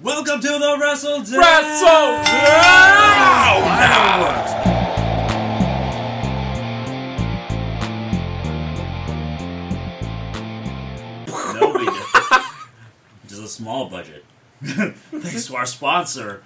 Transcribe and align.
Welcome 0.00 0.40
to 0.40 0.46
the 0.46 0.78
Wrestle 0.80 1.22
Down 1.24 1.40
Wrestle 1.40 1.88
No, 11.52 11.72
we 11.76 11.84
did. 11.84 11.94
Just 13.26 13.42
a 13.42 13.48
small 13.48 13.90
budget. 13.90 14.24
Thanks 14.62 15.48
to 15.48 15.56
our 15.56 15.66
sponsor, 15.66 16.44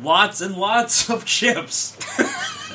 lots 0.00 0.40
and 0.40 0.56
lots 0.56 1.08
of 1.08 1.24
chips. 1.24 1.96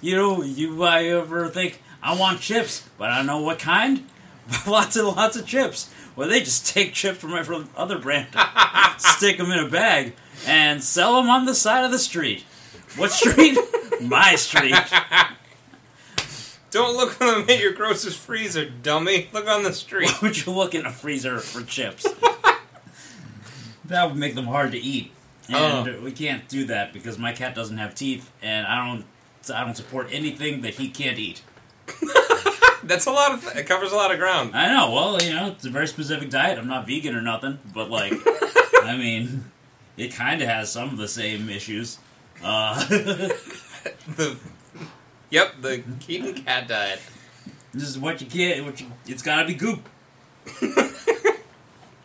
you 0.00 0.14
know, 0.14 0.42
you 0.44 0.84
uh, 0.84 0.98
ever 0.98 1.48
think 1.48 1.82
I 2.00 2.14
want 2.14 2.40
chips, 2.40 2.88
but 2.96 3.10
I 3.10 3.16
don't 3.16 3.26
know 3.26 3.40
what 3.40 3.58
kind? 3.58 4.04
lots 4.66 4.94
and 4.94 5.06
lots 5.08 5.36
of 5.36 5.46
chips. 5.46 5.90
Well, 6.16 6.28
they 6.28 6.40
just 6.40 6.66
take 6.74 6.92
chips 6.92 7.18
from 7.18 7.34
every 7.34 7.64
other 7.76 7.98
brand, 7.98 8.28
stick 8.98 9.38
them 9.38 9.50
in 9.50 9.58
a 9.58 9.68
bag, 9.68 10.14
and 10.46 10.82
sell 10.82 11.16
them 11.20 11.30
on 11.30 11.46
the 11.46 11.54
side 11.54 11.84
of 11.84 11.90
the 11.90 11.98
street. 11.98 12.44
What 12.96 13.12
street? 13.12 13.56
My 14.02 14.34
street. 14.34 14.74
Don't 16.70 16.96
look 16.96 17.10
for 17.12 17.24
them 17.26 17.48
in 17.48 17.60
your 17.60 17.72
grocer's 17.72 18.16
freezer, 18.16 18.64
dummy. 18.68 19.28
Look 19.32 19.48
on 19.48 19.64
the 19.64 19.72
street. 19.72 20.08
Why 20.10 20.18
would 20.28 20.46
you 20.46 20.52
look 20.52 20.74
in 20.74 20.86
a 20.86 20.92
freezer 20.92 21.38
for 21.40 21.62
chips? 21.62 22.06
that 23.84 24.06
would 24.08 24.16
make 24.16 24.34
them 24.36 24.46
hard 24.46 24.70
to 24.72 24.78
eat, 24.78 25.10
oh. 25.52 25.54
and 25.54 25.88
Oh. 25.88 26.00
we 26.02 26.12
can't 26.12 26.48
do 26.48 26.64
that 26.66 26.92
because 26.92 27.18
my 27.18 27.32
cat 27.32 27.54
doesn't 27.54 27.78
have 27.78 27.94
teeth, 27.94 28.30
and 28.40 28.66
I 28.66 28.86
don't. 28.86 29.04
I 29.54 29.64
don't 29.64 29.74
support 29.76 30.08
anything 30.12 30.60
that 30.62 30.74
he 30.74 30.90
can't 30.90 31.18
eat. 31.18 31.42
That's 32.84 33.06
a 33.06 33.10
lot 33.12 33.32
of. 33.32 33.56
It 33.56 33.66
covers 33.66 33.92
a 33.92 33.96
lot 33.96 34.10
of 34.12 34.18
ground. 34.18 34.54
I 34.54 34.68
know. 34.74 34.90
Well, 34.92 35.20
you 35.22 35.32
know, 35.34 35.48
it's 35.48 35.64
a 35.64 35.70
very 35.70 35.86
specific 35.88 36.30
diet. 36.30 36.58
I'm 36.58 36.68
not 36.68 36.86
vegan 36.86 37.14
or 37.14 37.20
nothing, 37.20 37.58
but 37.74 37.90
like, 37.90 38.12
I 38.82 38.96
mean, 38.96 39.44
it 39.96 40.14
kind 40.14 40.40
of 40.42 40.48
has 40.48 40.70
some 40.72 40.88
of 40.90 40.96
the 40.96 41.08
same 41.08 41.48
issues. 41.48 41.98
Uh, 42.42 42.84
The, 44.16 44.36
yep, 45.30 45.54
the 45.62 45.82
Keaton 46.00 46.34
cat 46.34 46.68
diet. 46.68 47.00
this 47.72 47.84
is 47.84 47.98
what 47.98 48.20
you 48.20 48.26
get. 48.26 48.62
What 48.62 48.78
you, 48.78 48.88
it's 49.06 49.22
got 49.22 49.40
to 49.40 49.46
be 49.48 49.54
goop. 49.54 49.88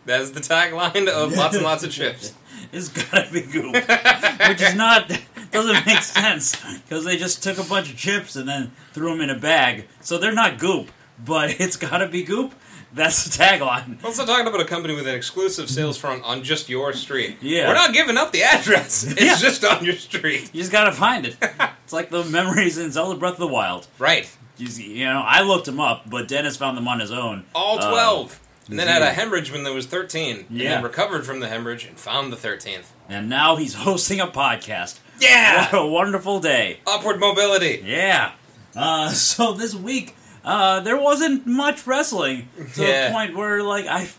That 0.06 0.22
is 0.22 0.32
the 0.32 0.40
tagline 0.40 1.10
of 1.10 1.36
lots 1.36 1.56
and 1.56 1.66
lots 1.66 1.84
of 1.84 1.92
chips. 1.92 2.34
It's 2.72 2.90
gotta 2.90 3.30
be 3.32 3.42
goop, 3.42 3.74
which 3.74 4.62
is 4.62 4.76
not 4.76 5.10
doesn't 5.56 5.86
make 5.86 6.02
sense 6.04 6.56
because 6.84 7.04
they 7.06 7.18
just 7.18 7.42
took 7.44 7.58
a 7.58 7.64
bunch 7.64 7.92
of 7.92 7.98
chips 7.98 8.36
and 8.36 8.48
then 8.48 8.72
threw 8.94 9.10
them 9.12 9.22
in 9.22 9.30
a 9.30 9.40
bag, 9.40 9.88
so 10.02 10.18
they're 10.18 10.34
not 10.34 10.60
goop, 10.60 10.90
but 11.24 11.60
it's 11.60 11.78
gotta 11.78 12.08
be 12.08 12.24
goop. 12.24 12.54
That's 12.94 13.26
the 13.26 13.44
tagline. 13.44 14.02
We're 14.02 14.08
also 14.08 14.26
talking 14.26 14.48
about 14.48 14.62
a 14.62 14.66
company 14.66 14.96
with 14.96 15.06
an 15.06 15.16
exclusive 15.16 15.70
sales 15.70 15.98
front 15.98 16.24
on 16.24 16.44
just 16.44 16.70
your 16.70 16.94
street. 16.94 17.36
Yeah. 17.42 17.68
We're 17.68 17.74
not 17.74 17.94
giving 17.94 18.16
up 18.16 18.32
the 18.32 18.44
address. 18.44 19.04
It's 19.04 19.22
Yeah. 19.22 19.36
just 19.36 19.66
on 19.66 19.84
your 19.84 19.96
street. 19.96 20.50
You 20.54 20.62
just 20.62 20.72
gotta 20.72 20.94
find 20.94 21.26
it. 21.26 21.36
It's 21.86 21.94
like 21.94 22.10
the 22.10 22.24
memories 22.24 22.80
in 22.80 22.92
Zelda 22.92 23.20
Breath 23.20 23.34
of 23.34 23.40
the 23.40 23.48
Wild. 23.48 23.86
Right. 24.00 24.28
You, 24.58 24.66
see- 24.68 24.98
you 24.98 25.06
know, 25.06 25.22
I 25.24 25.42
looked 25.44 25.66
them 25.68 25.80
up, 25.80 26.10
but 26.10 26.28
Dennis 26.28 26.58
found 26.58 26.76
them 26.78 26.88
on 26.88 27.00
his 27.00 27.12
own. 27.12 27.46
All 27.54 27.78
Uh, 27.78 27.92
12. 27.92 28.40
and 28.70 28.80
then 28.80 28.88
had 28.88 29.04
a 29.04 29.12
hemorrhage 29.14 29.52
when 29.52 29.64
there 29.64 29.72
was 29.74 29.86
13. 29.86 30.46
And 30.50 30.58
Yeah. 30.60 30.70
then 30.76 30.84
recovered 30.84 31.28
from 31.28 31.42
the 31.42 31.48
hemorrhage 31.48 31.86
and 31.86 32.00
found 32.00 32.34
the 32.34 32.38
13th. 32.38 32.86
and 33.08 33.30
now 33.30 33.56
he's 33.58 33.74
hosting 33.86 34.20
a 34.20 34.26
podcast. 34.26 34.98
Yeah! 35.20 35.72
What 35.72 35.82
a 35.82 35.88
wonderful 35.88 36.40
day. 36.40 36.80
Upward 36.88 37.20
mobility. 37.20 37.82
Yeah. 37.86 38.32
Uh, 38.76 39.10
so 39.12 39.54
this 39.54 39.74
week, 39.76 40.16
uh, 40.44 40.80
there 40.82 40.98
wasn't 40.98 41.46
much 41.48 41.86
wrestling 41.88 42.50
to 42.76 42.82
Yeah. 42.84 43.08
the 43.08 43.14
point 43.14 43.36
where, 43.36 43.64
like, 43.64 43.86
I, 43.88 44.10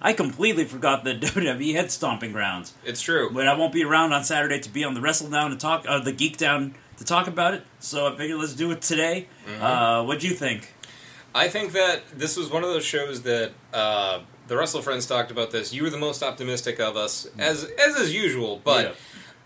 I 0.00 0.12
completely 0.12 0.64
forgot 0.64 1.04
that 1.04 1.20
WWE 1.20 1.74
had 1.74 1.90
stomping 1.90 2.32
grounds. 2.32 2.74
It's 2.84 3.00
true. 3.00 3.30
But 3.32 3.46
I 3.48 3.54
won't 3.56 3.72
be 3.72 3.84
around 3.84 4.12
on 4.12 4.24
Saturday 4.24 4.60
to 4.60 4.68
be 4.70 4.84
on 4.84 4.94
the 4.94 5.00
Wrestle 5.00 5.30
Down 5.30 5.50
to 5.50 5.56
talk, 5.56 5.84
uh, 5.88 6.00
the 6.00 6.12
Geek 6.12 6.36
Down 6.38 6.74
to 6.98 7.04
talk 7.04 7.26
about 7.26 7.54
it. 7.54 7.64
So 7.78 8.12
I 8.12 8.16
figured 8.16 8.38
let's 8.38 8.54
do 8.54 8.70
it 8.70 8.80
today. 8.82 9.28
Mm-hmm. 9.48 9.62
Uh, 9.62 10.02
what 10.04 10.20
do 10.20 10.28
you 10.28 10.34
think? 10.34 10.72
I 11.34 11.48
think 11.48 11.72
that 11.72 12.02
this 12.14 12.36
was 12.38 12.48
one 12.50 12.64
of 12.64 12.70
those 12.70 12.84
shows 12.84 13.20
that 13.22 13.52
uh, 13.74 14.20
the 14.48 14.56
Wrestle 14.56 14.80
Friends 14.80 15.06
talked 15.06 15.30
about 15.30 15.50
this. 15.50 15.70
You 15.74 15.82
were 15.82 15.90
the 15.90 15.98
most 15.98 16.22
optimistic 16.22 16.80
of 16.80 16.96
us, 16.96 17.28
as 17.38 17.64
as 17.64 17.96
is 17.96 18.14
usual. 18.14 18.62
But 18.64 18.96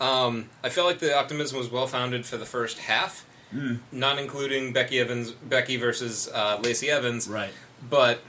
um, 0.01 0.49
I 0.65 0.69
felt 0.69 0.87
like 0.87 0.99
the 0.99 1.17
optimism 1.17 1.59
was 1.59 1.71
well 1.71 1.87
founded 1.87 2.25
for 2.27 2.37
the 2.37 2.47
first 2.47 2.79
half, 2.79 3.27
Mm. 3.55 3.81
not 3.91 4.19
including 4.21 4.73
Becky 4.73 5.01
Evans, 5.01 5.33
Becky 5.33 5.77
versus 5.77 6.29
uh, 6.33 6.61
Lacey 6.63 6.89
Evans. 6.89 7.27
right. 7.29 7.51
But 7.89 8.21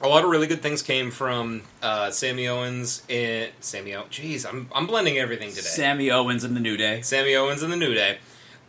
a 0.00 0.06
lot 0.08 0.22
of 0.22 0.30
really 0.30 0.46
good 0.46 0.62
things 0.62 0.80
came 0.82 1.10
from 1.10 1.62
uh, 1.82 2.10
Sammy 2.12 2.46
Owens 2.46 3.02
and 3.10 3.50
Sammy. 3.60 3.94
O- 3.96 4.04
Jeez, 4.10 4.46
I'm 4.48 4.68
I'm 4.74 4.86
blending 4.86 5.18
everything 5.18 5.48
today. 5.50 5.62
Sammy 5.62 6.08
Owens 6.10 6.44
in 6.44 6.54
the 6.54 6.60
New 6.60 6.76
Day. 6.76 7.00
Sammy 7.02 7.34
Owens 7.34 7.62
and 7.62 7.72
the 7.72 7.76
New 7.76 7.94
Day. 7.94 8.18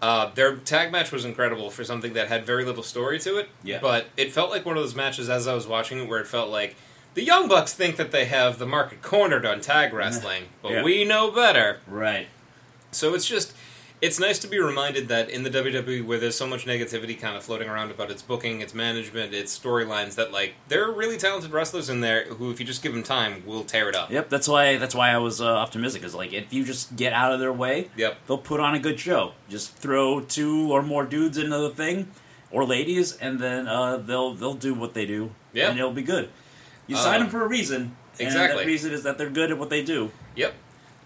Uh, 0.01 0.31
their 0.33 0.55
tag 0.57 0.91
match 0.91 1.11
was 1.11 1.23
incredible 1.23 1.69
for 1.69 1.83
something 1.83 2.13
that 2.13 2.27
had 2.29 2.45
very 2.45 2.65
little 2.65 2.83
story 2.83 3.19
to 3.19 3.37
it. 3.37 3.49
Yeah. 3.63 3.79
But 3.81 4.07
it 4.17 4.31
felt 4.31 4.49
like 4.49 4.65
one 4.65 4.77
of 4.77 4.83
those 4.83 4.95
matches 4.95 5.29
as 5.29 5.47
I 5.47 5.53
was 5.53 5.67
watching 5.67 5.99
it 5.99 6.07
where 6.09 6.19
it 6.19 6.27
felt 6.27 6.49
like 6.49 6.75
the 7.15 7.23
Young 7.23 7.47
Bucks 7.47 7.73
think 7.73 7.95
that 7.95 8.11
they 8.11 8.25
have 8.25 8.59
the 8.59 8.65
market 8.67 9.01
cornered 9.01 9.45
on 9.45 9.59
tag 9.61 9.91
wrestling, 9.93 10.43
but 10.61 10.71
Yeah. 10.71 10.83
we 10.83 11.03
know 11.03 11.31
better. 11.31 11.79
Right. 11.87 12.27
So 12.91 13.13
it's 13.15 13.25
just. 13.27 13.53
It's 14.01 14.19
nice 14.19 14.37
to 14.39 14.47
be 14.47 14.59
reminded 14.59 15.07
that 15.07 15.29
in 15.29 15.43
the 15.43 15.49
WWE, 15.49 16.05
where 16.05 16.19
there's 16.19 16.35
so 16.35 16.45
much 16.45 16.65
negativity 16.65 17.17
kind 17.19 17.35
of 17.37 17.43
floating 17.43 17.69
around 17.69 17.91
about 17.91 18.11
its 18.11 18.21
booking, 18.21 18.59
its 18.59 18.73
management, 18.73 19.33
its 19.33 19.57
storylines, 19.57 20.15
that 20.15 20.33
like 20.33 20.53
there 20.67 20.83
are 20.83 20.91
really 20.91 21.17
talented 21.17 21.51
wrestlers 21.53 21.89
in 21.89 22.01
there 22.01 22.25
who, 22.25 22.51
if 22.51 22.59
you 22.59 22.65
just 22.65 22.83
give 22.83 22.91
them 22.93 23.03
time, 23.03 23.41
will 23.45 23.63
tear 23.63 23.87
it 23.87 23.95
up. 23.95 24.11
Yep. 24.11 24.29
That's 24.29 24.49
why. 24.49 24.75
That's 24.77 24.93
why 24.93 25.09
I 25.11 25.17
was 25.17 25.39
uh, 25.39 25.47
optimistic. 25.47 26.03
Is 26.03 26.13
like 26.13 26.33
if 26.33 26.51
you 26.53 26.65
just 26.65 26.97
get 26.97 27.13
out 27.13 27.31
of 27.31 27.39
their 27.39 27.53
way, 27.53 27.89
Yep. 27.95 28.17
they'll 28.27 28.37
put 28.37 28.59
on 28.59 28.75
a 28.75 28.79
good 28.79 28.99
show. 28.99 29.31
Just 29.49 29.73
throw 29.77 30.19
two 30.19 30.71
or 30.73 30.83
more 30.83 31.05
dudes 31.05 31.37
into 31.37 31.57
the 31.57 31.69
thing, 31.69 32.11
or 32.51 32.65
ladies, 32.65 33.15
and 33.15 33.39
then 33.39 33.65
uh, 33.67 33.95
they'll 33.97 34.33
they'll 34.33 34.53
do 34.55 34.73
what 34.73 34.93
they 34.93 35.05
do, 35.05 35.31
Yeah. 35.53 35.69
and 35.69 35.79
it'll 35.79 35.93
be 35.93 36.03
good. 36.03 36.29
You 36.87 36.95
sign 36.95 37.15
Um, 37.15 37.21
them 37.23 37.29
for 37.29 37.43
a 37.43 37.47
reason, 37.47 37.95
and 38.19 38.27
exactly. 38.27 38.59
that 38.63 38.67
reason 38.67 38.91
is 38.93 39.03
that 39.03 39.17
they're 39.17 39.29
good 39.29 39.51
at 39.51 39.57
what 39.57 39.69
they 39.69 39.83
do. 39.83 40.11
Yep. 40.35 40.53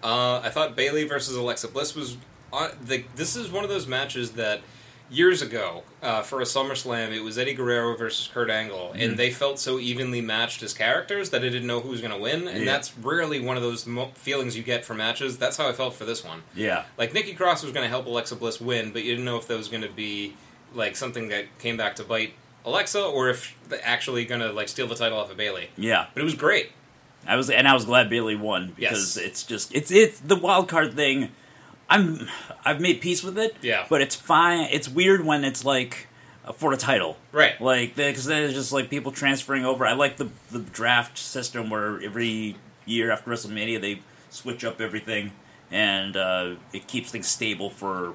Uh, 0.02 0.40
I 0.42 0.50
thought 0.50 0.76
Bayley 0.76 1.04
versus 1.04 1.36
Alexa 1.36 1.68
Bliss 1.68 1.94
was. 1.94 2.16
On, 2.52 2.70
the, 2.82 3.04
this 3.14 3.36
is 3.36 3.48
one 3.50 3.62
of 3.62 3.70
those 3.70 3.86
matches 3.86 4.32
that 4.32 4.60
years 5.08 5.40
ago 5.42 5.82
uh, 6.02 6.22
for 6.22 6.40
a 6.40 6.44
SummerSlam, 6.44 7.12
it 7.12 7.20
was 7.20 7.36
Eddie 7.38 7.54
Guerrero 7.54 7.96
versus 7.96 8.28
Kurt 8.32 8.50
Angle, 8.50 8.92
Mhm. 8.94 9.04
and 9.04 9.16
they 9.16 9.30
felt 9.30 9.58
so 9.60 9.78
evenly 9.78 10.20
matched 10.20 10.62
as 10.62 10.72
characters 10.72 11.30
that 11.30 11.42
I 11.42 11.48
didn't 11.48 11.66
know 11.66 11.80
who 11.80 11.88
was 11.90 12.00
going 12.00 12.12
to 12.12 12.18
win, 12.18 12.46
and 12.48 12.64
Yeah. 12.64 12.72
that's 12.72 12.92
rarely 12.96 13.38
one 13.40 13.56
of 13.56 13.62
those 13.62 13.86
mo- 13.86 14.12
feelings 14.14 14.56
you 14.56 14.62
get 14.64 14.84
for 14.84 14.94
matches. 14.94 15.38
That's 15.38 15.56
how 15.56 15.68
I 15.68 15.72
felt 15.72 15.94
for 15.94 16.04
this 16.04 16.24
one. 16.24 16.42
Yeah. 16.54 16.84
Like 16.98 17.12
Nikki 17.14 17.34
Cross 17.34 17.62
was 17.62 17.72
going 17.72 17.84
to 17.84 17.88
help 17.88 18.06
Alexa 18.06 18.36
Bliss 18.36 18.60
win, 18.60 18.90
but 18.92 19.02
you 19.02 19.10
didn't 19.12 19.24
know 19.24 19.36
if 19.36 19.46
that 19.48 19.56
was 19.56 19.68
going 19.68 19.82
to 19.82 19.88
be 19.88 20.34
like 20.74 20.96
something 20.96 21.28
that 21.28 21.58
came 21.58 21.76
back 21.76 21.96
to 21.96 22.04
bite 22.04 22.34
Alexa, 22.64 23.02
or 23.02 23.28
if 23.30 23.56
they're 23.68 23.80
actually 23.84 24.24
going 24.24 24.40
to 24.40 24.52
like 24.52 24.68
steal 24.68 24.86
the 24.86 24.94
title 24.94 25.18
off 25.18 25.30
of 25.30 25.36
Bayley. 25.36 25.70
Yeah. 25.76 26.06
But 26.14 26.20
it 26.20 26.24
was 26.24 26.34
great. 26.34 26.70
I 27.26 27.36
was, 27.36 27.50
and 27.50 27.68
I 27.68 27.74
was 27.74 27.84
glad 27.84 28.08
Bayley 28.10 28.34
won 28.36 28.72
because 28.76 29.16
Yes. 29.16 29.26
it's 29.26 29.42
just 29.44 29.74
it's 29.74 29.90
it's 29.90 30.20
the 30.20 30.36
wild 30.36 30.68
card 30.68 30.94
thing. 30.94 31.30
I'm 31.88 32.28
I've 32.64 32.80
made 32.80 33.00
peace 33.00 33.22
with 33.22 33.38
it. 33.38 33.56
Yeah. 33.62 33.86
But 33.88 34.00
it's 34.00 34.14
fine. 34.14 34.68
It's 34.70 34.88
weird 34.88 35.24
when 35.24 35.44
it's 35.44 35.64
like 35.64 36.06
for 36.54 36.72
a 36.72 36.76
title. 36.76 37.16
Right. 37.32 37.60
Like 37.60 37.94
because 37.96 38.24
then 38.24 38.44
it's 38.44 38.54
just 38.54 38.72
like 38.72 38.88
people 38.90 39.12
transferring 39.12 39.64
over. 39.64 39.84
I 39.86 39.92
like 39.92 40.16
the 40.16 40.28
the 40.50 40.60
draft 40.60 41.18
system 41.18 41.68
where 41.70 42.00
every 42.02 42.56
year 42.86 43.10
after 43.10 43.30
WrestleMania 43.30 43.80
they 43.80 44.00
switch 44.30 44.64
up 44.64 44.80
everything 44.80 45.32
and 45.70 46.16
uh, 46.16 46.54
it 46.72 46.86
keeps 46.86 47.10
things 47.10 47.26
stable 47.28 47.68
for 47.70 48.14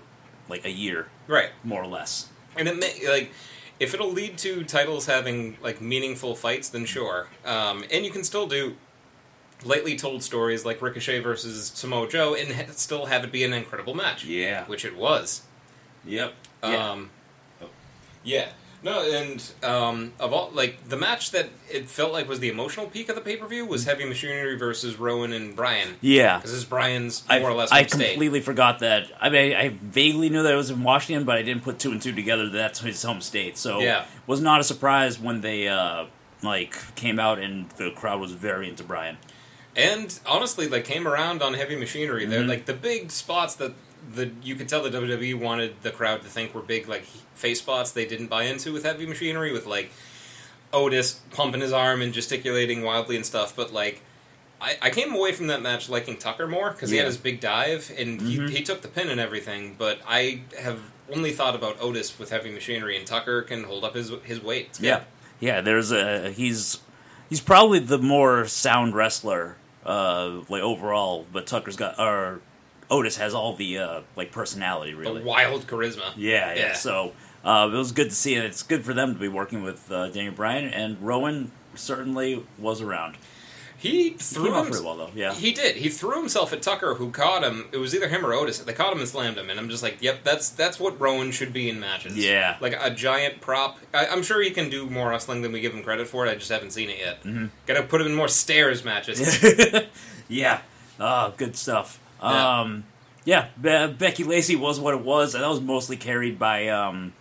like 0.50 0.66
a 0.66 0.72
year 0.72 1.08
Right. 1.28 1.50
more 1.64 1.82
or 1.84 1.88
less. 1.88 2.30
And 2.58 2.68
it 2.68 2.78
may, 2.78 3.08
like 3.10 3.32
if 3.80 3.94
it'll 3.94 4.12
lead 4.12 4.38
to 4.40 4.64
titles 4.64 5.06
having 5.06 5.58
like 5.62 5.82
meaningful 5.82 6.36
fights, 6.36 6.70
then 6.70 6.86
sure. 6.86 7.28
Um, 7.46 7.84
and 7.92 8.06
you 8.06 8.12
can 8.12 8.24
still 8.24 8.48
do 8.48 8.76
lightly 9.64 9.96
told 9.96 10.24
stories 10.24 10.66
like 10.66 10.82
Ricochet 10.82 11.20
versus 11.20 11.72
Samoa 11.74 12.08
Joe, 12.08 12.36
and 12.36 12.54
ha- 12.54 12.72
still 12.72 13.08
have 13.08 13.24
it 13.24 13.32
be 13.32 13.44
an 13.44 13.54
incredible 13.54 13.94
match. 13.94 14.26
Yeah. 14.26 14.66
which 14.66 14.86
it 14.86 14.96
was. 14.96 15.42
Yep. 16.06 16.34
Yeah. 16.64 16.92
Um, 16.92 17.10
yeah. 18.24 18.50
No, 18.86 19.02
and 19.02 19.44
um, 19.64 20.14
of 20.20 20.32
all 20.32 20.52
like 20.54 20.88
the 20.90 20.96
match 20.96 21.32
that 21.32 21.50
it 21.72 21.90
felt 21.90 22.14
like 22.14 22.30
was 22.30 22.40
the 22.40 22.50
emotional 22.50 22.86
peak 22.86 23.10
of 23.10 23.16
the 23.16 23.22
pay 23.22 23.36
per 23.36 23.48
view 23.48 23.66
was 23.66 23.84
Heavy 23.86 24.06
Machinery 24.06 24.56
versus 24.58 24.98
Rowan 25.00 25.34
and 25.34 25.56
Bryan. 25.56 25.96
yeah. 26.02 26.38
Because 26.38 26.52
this 26.52 26.60
is 26.60 26.66
Bryan's 26.66 27.24
I, 27.28 27.40
more 27.40 27.50
or 27.50 27.56
less 27.56 27.72
I 27.72 27.80
home 27.80 27.88
state. 27.90 28.10
completely 28.12 28.42
forgot 28.42 28.80
that. 28.80 29.08
I 29.20 29.30
mean, 29.30 29.56
I 29.56 29.70
vaguely 29.82 30.30
knew 30.30 30.44
that 30.44 30.54
it 30.54 30.56
was 30.56 30.70
in 30.70 30.84
Washington, 30.84 31.26
but 31.26 31.36
I 31.36 31.42
didn't 31.42 31.64
put 31.64 31.80
two 31.80 31.92
and 31.92 32.00
two 32.02 32.14
together. 32.14 32.46
That 32.48 32.58
that's 32.66 32.80
his 32.82 33.02
home 33.02 33.22
state, 33.22 33.58
so 33.58 33.80
Yeah. 33.80 34.06
was 34.28 34.40
not 34.40 34.60
a 34.60 34.64
surprise 34.64 35.20
when 35.20 35.42
they 35.42 35.68
uh, 35.68 36.06
like 36.44 36.78
came 36.96 37.20
out 37.20 37.40
and 37.40 37.68
the 37.72 37.90
crowd 37.90 38.20
was 38.22 38.34
very 38.34 38.70
into 38.70 38.84
Bryan. 38.84 39.18
And 39.76 40.18
honestly, 40.28 40.70
like 40.70 40.86
came 40.86 41.08
around 41.08 41.42
on 41.42 41.56
heavy 41.56 41.76
machinery. 41.76 42.26
They're 42.28 42.44
Mhm. 42.44 42.48
like 42.50 42.66
the 42.66 42.74
big 42.74 43.12
spots 43.12 43.56
that 43.56 43.74
the 44.14 44.32
you 44.44 44.56
could 44.56 44.68
tell 44.70 44.84
the 44.84 44.90
WWE 44.90 45.40
wanted 45.40 45.82
the 45.82 45.92
crowd 45.92 46.22
to 46.22 46.28
think 46.28 46.54
were 46.54 46.62
big 46.62 46.88
like 46.88 47.04
face 47.34 47.60
spots 47.60 47.92
they 47.92 48.06
didn't 48.06 48.28
buy 48.28 48.44
into 48.44 48.72
with 48.74 48.84
heavy 48.84 49.06
machinery 49.06 49.52
with 49.52 49.66
like 49.66 49.92
Otis 50.74 51.22
pumping 51.32 51.62
his 51.62 51.72
arm 51.72 52.02
and 52.02 52.14
gesticulating 52.14 52.82
wildly 52.84 53.16
and 53.16 53.26
stuff. 53.26 53.56
But 53.56 53.72
like 53.74 54.02
I, 54.62 54.78
I 54.82 54.90
came 54.90 55.14
away 55.14 55.32
from 55.32 55.48
that 55.48 55.62
match 55.62 55.90
liking 55.90 56.18
Tucker 56.18 56.48
more 56.48 56.72
because 56.72 56.90
he 56.90 56.98
had 56.98 57.06
his 57.06 57.18
big 57.18 57.40
dive 57.40 57.92
and 57.98 58.20
Mhm. 58.22 58.50
he, 58.50 58.58
he 58.58 58.64
took 58.64 58.82
the 58.82 58.88
pin 58.88 59.10
and 59.10 59.20
everything. 59.20 59.76
But 59.78 60.00
I 60.08 60.42
have 60.60 60.80
only 61.14 61.32
thought 61.32 61.56
about 61.56 61.78
Otis 61.82 62.18
with 62.18 62.32
heavy 62.32 62.50
machinery, 62.52 62.98
and 62.98 63.06
Tucker 63.06 63.42
can 63.44 63.64
hold 63.66 63.84
up 63.84 63.96
his 63.96 64.12
his 64.24 64.42
weight. 64.42 64.68
It's 64.70 64.80
good. 64.80 64.88
Yeah, 64.88 65.04
yeah. 65.40 65.62
There's 65.62 65.92
a 65.92 66.32
he's 66.32 66.80
he's 67.30 67.42
probably 67.42 67.80
the 67.80 68.00
more 68.00 68.48
sound 68.48 68.96
wrestler, 68.96 69.58
uh, 69.86 70.42
like 70.50 70.64
overall. 70.64 71.26
But 71.32 71.48
Tucker's 71.48 71.76
got 71.76 72.00
or 72.00 72.42
Otis 72.90 73.18
has 73.18 73.34
all 73.34 73.56
the 73.56 73.78
uh, 73.80 74.02
like 74.16 74.32
personality 74.32 74.94
really. 74.94 75.20
the 75.22 75.26
wild 75.28 75.68
charisma. 75.68 76.14
Yeah, 76.16 76.54
yeah. 76.54 76.60
Yeah. 76.60 76.74
So 76.74 77.14
uh, 77.44 77.70
it 77.74 77.76
was 77.78 77.92
good 77.92 78.10
to 78.10 78.16
see, 78.16 78.36
and 78.36 78.46
it's 78.46 78.64
good 78.64 78.84
for 78.86 78.94
them 78.94 79.14
to 79.14 79.20
be 79.20 79.28
working 79.28 79.64
with 79.64 79.92
uh, 79.92 80.10
Daniel 80.10 80.34
Bryan 80.34 80.66
and 80.70 81.02
Rowan. 81.02 81.52
Certainly 81.76 82.44
was 82.58 82.82
around. 82.82 83.18
He 83.78 84.04
He 84.04 84.10
threw 84.12 84.54
out 84.56 84.66
him. 84.66 84.72
pretty 84.72 84.86
well 84.86 84.96
though. 84.96 85.12
Yeah. 85.14 85.34
He 85.34 85.52
did. 85.52 85.76
He 85.76 85.90
threw 85.90 86.18
himself 86.18 86.54
at 86.54 86.62
Tucker, 86.62 86.96
who 86.96 87.12
caught 87.12 87.44
him. 87.44 87.68
It 87.74 87.78
was 87.78 87.94
either 87.94 88.08
him 88.08 88.26
or 88.26 88.34
Otis. 88.34 88.60
They 88.60 88.72
caught 88.74 88.94
him 88.94 89.00
and 89.00 89.08
slammed 89.08 89.38
him, 89.38 89.50
and 89.50 89.60
I'm 89.60 89.68
just 89.70 89.84
like, 89.84 89.98
"Yep, 90.02 90.24
that's 90.24 90.48
that's 90.50 90.80
what 90.80 91.00
Rowan 91.00 91.32
should 91.32 91.52
be 91.52 91.70
in 91.70 91.80
matches." 91.80 92.18
Yeah. 92.18 92.56
like 92.62 92.76
a 92.80 92.90
giant 92.90 93.42
prop. 93.42 93.78
I, 93.94 94.08
I'm 94.08 94.24
sure 94.24 94.42
he 94.42 94.52
can 94.52 94.70
do 94.70 94.90
more 94.90 95.10
wrestling 95.10 95.42
than 95.42 95.52
we 95.52 95.60
give 95.60 95.74
him 95.74 95.84
credit 95.84 96.08
for. 96.08 96.26
I 96.26 96.36
just 96.36 96.50
haven't 96.50 96.72
seen 96.72 96.90
it 96.90 96.98
yet. 97.00 97.24
Mhm. 97.24 97.50
Got 97.66 97.74
to 97.74 97.84
put 97.84 98.00
him 98.00 98.08
in 98.08 98.16
more 98.16 98.30
stairs 98.30 98.86
matches. 98.86 99.44
yeah. 100.30 100.62
Oh, 101.00 101.34
good 101.36 101.58
stuff. 101.58 102.00
Yeah. 102.22 102.60
Um, 102.62 102.84
yeah, 103.24 103.48
Be- 103.60 103.94
Becky 103.94 104.24
Lacey 104.24 104.56
was 104.56 104.80
what 104.80 104.94
it 104.94 105.02
was, 105.02 105.34
and 105.36 105.44
that 105.44 105.50
was 105.50 105.62
mostly 105.62 105.98
carried 105.98 106.38
by 106.38 106.68
um, 106.70 107.14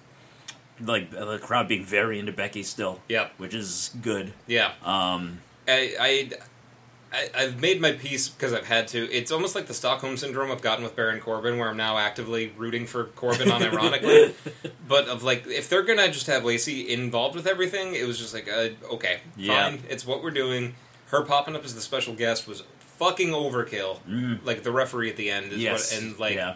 like 0.80 1.10
the 1.10 1.38
crowd 1.38 1.68
being 1.68 1.84
very 1.84 2.18
into 2.18 2.32
Becky 2.32 2.62
still, 2.62 3.00
Yep. 3.08 3.32
which 3.38 3.54
is 3.54 3.90
good. 4.02 4.32
Yeah. 4.46 4.72
Um, 4.84 5.40
I, 5.66 5.94
I, 5.98 6.30
I 7.12 7.30
I've 7.34 7.60
made 7.60 7.80
my 7.80 7.92
peace 7.92 8.28
because 8.28 8.52
I've 8.52 8.66
had 8.66 8.88
to. 8.88 9.10
It's 9.10 9.30
almost 9.32 9.54
like 9.54 9.66
the 9.66 9.72
Stockholm 9.74 10.16
syndrome 10.16 10.50
I've 10.50 10.60
gotten 10.60 10.84
with 10.84 10.94
Baron 10.96 11.20
Corbin, 11.20 11.58
where 11.58 11.68
I'm 11.70 11.76
now 11.76 11.96
actively 11.96 12.52
rooting 12.56 12.86
for 12.86 13.04
Corbin, 13.04 13.48
unironically. 13.48 14.34
but 14.88 15.08
of 15.08 15.22
like, 15.22 15.46
if 15.46 15.68
they're 15.70 15.84
gonna 15.84 16.10
just 16.10 16.26
have 16.26 16.44
Lacey 16.44 16.92
involved 16.92 17.34
with 17.36 17.46
everything, 17.46 17.94
it 17.94 18.06
was 18.06 18.18
just 18.18 18.34
like, 18.34 18.48
uh, 18.52 18.70
okay, 18.94 19.20
Yeah. 19.36 19.70
fine, 19.70 19.82
it's 19.88 20.04
what 20.06 20.22
we're 20.22 20.32
doing. 20.32 20.74
Her 21.08 21.22
popping 21.22 21.54
up 21.54 21.64
as 21.64 21.74
the 21.74 21.80
special 21.80 22.14
guest 22.14 22.48
was 22.48 22.64
fucking 22.98 23.28
overkill. 23.30 23.98
mm, 24.08 24.44
Like 24.44 24.62
the 24.62 24.72
referee 24.72 25.10
at 25.10 25.16
the 25.16 25.30
end 25.30 25.52
is 25.52 25.58
yes, 25.58 25.92
what, 25.92 26.02
and 26.02 26.18
like 26.18 26.34
yeah, 26.36 26.54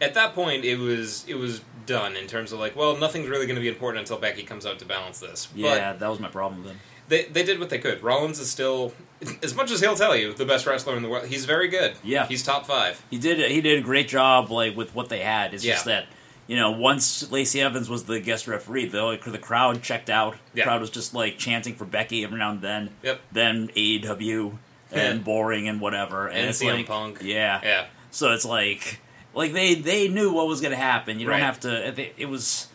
at 0.00 0.14
that 0.14 0.34
point, 0.34 0.64
it 0.64 0.78
was 0.78 1.24
it 1.28 1.34
was 1.34 1.60
done 1.86 2.16
in 2.16 2.26
terms 2.26 2.52
of 2.52 2.58
like, 2.58 2.76
well, 2.76 2.96
nothing's 2.96 3.28
really 3.28 3.46
going 3.46 3.56
to 3.56 3.60
be 3.62 3.68
important 3.68 4.00
until 4.00 4.18
Becky 4.18 4.42
comes 4.44 4.64
out 4.66 4.78
to 4.78 4.84
balance 4.84 5.18
this. 5.20 5.46
But 5.46 5.58
yeah, 5.60 5.92
that 5.94 6.08
was 6.08 6.20
my 6.20 6.28
problem 6.28 6.64
then. 6.64 6.76
they 7.08 7.24
they 7.24 7.42
did 7.42 7.58
what 7.58 7.70
they 7.70 7.78
could. 7.78 8.02
Rollins 8.02 8.38
is 8.38 8.50
still, 8.50 8.92
as 9.42 9.54
much 9.54 9.70
as 9.70 9.80
he'll 9.80 9.96
tell 9.96 10.14
you, 10.16 10.32
the 10.32 10.44
best 10.46 10.66
wrestler 10.66 10.96
in 10.96 11.02
the 11.02 11.08
world. 11.08 11.26
He's 11.26 11.44
very 11.46 11.68
good. 11.68 11.94
Yeah. 12.04 12.26
he's 12.26 12.42
top 12.42 12.66
five. 12.66 13.04
He 13.10 13.18
did 13.18 13.50
he 13.50 13.60
did 13.60 13.78
a 13.78 13.82
great 13.82 14.08
job 14.08 14.50
like 14.50 14.76
with 14.76 14.94
what 14.94 15.08
they 15.08 15.20
had. 15.20 15.52
It's 15.54 15.64
just 15.64 15.84
that 15.86 16.06
you 16.46 16.56
know 16.56 16.70
once 16.70 17.30
Lacey 17.30 17.60
Evans 17.60 17.88
was 17.90 18.04
the 18.04 18.20
guest 18.20 18.46
referee, 18.48 18.86
the 18.86 19.02
like, 19.02 19.24
the 19.24 19.38
crowd 19.38 19.82
checked 19.82 20.10
out. 20.10 20.34
The 20.52 20.58
Yeah. 20.58 20.64
crowd 20.64 20.80
was 20.80 20.90
just 20.90 21.12
like 21.14 21.38
chanting 21.38 21.74
for 21.74 21.84
Becky 21.84 22.24
every 22.24 22.38
now 22.38 22.50
and 22.52 22.60
then. 22.62 22.90
Yep. 23.02 23.20
Then 23.32 23.68
AEW 23.76 24.58
and 24.92 25.24
boring 25.24 25.68
and 25.68 25.80
whatever, 25.80 26.26
and, 26.28 26.38
And 26.38 26.48
it's 26.50 26.62
CM 26.62 26.74
like 26.78 26.86
Punk. 26.86 27.18
yeah, 27.22 27.60
Yeah, 27.62 27.86
So 28.10 28.32
it's 28.32 28.44
like, 28.44 29.00
like 29.34 29.52
they 29.52 29.74
they 29.74 30.08
knew 30.08 30.32
what 30.32 30.46
was 30.48 30.60
going 30.60 30.72
to 30.72 30.76
happen. 30.76 31.18
You 31.20 31.26
don't 31.26 31.34
Right. 31.34 31.42
have 31.42 31.60
to. 31.60 31.88
It, 32.00 32.14
it 32.16 32.26
was, 32.26 32.68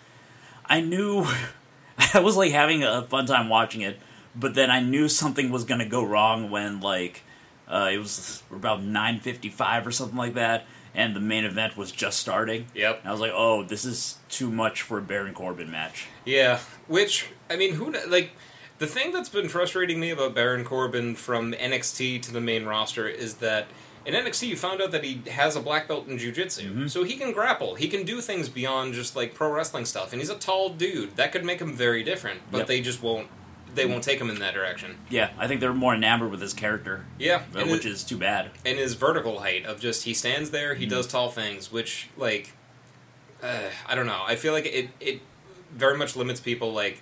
I 0.66 0.82
knew, 0.82 1.26
I 2.14 2.20
was 2.20 2.36
like 2.38 2.52
having 2.52 2.84
a 2.84 3.04
fun 3.04 3.26
time 3.26 3.50
watching 3.50 3.82
it, 3.82 4.00
but 4.36 4.54
then 4.56 4.70
I 4.72 4.80
knew 4.82 5.08
something 5.08 5.50
was 5.52 5.64
going 5.66 5.80
to 5.80 5.86
go 5.86 6.04
wrong 6.04 6.50
when 6.50 6.80
like, 6.82 7.24
uh, 7.68 7.90
it 7.92 7.98
was 7.98 8.44
about 8.52 8.84
nine 8.84 9.20
fifty 9.20 9.50
five 9.50 9.86
or 9.88 9.92
something 9.92 10.18
like 10.18 10.36
that, 10.36 10.66
and 10.94 11.16
the 11.16 11.20
main 11.20 11.44
event 11.46 11.76
was 11.76 11.92
just 11.92 12.20
starting. 12.20 12.68
yep, 12.76 13.00
And 13.00 13.10
I 13.10 13.12
was 13.12 13.20
like, 13.22 13.32
oh, 13.34 13.64
this 13.64 13.86
is 13.86 14.18
too 14.30 14.52
much 14.52 14.82
for 14.84 14.98
a 15.00 15.02
Baron 15.02 15.34
Corbin 15.34 15.72
match. 15.72 16.06
yeah. 16.26 16.60
Which 16.88 17.28
I 17.50 17.56
mean, 17.56 17.74
who 17.74 17.92
like 18.08 18.32
the 18.80 18.88
thing 18.88 19.12
that's 19.12 19.30
been 19.30 19.50
frustrating 19.50 20.00
me 20.00 20.10
about 20.12 20.34
Baron 20.36 20.64
Corbin 20.66 21.16
from 21.16 21.54
NXT 21.54 22.22
to 22.24 22.32
the 22.34 22.42
main 22.42 22.66
roster 22.66 23.08
is 23.08 23.36
that. 23.36 23.68
In 24.06 24.14
NXT, 24.14 24.50
you 24.50 24.56
found 24.56 24.84
out 24.84 24.92
that 24.92 25.04
he 25.04 25.24
has 25.32 25.56
a 25.56 25.60
black 25.60 25.88
belt 25.88 26.08
in 26.08 26.20
jiu-jitsu. 26.20 26.72
Mhm. 26.76 26.90
So 26.92 27.04
he 27.04 27.16
can 27.18 27.32
grapple. 27.32 27.74
He 27.74 27.88
can 27.88 28.04
do 28.04 28.22
things 28.22 28.50
beyond 28.50 28.94
just 28.94 29.16
like 29.16 29.34
pro 29.34 29.50
wrestling 29.52 29.86
stuff. 29.86 30.12
And 30.14 30.22
he's 30.22 30.30
a 30.30 30.36
tall 30.36 30.70
dude. 30.70 31.16
That 31.16 31.32
could 31.32 31.44
make 31.44 31.60
him 31.60 31.76
very 31.76 32.04
different. 32.04 32.42
But 32.52 32.60
Yep. 32.60 32.68
they 32.68 32.82
just 32.82 33.02
won't 33.02 33.30
they 33.74 33.86
won't 33.88 34.04
take 34.04 34.22
him 34.22 34.30
in 34.30 34.38
that 34.40 34.54
direction. 34.54 35.00
Yeah, 35.10 35.32
I 35.40 35.48
think 35.48 35.60
they're 35.60 35.74
more 35.74 35.94
enamored 35.96 36.30
with 36.32 36.40
his 36.40 36.54
character, 36.54 37.06
Yeah. 37.18 37.42
uh, 37.54 37.66
which 37.66 37.84
is 37.86 38.04
too 38.06 38.16
bad. 38.16 38.52
and 38.64 38.78
his 38.78 38.94
vertical 38.94 39.40
height 39.40 39.66
of 39.66 39.82
just 39.82 40.04
he 40.06 40.14
stands 40.14 40.52
there, 40.52 40.76
he 40.76 40.86
Mhm. 40.86 40.90
does 40.92 41.08
tall 41.08 41.30
things, 41.32 41.72
which 41.72 42.08
like 42.16 42.52
uh, 43.44 43.70
I 43.88 43.96
don't 43.96 44.06
know. 44.06 44.24
I 44.28 44.36
feel 44.36 44.54
like 44.54 44.66
it 44.68 44.90
it 45.00 45.22
very 45.74 45.98
much 45.98 46.16
limits 46.16 46.40
people. 46.40 46.72
Like 46.72 47.02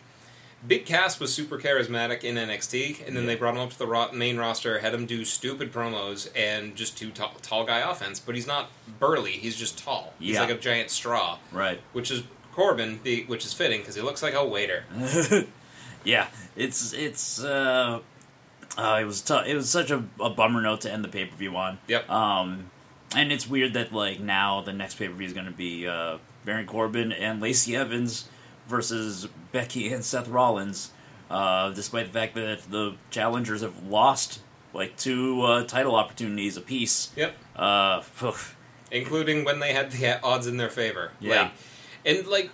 Big 0.65 0.85
Cass 0.85 1.19
was 1.19 1.33
super 1.33 1.57
charismatic 1.57 2.23
in 2.23 2.35
NXT, 2.35 3.05
and 3.05 3.15
then 3.15 3.23
Yeah. 3.23 3.27
they 3.27 3.35
brought 3.35 3.55
him 3.55 3.59
up 3.61 3.71
to 3.71 3.77
the 3.77 3.87
ro- 3.87 4.11
main 4.13 4.37
roster, 4.37 4.79
had 4.79 4.93
him 4.93 5.05
do 5.05 5.25
stupid 5.25 5.73
promos 5.73 6.29
and 6.35 6.75
just 6.75 6.95
do 6.97 7.11
tall, 7.11 7.33
tall 7.41 7.65
guy 7.65 7.79
offense. 7.79 8.19
But 8.19 8.35
he's 8.35 8.47
not 8.47 8.69
burly; 8.99 9.33
he's 9.33 9.55
just 9.57 9.77
tall. 9.77 10.13
He's 10.19 10.35
Yeah. 10.35 10.41
like 10.41 10.49
a 10.51 10.57
giant 10.57 10.89
straw, 10.89 11.39
Right. 11.51 11.81
which 11.91 12.09
is 12.11 12.23
Corbin, 12.53 12.99
the, 13.03 13.23
which 13.25 13.45
is 13.45 13.51
fitting 13.53 13.81
because 13.81 13.95
he 13.95 14.01
looks 14.01 14.21
like 14.23 14.33
a 14.35 14.45
waiter. 14.45 14.85
yeah, 16.03 16.27
it's 16.55 16.93
it's 16.93 17.43
uh, 17.43 17.99
uh 18.77 18.97
it 19.01 19.05
was 19.05 19.21
tough. 19.21 19.45
It 19.47 19.55
was 19.55 19.69
such 19.69 19.91
a, 19.91 20.03
a 20.19 20.29
bummer 20.29 20.61
note 20.61 20.81
to 20.81 20.91
end 20.91 21.03
the 21.03 21.09
pay 21.09 21.25
per 21.25 21.35
view 21.35 21.55
on. 21.57 21.79
Yep. 21.87 22.09
Um, 22.09 22.69
and 23.15 23.31
it's 23.31 23.47
weird 23.47 23.73
that 23.73 23.91
like 23.93 24.19
now 24.19 24.61
the 24.61 24.73
next 24.73 24.95
pay 24.95 25.07
per 25.07 25.13
view 25.13 25.27
is 25.27 25.33
going 25.33 25.45
to 25.45 25.51
be 25.51 25.87
uh 25.87 26.17
Baron 26.45 26.65
Corbin 26.67 27.11
and 27.11 27.41
Lacey 27.41 27.75
Evans 27.75 28.27
versus 28.67 29.27
Becky 29.51 29.91
and 29.91 30.03
Seth 30.03 30.27
Rollins. 30.27 30.91
Uh, 31.29 31.71
despite 31.71 32.05
the 32.05 32.11
fact 32.11 32.35
that 32.35 32.61
the 32.69 32.95
challengers 33.09 33.61
have 33.61 33.87
lost 33.87 34.39
like 34.73 34.95
two 34.97 35.41
uh, 35.41 35.63
title 35.63 35.95
opportunities 35.95 36.57
apiece. 36.57 37.11
Yep. 37.15 37.35
Uh, 37.55 38.03
including 38.91 39.43
when 39.43 39.59
they 39.59 39.73
had 39.73 39.91
the 39.91 40.21
odds 40.21 40.47
in 40.47 40.57
their 40.57 40.69
favor. 40.69 41.11
Yeah. 41.19 41.43
Like, 41.43 41.51
and 42.05 42.27
like, 42.27 42.51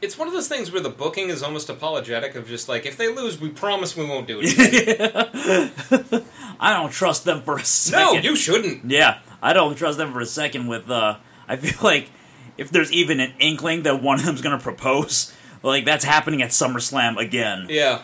it's 0.00 0.16
one 0.16 0.28
of 0.28 0.34
those 0.34 0.48
things 0.48 0.70
where 0.70 0.80
the 0.80 0.90
booking 0.90 1.28
is 1.28 1.42
almost 1.42 1.68
apologetic 1.68 2.34
of 2.34 2.46
just 2.46 2.68
like, 2.68 2.86
if 2.86 2.96
they 2.96 3.12
lose, 3.12 3.40
we 3.40 3.48
promise 3.50 3.96
we 3.96 4.06
won't 4.06 4.26
do 4.26 4.40
it. 4.42 6.24
I 6.60 6.72
don't 6.72 6.90
trust 6.90 7.24
them 7.24 7.42
for 7.42 7.56
a 7.56 7.64
second. 7.64 8.22
no, 8.22 8.30
you 8.30 8.36
shouldn't. 8.36 8.90
Yeah, 8.90 9.18
I 9.42 9.52
don't 9.52 9.76
trust 9.76 9.98
them 9.98 10.12
for 10.12 10.20
a 10.20 10.26
second. 10.26 10.66
With 10.66 10.90
uh, 10.90 11.18
I 11.46 11.56
feel 11.56 11.78
like 11.82 12.10
if 12.58 12.70
there's 12.70 12.92
even 12.92 13.20
an 13.20 13.32
inkling 13.38 13.84
that 13.84 14.02
one 14.02 14.18
of 14.18 14.26
them's 14.26 14.42
gonna 14.42 14.58
propose, 14.58 15.32
like 15.62 15.84
that's 15.86 16.04
happening 16.04 16.42
at 16.42 16.50
SummerSlam 16.50 17.16
again, 17.16 17.66
Yeah. 17.70 18.02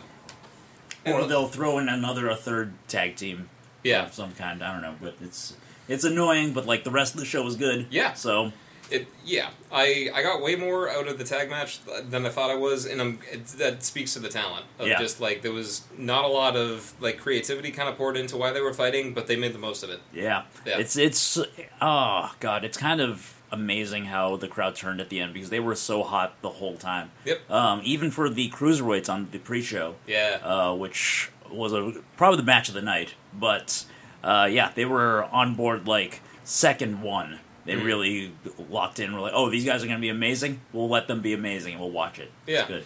or 1.04 1.20
And- 1.20 1.30
they'll 1.30 1.48
throw 1.48 1.78
in 1.78 1.88
another 1.88 2.28
a 2.28 2.36
third 2.36 2.72
tag 2.88 3.16
team 3.16 3.48
yeah. 3.82 4.06
of 4.06 4.14
some 4.14 4.32
kind. 4.32 4.62
I 4.64 4.72
don't 4.72 4.80
know, 4.82 4.94
but 5.02 5.16
it's 5.22 5.54
it's 5.88 6.04
annoying. 6.04 6.52
But 6.54 6.64
like 6.66 6.84
the 6.84 6.90
rest 6.90 7.12
of 7.14 7.20
the 7.20 7.26
show 7.26 7.42
was 7.42 7.56
good. 7.56 7.88
Yeah. 7.90 8.14
So 8.14 8.52
It, 8.90 9.06
yeah, 9.24 9.48
I, 9.72 10.10
I 10.14 10.22
got 10.22 10.42
way 10.42 10.56
more 10.56 10.90
out 10.90 11.08
of 11.08 11.16
the 11.18 11.24
tag 11.24 11.48
match 11.50 11.80
than 12.10 12.26
I 12.26 12.28
thought 12.28 12.50
I 12.50 12.54
was, 12.54 12.84
and 12.84 13.00
I'm, 13.00 13.18
it, 13.32 13.46
that 13.58 13.82
speaks 13.82 14.12
to 14.12 14.18
the 14.20 14.28
talent 14.28 14.66
of 14.78 14.86
Yeah. 14.86 14.98
just 14.98 15.20
like 15.22 15.40
there 15.42 15.52
was 15.52 15.82
not 15.96 16.24
a 16.26 16.28
lot 16.28 16.54
of 16.54 16.92
like 17.00 17.18
creativity 17.18 17.70
kind 17.70 17.88
of 17.88 17.96
poured 17.96 18.16
into 18.18 18.36
why 18.36 18.52
they 18.52 18.60
were 18.60 18.74
fighting, 18.74 19.14
but 19.14 19.26
they 19.26 19.36
made 19.36 19.52
the 19.54 19.58
most 19.58 19.82
of 19.82 19.90
it. 19.90 20.00
yeah, 20.12 20.42
Yeah. 20.66 20.78
it's 20.78 20.96
it's 20.96 21.38
oh 21.80 22.32
god, 22.40 22.64
it's 22.64 22.76
kind 22.78 23.00
of 23.00 23.33
amazing 23.50 24.06
how 24.06 24.36
the 24.36 24.48
crowd 24.48 24.74
turned 24.76 25.00
at 25.00 25.08
the 25.08 25.20
end 25.20 25.32
because 25.34 25.50
they 25.50 25.60
were 25.60 25.74
so 25.74 26.02
hot 26.02 26.34
the 26.42 26.50
whole 26.50 26.76
time. 26.76 27.10
Yep. 27.24 27.50
Um, 27.50 27.80
even 27.84 28.10
for 28.10 28.28
the 28.28 28.50
cruiserweights 28.50 29.08
on 29.08 29.28
the 29.30 29.38
pre-show. 29.38 29.94
Yeah. 30.06 30.38
uh, 30.42 30.74
which 30.74 31.30
was 31.50 31.72
a 31.72 31.92
probably 32.16 32.38
the 32.38 32.42
match 32.44 32.68
of 32.68 32.74
the 32.74 32.82
night. 32.82 33.14
But 33.32 33.84
uh, 34.22 34.48
yeah, 34.50 34.72
they 34.74 34.84
were 34.84 35.24
on 35.24 35.54
board 35.54 35.86
like 35.86 36.20
second 36.44 37.02
one. 37.02 37.38
They 37.64 37.74
Mhm. 37.74 37.84
really 37.84 38.32
locked 38.68 38.98
in. 39.00 39.14
We're 39.14 39.20
like, 39.20 39.32
oh, 39.34 39.48
these 39.48 39.64
guys 39.64 39.82
are 39.82 39.86
going 39.86 39.98
to 39.98 40.02
be 40.02 40.08
amazing. 40.10 40.60
We'll 40.72 40.88
let 40.88 41.08
them 41.08 41.20
be 41.22 41.32
amazing, 41.32 41.72
and 41.74 41.80
we'll 41.80 41.90
watch 41.90 42.18
it. 42.18 42.30
Yeah. 42.46 42.60
it's 42.60 42.68
good. 42.68 42.84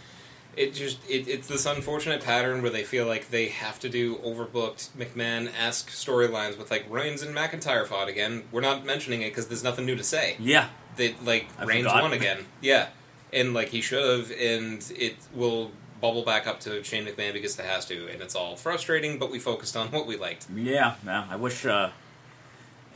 It 0.56 0.74
just 0.74 0.98
it, 1.08 1.28
it's 1.28 1.46
this 1.48 1.66
unfortunate 1.66 2.22
pattern 2.24 2.62
where 2.62 2.70
they 2.70 2.82
feel 2.84 3.06
like 3.06 3.30
they 3.30 3.46
have 3.48 3.78
to 3.80 3.88
do 3.88 4.16
overbooked 4.16 4.90
McMahon-esque 4.96 5.88
storylines 5.90 6.58
with 6.58 6.70
like 6.70 6.84
Reigns 6.90 7.22
and 7.22 7.34
McIntyre 7.36 7.86
fought 7.86 8.08
again. 8.08 8.44
We're 8.50 8.60
not 8.60 8.84
mentioning 8.84 9.22
it 9.22 9.30
because 9.30 9.46
there's 9.48 9.62
nothing 9.64 9.86
new 9.86 9.96
to 9.96 10.04
say. 10.04 10.36
Yeah, 10.40 10.68
They 10.96 11.14
like 11.24 11.48
I 11.58 11.64
Reigns 11.64 11.86
forgot. 11.86 12.02
won 12.02 12.12
again, 12.12 12.38
yeah, 12.60 12.88
and 13.32 13.54
like 13.54 13.68
he 13.68 13.80
should 13.80 14.04
have, 14.20 14.30
and 14.32 14.84
it 14.96 15.16
will 15.34 15.70
bubble 16.00 16.24
back 16.24 16.46
up 16.46 16.60
to 16.60 16.82
Shane 16.84 17.04
McMahon 17.06 17.32
because 17.32 17.58
it 17.58 17.64
has 17.64 17.84
to, 17.86 18.08
and 18.08 18.20
it's 18.22 18.34
all 18.34 18.56
frustrating. 18.56 19.18
But 19.18 19.30
we 19.30 19.38
focused 19.38 19.76
on 19.76 19.88
what 19.88 20.06
we 20.06 20.16
liked. 20.16 20.46
yeah. 20.54 20.94
yeah 21.04 21.26
I 21.30 21.36
wish. 21.36 21.64
Uh, 21.66 21.90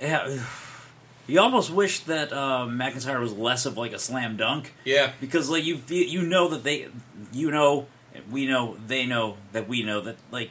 yeah, 0.01 0.41
you 1.27 1.41
almost 1.41 1.71
wish 1.71 2.01
that 2.01 2.33
uh, 2.33 2.67
McIntyre 2.69 3.21
was 3.21 3.33
less 3.33 3.67
of 3.67 3.77
like 3.77 3.93
a 3.93 3.99
slam 3.99 4.37
dunk 4.37 4.75
Yeah, 4.85 5.13
because 5.21 5.49
like 5.51 5.65
you 5.65 5.81
you 5.89 6.23
know 6.23 6.49
that 6.49 6.65
they, 6.65 6.89
you 7.33 7.51
know, 7.51 7.87
we 8.31 8.47
know 8.47 8.77
they 8.87 9.07
know 9.07 9.37
that 9.53 9.69
we 9.69 9.83
know 9.83 10.01
that 10.01 10.17
like 10.31 10.51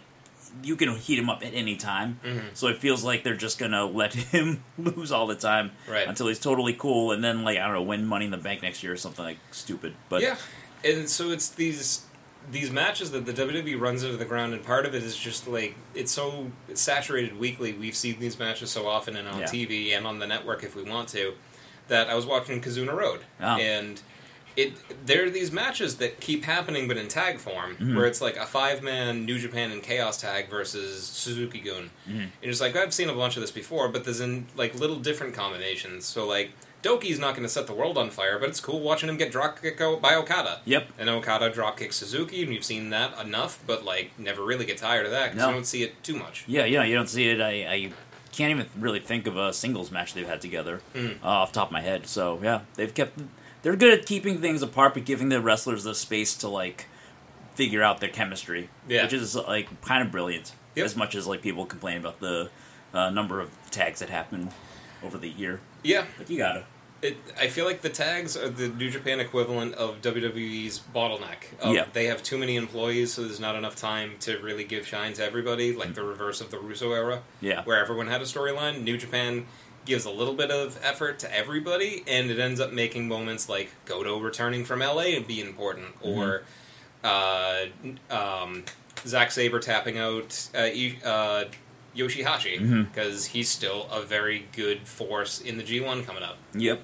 you 0.63 0.75
can 0.75 0.93
heat 0.97 1.17
him 1.17 1.29
up 1.29 1.45
at 1.45 1.53
any 1.53 1.77
time. 1.77 2.19
Mhm. 2.25 2.41
So 2.53 2.67
it 2.67 2.77
feels 2.77 3.03
like 3.05 3.23
they're 3.23 3.35
just 3.37 3.57
gonna 3.57 3.85
let 3.85 4.13
him 4.33 4.63
lose 4.77 5.11
all 5.11 5.25
the 5.27 5.35
time 5.35 5.71
Right. 5.87 6.07
until 6.07 6.27
he's 6.27 6.39
totally 6.39 6.73
cool, 6.73 7.11
and 7.13 7.23
then 7.23 7.43
like 7.43 7.57
I 7.57 7.65
don't 7.65 7.73
know, 7.73 7.81
win 7.83 8.05
Money 8.05 8.25
in 8.25 8.31
the 8.31 8.37
Bank 8.37 8.61
next 8.61 8.83
year 8.83 8.93
or 8.93 8.97
something 8.97 9.23
like 9.23 9.37
stupid. 9.51 9.93
But 10.09 10.21
yeah, 10.21 10.35
and 10.83 11.09
so 11.09 11.29
it's 11.31 11.47
these 11.49 12.05
these 12.49 12.71
matches 12.71 13.11
that 13.11 13.25
the 13.25 13.33
WWE 13.33 13.79
runs 13.79 14.03
into 14.03 14.17
the 14.17 14.25
ground, 14.25 14.53
and 14.53 14.63
part 14.63 14.85
of 14.85 14.95
it 14.95 15.03
is 15.03 15.15
just 15.17 15.47
like 15.47 15.75
it's 15.93 16.11
so 16.11 16.51
saturated 16.73 17.37
weekly. 17.37 17.73
We've 17.73 17.95
seen 17.95 18.19
these 18.19 18.39
matches 18.39 18.71
so 18.71 18.87
often 18.87 19.15
and 19.15 19.27
on 19.27 19.39
Yeah. 19.41 19.45
TV 19.45 19.93
and 19.95 20.07
on 20.07 20.19
the 20.19 20.27
network 20.27 20.63
if 20.63 20.75
we 20.75 20.83
want 20.83 21.09
to. 21.09 21.33
That 21.87 22.09
I 22.09 22.15
was 22.15 22.25
watching 22.25 22.61
Kizuna 22.61 22.93
Road, 22.95 23.21
Oh. 23.41 23.57
and 23.57 24.01
it 24.55 24.73
there 25.05 25.25
are 25.25 25.29
these 25.29 25.51
matches 25.51 25.97
that 25.97 26.19
keep 26.19 26.43
happening, 26.45 26.87
but 26.87 26.97
in 26.97 27.07
tag 27.07 27.39
form, 27.39 27.77
Mhm. 27.77 27.95
where 27.95 28.05
it's 28.05 28.21
like 28.21 28.35
a 28.37 28.45
five 28.45 28.81
man 28.83 29.25
New 29.25 29.39
Japan 29.39 29.71
and 29.71 29.81
Chaos 29.83 30.19
tag 30.19 30.49
versus 30.49 31.05
Suzuki 31.05 31.59
Gun. 31.59 31.89
Mhm. 32.07 32.13
And 32.21 32.29
it's 32.41 32.59
like 32.61 32.75
I've 32.75 32.93
seen 32.93 33.09
a 33.09 33.13
bunch 33.13 33.35
of 33.37 33.41
this 33.41 33.51
before, 33.51 33.87
but 33.89 34.03
there's 34.03 34.19
in 34.19 34.47
like 34.55 34.75
little 34.75 34.97
different 34.97 35.33
combinations. 35.33 36.05
So 36.05 36.25
like 36.27 36.51
Doki's 36.83 37.19
not 37.19 37.31
going 37.35 37.43
to 37.43 37.49
set 37.49 37.67
the 37.67 37.73
world 37.73 37.97
on 37.97 38.09
fire, 38.09 38.39
but 38.39 38.49
it's 38.49 38.59
cool 38.59 38.79
watching 38.79 39.07
him 39.07 39.17
get 39.17 39.31
dropkick 39.31 40.01
by 40.01 40.15
Okada. 40.15 40.61
Yep. 40.65 40.87
And 40.97 41.09
Okada 41.09 41.51
dropkick 41.51 41.93
Suzuki, 41.93 42.41
and 42.41 42.49
we've 42.49 42.63
seen 42.65 42.89
that 42.89 43.19
enough, 43.19 43.59
but 43.67 43.85
like 43.85 44.17
never 44.17 44.43
really 44.43 44.65
get 44.65 44.77
tired 44.77 45.05
of 45.05 45.11
that 45.11 45.31
because 45.31 45.39
No. 45.45 45.49
you 45.49 45.53
don't 45.55 45.65
see 45.65 45.83
it 45.83 46.03
too 46.03 46.15
much. 46.15 46.43
Yeah, 46.47 46.65
yeah, 46.65 46.83
you 46.83 46.95
don't 46.95 47.09
see 47.09 47.29
it. 47.29 47.39
I, 47.39 47.51
I 47.71 47.91
can't 48.31 48.51
even 48.51 48.67
really 48.79 48.99
think 48.99 49.27
of 49.27 49.37
a 49.37 49.53
singles 49.53 49.91
match 49.91 50.13
they've 50.13 50.27
had 50.27 50.41
together 50.41 50.81
Mm. 50.95 51.17
uh, 51.23 51.27
off 51.27 51.51
the 51.51 51.59
top 51.59 51.67
of 51.67 51.71
my 51.73 51.81
head. 51.81 52.07
So 52.07 52.39
yeah, 52.41 52.61
they've 52.75 52.93
kept. 52.93 53.19
They're 53.61 53.75
good 53.75 53.99
at 53.99 54.07
keeping 54.07 54.41
things 54.41 54.63
apart, 54.63 54.95
but 54.95 55.05
giving 55.05 55.29
the 55.29 55.39
wrestlers 55.39 55.83
the 55.83 55.93
space 55.93 56.33
to 56.37 56.47
like 56.47 56.87
figure 57.53 57.83
out 57.83 57.99
their 57.99 58.09
chemistry, 58.09 58.69
Yeah. 58.87 59.03
which 59.03 59.13
is 59.13 59.35
like 59.35 59.81
kind 59.81 60.01
of 60.03 60.11
brilliant. 60.11 60.53
Yep. 60.75 60.85
As 60.85 60.95
much 60.95 61.13
as 61.15 61.27
like 61.27 61.41
people 61.43 61.65
complain 61.65 61.97
about 61.97 62.19
the 62.21 62.49
uh, 62.93 63.09
number 63.11 63.39
of 63.39 63.49
tags 63.69 63.99
that 63.99 64.09
happen 64.09 64.49
over 65.03 65.17
the 65.17 65.29
year, 65.29 65.59
Yeah, 65.83 66.05
but 66.17 66.29
you 66.29 66.37
gotta. 66.37 66.65
it, 67.01 67.17
I 67.39 67.47
feel 67.47 67.65
like 67.65 67.81
the 67.81 67.89
tags 67.89 68.37
are 68.37 68.49
the 68.49 68.67
New 68.67 68.89
Japan 68.91 69.19
equivalent 69.19 69.73
of 69.75 70.01
WWE's 70.01 70.79
bottleneck. 70.93 71.59
Of 71.59 71.73
Yeah. 71.73 71.85
They 71.93 72.05
have 72.05 72.21
too 72.21 72.37
many 72.37 72.55
employees, 72.55 73.13
so 73.13 73.23
there's 73.23 73.39
not 73.39 73.55
enough 73.55 73.75
time 73.75 74.11
to 74.21 74.37
really 74.39 74.63
give 74.63 74.85
shine 74.85 75.13
to 75.13 75.23
everybody, 75.25 75.75
like 75.75 75.95
the 75.95 76.03
reverse 76.03 76.41
of 76.41 76.51
the 76.51 76.59
Russo 76.59 76.91
era. 76.93 77.23
Yeah. 77.41 77.63
where 77.63 77.79
everyone 77.81 78.07
had 78.07 78.21
a 78.21 78.25
storyline. 78.25 78.83
New 78.83 78.97
Japan 78.97 79.47
gives 79.83 80.05
a 80.05 80.11
little 80.11 80.35
bit 80.35 80.51
of 80.51 80.79
effort 80.83 81.17
to 81.19 81.35
everybody, 81.35 82.03
and 82.07 82.29
it 82.29 82.37
ends 82.37 82.59
up 82.59 82.71
making 82.71 83.07
moments 83.07 83.49
like 83.49 83.71
Goto 83.85 84.19
returning 84.19 84.63
from 84.63 84.79
LA 84.81 85.19
be 85.25 85.41
important, 85.41 85.87
or 86.01 86.43
uh, 87.03 87.65
um, 88.11 88.63
Zack 89.07 89.31
Sabre 89.31 89.59
tapping 89.59 89.97
out 89.97 90.49
uh, 90.53 90.67
uh, 91.03 91.45
Yoshihashi 91.95 92.87
because 92.91 93.27
he's 93.27 93.49
still 93.49 93.87
a 93.91 94.01
very 94.01 94.47
good 94.55 94.87
force 94.87 95.39
in 95.41 95.57
the 95.57 95.63
G1 95.63 96.05
coming 96.05 96.23
up. 96.23 96.37
Yep. 96.53 96.81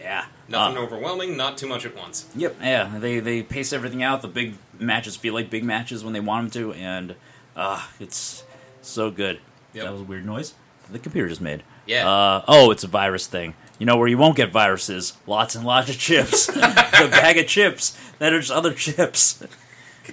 Yeah. 0.00 0.26
Nothing 0.48 0.76
Uh, 0.76 0.80
overwhelming, 0.82 1.36
not 1.36 1.56
too 1.56 1.66
much 1.66 1.86
at 1.86 1.96
once. 1.96 2.26
Yep, 2.36 2.56
yeah, 2.60 2.98
they 2.98 3.20
they 3.20 3.42
pace 3.42 3.72
everything 3.72 4.02
out. 4.02 4.20
The 4.22 4.28
big 4.28 4.54
matches 4.78 5.16
feel 5.16 5.32
like 5.32 5.48
big 5.48 5.64
matches 5.64 6.04
when 6.04 6.12
they 6.12 6.20
want 6.20 6.52
them 6.52 6.62
to, 6.74 6.78
and 6.78 7.14
uh, 7.56 7.82
it's 7.98 8.44
so 8.82 9.10
good. 9.10 9.40
Yep. 9.72 9.84
That 9.84 9.92
was 9.92 10.00
a 10.02 10.04
weird 10.04 10.26
noise. 10.26 10.54
The 10.90 10.98
computer 10.98 11.28
just 11.28 11.40
made. 11.40 11.62
Yeah. 11.86 12.06
Uh, 12.08 12.44
oh, 12.46 12.70
it's 12.70 12.84
a 12.84 12.88
virus 12.88 13.26
thing. 13.26 13.54
You 13.78 13.86
know 13.86 13.96
where 13.96 14.06
you 14.08 14.18
won't 14.18 14.36
get 14.36 14.50
viruses? 14.52 15.14
Lots 15.26 15.54
and 15.54 15.64
lots 15.64 15.88
of 15.88 15.98
chips. 15.98 16.46
the 16.48 17.08
bag 17.10 17.38
of 17.38 17.46
chips 17.46 17.96
that 18.18 18.32
are 18.32 18.40
just 18.40 18.52
other 18.52 18.72
chips. 18.74 19.42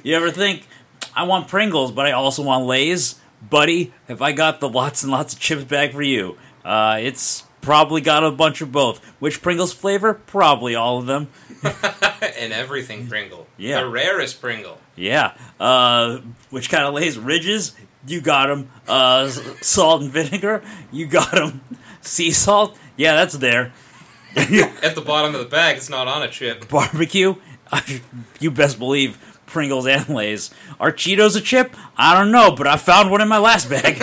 You 0.03 0.15
ever 0.15 0.31
think 0.31 0.65
I 1.13 1.23
want 1.23 1.49
Pringles, 1.49 1.91
but 1.91 2.05
I 2.05 2.13
also 2.13 2.43
want 2.43 2.65
Lay's, 2.65 3.15
buddy? 3.49 3.93
Have 4.07 4.21
I 4.21 4.31
got 4.31 4.59
the 4.59 4.69
lots 4.69 5.03
and 5.03 5.11
lots 5.11 5.33
of 5.33 5.39
chips 5.39 5.63
bag 5.63 5.93
for 5.93 6.01
you? 6.01 6.37
Uh, 6.63 6.97
it's 7.01 7.43
probably 7.61 8.01
got 8.01 8.23
a 8.23 8.31
bunch 8.31 8.61
of 8.61 8.71
both. 8.71 9.03
Which 9.19 9.41
Pringles 9.41 9.73
flavor? 9.73 10.13
Probably 10.13 10.75
all 10.75 10.97
of 10.97 11.05
them. 11.05 11.29
and 11.63 12.53
everything 12.53 13.07
Pringle. 13.07 13.47
Yeah. 13.57 13.81
The 13.81 13.89
rarest 13.89 14.41
Pringle. 14.41 14.77
Yeah. 14.95 15.35
Uh, 15.59 16.19
which 16.49 16.69
kind 16.69 16.83
of 16.83 16.93
lays 16.93 17.17
ridges? 17.17 17.75
You 18.07 18.21
got 18.21 18.47
them. 18.47 18.69
Uh, 18.87 19.29
salt 19.61 20.01
and 20.01 20.11
vinegar? 20.11 20.63
You 20.91 21.05
got 21.05 21.31
them. 21.31 21.61
Sea 22.01 22.31
salt? 22.31 22.77
Yeah, 22.97 23.15
that's 23.15 23.35
there. 23.35 23.73
At 24.35 24.95
the 24.95 25.03
bottom 25.05 25.35
of 25.35 25.41
the 25.41 25.47
bag, 25.47 25.77
it's 25.77 25.89
not 25.89 26.07
on 26.07 26.23
a 26.23 26.27
chip. 26.27 26.67
Barbecue? 26.67 27.35
you 28.39 28.51
best 28.51 28.79
believe 28.79 29.17
Pringles 29.51 29.85
and 29.85 30.07
Lay's. 30.09 30.49
Are 30.79 30.91
Cheetos 30.91 31.37
a 31.37 31.41
chip? 31.41 31.75
I 31.97 32.17
don't 32.17 32.31
know, 32.31 32.51
but 32.51 32.67
I 32.67 32.77
found 32.77 33.11
one 33.11 33.21
in 33.21 33.27
my 33.27 33.37
last 33.37 33.69
bag. 33.69 33.97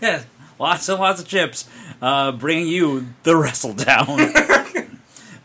yeah, 0.00 0.22
lots 0.58 0.88
and 0.88 1.00
lots 1.00 1.20
of 1.20 1.26
chips. 1.26 1.68
Uh, 2.00 2.32
bringing 2.32 2.68
you 2.68 3.08
the 3.24 3.36
wrestle 3.36 3.74
down. 3.74 4.06
oh 4.08 4.88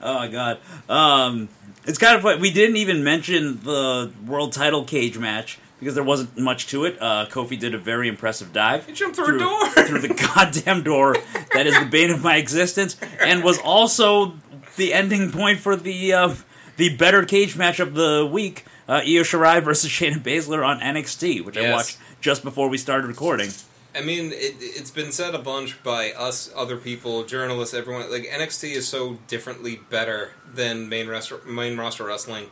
my 0.02 0.28
god. 0.28 0.60
Um, 0.88 1.50
it's 1.86 1.98
kind 1.98 2.16
of 2.16 2.22
fun. 2.22 2.40
We 2.40 2.52
didn't 2.52 2.78
even 2.78 3.04
mention 3.04 3.60
the 3.62 4.12
world 4.26 4.54
title 4.54 4.84
cage 4.84 5.18
match 5.18 5.60
because 5.80 5.96
there 5.96 6.04
wasn't 6.04 6.38
much 6.38 6.68
to 6.68 6.86
it. 6.86 6.98
Uh, 7.02 7.26
Kofi 7.30 7.60
did 7.60 7.74
a 7.74 7.78
very 7.78 8.08
impressive 8.08 8.54
dive. 8.54 8.86
He 8.86 8.94
jumped 8.94 9.18
through, 9.18 9.36
a 9.36 9.40
door. 9.40 9.68
through 9.86 10.00
the 10.00 10.14
goddamn 10.14 10.84
door 10.84 11.18
that 11.54 11.68
is 11.68 11.78
the 11.78 11.86
bane 11.86 12.12
of 12.12 12.24
my 12.24 12.38
existence, 12.38 12.98
and 13.20 13.44
was 13.44 13.60
also 13.60 14.36
the 14.78 14.94
ending 14.94 15.32
point 15.32 15.60
for 15.60 15.76
the 15.76 16.14
uh, 16.14 16.36
the 16.78 16.96
better 16.96 17.26
cage 17.26 17.56
match 17.56 17.80
of 17.80 17.94
the 17.94 18.28
week: 18.32 18.66
uh, 18.88 18.94
Io 18.94 19.24
Shirai 19.24 19.64
versus 19.64 19.90
Shayna 19.90 20.20
Baszler 20.22 20.66
on 20.66 20.80
NXT, 20.80 21.44
which 21.46 21.58
I 21.58 21.72
watched 21.72 21.98
just 22.22 22.44
before 22.44 22.70
we 22.70 22.78
started 22.78 23.08
recording. 23.08 23.50
I 23.96 24.02
mean, 24.02 24.32
it, 24.34 24.56
it's 24.60 24.92
been 24.92 25.12
said 25.14 25.34
a 25.36 25.40
bunch 25.40 25.82
by 25.82 26.12
us, 26.12 26.52
other 26.56 26.76
people, 26.76 27.24
journalists, 27.24 27.74
everyone. 27.74 28.12
Like 28.12 28.26
NXT 28.26 28.72
is 28.74 28.88
so 28.88 29.20
differently 29.28 29.80
better 29.90 30.32
than 30.54 30.90
main 30.90 31.08
roster, 31.08 31.40
main 31.46 31.78
roster 31.78 32.04
wrestling. 32.04 32.48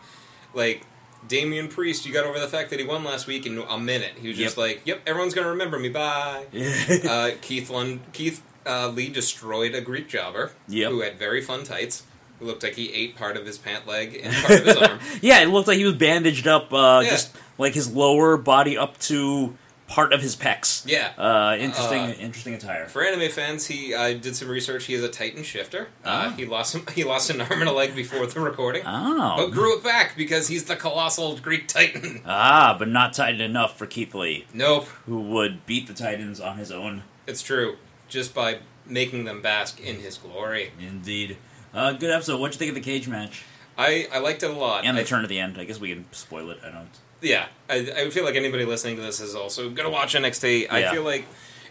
Like 0.54 0.86
Damian 1.28 1.68
Priest, 1.68 2.06
you 2.06 2.14
got 2.14 2.26
over 2.26 2.40
the 2.40 2.48
fact 2.48 2.70
that 2.70 2.80
he 2.80 2.86
won 2.86 3.04
last 3.04 3.28
week 3.28 3.46
in 3.46 3.58
a 3.58 3.78
minute. 3.78 4.14
He 4.18 4.30
was 4.30 4.38
just 4.38 4.56
Yep. 4.58 4.66
like, 4.66 4.82
"Yep, 4.86 5.02
everyone's 5.06 5.34
gonna 5.34 5.50
remember 5.50 5.78
me." 5.80 5.90
Bye. 5.90 6.46
uh, 7.10 7.32
Keith 7.42 7.70
Lund, 7.70 8.00
Keith 8.14 8.42
uh, 8.66 8.88
Lee 8.88 9.10
destroyed 9.10 9.76
a 9.76 9.82
Greek 9.82 10.08
jobber 10.08 10.52
Yep. 10.70 10.92
who 10.92 11.02
had 11.02 11.20
very 11.20 11.42
fun 11.42 11.64
tights. 11.66 12.04
Who 12.40 12.46
looked 12.46 12.64
like 12.64 12.74
he 12.76 12.92
ate 12.94 13.16
part 13.16 13.38
of 13.38 13.46
his 13.46 13.58
pant 13.58 13.88
leg 13.88 14.20
and 14.24 14.34
part 14.36 14.60
of 14.60 14.66
his 14.66 14.78
arm. 14.78 15.00
yeah, 15.22 15.42
it 15.42 15.48
looked 15.50 15.68
like 15.68 15.78
he 15.78 15.86
was 15.86 15.96
bandaged 15.96 16.48
up, 16.48 16.74
uh, 16.74 17.02
Yeah. 17.04 17.10
just 17.12 17.36
like 17.58 17.74
his 17.74 17.94
lower 17.94 18.38
body 18.38 18.78
up 18.78 19.00
to 19.02 19.56
part 19.88 20.12
of 20.12 20.22
his 20.22 20.36
pecs. 20.36 20.84
Yeah. 20.88 21.12
Uh, 21.18 21.56
interesting, 21.60 22.00
Uh, 22.02 22.14
interesting 22.20 22.54
attire. 22.56 22.88
For 22.88 23.04
anime 23.04 23.30
fans, 23.30 23.68
he 23.68 23.94
uh, 23.94 24.14
did 24.14 24.36
some 24.36 24.48
research. 24.48 24.86
He 24.86 24.94
is 24.96 25.04
a 25.04 25.10
Titan 25.10 25.44
shifter. 25.44 25.90
Uh, 26.04 26.30
Ah. 26.32 26.34
he 26.36 26.46
lost 26.46 26.74
him, 26.74 26.86
he 26.96 27.04
lost 27.04 27.30
an 27.30 27.42
arm 27.42 27.60
and 27.62 27.70
a 27.70 27.72
leg 27.72 27.96
before 27.96 28.26
the 28.26 28.40
recording, 28.40 28.82
Oh, 28.88 29.36
but 29.38 29.52
grew 29.52 29.78
it 29.78 29.84
back 29.84 30.18
because 30.18 30.48
he's 30.48 30.64
the 30.64 30.76
colossal 30.76 31.38
Greek 31.38 31.68
Titan. 31.68 32.22
ah, 32.26 32.76
but 32.80 32.88
not 32.88 33.14
Titan 33.14 33.40
enough 33.42 33.78
for 33.78 33.86
Keith 33.86 34.16
Lee, 34.16 34.46
Nope, 34.54 34.88
who 35.06 35.20
would 35.22 35.66
beat 35.68 35.86
the 35.88 35.94
Titans 35.94 36.40
on 36.42 36.58
his 36.58 36.72
own. 36.72 37.04
it's 37.28 37.44
true. 37.44 37.78
Just 38.10 38.34
by 38.34 38.60
making 38.88 39.26
them 39.26 39.42
bask 39.42 39.80
in 39.80 39.98
his 40.00 40.18
glory. 40.18 40.72
Indeed. 40.80 41.38
Uh, 41.74 41.94
good 41.94 42.12
episode. 42.12 42.40
What'd 42.40 42.56
you 42.56 42.60
think 42.60 42.70
of 42.70 42.76
the 42.76 42.82
cage 42.82 43.08
match? 43.08 43.44
I, 43.78 44.08
I 44.12 44.20
liked 44.20 44.44
it 44.44 44.50
a 44.52 44.54
lot. 44.54 44.86
And 44.86 44.96
the 44.98 45.02
I- 45.02 45.06
turn 45.06 45.24
at 45.24 45.30
the 45.30 45.40
end. 45.40 45.58
I 45.58 45.64
guess 45.64 45.80
we 45.80 45.90
can 45.90 46.06
spoil 46.12 46.52
it. 46.52 46.60
I 46.64 46.70
don't. 46.70 46.88
Yeah, 47.22 47.46
I, 47.70 47.76
I 47.98 48.10
feel 48.10 48.26
like 48.26 48.36
anybody 48.36 48.66
listening 48.66 48.98
to 48.98 49.02
this 49.02 49.22
is 49.22 49.34
also 49.34 49.70
gonna 49.70 49.90
watch 49.90 50.14
NXT. 50.14 50.68
I 50.70 50.80
Yeah. 50.80 50.92
feel 50.92 51.04
like 51.04 51.26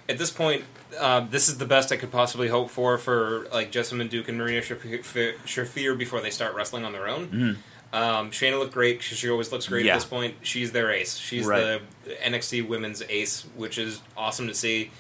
at 0.08 0.16
this 0.16 0.30
point, 0.30 0.64
uh, 0.98 1.20
this 1.20 1.48
is 1.48 1.58
the 1.58 1.66
best 1.66 1.92
I 1.92 1.96
could 1.98 2.10
possibly 2.10 2.48
hope 2.48 2.70
for 2.70 2.96
for 2.96 3.46
like 3.52 3.70
Jessamyn 3.70 4.08
Duke 4.08 4.28
and 4.30 4.38
Marina 4.38 4.62
Shafir 4.62 5.34
Shafir 5.44 5.96
before 5.98 6.22
they 6.22 6.30
start 6.30 6.54
wrestling 6.54 6.84
on 6.86 6.92
their 6.92 7.06
own. 7.06 7.28
Mhm. 7.28 7.56
Um, 7.96 8.30
Shayna 8.30 8.58
looked 8.58 8.72
great. 8.72 9.00
'cause 9.00 9.18
She 9.18 9.28
always 9.28 9.52
looks 9.52 9.68
great 9.68 9.84
Yeah. 9.84 9.92
at 9.92 9.96
this 9.96 10.04
point. 10.06 10.36
She's 10.40 10.72
their 10.72 10.90
ace. 10.90 11.18
She's 11.18 11.44
Right. 11.44 11.82
the 12.06 12.26
NXT 12.26 12.62
Women's 12.66 13.02
ace, 13.10 13.44
which 13.54 13.76
is 13.76 14.00
awesome 14.16 14.48
to 14.48 14.54
see. 14.54 14.90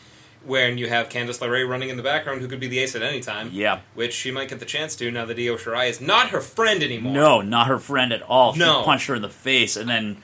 When 0.44 0.76
you 0.78 0.88
have 0.88 1.08
Candice 1.08 1.38
LeRae 1.38 1.68
running 1.68 1.88
in 1.88 1.96
the 1.96 2.02
background, 2.02 2.40
who 2.40 2.48
could 2.48 2.58
be 2.60 2.66
the 2.66 2.80
ace 2.80 2.96
at 2.96 3.02
any 3.02 3.20
time, 3.20 3.50
Yeah. 3.52 3.80
which 3.94 4.12
she 4.12 4.30
might 4.32 4.48
get 4.48 4.58
the 4.58 4.64
chance 4.66 4.96
to 4.96 5.10
now 5.10 5.24
that 5.26 5.38
Io 5.38 5.56
Shirai 5.56 5.88
is 5.88 6.00
not 6.00 6.30
her 6.30 6.40
friend 6.40 6.82
anymore. 6.82 7.12
No, 7.12 7.40
not 7.42 7.68
her 7.68 7.78
friend 7.78 8.12
at 8.12 8.22
all. 8.22 8.52
She 8.54 8.58
No. 8.58 8.82
punched 8.82 9.06
her 9.06 9.14
in 9.14 9.22
the 9.22 9.28
face 9.28 9.76
and 9.76 9.88
then 9.88 10.16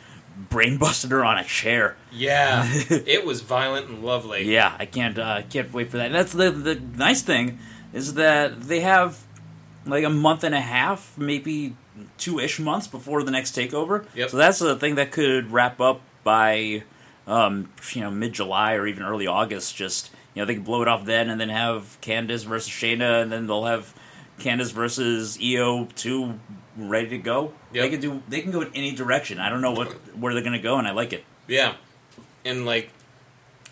brain 0.50 0.76
busted 0.78 1.10
her 1.12 1.25
on 1.25 1.38
a 1.38 1.44
chair. 1.44 1.96
Yeah, 2.12 2.64
it 2.90 3.25
was 3.25 3.42
violent 3.42 3.88
and 3.88 4.02
lovely. 4.04 4.44
Yeah, 4.52 4.75
I 4.78 4.87
can't. 4.87 5.18
Uh, 5.18 5.42
can't 5.48 5.72
wait 5.72 5.90
for 5.90 5.98
that. 5.98 6.10
That's 6.12 6.32
the 6.32 6.50
the 6.50 6.75
nice 6.96 7.22
thing 7.22 7.58
is 7.92 8.14
that 8.14 8.62
they 8.62 8.80
have 8.80 9.18
like 9.87 10.04
a 10.04 10.10
month 10.10 10.42
and 10.44 10.54
a 10.54 10.60
half, 10.60 11.12
maybe 11.16 11.75
two 12.18 12.38
ish 12.38 12.58
months 12.58 12.87
before 12.87 13.22
the 13.22 13.30
next 13.30 13.56
takeover. 13.56 14.04
Yep. 14.14 14.30
So 14.30 14.37
that's 14.37 14.58
the 14.58 14.76
thing 14.76 14.96
that 14.96 15.10
could 15.12 15.50
wrap 15.52 15.80
up 15.80 16.00
by 16.25 16.82
um, 17.28 17.70
you 17.92 18.00
know 18.00 18.11
mid 18.11 18.32
July 18.32 18.75
or 18.75 18.87
even 18.87 19.04
early 19.04 19.26
August. 19.26 19.76
Just 19.76 20.11
you 20.35 20.42
know 20.42 20.47
they 20.47 20.54
can 20.54 20.64
blow 20.64 20.82
it 20.82 20.88
off 20.88 21.04
then, 21.04 21.28
and 21.30 21.40
then 21.40 21.50
have 21.50 21.99
Candice 22.00 22.44
versus 22.44 22.73
Shayna, 22.73 23.23
and 23.23 23.30
then 23.30 23.47
they'll 23.47 23.66
have 23.66 23.94
Candice 24.40 24.73
versus 24.73 25.38
Io 25.42 25.87
two 25.94 26.40
ready 26.76 27.08
to 27.11 27.18
go. 27.18 27.52
Yep. 27.73 27.82
They 27.82 27.90
can 27.90 28.00
do. 28.00 28.23
They 28.28 28.40
can 28.40 28.50
go 28.50 28.62
in 28.62 28.70
any 28.75 28.92
direction. 28.92 29.38
I 29.38 29.49
don't 29.49 29.61
know 29.61 29.73
what 29.73 29.92
where 30.16 30.35
they're 30.35 30.42
gonna 30.42 30.58
go, 30.58 30.78
and 30.78 30.88
I 30.88 30.92
like 30.92 31.12
it. 31.12 31.25
Yeah. 31.47 31.75
and 32.44 32.66
like 32.66 32.90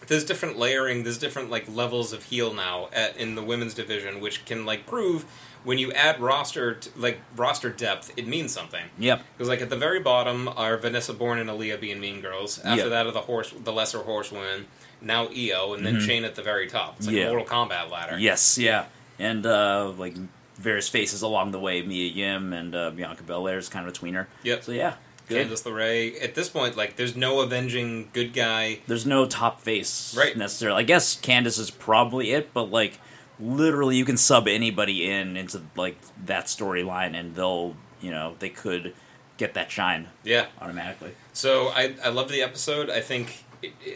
there's 0.08 0.24
different 0.24 0.58
layering, 0.58 1.02
there's 1.02 1.18
different 1.18 1.50
like 1.50 1.68
levels 1.68 2.12
of 2.12 2.22
heel 2.24 2.52
now 2.54 2.88
at, 2.92 3.16
in 3.16 3.34
the 3.34 3.42
women's 3.42 3.74
division, 3.74 4.20
which 4.20 4.44
can 4.44 4.64
like 4.64 4.86
prove 4.86 5.24
when 5.66 5.76
you 5.78 5.92
add 5.92 6.20
roster 6.20 6.74
t- 6.76 6.90
like 6.96 7.18
roster 7.36 7.68
depth, 7.70 8.12
it 8.16 8.26
means 8.26 8.52
something. 8.52 8.84
Yep. 8.98 9.22
Because 9.36 9.48
like 9.48 9.60
at 9.60 9.68
the 9.68 9.76
very 9.76 10.00
bottom 10.00 10.48
are 10.48 10.76
Vanessa 10.78 11.12
Borne 11.12 11.38
and 11.38 11.50
Aliyah 11.50 11.80
being 11.80 12.00
Mean 12.00 12.20
Girls. 12.22 12.58
After 12.60 12.82
Yep. 12.84 12.90
that 12.90 13.06
are 13.06 13.12
the 13.12 13.20
horse, 13.22 13.52
the 13.64 13.72
lesser 13.72 13.98
horsewomen. 13.98 14.66
Now 15.02 15.28
Io, 15.28 15.74
and 15.74 15.84
then 15.84 15.96
Mhm. 15.96 16.06
Shane 16.06 16.24
at 16.24 16.36
the 16.36 16.42
very 16.42 16.66
top. 16.68 16.94
It's 16.96 17.06
like 17.06 17.16
Yeah. 17.16 17.24
a 17.24 17.28
Mortal 17.34 17.46
Kombat 17.46 17.90
ladder. 17.90 18.16
Yes, 18.18 18.56
yeah, 18.56 18.86
and 19.18 19.44
uh, 19.44 19.92
like 19.98 20.14
various 20.56 20.88
faces 20.88 21.20
along 21.20 21.50
the 21.50 21.58
way. 21.60 21.82
Mia 21.82 22.08
Yim 22.10 22.52
and 22.54 22.74
uh, 22.74 22.90
Bianca 22.90 23.22
Belair 23.24 23.58
is 23.58 23.68
kind 23.68 23.86
of 23.86 23.94
a 23.94 23.98
tweener. 23.98 24.26
Yep. 24.44 24.64
So 24.64 24.72
yeah, 24.72 24.94
good. 25.28 25.48
Candice 25.48 25.64
LeRae. 25.64 26.22
At 26.24 26.34
this 26.34 26.48
point, 26.48 26.76
like 26.78 26.96
there's 26.96 27.14
no 27.14 27.40
avenging 27.40 28.08
good 28.14 28.32
guy. 28.32 28.78
There's 28.86 29.04
no 29.04 29.26
top 29.26 29.60
face 29.60 30.14
Right. 30.16 30.34
necessarily. 30.36 30.80
I 30.80 30.84
guess 30.84 31.14
Candice 31.20 31.58
is 31.58 31.70
probably 31.70 32.30
it, 32.30 32.54
but 32.54 32.70
like 32.70 32.98
literally, 33.40 33.96
you 33.96 34.04
can 34.04 34.16
sub 34.16 34.48
anybody 34.48 35.08
in 35.10 35.36
into 35.36 35.62
like 35.76 35.98
that 36.24 36.46
storyline, 36.46 37.18
and 37.18 37.34
they'll 37.34 37.76
you 38.00 38.10
know 38.10 38.34
they 38.38 38.48
could 38.48 38.94
get 39.38 39.54
that 39.54 39.70
shine 39.70 40.08
Yeah. 40.24 40.46
automatically. 40.60 41.12
So 41.32 41.68
I 41.68 41.94
I 42.04 42.08
love 42.08 42.28
the 42.30 42.42
episode. 42.42 42.88
I 42.90 43.00
think 43.00 43.44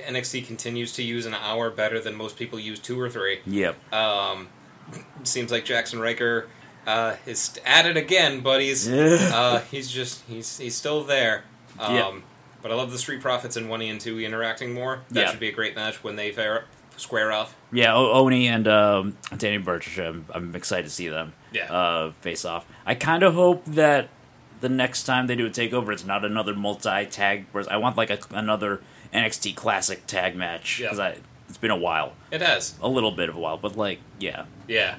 NXT 0.06 0.46
continues 0.46 0.92
to 0.94 1.02
use 1.02 1.26
an 1.26 1.34
hour 1.34 1.70
better 1.70 2.00
than 2.00 2.14
most 2.14 2.36
people 2.36 2.58
use 2.58 2.78
two 2.78 3.00
or 3.00 3.08
three. 3.10 3.40
Yep. 3.46 3.92
Um, 3.92 4.48
seems 5.22 5.50
like 5.50 5.64
Jaxson 5.64 6.00
Ryker 6.00 6.48
uh, 6.86 7.16
is 7.26 7.58
at 7.64 7.86
it 7.86 7.96
again, 7.96 8.40
buddies. 8.40 8.88
Yeah. 8.90 9.30
uh, 9.32 9.60
he's 9.70 9.90
just 9.90 10.22
he's 10.28 10.58
he's 10.58 10.74
still 10.76 11.04
there. 11.04 11.44
Um, 11.78 11.94
Yeah. 11.94 12.12
But 12.62 12.70
I 12.72 12.74
love 12.74 12.90
the 12.90 12.98
Street 12.98 13.22
Profits 13.22 13.56
and 13.56 13.70
One 13.70 13.80
E 13.80 13.88
and 13.88 13.98
Two 13.98 14.20
interacting 14.20 14.74
more. 14.74 15.00
That 15.10 15.20
Yeah. 15.20 15.30
should 15.30 15.40
be 15.40 15.48
a 15.48 15.52
great 15.52 15.74
match 15.74 16.04
when 16.04 16.16
they 16.16 16.30
fair, 16.30 16.64
square 17.00 17.32
off. 17.32 17.56
Yeah, 17.72 17.94
o- 17.94 18.12
Oney 18.12 18.46
and 18.48 18.66
um, 18.68 19.16
Danny 19.36 19.58
Burch. 19.58 19.98
I'm, 19.98 20.26
I'm 20.34 20.54
excited 20.54 20.84
to 20.84 20.90
see 20.90 21.08
them 21.08 21.32
Yeah. 21.52 21.72
uh, 21.72 22.12
face 22.20 22.44
off. 22.44 22.66
I 22.86 22.94
kind 22.94 23.22
of 23.22 23.34
hope 23.34 23.64
that 23.66 24.08
the 24.60 24.68
next 24.68 25.04
time 25.04 25.26
they 25.26 25.36
do 25.36 25.46
a 25.46 25.50
takeover, 25.50 25.92
it's 25.92 26.04
not 26.04 26.24
another 26.24 26.54
multi 26.54 27.06
tag. 27.06 27.46
I 27.68 27.76
want 27.78 27.96
like 27.96 28.10
a, 28.10 28.18
another 28.30 28.82
NXT 29.14 29.54
Classic 29.56 30.06
tag 30.06 30.36
match 30.36 30.78
because 30.78 30.98
I 30.98 31.16
it's 31.48 31.58
been 31.58 31.70
a 31.72 31.76
while, 31.76 32.12
It 32.30 32.42
has. 32.42 32.74
a 32.80 32.88
little 32.88 33.10
bit 33.10 33.28
of 33.28 33.34
a 33.34 33.40
while, 33.40 33.56
but 33.56 33.76
like 33.76 33.98
yeah, 34.20 34.44
Yeah. 34.68 34.96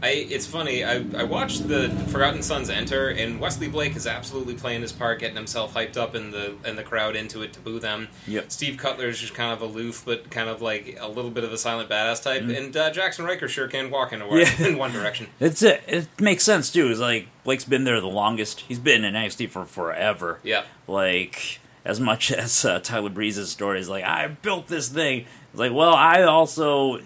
I, 0.00 0.10
it's 0.10 0.46
funny. 0.46 0.84
I, 0.84 1.04
I 1.16 1.24
watched 1.24 1.66
the 1.66 1.88
Forgotten 2.10 2.42
Sons 2.42 2.70
enter, 2.70 3.08
and 3.08 3.40
Wesley 3.40 3.66
Blake 3.68 3.96
is 3.96 4.06
absolutely 4.06 4.54
playing 4.54 4.82
his 4.82 4.92
part, 4.92 5.18
getting 5.18 5.36
himself 5.36 5.74
hyped 5.74 5.96
up 5.96 6.14
in 6.14 6.30
the 6.30 6.54
in 6.64 6.76
the 6.76 6.84
crowd 6.84 7.16
into 7.16 7.42
it 7.42 7.52
to 7.54 7.60
boo 7.60 7.80
them. 7.80 8.08
Yep. 8.28 8.52
Steve 8.52 8.76
Cutler 8.76 9.08
is 9.08 9.18
just 9.18 9.34
kind 9.34 9.52
of 9.52 9.60
aloof, 9.60 10.04
but 10.06 10.30
kind 10.30 10.48
of 10.48 10.62
like 10.62 10.96
a 11.00 11.08
little 11.08 11.32
bit 11.32 11.42
of 11.42 11.52
a 11.52 11.58
silent 11.58 11.90
badass 11.90 12.22
type. 12.22 12.42
Mhm. 12.42 12.56
And 12.56 12.76
uh, 12.76 12.90
Jaxson 12.92 13.24
Ryker 13.26 13.48
sure 13.48 13.66
can 13.66 13.90
walk 13.90 14.12
in, 14.12 14.20
Yeah. 14.30 14.62
in 14.68 14.78
one 14.78 14.92
direction. 14.92 15.26
it's 15.40 15.62
it. 15.62 15.82
It 15.88 16.08
makes 16.20 16.44
sense 16.44 16.70
too. 16.70 16.88
It's 16.90 17.00
like 17.00 17.26
Blake's 17.42 17.64
been 17.64 17.82
there 17.84 18.00
the 18.00 18.06
longest. 18.06 18.60
He's 18.60 18.78
been 18.78 19.04
in 19.04 19.14
NXT 19.14 19.50
for 19.50 19.64
forever. 19.64 20.38
Yeah. 20.44 20.62
like 20.86 21.58
as 21.84 21.98
much 21.98 22.30
as 22.44 22.64
uh, 22.64 22.78
Tyler 22.80 23.10
Breeze's 23.10 23.50
story 23.50 23.80
is 23.80 23.88
like 23.88 24.04
I 24.04 24.28
built 24.28 24.68
this 24.68 24.88
thing. 24.88 25.26
It's 25.50 25.58
like, 25.58 25.72
well, 25.72 25.94
I 25.94 26.22
also, 26.22 27.00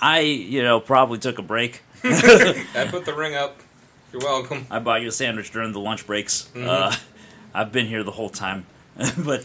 I 0.00 0.20
you 0.20 0.62
know 0.62 0.78
probably 0.80 1.18
took 1.18 1.38
a 1.38 1.42
break. 1.42 1.82
I 2.04 2.86
put 2.90 3.04
the 3.04 3.14
ring 3.14 3.34
up. 3.34 3.60
You're 4.12 4.22
welcome. 4.22 4.66
I 4.70 4.78
bought 4.78 5.02
you 5.02 5.08
a 5.08 5.12
sandwich 5.12 5.50
during 5.50 5.72
the 5.72 5.80
lunch 5.80 6.06
breaks. 6.06 6.48
Mhm. 6.54 6.66
Uh, 6.66 6.96
I've 7.54 7.72
been 7.72 7.86
here 7.86 8.02
the 8.02 8.12
whole 8.12 8.30
time, 8.30 8.66
but 9.18 9.44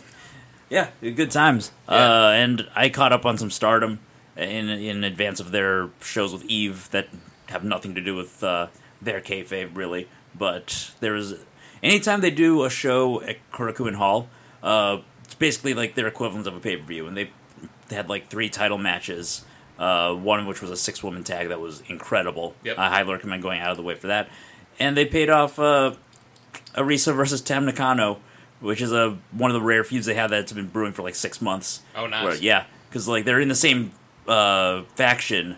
yeah, 0.69 0.89
good 1.01 1.31
times. 1.31 1.71
Yeah. 1.89 1.95
Uh, 1.95 2.29
and 2.31 2.67
I 2.75 2.89
caught 2.89 3.11
up 3.13 3.25
on 3.25 3.37
some 3.37 3.49
Stardom 3.49 3.99
in 4.37 4.69
in 4.69 5.03
advance 5.03 5.39
of 5.39 5.51
their 5.51 5.89
shows 6.01 6.31
with 6.33 6.43
Eve 6.45 6.89
that 6.91 7.07
have 7.47 7.63
nothing 7.63 7.93
to 7.95 8.01
do 8.01 8.15
with 8.15 8.43
uh, 8.43 8.67
their 9.01 9.19
kayfabe 9.21 9.75
really. 9.75 10.07
But 10.35 10.91
there 11.01 11.15
is 11.15 11.35
anytime 11.81 12.21
they 12.21 12.31
do 12.31 12.63
a 12.63 12.69
show 12.69 13.21
at 13.21 13.37
Korakuen 13.51 13.95
Hall, 13.95 14.29
uh, 14.63 14.99
it's 15.25 15.35
basically 15.35 15.73
like 15.73 15.95
their 15.95 16.07
equivalent 16.07 16.47
of 16.47 16.55
a 16.55 16.59
pay 16.59 16.77
per 16.77 16.83
view, 16.85 17.05
and 17.07 17.15
they, 17.17 17.29
they 17.89 17.95
had 17.95 18.09
like 18.09 18.29
three 18.29 18.49
title 18.49 18.77
matches. 18.77 19.43
Uh, 19.79 20.13
one 20.13 20.39
of 20.39 20.45
which 20.45 20.61
was 20.61 20.69
a 20.69 20.77
six 20.77 21.03
woman 21.03 21.23
tag 21.23 21.49
that 21.49 21.59
was 21.59 21.81
incredible. 21.87 22.55
Yep. 22.63 22.77
I 22.77 22.89
highly 22.89 23.11
recommend 23.11 23.41
going 23.41 23.59
out 23.59 23.71
of 23.71 23.77
the 23.77 23.83
way 23.83 23.95
for 23.95 24.07
that. 24.07 24.29
And 24.79 24.95
they 24.95 25.05
paid 25.05 25.29
off 25.29 25.57
uh, 25.59 25.93
Arisa 26.75 27.15
versus 27.15 27.41
Tam 27.41 27.65
Nakano, 27.65 28.19
which 28.59 28.81
is 28.81 28.91
a 28.91 29.17
one 29.31 29.49
of 29.51 29.55
the 29.55 29.61
rare 29.61 29.83
feuds 29.83 30.05
they 30.05 30.13
have 30.13 30.29
that's 30.29 30.51
been 30.53 30.67
brewing 30.67 30.93
for 30.93 31.01
like 31.03 31.15
six 31.15 31.41
months. 31.41 31.81
Oh, 31.95 32.05
nice. 32.07 32.23
Where- 32.23 32.35
yeah, 32.35 32.65
because 32.89 33.07
like 33.07 33.25
they're 33.25 33.39
in 33.39 33.47
the 33.47 33.55
same 33.55 33.91
uh, 34.27 34.83
faction, 34.95 35.57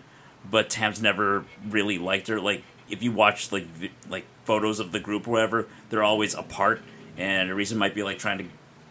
but 0.50 0.70
Tam's 0.70 1.00
never 1.02 1.44
really 1.68 1.98
liked 1.98 2.28
her. 2.28 2.40
Like 2.40 2.62
if 2.88 3.02
you 3.02 3.12
watch 3.12 3.52
like 3.52 3.64
vi- 3.66 3.92
like 4.08 4.24
photos 4.44 4.80
of 4.80 4.92
the 4.92 5.00
group 5.00 5.28
or 5.28 5.32
whatever, 5.32 5.66
they're 5.90 6.02
always 6.02 6.34
apart, 6.34 6.80
and 7.18 7.50
Arisa 7.50 7.76
might 7.76 7.94
be 7.94 8.02
like 8.02 8.18
trying 8.18 8.38
to 8.38 8.44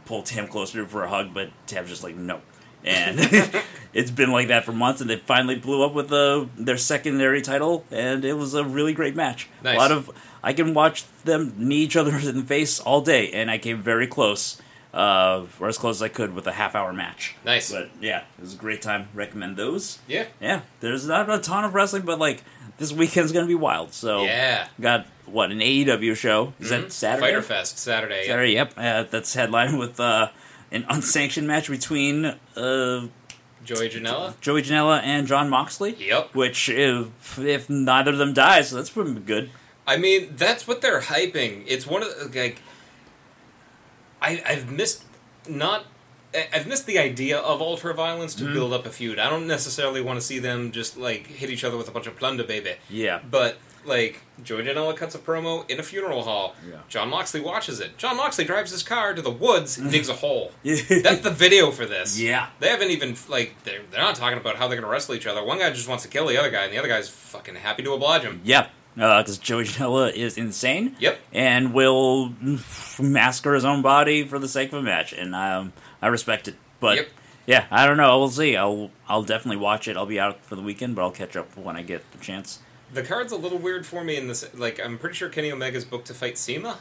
pull 0.05 0.21
Tam 0.21 0.47
closer 0.47 0.85
for 0.85 1.03
a 1.03 1.09
hug, 1.09 1.33
but 1.33 1.49
Tam's 1.67 1.89
just 1.89 2.03
like 2.03 2.15
no. 2.15 2.41
And 2.85 3.19
it's 3.93 4.11
been 4.11 4.31
like 4.31 4.47
that 4.49 4.63
for 4.65 4.71
months, 4.71 5.01
and 5.01 5.09
they 5.09 5.17
finally 5.17 5.55
blew 5.55 5.83
up 5.83 5.93
with 5.93 6.11
uh, 6.13 6.45
their 6.57 6.77
secondary 6.77 7.41
title, 7.41 7.83
and 7.91 8.23
it 8.23 8.33
was 8.33 8.53
a 8.53 8.63
really 8.63 8.93
great 8.93 9.15
match. 9.15 9.49
Nice. 9.63 9.75
A 9.75 9.79
lot 9.79 9.91
of 9.91 10.09
I 10.43 10.53
can 10.53 10.73
watch 10.73 11.03
them 11.23 11.53
knee 11.57 11.77
each 11.77 11.95
other 11.95 12.15
in 12.29 12.37
the 12.37 12.43
face 12.43 12.79
all 12.79 13.01
day, 13.01 13.31
and 13.31 13.49
I 13.49 13.57
came 13.57 13.81
very 13.81 14.05
close, 14.07 14.61
uh, 14.93 15.45
or 15.59 15.67
as 15.67 15.77
close 15.79 15.97
as 15.97 16.01
I 16.03 16.09
could 16.09 16.35
with 16.35 16.45
a 16.47 16.51
half 16.51 16.75
hour 16.75 16.93
match. 16.93 17.35
Nice. 17.43 17.71
But 17.71 17.89
yeah, 17.99 18.19
it 18.37 18.41
was 18.41 18.53
a 18.53 18.57
great 18.57 18.81
time. 18.81 19.07
Recommend 19.13 19.57
those. 19.57 19.99
Yeah. 20.07 20.25
Yeah, 20.39 20.61
there's 20.81 21.07
not 21.07 21.29
a 21.29 21.39
ton 21.39 21.63
of 21.65 21.73
wrestling, 21.73 22.03
but 22.03 22.19
like 22.19 22.43
this 22.77 22.91
weekend's 22.93 23.31
gonna 23.31 23.47
be 23.47 23.55
wild. 23.55 23.93
So 23.93 24.23
Yeah. 24.23 24.67
got 24.79 25.07
what 25.25 25.49
an 25.49 25.59
AEW 25.59 26.13
show? 26.15 26.53
Is 26.59 26.67
Mhm. 26.67 26.69
that 26.83 26.91
Saturday? 26.91 27.27
Fyter 27.27 27.41
Fest 27.41 27.79
Saturday. 27.79 28.21
yeah. 28.25 28.27
Saturday. 28.27 28.53
Yep. 28.53 28.73
Uh, 28.77 29.03
that's 29.09 29.33
headlined 29.33 29.79
with 29.79 29.99
uh, 29.99 30.27
an 30.75 30.85
unsanctioned 30.89 31.47
match 31.47 31.69
between 31.69 32.25
uh, 32.25 33.07
Joey 33.63 33.89
Janela. 33.89 34.39
Joey 34.41 34.61
Janela 34.61 35.01
and 35.01 35.25
Jon 35.25 35.49
Moxley. 35.49 35.95
Yep. 35.95 36.35
Which 36.35 36.69
if 36.69 37.39
if 37.39 37.69
neither 37.69 38.11
of 38.11 38.17
them 38.17 38.33
dies, 38.33 38.71
that's 38.71 38.89
pretty 38.89 39.13
good. 39.13 39.49
I 39.87 39.97
mean, 39.97 40.35
that's 40.35 40.67
what 40.67 40.81
they're 40.81 41.01
hyping. 41.01 41.63
It's 41.67 41.87
one 41.87 42.03
of 42.03 42.09
the, 42.09 42.39
like 42.39 42.61
I 44.21 44.43
I've 44.45 44.71
missed 44.71 45.03
not 45.47 45.85
I've 46.53 46.67
missed 46.67 46.85
the 46.85 46.99
idea 46.99 47.37
of 47.37 47.61
ultra 47.61 47.93
violence 47.93 48.35
to 48.35 48.43
Mhm. 48.45 48.53
build 48.53 48.73
up 48.73 48.85
a 48.85 48.89
feud. 48.89 49.19
I 49.19 49.29
don't 49.29 49.47
necessarily 49.47 50.01
want 50.01 50.19
to 50.19 50.25
see 50.25 50.39
them 50.39 50.71
just 50.71 50.97
like 50.97 51.27
hit 51.27 51.49
each 51.49 51.63
other 51.63 51.77
with 51.77 51.87
a 51.87 51.91
bunch 51.91 52.07
of 52.07 52.15
plunder, 52.17 52.43
baby. 52.43 52.73
Yeah. 52.89 53.19
But 53.29 53.57
like 53.85 54.21
Joey 54.43 54.63
Janela 54.63 54.97
cuts 54.97 55.13
a 55.13 55.19
promo 55.19 55.69
in 55.69 55.79
a 55.79 55.83
funeral 55.83 56.23
hall. 56.23 56.55
Yeah. 56.67 56.77
Jon 56.89 57.09
Moxley 57.09 57.39
watches 57.41 57.79
it. 57.79 57.97
Jon 57.97 58.17
Moxley 58.17 58.43
drives 58.43 58.71
his 58.71 58.81
car 58.81 59.13
to 59.13 59.21
the 59.21 59.29
woods 59.29 59.77
and 59.77 59.91
digs 59.91 60.09
a 60.09 60.13
hole. 60.13 60.51
That's 60.63 61.21
the 61.21 61.29
video 61.29 61.69
for 61.71 61.85
this. 61.85 62.19
Yeah. 62.19 62.47
They 62.59 62.69
haven't 62.69 62.89
even 62.89 63.15
like 63.29 63.55
they're 63.63 63.81
they're 63.91 64.01
not 64.01 64.15
talking 64.15 64.37
about 64.39 64.55
how 64.55 64.67
they're 64.67 64.77
gonna 64.79 64.91
wrestle 64.91 65.13
each 65.15 65.27
other. 65.27 65.43
One 65.43 65.59
guy 65.59 65.69
just 65.69 65.87
wants 65.87 66.03
to 66.03 66.09
kill 66.09 66.25
the 66.27 66.37
other 66.37 66.49
guy, 66.49 66.63
and 66.63 66.73
the 66.73 66.79
other 66.79 66.87
guy's 66.87 67.09
fucking 67.09 67.55
happy 67.55 67.83
to 67.83 67.93
oblige 67.93 68.23
him. 68.23 68.41
Yep. 68.43 68.71
Because 68.95 69.37
Joey 69.37 69.65
Janela 69.65 70.13
is 70.13 70.37
insane. 70.37 70.95
Yep. 70.99 71.19
And 71.33 71.73
will 71.73 72.33
massacre 72.97 73.53
his 73.53 73.65
own 73.65 73.81
body 73.81 74.23
for 74.25 74.39
the 74.39 74.47
sake 74.47 74.69
of 74.69 74.79
a 74.79 74.81
match, 74.81 75.11
and 75.13 75.35
um, 75.35 75.73
I 76.05 76.09
respect 76.09 76.47
it. 76.47 76.55
But 76.79 76.97
Yep. 76.97 77.07
yeah, 77.47 77.65
I 77.71 77.85
don't 77.87 77.97
know. 77.97 78.19
We'll 78.19 78.29
see. 78.29 78.55
I'll 78.55 78.91
I'll 79.09 79.23
definitely 79.23 79.57
watch 79.57 79.87
it. 79.87 79.97
I'll 79.97 80.05
be 80.05 80.19
out 80.19 80.43
for 80.45 80.55
the 80.55 80.61
weekend, 80.61 80.95
but 80.95 81.01
I'll 81.01 81.11
catch 81.11 81.35
up 81.35 81.55
when 81.57 81.75
I 81.75 81.81
get 81.81 82.09
the 82.11 82.17
chance. 82.19 82.59
The 82.93 83.01
card's 83.03 83.31
a 83.31 83.37
little 83.37 83.57
weird 83.57 83.85
for 83.85 84.03
me 84.03 84.15
in 84.15 84.27
this. 84.27 84.47
Like, 84.53 84.79
I'm 84.79 84.97
pretty 84.99 85.15
sure 85.15 85.27
Kenny 85.29 85.51
Omega's 85.51 85.83
booked 85.85 86.07
to 86.07 86.13
fight 86.13 86.37
CIMA. 86.37 86.77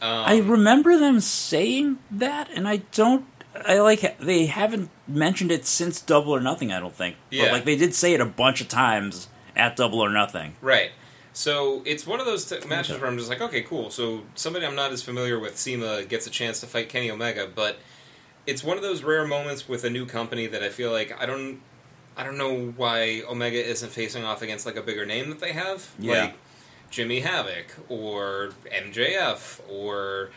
Um, 0.00 0.24
I 0.24 0.38
remember 0.38 0.96
them 0.98 1.18
saying 1.20 1.98
that, 2.10 2.48
and 2.54 2.68
I 2.68 2.78
don't. 2.92 3.26
I 3.66 3.80
like 3.80 4.16
they 4.18 4.46
haven't 4.46 4.90
mentioned 5.08 5.50
it 5.50 5.66
since 5.66 6.00
Double 6.00 6.32
or 6.32 6.40
Nothing. 6.40 6.72
I 6.72 6.78
don't 6.78 6.94
think. 6.94 7.16
Yeah. 7.30 7.46
But 7.46 7.52
like 7.52 7.64
they 7.64 7.76
did 7.76 7.94
say 7.94 8.14
it 8.14 8.20
a 8.20 8.24
bunch 8.26 8.60
of 8.60 8.68
times 8.68 9.26
at 9.56 9.74
Double 9.76 9.98
or 10.00 10.10
Nothing. 10.10 10.54
right. 10.60 10.92
So 11.32 11.82
it's 11.86 12.06
one 12.08 12.18
of 12.18 12.26
those 12.26 12.44
t- 12.44 12.56
matches 12.66 12.92
Okay. 12.92 13.00
where 13.02 13.10
I'm 13.10 13.16
just 13.16 13.30
like, 13.30 13.40
okay, 13.40 13.62
cool. 13.62 13.90
So 13.90 14.22
somebody 14.34 14.66
I'm 14.66 14.74
not 14.74 14.90
as 14.90 15.00
familiar 15.02 15.38
with, 15.38 15.56
CIMA, 15.56 16.04
gets 16.04 16.26
a 16.26 16.30
chance 16.30 16.58
to 16.60 16.66
fight 16.66 16.88
Kenny 16.88 17.08
Omega, 17.10 17.48
but 17.54 17.78
it's 18.50 18.62
one 18.64 18.76
of 18.76 18.82
those 18.82 19.02
rare 19.02 19.26
moments 19.26 19.68
with 19.68 19.84
a 19.84 19.90
new 19.90 20.06
company 20.06 20.46
that 20.48 20.62
I 20.62 20.68
feel 20.68 20.90
like 20.92 21.10
I 21.20 21.26
don't. 21.26 21.60
I 22.16 22.24
don't 22.24 22.36
know 22.36 22.72
why 22.76 23.22
Omega 23.28 23.64
isn't 23.64 23.90
facing 23.92 24.24
off 24.24 24.42
against 24.42 24.66
like 24.66 24.76
a 24.76 24.82
bigger 24.82 25.06
name 25.06 25.30
that 25.30 25.40
they 25.40 25.52
have, 25.52 25.90
Yeah. 25.98 26.12
like 26.24 26.34
Jimmy 26.90 27.20
Havoc 27.20 27.66
or 27.88 28.50
MJF 28.70 29.60
or 29.70 30.30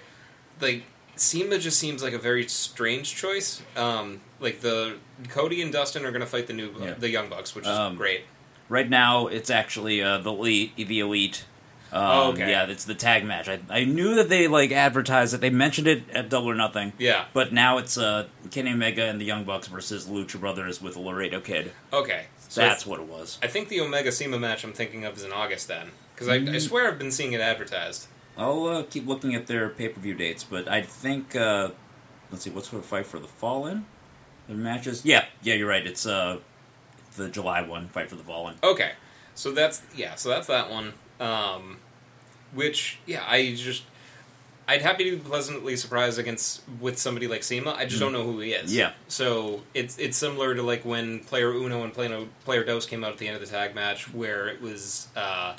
like 0.62 0.84
CIMA 1.16 1.58
just 1.58 1.78
seems 1.80 2.02
like 2.02 2.14
a 2.14 2.20
very 2.20 2.48
strange 2.48 3.16
choice. 3.16 3.62
Um, 3.76 4.22
like 4.40 4.62
the 4.62 4.98
Cody 5.30 5.62
and 5.62 5.74
Dustin 5.74 6.06
are 6.06 6.12
going 6.12 6.22
to 6.22 6.28
fight 6.28 6.48
the 6.48 6.54
new 6.54 6.74
Yeah. 6.80 6.94
the 6.94 7.10
Young 7.10 7.28
Bucks, 7.28 7.54
which 7.56 7.66
is 7.66 7.70
Um, 7.72 7.96
great. 7.96 8.22
Right 8.70 8.90
now, 8.90 9.28
it's 9.28 9.50
actually 9.50 10.02
uh, 10.02 10.20
the 10.20 10.32
elite, 10.32 10.76
the 10.78 11.00
elite, 11.00 11.44
Um, 11.94 12.02
Oh, 12.04 12.32
okay. 12.32 12.50
Yeah, 12.50 12.66
it's 12.66 12.86
the 12.86 12.96
tag 12.96 13.24
match. 13.24 13.48
I, 13.48 13.60
I 13.70 13.84
knew 13.86 14.16
that 14.16 14.28
they 14.30 14.48
like 14.48 14.72
advertised 14.72 15.34
it. 15.34 15.42
They 15.42 15.50
mentioned 15.52 15.88
it 15.88 16.04
at 16.12 16.30
Double 16.30 16.50
or 16.50 16.56
Nothing. 16.56 16.94
Yeah. 16.98 17.26
But 17.34 17.54
now 17.54 17.78
it's 17.78 17.98
uh, 17.98 18.28
Kenny 18.52 18.72
Omega 18.74 19.06
and 19.06 19.22
the 19.22 19.26
Young 19.26 19.44
Bucks 19.44 19.68
versus 19.68 20.08
Lucha 20.08 20.40
Brothers 20.40 20.82
with 20.82 20.96
Laredo 20.98 21.40
Kid. 21.40 21.72
Okay. 21.92 22.26
So 22.50 22.62
That's 22.62 22.86
what 22.86 23.00
it 23.00 23.08
was. 23.08 23.40
I 23.44 23.48
think 23.48 23.70
the 23.70 23.80
Omega 23.82 24.12
CIMA 24.12 24.40
match 24.40 24.64
I'm 24.64 24.74
thinking 24.74 25.06
of 25.06 25.18
is 25.18 25.24
in 25.24 25.32
August 25.32 25.68
then. 25.68 25.90
Because 26.14 26.28
I, 26.30 26.40
Mm. 26.40 26.54
I 26.54 26.58
swear 26.60 26.88
I've 26.88 27.00
been 27.00 27.12
seeing 27.12 27.34
it 27.34 27.42
advertised. 27.42 28.08
I'll 28.38 28.66
uh, 28.68 28.84
keep 28.84 29.08
looking 29.08 29.36
at 29.36 29.48
their 29.48 29.70
pay 29.70 29.90
per 29.90 30.00
view 30.02 30.14
dates, 30.16 30.44
but 30.44 30.68
I 30.68 30.82
think 30.82 31.36
uh, 31.36 31.70
let's 32.32 32.44
see, 32.44 32.50
what's 32.50 32.68
for 32.68 32.78
the 32.78 32.82
fight 32.84 33.06
for 33.06 33.20
the 33.20 33.28
Fallen? 33.28 33.86
Their 34.48 34.58
matches? 34.58 35.06
Yeah, 35.06 35.26
yeah, 35.44 35.54
you're 35.54 35.68
right. 35.70 35.86
It's 35.86 36.06
uh, 36.06 36.40
the 37.16 37.30
July 37.30 37.62
one, 37.62 37.88
Fight 37.90 38.10
for 38.10 38.16
the 38.16 38.24
Fallen. 38.24 38.56
Okay. 38.64 38.92
So 39.36 39.52
that's 39.52 39.82
yeah, 39.96 40.16
so 40.16 40.30
that's 40.30 40.48
that 40.48 40.70
one. 40.72 40.94
Um 41.20 41.78
which 42.54 43.00
yeah, 43.06 43.24
I 43.28 43.54
just 43.56 43.84
I'd 44.68 44.82
happy 44.82 45.04
to 45.10 45.18
be 45.18 45.22
pleasantly 45.22 45.76
surprised 45.76 46.18
against 46.18 46.62
with 46.80 46.98
somebody 46.98 47.28
like 47.28 47.44
CIMA. 47.44 47.72
I 47.78 47.86
just 47.86 48.00
don't 48.00 48.14
know 48.14 48.24
who 48.24 48.40
he 48.40 48.54
is. 48.54 48.72
Mm. 48.72 48.76
Yeah. 48.78 48.92
So 49.08 49.62
it's 49.74 49.98
it's 49.98 50.16
similar 50.18 50.56
to 50.56 50.62
like 50.64 50.86
when 50.86 51.20
Player 51.22 51.52
Uno 51.52 51.84
and 51.84 51.94
Player 51.94 52.26
Player 52.46 52.64
Dos 52.64 52.86
came 52.86 53.04
out 53.04 53.12
at 53.12 53.18
the 53.18 53.28
end 53.28 53.36
of 53.36 53.42
the 53.42 53.48
tag 53.48 53.76
match 53.76 54.14
where 54.14 54.48
it 54.48 54.62
was 54.62 55.08
uh 55.16 55.56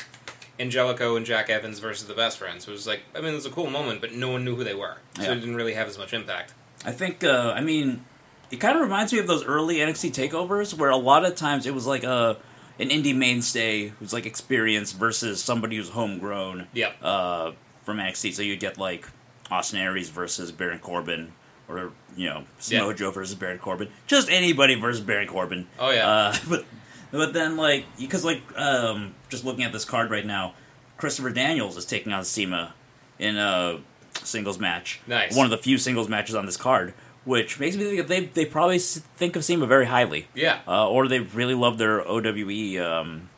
Angelico 0.59 1.17
and 1.17 1.27
Jack 1.27 1.51
Evans 1.51 1.81
versus 1.81 2.07
the 2.07 2.14
best 2.14 2.38
friends. 2.38 2.67
It 2.67 2.71
was 2.71 2.87
like 2.87 3.01
I 3.14 3.21
mean 3.21 3.33
it 3.33 3.35
was 3.35 3.47
a 3.47 3.51
cool 3.51 3.69
moment, 3.71 4.01
but 4.01 4.12
no 4.12 4.31
one 4.31 4.45
knew 4.45 4.55
who 4.57 4.64
they 4.64 4.75
were. 4.75 4.97
So 5.17 5.23
Yeah. 5.23 5.33
it 5.33 5.37
didn't 5.40 5.57
really 5.57 5.75
have 5.75 5.88
as 5.88 5.99
much 5.99 6.12
impact. 6.14 6.55
I 6.87 6.93
think, 6.93 7.25
uh, 7.25 7.53
I 7.57 7.62
mean, 7.62 8.05
it 8.51 8.57
kind 8.61 8.77
of 8.77 8.83
reminds 8.83 9.11
me 9.11 9.19
of 9.19 9.27
those 9.27 9.43
early 9.43 9.77
NXT 9.77 10.11
takeovers 10.12 10.75
where 10.75 10.90
a 10.90 10.99
lot 10.99 11.25
of 11.25 11.35
times 11.35 11.67
it 11.67 11.75
was 11.75 11.87
like 11.87 12.05
a 12.05 12.37
an 12.79 12.89
indie 12.89 13.15
mainstay 13.17 13.89
who's 13.89 14.13
like 14.13 14.27
experienced 14.27 14.97
versus 14.97 15.43
somebody 15.43 15.77
who's 15.77 15.91
homegrown 15.91 16.69
Yep. 16.75 16.97
uh, 17.03 17.53
from 17.85 17.99
NXT. 17.99 18.35
So 18.35 18.43
you 18.43 18.57
get 18.57 18.79
like 18.79 19.09
Austin 19.51 19.79
Aries 19.79 20.09
versus 20.09 20.51
Baron 20.53 20.79
Corbin, 20.79 21.33
or 21.69 21.93
you 22.17 22.29
know 22.29 22.45
Samoa 22.59 22.89
Yeah. 22.89 22.95
Joe 22.95 23.11
versus 23.11 23.35
Baron 23.35 23.59
Corbin. 23.59 23.89
Just 24.07 24.31
anybody 24.31 24.75
versus 24.75 25.01
Baron 25.03 25.29
Corbin. 25.29 25.67
Oh, 25.79 25.91
yeah. 25.91 26.09
Uh, 26.09 26.37
but 26.49 26.65
but 27.11 27.33
then 27.33 27.57
like 27.57 27.85
because 27.99 28.25
like 28.25 28.43
um, 28.59 29.15
just 29.29 29.45
looking 29.45 29.65
at 29.65 29.73
this 29.73 29.85
card 29.85 30.11
right 30.11 30.27
now, 30.27 30.55
Christopher 30.97 31.31
Daniels 31.31 31.77
is 31.77 31.85
taking 31.85 32.13
on 32.13 32.25
CIMA 32.25 32.75
in 33.19 33.37
a 33.37 33.81
singles 34.23 34.59
match. 34.59 35.01
Nice. 35.07 35.37
One 35.37 35.45
of 35.45 35.51
the 35.51 35.59
few 35.59 35.77
singles 35.79 36.09
matches 36.09 36.35
on 36.35 36.47
this 36.47 36.57
card, 36.57 36.95
which 37.25 37.59
makes 37.59 37.77
me 37.77 37.85
think 37.85 37.99
that 37.99 38.09
they 38.09 38.27
they 38.27 38.45
probably 38.45 38.79
think 38.79 39.37
of 39.37 39.45
CIMA 39.45 39.67
very 39.67 39.87
highly, 39.87 40.29
Yeah. 40.35 40.61
uh, 40.67 40.89
or 40.89 41.09
they 41.09 41.21
really 41.21 41.55
love 41.55 41.79
their 41.79 42.07
OWE. 42.07 42.79
Um, 42.79 43.29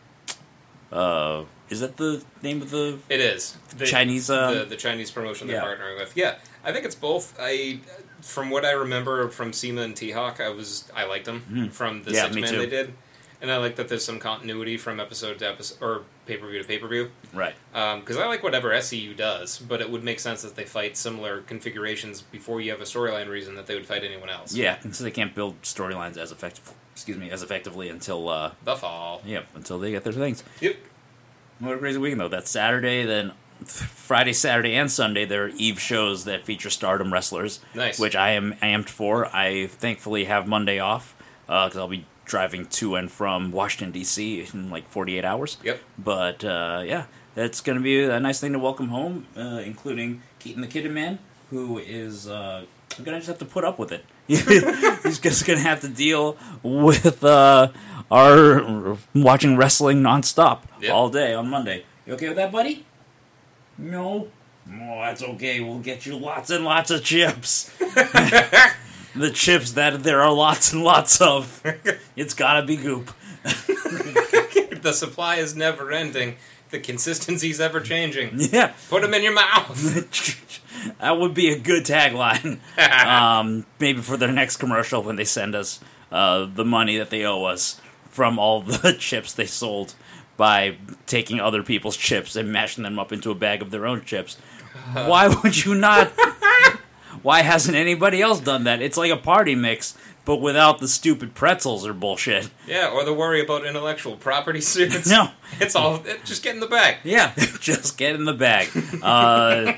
uh, 0.92 1.44
is 1.68 1.80
that 1.80 1.96
the 1.96 2.22
name 2.42 2.62
of 2.62 2.70
the? 2.70 2.98
It 3.08 3.20
is 3.20 3.56
the, 3.76 3.86
Chinese, 3.86 4.30
um, 4.30 4.54
the, 4.54 4.64
the 4.64 4.76
Chinese 4.76 5.10
promotion 5.10 5.48
they're 5.48 5.56
yeah. 5.56 5.64
partnering 5.64 5.98
with. 5.98 6.16
Yeah, 6.16 6.36
I 6.64 6.72
think 6.72 6.84
it's 6.84 6.94
both. 6.94 7.36
I, 7.40 7.80
from 8.20 8.50
what 8.50 8.64
I 8.64 8.72
remember 8.72 9.28
from 9.30 9.52
CIMA 9.52 9.82
and 9.82 9.96
T 9.96 10.12
Hawk, 10.12 10.40
I 10.40 10.48
was 10.48 10.90
I 10.94 11.04
liked 11.06 11.24
them 11.24 11.70
from 11.72 12.02
the. 12.04 12.12
Yeah, 12.12 12.24
six 12.24 12.36
man 12.36 12.48
too. 12.48 12.58
they 12.58 12.66
did, 12.66 12.94
and 13.40 13.50
I 13.50 13.56
like 13.58 13.76
that 13.76 13.88
there's 13.88 14.04
some 14.04 14.18
continuity 14.18 14.76
from 14.76 14.98
episode 15.00 15.38
to 15.40 15.48
episode 15.48 15.82
or 15.84 16.02
pay 16.26 16.36
per 16.36 16.48
view 16.48 16.60
to 16.60 16.66
pay 16.66 16.78
per 16.78 16.88
view. 16.88 17.10
Right. 17.34 17.54
Because 17.72 18.16
I 18.16 18.26
like 18.26 18.42
whatever 18.42 18.70
SCU 18.70 19.16
does, 19.16 19.58
but 19.58 19.80
it 19.80 19.90
would 19.90 20.02
make 20.04 20.20
sense 20.20 20.42
that 20.42 20.56
they 20.56 20.64
fight 20.64 20.96
similar 20.96 21.40
configurations 21.42 22.22
before 22.22 22.60
you 22.60 22.70
have 22.70 22.80
a 22.80 22.84
storyline 22.84 23.28
reason 23.28 23.54
that 23.56 23.66
they 23.66 23.74
would 23.74 23.86
fight 23.86 24.04
anyone 24.04 24.28
else. 24.30 24.54
Yeah, 24.54 24.78
so 24.92 25.04
they 25.04 25.10
can't 25.10 25.34
build 25.34 25.60
storylines 25.62 26.16
as 26.16 26.32
effective. 26.32 26.72
Excuse 26.92 27.18
me, 27.18 27.30
as 27.30 27.42
effectively 27.42 27.88
until 27.90 28.28
uh, 28.28 28.52
The 28.64 28.74
fall. 28.76 29.20
yeah, 29.24 29.42
until 29.54 29.78
they 29.78 29.90
get 29.90 30.02
their 30.04 30.14
things. 30.14 30.42
Yep. 30.60 30.76
What 31.58 31.74
a 31.74 31.78
crazy 31.78 31.98
weekend 31.98 32.20
though. 32.20 32.28
That's 32.28 32.50
Saturday, 32.50 33.04
then 33.04 33.32
Friday, 33.64 34.32
Saturday, 34.32 34.74
and 34.74 34.90
Sunday. 34.90 35.24
There 35.26 35.44
are 35.44 35.48
Eve 35.48 35.80
shows 35.80 36.24
that 36.24 36.44
feature 36.44 36.68
Stardom 36.70 37.12
wrestlers, 37.12 37.60
Nice. 37.74 37.98
which 37.98 38.14
I 38.16 38.30
am 38.32 38.54
amped 38.62 38.88
for. 38.90 39.26
I 39.34 39.66
thankfully 39.66 40.24
have 40.24 40.46
Monday 40.46 40.78
off 40.78 41.14
because 41.46 41.76
I'll 41.76 41.88
be 41.88 42.04
driving 42.26 42.66
to 42.66 42.96
and 42.96 43.10
from 43.10 43.50
Washington 43.52 43.92
D.C. 43.92 44.46
in 44.52 44.68
like 44.70 44.88
48 44.90 45.24
hours. 45.24 45.56
Yep. 45.62 45.80
But 45.98 46.44
uh, 46.44 46.82
yeah, 46.84 47.04
that's 47.34 47.60
going 47.60 47.78
to 47.78 47.82
be 47.82 48.02
a 48.04 48.20
nice 48.20 48.40
thing 48.40 48.52
to 48.52 48.58
welcome 48.58 48.88
home, 48.88 49.26
uh, 49.36 49.62
including 49.64 50.22
Keaton 50.38 50.60
the 50.60 50.68
Kidden 50.68 50.92
Man, 50.92 51.18
who 51.50 51.78
is 51.78 52.28
uh, 52.28 52.64
going 52.96 53.04
to 53.06 53.16
just 53.18 53.28
have 53.28 53.38
to 53.38 53.44
put 53.44 53.64
up 53.64 53.78
with 53.78 53.92
it. 53.92 54.04
He's 54.26 55.18
just 55.20 55.46
going 55.46 55.58
to 55.58 55.64
have 55.64 55.80
to 55.82 55.88
deal 55.88 56.36
with 56.62 57.22
uh, 57.24 57.68
our 58.10 58.96
watching 59.14 59.56
wrestling 59.56 60.02
nonstop 60.02 60.62
Yep. 60.80 60.92
all 60.92 61.08
day 61.08 61.32
on 61.32 61.48
Monday. 61.48 61.84
You 62.06 62.14
okay 62.14 62.28
with 62.28 62.36
that, 62.36 62.50
buddy? 62.52 62.84
No. 63.78 64.28
Oh, 64.68 65.00
that's 65.00 65.22
okay. 65.22 65.60
We'll 65.60 65.78
get 65.78 66.06
you 66.06 66.16
lots 66.18 66.50
and 66.50 66.64
lots 66.64 66.90
of 66.90 67.04
chips. 67.04 67.70
the 69.16 69.30
chips 69.30 69.72
that 69.72 70.02
there 70.02 70.22
are 70.22 70.32
lots 70.32 70.72
and 70.72 70.82
lots 70.84 71.20
of. 71.20 71.62
It's 72.16 72.32
gotta 72.32 72.64
be 72.64 72.76
goop. 72.76 73.12
the 73.44 74.92
supply 74.94 75.36
is 75.36 75.54
never 75.54 75.92
ending. 75.92 76.36
The 76.70 76.80
consistency's 76.80 77.60
ever 77.60 77.80
changing. 77.80 78.30
Yeah. 78.36 78.72
Put 78.88 79.02
them 79.02 79.12
in 79.12 79.22
your 79.22 79.34
mouth. 79.34 80.96
that 81.00 81.18
would 81.18 81.34
be 81.34 81.50
a 81.52 81.58
good 81.58 81.84
tagline. 81.84 82.58
um, 83.06 83.66
maybe 83.78 84.00
for 84.00 84.16
their 84.16 84.32
next 84.32 84.56
commercial 84.56 85.02
when 85.02 85.16
they 85.16 85.24
send 85.24 85.54
us 85.54 85.78
uh, 86.10 86.46
the 86.46 86.64
money 86.64 86.96
that 86.96 87.10
they 87.10 87.24
owe 87.24 87.44
us 87.44 87.80
from 88.08 88.38
all 88.38 88.62
the 88.62 88.96
chips 88.98 89.34
they 89.34 89.46
sold 89.46 89.94
by 90.38 90.76
taking 91.06 91.38
other 91.38 91.62
people's 91.62 91.96
chips 91.96 92.34
and 92.34 92.50
mashing 92.50 92.82
them 92.82 92.98
up 92.98 93.12
into 93.12 93.30
a 93.30 93.34
bag 93.34 93.60
of 93.62 93.70
their 93.70 93.86
own 93.86 94.04
chips. 94.04 94.36
Why 94.92 95.28
would 95.28 95.64
you 95.64 95.74
not? 95.74 96.12
Why 97.22 97.42
hasn't 97.42 97.76
anybody 97.76 98.20
else 98.22 98.40
done 98.40 98.64
that? 98.64 98.82
It's 98.82 98.96
like 98.96 99.10
a 99.10 99.16
party 99.16 99.54
mix, 99.54 99.96
but 100.24 100.36
without 100.36 100.78
the 100.80 100.88
stupid 100.88 101.34
pretzels 101.34 101.86
or 101.86 101.92
bullshit. 101.92 102.50
Yeah, 102.66 102.90
or 102.90 103.04
the 103.04 103.14
worry 103.14 103.40
about 103.40 103.64
intellectual 103.66 104.16
property 104.16 104.60
suits. 104.72 105.08
No. 105.08 105.30
It's 105.60 105.74
all 105.76 105.96
it, 106.04 106.24
just 106.24 106.42
get 106.42 106.54
in 106.54 106.60
the 106.60 106.66
bag. 106.66 106.96
Yeah, 107.04 107.32
just 107.60 107.96
get 107.98 108.14
in 108.14 108.24
the 108.24 108.32
bag. 108.34 108.68
Uh, 109.02 109.72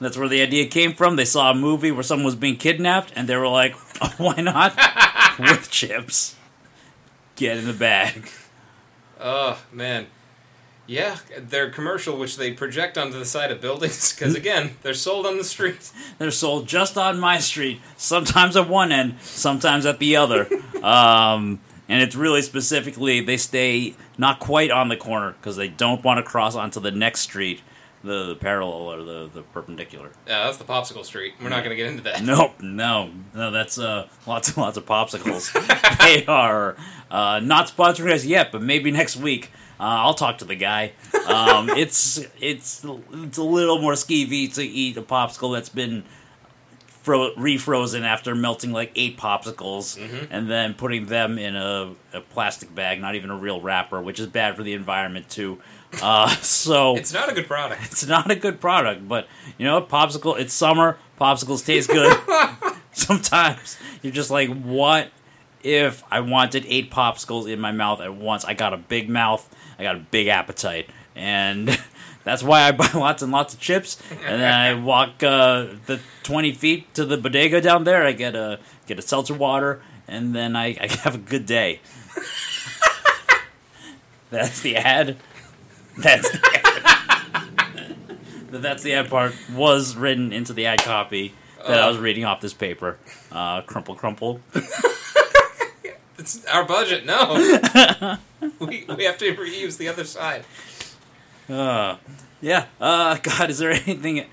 that's 0.00 0.16
where 0.16 0.28
the 0.28 0.42
idea 0.42 0.66
came 0.66 0.92
from. 0.94 1.16
They 1.16 1.24
saw 1.24 1.50
a 1.50 1.54
movie 1.54 1.90
where 1.92 2.02
someone 2.02 2.24
was 2.26 2.36
being 2.36 2.56
kidnapped, 2.56 3.12
and 3.14 3.28
they 3.28 3.36
were 3.36 3.48
like, 3.48 3.74
oh, 4.00 4.12
"Why 4.18 4.36
not 4.40 4.76
with 5.38 5.70
chips? 5.70 6.36
Get 7.36 7.56
in 7.56 7.66
the 7.66 7.72
bag." 7.72 8.28
Oh 9.20 9.62
man. 9.72 10.06
Yeah, 10.86 11.16
their 11.38 11.70
commercial, 11.70 12.18
which 12.18 12.36
they 12.36 12.52
project 12.52 12.98
onto 12.98 13.18
the 13.18 13.24
side 13.24 13.50
of 13.50 13.60
buildings, 13.60 14.12
because 14.18 14.34
again, 14.34 14.76
they're 14.82 14.94
sold 14.94 15.26
on 15.26 15.38
the 15.38 15.44
street. 15.44 15.90
They're 16.18 16.30
sold 16.30 16.68
just 16.68 16.96
on 16.96 17.18
my 17.18 17.38
street, 17.38 17.80
sometimes 17.96 18.56
at 18.56 18.68
one 18.68 18.92
end, 18.92 19.16
sometimes 19.20 19.86
at 19.86 19.98
the 19.98 20.16
other. 20.16 20.48
Um, 20.84 21.60
and 21.88 22.02
it's 22.02 22.14
really 22.14 22.42
specifically 22.42 23.20
they 23.22 23.38
stay 23.38 23.94
not 24.18 24.38
quite 24.38 24.70
on 24.70 24.90
the 24.90 24.98
corner 24.98 25.32
because 25.32 25.56
they 25.56 25.68
don't 25.68 26.04
want 26.04 26.18
to 26.18 26.22
cross 26.22 26.54
onto 26.54 26.78
the 26.78 26.90
next 26.90 27.20
street, 27.20 27.62
the, 28.02 28.26
the 28.26 28.34
parallel 28.34 28.92
or 28.92 29.02
the, 29.02 29.30
the 29.32 29.40
perpendicular. 29.40 30.10
Yeah, 30.26 30.44
that's 30.44 30.58
the 30.58 30.64
popsicle 30.64 31.02
street. 31.06 31.36
We're 31.42 31.48
not 31.48 31.64
going 31.64 31.70
to 31.70 31.76
get 31.76 31.86
into 31.86 32.02
that. 32.02 32.22
Nope, 32.22 32.60
no, 32.60 33.12
no. 33.34 33.50
That's 33.50 33.78
uh, 33.78 34.08
lots 34.26 34.48
and 34.48 34.58
lots 34.58 34.76
of 34.76 34.84
popsicles. 34.84 35.50
they 36.00 36.26
are 36.26 36.76
uh, 37.10 37.40
not 37.42 37.68
sponsoring 37.68 38.12
us 38.12 38.26
yet, 38.26 38.52
but 38.52 38.60
maybe 38.60 38.90
next 38.90 39.16
week. 39.16 39.50
Uh, 39.80 39.82
I'll 40.06 40.14
talk 40.14 40.38
to 40.38 40.44
the 40.44 40.54
guy. 40.56 40.92
Um, 41.26 41.68
it's 41.76 42.18
it's 42.40 42.84
it's 43.12 43.38
a 43.38 43.42
little 43.42 43.80
more 43.80 43.92
skeevy 43.94 44.52
to 44.54 44.62
eat 44.64 44.96
a 44.96 45.02
popsicle 45.02 45.54
that's 45.54 45.68
been 45.68 46.04
fro- 47.02 47.34
refrozen 47.34 48.02
after 48.02 48.34
melting 48.34 48.72
like 48.72 48.90
eight 48.96 49.16
popsicles 49.16 49.98
and 50.30 50.50
then 50.50 50.74
putting 50.74 51.06
them 51.06 51.38
in 51.38 51.54
a, 51.54 51.94
a 52.12 52.20
plastic 52.20 52.74
bag, 52.74 53.00
not 53.00 53.14
even 53.14 53.30
a 53.30 53.36
real 53.36 53.60
wrapper, 53.60 54.00
which 54.00 54.18
is 54.18 54.26
bad 54.26 54.56
for 54.56 54.62
the 54.62 54.72
environment 54.72 55.28
too. 55.28 55.58
Uh, 56.02 56.28
so 56.36 56.96
It's 56.96 57.12
not 57.12 57.30
a 57.30 57.34
good 57.34 57.46
product. 57.46 57.82
it's 57.92 58.06
not 58.06 58.30
a 58.30 58.36
good 58.36 58.60
product, 58.60 59.06
but 59.08 59.28
you 59.58 59.64
know, 59.66 59.80
popsicle. 59.82 60.38
It's 60.38 60.52
summer. 60.54 60.98
Popsicles 61.20 61.64
taste 61.64 61.88
good. 61.88 62.16
Sometimes 62.92 63.76
you're 64.02 64.12
just 64.12 64.30
like, 64.30 64.48
what 64.48 65.08
if 65.62 66.02
I 66.10 66.20
wanted 66.20 66.64
eight 66.68 66.90
popsicles 66.90 67.50
in 67.50 67.60
my 67.60 67.70
mouth 67.72 68.00
at 68.00 68.14
once? 68.14 68.44
I 68.44 68.54
got 68.54 68.72
a 68.72 68.76
big 68.76 69.08
mouth. 69.08 69.48
I 69.78 69.82
got 69.82 69.96
a 69.96 70.00
big 70.00 70.28
appetite, 70.28 70.88
and 71.14 71.68
that's 72.24 72.42
why 72.42 72.62
I 72.62 72.72
buy 72.72 72.88
lots 72.94 73.22
and 73.22 73.32
lots 73.32 73.54
of 73.54 73.60
chips. 73.60 74.00
And 74.10 74.40
then 74.40 74.52
I 74.52 74.74
walk 74.80 75.22
uh, 75.22 75.66
the 75.86 76.00
twenty 76.22 76.52
feet 76.52 76.92
to 76.94 77.04
the 77.04 77.16
bodega 77.16 77.60
down 77.60 77.84
there. 77.84 78.04
I 78.04 78.12
get 78.12 78.34
a 78.34 78.58
get 78.86 78.98
a 78.98 79.02
seltzer 79.02 79.34
water, 79.34 79.82
and 80.08 80.34
then 80.34 80.56
I, 80.56 80.76
I 80.80 80.88
have 81.02 81.14
a 81.14 81.18
good 81.18 81.46
day. 81.46 81.80
that's 84.30 84.60
the 84.60 84.76
ad. 84.76 85.16
That's 85.98 86.30
the 86.30 86.60
ad. 86.64 86.64
That's 88.50 88.82
the 88.84 88.94
ad 88.94 89.10
part 89.10 89.34
was 89.52 89.96
written 89.96 90.32
into 90.32 90.52
the 90.52 90.66
ad 90.66 90.82
copy 90.82 91.34
that 91.66 91.80
I 91.80 91.88
was 91.88 91.98
reading 91.98 92.24
off 92.24 92.40
this 92.40 92.54
paper. 92.54 92.98
Uh, 93.32 93.62
crumple, 93.62 93.94
crumple. 93.94 94.40
It's 96.24 96.42
our 96.46 96.64
budget. 96.64 97.04
No, 97.04 97.34
we 98.58 98.86
we 98.96 99.04
have 99.04 99.18
to 99.18 99.34
reuse 99.34 99.76
the 99.76 99.88
other 99.88 100.04
side. 100.04 100.42
Uh, 101.50 101.96
yeah. 102.40 102.64
Uh, 102.80 103.18
God, 103.22 103.50
is 103.50 103.58
there 103.58 103.72
anything 103.72 104.24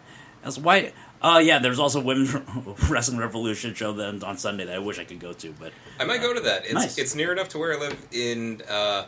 else? 0.42 0.58
Why? 0.58 0.94
Uh, 1.22 1.42
yeah. 1.44 1.60
There's 1.60 1.80
also 1.80 2.00
women's 2.02 2.34
wrestling 2.90 3.18
revolution 3.20 3.74
show 3.74 3.92
then 3.92 4.24
on 4.24 4.38
Sunday 4.38 4.64
that 4.64 4.76
I 4.78 4.80
wish 4.80 5.00
I 5.00 5.04
could 5.04 5.20
go 5.20 5.34
to, 5.34 5.54
but 5.60 5.74
I 6.00 6.06
might 6.06 6.22
go 6.22 6.34
to 6.34 6.40
that. 6.40 6.64
It's 6.64 6.74
Nice. 6.74 6.98
it's 6.98 7.14
near 7.14 7.34
enough 7.34 7.50
to 7.50 7.58
where 7.58 7.74
I 7.74 7.78
live 7.78 8.08
in. 8.14 8.62
Uh, 8.70 9.04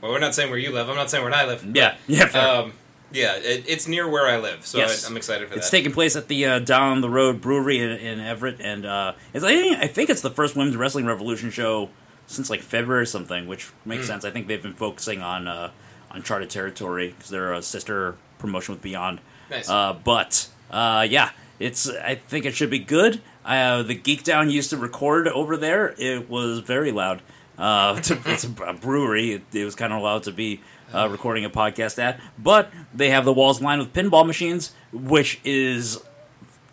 well, 0.00 0.12
we're 0.12 0.20
not 0.20 0.36
saying 0.36 0.50
where 0.50 0.58
you 0.60 0.70
live. 0.70 0.88
I'm 0.88 0.94
not 0.94 1.10
saying 1.10 1.24
where 1.24 1.34
I 1.34 1.46
live. 1.46 1.66
yeah, 1.74 1.96
yeah. 2.06 2.26
Fair. 2.26 2.46
Um, 2.48 2.72
yeah, 3.12 3.36
it, 3.36 3.64
it's 3.68 3.86
near 3.88 4.08
where 4.08 4.26
I 4.26 4.38
live, 4.38 4.64
so 4.66 4.78
Yes. 4.78 5.04
I, 5.04 5.08
I'm 5.10 5.16
excited 5.16 5.48
for 5.48 5.54
that. 5.54 5.58
It's 5.60 5.70
taking 5.70 5.92
place 5.92 6.16
at 6.16 6.28
the 6.28 6.44
uh, 6.46 6.58
Down 6.60 7.00
the 7.00 7.10
Road 7.10 7.40
Brewery 7.40 7.78
in, 7.78 7.90
in 7.90 8.20
Everett, 8.20 8.60
and 8.60 8.84
uh, 8.86 9.12
it's, 9.32 9.44
I, 9.44 9.48
think, 9.54 9.78
I 9.78 9.86
think 9.86 10.10
it's 10.10 10.20
the 10.22 10.30
first 10.30 10.56
women's 10.56 10.76
wrestling 10.76 11.06
revolution 11.06 11.50
show 11.50 11.90
since 12.26 12.48
like 12.50 12.60
February 12.60 13.02
or 13.02 13.06
something, 13.06 13.46
which 13.46 13.70
makes 13.84 14.02
Hmm. 14.04 14.12
sense. 14.12 14.24
I 14.24 14.30
think 14.30 14.46
they've 14.46 14.62
been 14.62 14.74
focusing 14.74 15.20
on 15.22 15.48
uh, 15.48 15.70
uncharted 16.12 16.50
territory 16.50 17.08
because 17.16 17.30
they're 17.30 17.52
a 17.52 17.62
sister 17.62 18.16
promotion 18.38 18.74
with 18.74 18.82
Beyond. 18.82 19.20
Nice. 19.50 19.68
Uh, 19.68 19.94
but 20.04 20.48
uh, 20.70 21.06
yeah, 21.10 21.30
it's. 21.58 21.88
I 21.90 22.14
think 22.14 22.44
it 22.46 22.54
should 22.54 22.70
be 22.70 22.78
good. 22.78 23.20
Uh, 23.44 23.82
the 23.82 23.94
Geek 23.94 24.22
Down 24.22 24.48
used 24.50 24.70
to 24.70 24.76
record 24.76 25.26
over 25.26 25.56
there. 25.56 25.94
It 25.98 26.30
was 26.30 26.60
very 26.60 26.92
loud. 26.92 27.20
Uh, 27.58 27.94
it's, 27.98 28.10
a, 28.12 28.18
it's 28.26 28.44
a 28.44 28.72
brewery. 28.74 29.32
It, 29.32 29.42
it 29.52 29.64
was 29.64 29.74
kind 29.74 29.92
of 29.92 29.98
allowed 29.98 30.22
to 30.24 30.32
be 30.32 30.60
uh, 30.94 31.08
recording 31.08 31.44
a 31.44 31.50
podcast 31.50 31.98
at, 31.98 32.20
but 32.38 32.70
they 32.94 33.10
have 33.10 33.24
the 33.24 33.32
walls 33.32 33.60
lined 33.60 33.80
with 33.80 33.92
pinball 33.92 34.26
machines, 34.26 34.72
which 34.92 35.40
is 35.44 35.98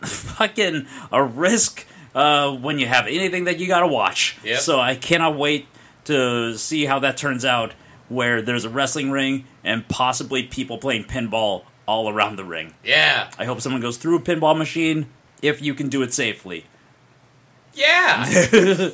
fucking 0.02 0.86
a 1.12 1.24
risk 1.24 1.86
uh, 2.16 2.52
when 2.56 2.80
you 2.80 2.86
have 2.88 3.06
anything 3.08 3.44
that 3.46 3.60
you 3.60 3.68
got 3.68 3.82
to 3.82 3.88
watch. 3.88 4.38
Yep. 4.44 4.60
So 4.60 4.80
I 4.80 4.96
cannot 4.96 5.38
wait 5.38 5.68
to 6.06 6.58
see 6.58 6.86
how 6.86 7.00
that 7.00 7.18
turns 7.18 7.46
out. 7.46 7.74
Where 8.10 8.42
there's 8.42 8.64
a 8.64 8.70
wrestling 8.70 9.12
ring 9.12 9.44
and 9.66 9.86
possibly 9.90 10.44
people 10.44 10.78
playing 10.78 11.04
pinball 11.04 11.64
all 11.86 12.08
around 12.10 12.38
the 12.38 12.46
ring. 12.46 12.74
yeah, 12.82 13.30
I 13.38 13.44
hope 13.44 13.60
someone 13.60 13.82
goes 13.82 13.98
through 13.98 14.16
a 14.16 14.22
pinball 14.22 14.58
machine 14.58 15.08
if 15.42 15.62
you 15.62 15.74
can 15.74 15.90
do 15.90 16.02
it 16.04 16.14
safely. 16.14 16.64
yeah. 17.74 18.26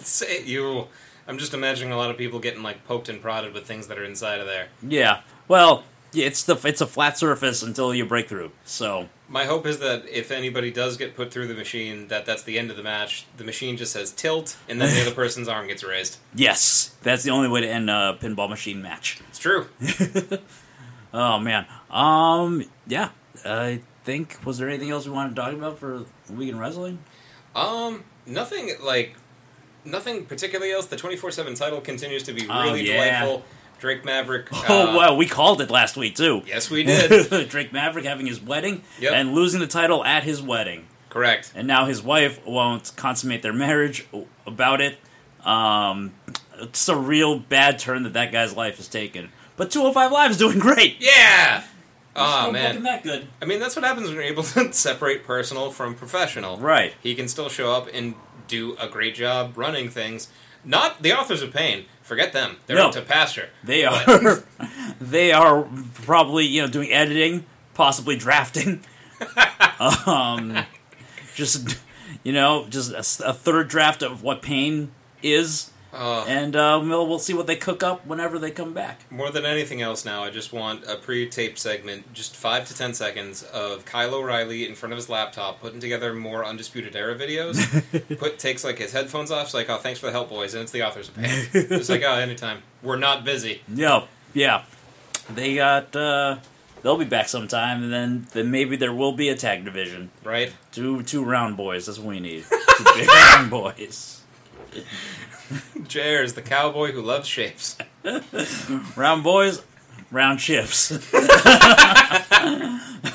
You. 0.45 0.87
I'm 1.27 1.37
just 1.37 1.53
imagining 1.53 1.93
a 1.93 1.97
lot 1.97 2.09
of 2.11 2.17
people 2.17 2.39
getting 2.39 2.63
like 2.63 2.85
poked 2.85 3.09
and 3.09 3.21
prodded 3.21 3.53
with 3.53 3.65
things 3.65 3.87
that 3.87 3.97
are 3.97 4.03
inside 4.03 4.39
of 4.39 4.45
there. 4.47 4.67
Yeah. 4.87 5.21
Well, 5.47 5.83
it's 6.13 6.43
the 6.43 6.59
it's 6.65 6.81
a 6.81 6.85
flat 6.87 7.17
surface 7.17 7.63
until 7.63 7.93
you 7.93 8.05
break 8.05 8.27
through. 8.29 8.51
So 8.65 9.09
My 9.27 9.45
hope 9.45 9.65
is 9.65 9.79
that 9.79 10.03
if 10.07 10.31
anybody 10.31 10.69
does 10.69 10.95
get 10.97 11.15
put 11.15 11.31
through 11.31 11.47
the 11.47 11.53
machine, 11.55 12.07
that 12.09 12.25
that's 12.25 12.43
the 12.43 12.59
end 12.59 12.69
of 12.71 12.77
the 12.77 12.83
match. 12.83 13.25
The 13.37 13.43
machine 13.43 13.77
just 13.77 13.93
says 13.93 14.11
tilt, 14.11 14.57
and 14.69 14.79
then 14.81 14.93
the 14.93 15.01
other 15.01 15.15
person's 15.23 15.47
arm 15.47 15.67
gets 15.67 15.83
raised. 15.83 16.17
yes, 16.35 16.95
that's 17.01 17.23
the 17.23 17.31
only 17.31 17.47
way 17.49 17.61
to 17.61 17.67
end 17.67 17.89
a 17.89 18.17
pinball 18.21 18.49
machine 18.49 18.81
match. 18.81 19.19
It's 19.29 19.39
true. 19.39 19.67
Oh 21.15 21.37
man. 21.39 21.67
Um. 21.91 22.63
Yeah. 22.87 23.09
I 23.45 23.81
think 24.03 24.39
was 24.45 24.57
there 24.57 24.67
anything 24.67 24.89
else 24.89 25.05
we 25.05 25.11
wanted 25.11 25.35
to 25.35 25.41
talk 25.41 25.53
about 25.53 25.77
for 25.77 26.05
week 26.29 26.49
in 26.49 26.57
wrestling? 26.57 26.99
Um, 27.55 28.03
nothing 28.25 28.71
like 28.81 29.15
nothing 29.85 30.25
particularly 30.25 30.71
else. 30.71 30.85
The 30.87 30.97
twenty 30.97 31.15
four 31.15 31.31
seven 31.31 31.55
title 31.55 31.81
continues 31.81 32.23
to 32.23 32.33
be 32.33 32.47
Oh, 32.49 32.63
really 32.63 32.87
yeah. 32.87 33.19
delightful. 33.21 33.45
Drake 33.79 34.05
Maverick. 34.05 34.47
oh 34.53 34.91
uh, 34.91 34.97
well, 34.97 35.17
we 35.17 35.25
called 35.27 35.59
it 35.61 35.69
last 35.69 35.97
week 35.97 36.15
too. 36.15 36.41
Yes, 36.47 36.69
we 36.69 36.83
did. 36.83 37.29
Drake 37.49 37.73
Maverick 37.73 38.05
having 38.05 38.25
his 38.25 38.41
wedding 38.41 38.83
Yep. 38.99 39.11
and 39.13 39.33
losing 39.33 39.59
the 39.59 39.67
title 39.67 40.03
at 40.05 40.23
his 40.23 40.41
wedding. 40.41 40.87
Correct. 41.09 41.51
and 41.55 41.67
now 41.67 41.85
his 41.85 42.01
wife 42.01 42.43
won't 42.45 42.91
consummate 42.95 43.43
their 43.43 43.53
marriage 43.53 44.07
about 44.47 44.81
it. 44.81 44.97
Um, 45.45 46.13
it's 46.59 46.87
a 46.89 46.95
real 46.95 47.37
bad 47.37 47.77
turn 47.77 48.03
that 48.03 48.13
that 48.13 48.31
guy's 48.31 48.55
life 48.55 48.77
has 48.77 48.87
taken. 48.87 49.29
But 49.55 49.69
205 49.69 50.11
Live 50.11 50.31
is 50.31 50.37
doing 50.37 50.57
great. 50.59 50.95
Yeah. 50.99 51.63
Oh 52.15 52.51
man. 52.51 52.83
that 52.83 53.03
good. 53.03 53.27
I 53.41 53.45
mean, 53.45 53.59
that's 53.59 53.75
what 53.75 53.83
happens 53.85 54.07
when 54.07 54.15
you're 54.15 54.23
able 54.23 54.43
to 54.43 54.71
separate 54.73 55.23
personal 55.25 55.69
from 55.71 55.93
professional. 55.95 56.57
Right. 56.57 56.93
He 57.01 57.13
can 57.15 57.27
still 57.27 57.49
show 57.49 57.71
up 57.71 57.87
and 57.93 58.15
do 58.57 58.75
a 58.79 58.87
great 58.87 59.15
job 59.15 59.57
running 59.57 59.89
things. 59.89 60.29
Not 60.65 61.01
the 61.01 61.11
authors 61.11 61.41
of 61.41 61.51
pain. 61.51 61.85
Forget 62.03 62.31
them. 62.33 62.57
They're 62.67 62.77
No. 62.77 62.87
out 62.87 62.93
to 62.93 63.01
pasture. 63.01 63.49
They 63.63 63.83
are. 63.85 64.43
They 65.01 65.31
are 65.33 65.67
probably 66.05 66.45
you 66.45 66.61
know 66.61 66.67
doing 66.69 66.91
editing, 66.91 67.45
possibly 67.73 68.15
drafting. 68.15 68.81
um, 70.05 70.65
just 71.35 71.77
you 72.23 72.31
know, 72.31 72.65
just 72.69 73.19
a 73.21 73.33
third 73.33 73.67
draft 73.67 74.01
of 74.03 74.21
what 74.23 74.41
pain 74.41 74.91
is, 75.21 75.71
Uh, 75.93 76.25
and 76.27 76.55
uh, 76.55 76.81
we'll, 76.83 77.07
we'll 77.07 77.19
see 77.19 77.33
what 77.33 77.45
they 77.45 77.55
cook 77.55 77.83
up 77.83 78.05
whenever 78.07 78.39
they 78.39 78.49
come 78.49 78.73
back. 78.73 79.05
more 79.11 79.29
than 79.29 79.45
anything 79.45 79.79
else 79.81 80.03
now, 80.03 80.23
I 80.23 80.31
just 80.31 80.51
want 80.51 80.83
a 80.87 80.95
pre-tape 80.95 81.59
segment, 81.59 82.11
just 82.13 82.35
five 82.35 82.67
to 82.67 82.75
ten 82.75 82.93
seconds 82.95 83.43
of 83.43 83.85
Kyle 83.85 84.15
O'Reilly 84.15 84.67
in 84.67 84.73
front 84.73 84.91
of 84.91 84.97
his 84.97 85.07
laptop 85.07 85.61
putting 85.61 85.79
together 85.79 86.13
more 86.13 86.43
Undisputed 86.43 86.95
Era 86.95 87.15
videos. 87.15 88.17
Put 88.19 88.39
takes 88.39 88.63
like 88.63 88.79
his 88.79 88.91
headphones 88.91 89.29
off, 89.29 89.45
it's 89.45 89.53
like, 89.53 89.69
oh, 89.69 89.77
thanks 89.77 89.99
for 89.99 90.07
the 90.07 90.11
help, 90.11 90.29
boys, 90.29 90.55
and 90.55 90.63
it's 90.63 90.71
the 90.71 90.81
authors 90.81 91.09
of 91.09 91.15
pain. 91.15 91.47
It's 91.53 91.89
like, 91.89 92.03
oh, 92.03 92.15
anytime. 92.15 92.63
We're 92.81 92.97
not 92.97 93.23
busy. 93.23 93.61
No, 93.67 94.07
yeah, 94.33 94.63
they 95.29 95.55
got. 95.55 95.95
Uh, 95.95 96.37
they'll 96.81 96.97
be 96.97 97.05
back 97.05 97.29
sometime, 97.29 97.83
and 97.83 97.93
then 97.93 98.27
then 98.33 98.51
maybe 98.51 98.75
there 98.75 98.93
will 98.93 99.13
be 99.13 99.29
a 99.29 99.35
tag 99.35 99.63
division. 99.65 100.09
Right? 100.23 100.53
Two 100.71 101.03
two 101.03 101.23
round 101.23 101.55
boys. 101.55 101.85
That's 101.85 101.99
what 101.99 102.07
we 102.09 102.19
need. 102.19 102.45
Two 102.77 102.83
big 102.95 103.07
round 103.07 103.49
boys. 103.51 104.22
Jer 105.87 106.23
is 106.23 106.33
the 106.33 106.41
cowboy 106.41 106.91
who 106.91 107.01
loves 107.01 107.27
shapes. 107.27 107.77
Round 108.95 109.23
boys, 109.23 109.61
round 110.11 110.39
chips. 110.39 110.91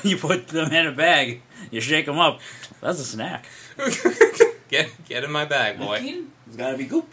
you 0.03 0.17
put 0.17 0.47
them 0.47 0.71
in 0.71 0.87
a 0.87 0.91
bag. 0.91 1.41
You 1.71 1.81
shake 1.81 2.05
them 2.05 2.19
up. 2.19 2.39
That's 2.81 2.99
a 2.99 3.03
snack. 3.03 3.45
Get 4.69 4.89
get 5.05 5.23
in 5.23 5.31
my 5.31 5.45
bag, 5.45 5.79
boy. 5.79 5.99
It's 6.47 6.55
got 6.55 6.71
to 6.71 6.77
be 6.77 6.85
goop. 6.85 7.07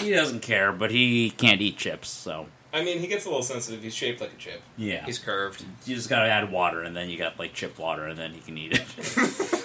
he 0.00 0.10
doesn't 0.12 0.40
care, 0.42 0.72
but 0.72 0.90
he 0.90 1.30
can't 1.30 1.60
eat 1.60 1.76
chips, 1.76 2.08
so 2.08 2.46
I 2.72 2.84
mean, 2.84 3.00
he 3.00 3.06
gets 3.08 3.24
a 3.24 3.28
little 3.28 3.42
sensitive. 3.42 3.82
He's 3.82 3.94
shaped 3.94 4.20
like 4.20 4.32
a 4.32 4.36
chip. 4.36 4.62
yeah. 4.76 5.04
He's 5.04 5.18
curved. 5.18 5.64
You 5.86 5.96
just 5.96 6.08
gotta 6.08 6.28
add 6.28 6.52
water, 6.52 6.82
and 6.82 6.96
then 6.96 7.10
you 7.10 7.18
got 7.18 7.38
like 7.38 7.52
chip 7.52 7.78
water, 7.78 8.06
and 8.06 8.18
then 8.18 8.32
he 8.32 8.40
can 8.40 8.56
eat 8.58 8.78
it. 8.78 9.59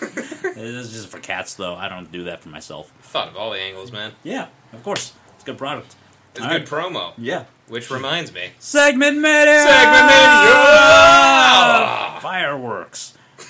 This 0.55 0.87
is 0.87 0.93
just 0.93 1.07
for 1.09 1.19
cats, 1.19 1.55
though. 1.55 1.75
I 1.75 1.89
don't 1.89 2.11
do 2.11 2.23
that 2.25 2.41
for 2.41 2.49
myself. 2.49 2.91
Thought 3.01 3.29
of 3.29 3.37
all 3.37 3.51
the 3.51 3.59
angles, 3.59 3.91
man. 3.91 4.11
Yeah, 4.23 4.47
of 4.73 4.83
course. 4.83 5.13
It's 5.35 5.43
a 5.43 5.47
good 5.47 5.57
product. 5.57 5.95
It's 6.33 6.41
All 6.43 6.49
good 6.49 6.65
promo. 6.65 7.13
Yeah. 7.17 7.45
Which 7.67 7.89
reminds 7.89 8.33
me. 8.33 8.49
Segment 8.59 9.17
mania. 9.19 9.63
Segment 9.63 10.05
mania! 10.07 12.19
Fireworks. 12.21 13.13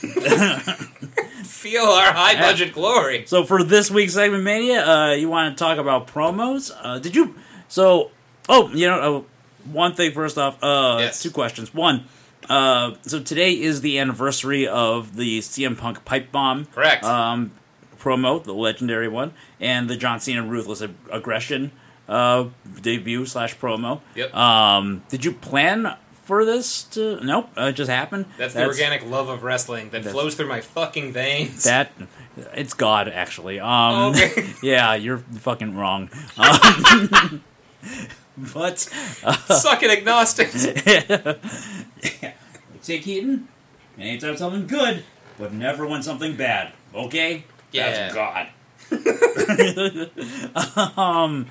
Feel 1.44 1.84
our 1.84 2.14
high 2.14 2.40
budget 2.40 2.74
glory. 2.74 3.26
So 3.26 3.44
for 3.44 3.64
this 3.64 3.90
week's 3.90 4.14
segment 4.14 4.44
mania, 4.44 4.86
uh, 4.86 5.12
you 5.14 5.30
want 5.30 5.58
to 5.58 5.64
talk 5.64 5.78
about 5.78 6.08
promos? 6.08 6.72
Uh, 6.80 7.00
did 7.00 7.16
you? 7.16 7.36
So, 7.68 8.12
oh, 8.48 8.70
you 8.74 8.88
know, 8.88 9.18
uh, 9.18 9.22
one 9.72 9.94
thing 9.96 10.12
first 10.12 10.38
off. 10.38 10.62
Uh, 10.64 10.98
Yes. 11.00 11.24
Two 11.24 11.32
questions. 11.32 11.74
One. 11.74 12.06
Uh, 12.50 12.96
so 13.04 13.22
today 13.22 13.54
is 13.54 13.82
the 13.82 14.00
anniversary 14.00 14.68
of 14.68 15.16
the 15.16 15.40
CM 15.40 15.78
Punk 15.78 16.06
pipe 16.06 16.32
bomb. 16.32 16.66
Correct. 16.68 17.04
Um, 17.04 17.52
promo, 18.00 18.44
the 18.44 18.54
legendary 18.54 19.08
one, 19.08 19.34
and 19.60 19.90
the 19.90 19.96
John 19.98 20.20
Cena 20.20 20.44
ruthless 20.44 20.82
Ag- 20.82 20.94
aggression 21.12 21.72
uh, 22.08 22.50
debut 22.82 23.26
slash 23.26 23.58
promo. 23.58 24.02
Yep. 24.16 24.36
Um, 24.36 25.04
did 25.10 25.26
you 25.26 25.32
plan 25.32 25.96
for 26.24 26.46
this 26.46 26.84
to? 26.84 27.20
Nope. 27.24 27.50
Uh, 27.58 27.66
it 27.66 27.74
just 27.74 27.90
happened. 27.90 28.26
That's 28.38 28.54
the 28.54 28.66
organic 28.66 29.06
love 29.06 29.30
of 29.30 29.44
wrestling 29.44 29.90
that 29.90 30.04
flows 30.06 30.36
through 30.36 30.48
my 30.48 30.62
fucking 30.62 31.14
veins. 31.14 31.64
That 31.64 31.92
it's 32.54 32.74
God 32.74 33.08
actually. 33.08 33.60
Um, 33.60 34.12
Okay. 34.14 34.54
yeah, 34.64 34.94
you're 34.96 35.18
fucking 35.20 35.76
wrong. 35.76 36.10
Um, 36.38 37.44
but 38.54 38.80
Suck 38.80 39.84
it, 39.84 39.92
agnostics. 39.92 40.64
Say 42.82 43.00
Keaton, 43.00 43.48
anytime 43.98 44.36
something 44.38 44.68
good, 44.68 45.04
but 45.40 45.54
never 45.54 45.88
when 45.88 46.04
something 46.04 46.36
bad. 46.36 46.74
Okay, 46.94 47.44
Yeah. 47.72 48.12
that's 48.12 48.16
God. 48.16 48.48
um, 50.98 51.48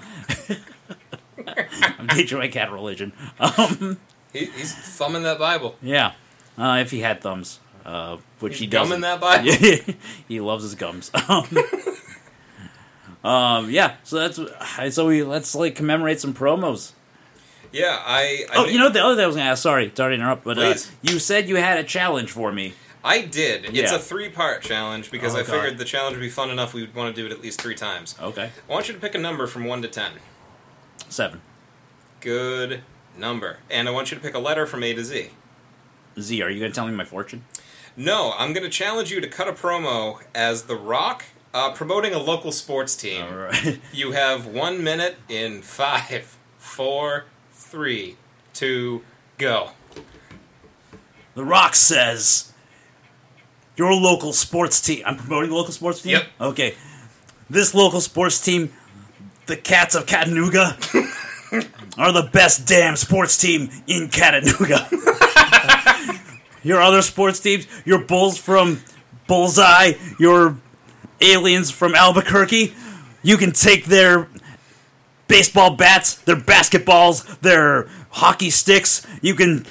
I'm 1.99 2.09
teaching 2.09 2.39
my 2.39 2.49
cat 2.49 2.71
religion. 2.73 3.13
Um, 3.41 3.99
He, 4.33 4.47
he's 4.47 4.75
thumbing 4.75 5.23
that 5.25 5.39
Bible. 5.39 5.77
yeah, 5.83 6.13
uh, 6.59 6.79
if 6.81 6.91
he 6.91 7.01
had 7.01 7.21
thumbs, 7.21 7.61
uh, 7.85 8.17
which 8.41 8.55
He's 8.55 8.61
he 8.61 8.67
doesn't. 8.67 9.01
gumming 9.01 9.03
that 9.03 9.21
Bible. 9.21 9.95
He 10.29 10.41
loves 10.41 10.63
his 10.65 10.75
gums. 10.75 11.11
Um, 11.29 11.47
um, 13.25 13.71
yeah, 13.71 13.95
so 14.05 14.29
that's 14.29 14.95
so 14.95 15.07
we 15.07 15.23
let's 15.23 15.55
like 15.55 15.75
commemorate 15.75 16.21
some 16.21 16.35
promos. 16.35 16.93
Yeah, 17.73 17.99
I. 18.07 18.45
I 18.53 18.57
Oh, 18.57 18.67
you 18.67 18.79
know 18.79 18.89
the 18.89 19.03
other 19.05 19.17
thing 19.17 19.25
I 19.25 19.27
was 19.27 19.37
gonna 19.37 19.51
ask. 19.51 19.63
Sorry, 19.63 19.91
sorry 19.95 20.17
to 20.17 20.23
interrupt, 20.23 20.45
but 20.45 20.59
uh, 20.59 20.75
you 21.03 21.19
said 21.19 21.49
you 21.49 21.57
had 21.57 21.79
a 21.79 21.85
challenge 21.85 22.31
for 22.31 22.53
me. 22.53 22.75
I 23.07 23.21
did. 23.23 23.65
It's 23.67 23.75
Yeah. 23.75 23.97
a 23.97 23.99
three 23.99 24.29
part 24.31 24.63
challenge 24.63 25.11
because 25.11 25.35
Oh, 25.35 25.39
I 25.39 25.43
God. 25.43 25.51
figured 25.51 25.79
the 25.79 25.85
challenge 25.85 26.17
would 26.17 26.23
be 26.23 26.31
fun 26.31 26.51
enough 26.51 26.73
we 26.73 26.83
would 26.83 26.95
want 26.95 27.15
to 27.15 27.21
do 27.21 27.27
it 27.27 27.33
at 27.33 27.43
least 27.43 27.61
three 27.61 27.75
times. 27.75 28.15
Okay, 28.21 28.51
I 28.69 28.73
want 28.73 28.89
you 28.89 28.95
to 28.95 29.01
pick 29.01 29.15
a 29.15 29.19
number 29.19 29.47
from 29.47 29.65
1 29.65 29.83
to 29.83 29.89
10. 29.89 30.13
seven. 31.09 31.41
Good 32.21 32.83
number. 33.17 33.59
And 33.71 33.89
I 33.89 33.91
want 33.93 34.11
you 34.11 34.17
to 34.17 34.23
pick 34.23 34.35
a 34.35 34.39
letter 34.39 34.67
from 34.67 34.83
A 34.83 34.95
to 34.95 35.05
Z. 35.05 35.31
Z, 36.19 36.43
are 36.43 36.49
you 36.51 36.61
going 36.61 36.71
to 36.71 36.75
tell 36.75 36.87
me 36.87 36.95
my 36.95 37.05
fortune? 37.05 37.45
No, 37.97 38.33
I'm 38.39 38.53
going 38.53 38.65
to 38.65 38.71
challenge 38.71 39.11
you 39.11 39.21
to 39.21 39.29
cut 39.29 39.47
a 39.49 39.53
promo 39.53 40.21
as 40.35 40.63
The 40.65 40.77
Rock 40.77 41.25
uh, 41.55 41.71
promoting 41.73 42.13
a 42.13 42.19
local 42.19 42.53
sports 42.53 42.95
team. 42.97 43.25
All 43.25 43.35
right. 43.35 43.81
You 43.93 44.11
have 44.13 44.47
one 44.47 44.83
minute 44.83 45.17
in 45.29 45.63
five, 45.63 46.37
four, 46.59 47.27
three, 47.53 48.17
two, 48.53 49.05
go. 49.39 49.71
The 51.35 51.45
Rock 51.45 51.77
says, 51.77 52.53
"Your 53.77 53.95
local 53.95 54.33
sports 54.33 54.81
team." 54.81 55.05
I'm 55.07 55.17
promoting 55.17 55.51
the 55.51 55.57
local 55.57 55.73
sports 55.73 56.03
team. 56.03 56.13
Yep. 56.13 56.27
Okay. 56.41 56.75
This 57.49 57.73
local 57.75 58.01
sports 58.01 58.41
team, 58.45 58.73
the 59.47 59.57
Cats 59.57 59.95
of 59.95 60.07
Chattanooga, 60.07 60.77
are 61.99 62.13
the 62.13 62.29
best 62.33 62.67
damn 62.67 62.97
sports 62.97 63.37
team 63.37 63.71
in 63.87 64.11
Chattanooga. 64.11 64.89
your 66.65 66.81
other 66.81 67.03
sports 67.03 67.39
teams, 67.39 67.67
your 67.85 68.01
Bulls 68.01 68.39
from 68.39 68.81
Bullseye, 69.27 69.93
your 70.19 70.59
aliens 71.21 71.71
from 71.71 71.95
Albuquerque, 71.95 72.75
you 73.23 73.37
can 73.37 73.53
take 73.53 73.87
their 73.87 74.29
baseball 75.29 75.75
bats, 75.75 76.17
their 76.17 76.37
basketballs, 76.37 77.41
their 77.41 77.89
hockey 78.11 78.51
sticks. 78.51 79.07
You 79.23 79.35
can 79.35 79.67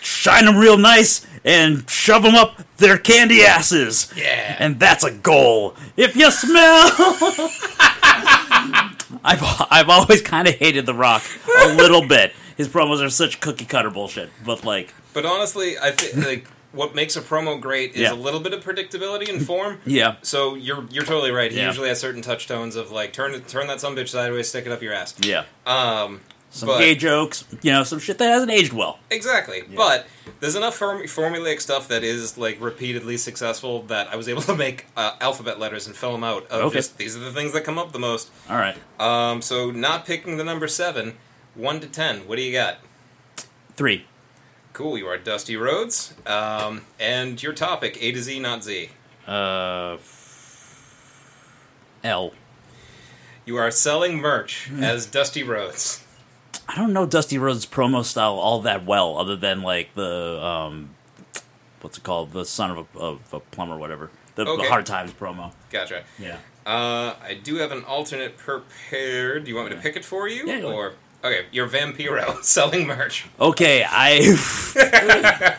shine 0.00 0.44
them 0.44 0.56
real 0.56 0.76
nice 0.76 1.26
and 1.44 1.88
shove 1.88 2.22
them 2.22 2.34
up 2.34 2.60
their 2.78 2.98
candy 2.98 3.42
asses. 3.42 4.12
Yeah. 4.16 4.56
And 4.58 4.78
that's 4.78 5.04
a 5.04 5.10
goal. 5.10 5.74
If 5.96 6.16
you 6.16 6.30
smell. 6.30 6.90
I've, 9.24 9.42
I've 9.70 9.88
always 9.88 10.22
kind 10.22 10.48
of 10.48 10.54
hated 10.54 10.86
The 10.86 10.94
Rock 10.94 11.22
a 11.64 11.74
little 11.74 12.06
bit. 12.06 12.32
His 12.56 12.68
promos 12.68 13.04
are 13.04 13.10
such 13.10 13.40
cookie 13.40 13.64
cutter 13.64 13.90
bullshit. 13.90 14.30
But, 14.44 14.64
like, 14.64 14.92
But 15.14 15.24
honestly, 15.24 15.78
I 15.78 15.92
think 15.92 16.24
like 16.24 16.46
what 16.72 16.94
makes 16.94 17.16
a 17.16 17.20
promo 17.20 17.60
great 17.60 17.92
is 17.94 18.00
Yeah. 18.00 18.12
a 18.12 18.14
little 18.14 18.40
bit 18.40 18.52
of 18.52 18.62
predictability 18.62 19.28
and 19.28 19.44
form. 19.44 19.80
yeah. 19.86 20.16
So 20.22 20.54
you're 20.54 20.84
you're 20.90 21.04
totally 21.04 21.30
right. 21.30 21.50
He 21.50 21.58
Yeah. 21.58 21.66
usually 21.68 21.88
has 21.88 21.98
certain 22.00 22.22
touch 22.22 22.46
tones 22.46 22.76
of 22.76 22.90
like 22.90 23.12
turn 23.12 23.40
turn 23.44 23.66
that 23.68 23.80
some 23.80 23.96
bitch 23.96 24.08
sideways, 24.08 24.48
stick 24.48 24.66
it 24.66 24.72
up 24.72 24.82
your 24.82 24.92
ass. 24.92 25.14
Yeah. 25.20 25.44
Um, 25.66 26.20
Some 26.50 26.68
but, 26.68 26.78
gay 26.78 26.94
jokes, 26.94 27.44
you 27.62 27.72
know, 27.72 27.84
some 27.84 27.98
shit 27.98 28.16
that 28.18 28.28
hasn't 28.30 28.50
aged 28.50 28.72
well. 28.72 28.98
Exactly, 29.10 29.62
but 29.76 30.06
there's 30.40 30.54
enough 30.56 30.74
form- 30.76 31.02
formulaic 31.02 31.60
stuff 31.60 31.88
that 31.88 32.02
is 32.02 32.38
like 32.38 32.56
repeatedly 32.58 33.18
successful 33.18 33.82
that 33.82 34.08
I 34.10 34.16
was 34.16 34.28
able 34.30 34.40
to 34.42 34.54
make 34.54 34.86
uh, 34.96 35.12
alphabet 35.20 35.58
letters 35.58 35.86
and 35.86 35.94
fill 35.94 36.12
them 36.12 36.24
out. 36.24 36.46
Of 36.50 36.64
Okay. 36.66 36.76
just 36.78 36.96
these 36.96 37.14
are 37.16 37.20
the 37.20 37.32
things 37.32 37.52
that 37.52 37.64
come 37.64 37.78
up 37.78 37.92
the 37.92 37.98
most. 37.98 38.30
All 38.48 38.56
right. 38.56 38.76
Um, 38.98 39.42
so 39.42 39.70
not 39.70 40.06
picking 40.06 40.38
the 40.38 40.44
number 40.44 40.68
seven, 40.68 41.18
one 41.54 41.80
to 41.80 41.86
ten. 41.86 42.26
What 42.26 42.36
do 42.36 42.42
you 42.42 42.52
got? 42.52 42.78
Three. 43.74 44.06
Cool, 44.78 44.96
you 44.96 45.08
are 45.08 45.18
Dusty 45.18 45.56
Rhodes, 45.56 46.14
um, 46.24 46.82
and 47.00 47.42
your 47.42 47.52
topic 47.52 47.98
A 48.00 48.12
to 48.12 48.22
Z, 48.22 48.38
not 48.38 48.62
Z. 48.62 48.90
Uh, 49.26 49.96
L. 52.04 52.32
You 53.44 53.56
are 53.56 53.72
selling 53.72 54.18
merch 54.18 54.68
Hmm. 54.68 54.84
as 54.84 55.06
Dusty 55.06 55.42
Rhodes. 55.42 56.04
I 56.68 56.76
don't 56.76 56.92
know 56.92 57.06
Dusty 57.06 57.38
Rhodes' 57.38 57.66
promo 57.66 58.04
style 58.04 58.34
all 58.34 58.60
that 58.62 58.84
well, 58.86 59.18
other 59.18 59.34
than 59.34 59.62
like 59.62 59.96
the 59.96 60.40
um, 60.40 60.90
what's 61.80 61.98
it 61.98 62.04
called, 62.04 62.30
the 62.30 62.44
son 62.44 62.70
of 62.70 62.86
a, 62.94 62.98
of 63.00 63.34
a 63.34 63.40
plumber, 63.40 63.76
whatever. 63.76 64.10
The, 64.36 64.44
the 64.44 64.50
Okay. 64.52 64.68
Hard 64.68 64.86
Times 64.86 65.12
promo. 65.12 65.50
Gotcha. 65.72 66.04
Yeah. 66.20 66.36
Uh, 66.64 67.16
I 67.20 67.34
do 67.42 67.56
have 67.56 67.72
an 67.72 67.82
alternate 67.82 68.36
prepared. 68.36 69.42
Do 69.42 69.50
you 69.50 69.56
want 69.56 69.70
me 69.70 69.74
to 69.74 69.82
pick 69.82 69.96
it 69.96 70.04
for 70.04 70.28
you, 70.28 70.46
Yeah, 70.46 70.60
go 70.60 70.72
or 70.72 70.92
okay? 71.24 71.46
You're 71.52 71.68
Vampiro 71.68 72.42
selling 72.42 72.86
merch. 72.86 73.26
Okay, 73.40 73.84
I. 73.88 75.58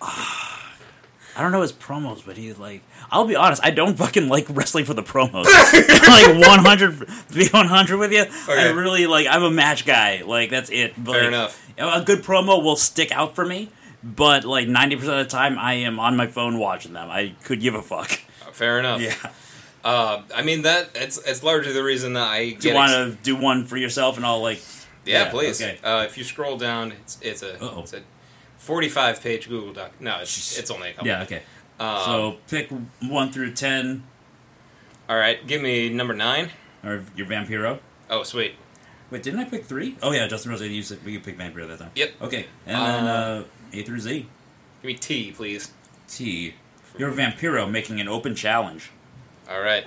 I 0.00 1.42
don't 1.42 1.52
know 1.52 1.62
his 1.62 1.72
promos, 1.72 2.24
but 2.26 2.36
he's 2.36 2.58
like. 2.58 2.82
I'll 3.10 3.24
be 3.24 3.36
honest, 3.36 3.64
I 3.64 3.70
don't 3.70 3.96
fucking 3.96 4.28
like 4.28 4.46
wrestling 4.50 4.84
for 4.84 4.92
the 4.92 5.02
promos. 5.02 5.44
like 5.44 6.46
100, 6.46 6.98
to 6.98 7.34
be 7.34 7.48
100 7.48 7.96
with 7.96 8.12
you, 8.12 8.26
I 8.48 8.68
really 8.70 9.06
like. 9.06 9.26
I'm 9.26 9.42
a 9.42 9.50
match 9.50 9.86
guy. 9.86 10.22
Like 10.26 10.50
that's 10.50 10.68
it. 10.68 10.92
But, 10.96 11.12
Fair 11.12 11.22
like, 11.22 11.28
enough. 11.28 11.72
A 11.78 12.02
good 12.02 12.22
promo 12.22 12.62
will 12.62 12.76
stick 12.76 13.10
out 13.12 13.34
for 13.34 13.46
me, 13.46 13.70
but 14.02 14.44
like 14.44 14.68
90 14.68 14.96
percent 14.96 15.20
of 15.20 15.26
the 15.26 15.30
time, 15.30 15.58
I 15.58 15.74
am 15.74 15.98
on 15.98 16.16
my 16.16 16.26
phone 16.26 16.58
watching 16.58 16.92
them. 16.92 17.08
I 17.08 17.34
could 17.44 17.60
give 17.60 17.74
a 17.74 17.82
fuck. 17.82 18.10
Fair 18.52 18.78
enough. 18.78 19.00
Yeah. 19.00 19.14
Uh, 19.84 20.22
I 20.34 20.42
mean 20.42 20.62
that 20.62 20.90
it's 20.94 21.18
it's 21.18 21.42
largely 21.42 21.72
the 21.72 21.82
reason 21.84 22.14
that 22.14 22.28
I 22.28 22.50
get. 22.50 22.60
Do 22.60 22.68
you 22.68 22.74
want 22.74 22.92
to 22.92 23.18
do 23.22 23.36
one 23.36 23.64
for 23.64 23.76
yourself, 23.76 24.16
and 24.16 24.26
I'll 24.26 24.42
like. 24.42 24.60
yeah, 25.04 25.24
yeah, 25.24 25.30
please. 25.30 25.62
okay. 25.62 25.78
Uh, 25.82 26.04
if 26.06 26.18
you 26.18 26.24
scroll 26.24 26.56
down, 26.56 26.92
it's 26.92 27.18
it's 27.22 27.42
a 27.42 27.54
Uh-oh. 27.62 27.80
it's 27.82 27.92
a 27.92 28.02
forty-five 28.58 29.22
page 29.22 29.48
Google 29.48 29.72
Doc. 29.72 29.92
No, 30.00 30.18
it's 30.20 30.58
it's 30.58 30.70
only 30.70 30.90
a 30.90 30.92
couple. 30.94 31.06
Yeah. 31.08 31.22
Okay. 31.22 31.42
Um, 31.80 31.98
so 32.04 32.36
pick 32.48 32.70
one 33.02 33.30
through 33.30 33.52
ten, 33.52 34.02
all 35.08 35.16
right, 35.16 35.46
give 35.46 35.62
me 35.62 35.88
number 35.90 36.12
nine. 36.12 36.50
or 36.84 37.04
your 37.14 37.26
Vampiro. 37.26 37.78
Oh, 38.10 38.24
sweet. 38.24 38.54
Wait, 39.10 39.22
didn't 39.22 39.38
I 39.40 39.44
pick 39.44 39.64
three? 39.64 39.96
Oh 40.02 40.10
yeah, 40.10 40.26
Dusty 40.26 40.48
Rhodes. 40.50 40.62
You 40.62 40.82
said 40.82 40.98
we 41.04 41.16
picked 41.18 41.38
Vampiro 41.38 41.68
that 41.68 41.78
time. 41.78 41.92
Yep. 41.94 42.14
Okay, 42.22 42.46
and 42.66 42.76
then 42.76 43.04
Uh, 43.06 43.10
uh, 43.12 43.44
A 43.78 43.82
through 43.84 44.00
Z. 44.00 44.26
Give 44.82 44.86
me 44.88 44.94
T, 44.94 45.30
please. 45.32 45.70
T. 46.08 46.54
You're 46.98 47.12
Vampiro 47.12 47.70
making 47.70 48.00
an 48.00 48.08
open 48.08 48.34
challenge. 48.34 48.90
All 49.48 49.60
right. 49.62 49.86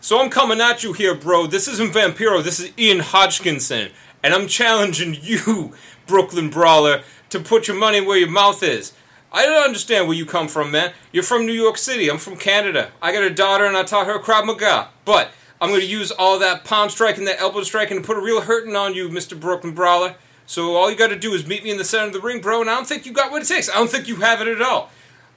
So 0.00 0.20
I'm 0.20 0.28
coming 0.28 0.60
at 0.60 0.84
you 0.84 0.92
here, 0.92 1.14
bro. 1.14 1.46
This 1.46 1.66
isn't 1.66 1.94
Vampiro. 1.94 2.44
This 2.44 2.60
is 2.60 2.70
Ian 2.78 3.00
Hodgkinson, 3.00 3.90
and 4.22 4.34
I'm 4.34 4.46
challenging 4.46 5.16
you, 5.22 5.72
Brooklyn 6.06 6.50
Brawler, 6.50 7.02
to 7.30 7.40
put 7.40 7.66
your 7.66 7.78
money 7.78 8.02
where 8.02 8.18
your 8.18 8.28
mouth 8.28 8.62
is. 8.62 8.92
I 9.32 9.46
don't 9.46 9.64
understand 9.64 10.06
where 10.06 10.16
you 10.16 10.26
come 10.26 10.46
from, 10.46 10.70
man. 10.70 10.92
You're 11.12 11.22
from 11.22 11.46
New 11.46 11.54
York 11.54 11.78
City. 11.78 12.10
I'm 12.10 12.18
from 12.18 12.36
Canada. 12.36 12.92
I 13.00 13.12
got 13.12 13.24
a 13.24 13.30
daughter, 13.30 13.64
and 13.64 13.76
I 13.76 13.82
taught 13.82 14.06
her 14.06 14.18
Krav 14.18 14.44
Maga. 14.44 14.90
But 15.06 15.30
I'm 15.62 15.70
gonna 15.70 15.82
use 15.82 16.10
all 16.10 16.38
that 16.40 16.64
palm 16.64 16.90
striking, 16.90 17.24
that 17.24 17.40
elbow 17.40 17.62
striking, 17.62 17.96
and 17.96 18.04
put 18.04 18.18
a 18.18 18.20
real 18.20 18.42
hurting 18.42 18.76
on 18.76 18.94
you, 18.94 19.08
Mr. 19.08 19.38
Brooklyn 19.40 19.74
Brawler. 19.74 20.16
So 20.44 20.76
all 20.76 20.90
you 20.90 20.96
got 20.96 21.08
to 21.08 21.18
do 21.18 21.32
is 21.32 21.46
meet 21.46 21.64
me 21.64 21.70
in 21.70 21.78
the 21.78 21.84
center 21.84 22.08
of 22.08 22.12
the 22.12 22.20
ring, 22.20 22.42
bro. 22.42 22.60
And 22.60 22.68
I 22.68 22.74
don't 22.74 22.86
think 22.86 23.06
you 23.06 23.12
got 23.12 23.30
what 23.30 23.40
it 23.40 23.48
takes. 23.48 23.70
I 23.70 23.76
don't 23.76 23.90
think 23.90 24.08
you 24.08 24.16
have 24.16 24.42
it 24.42 24.48
at 24.48 24.60
all. 24.60 24.90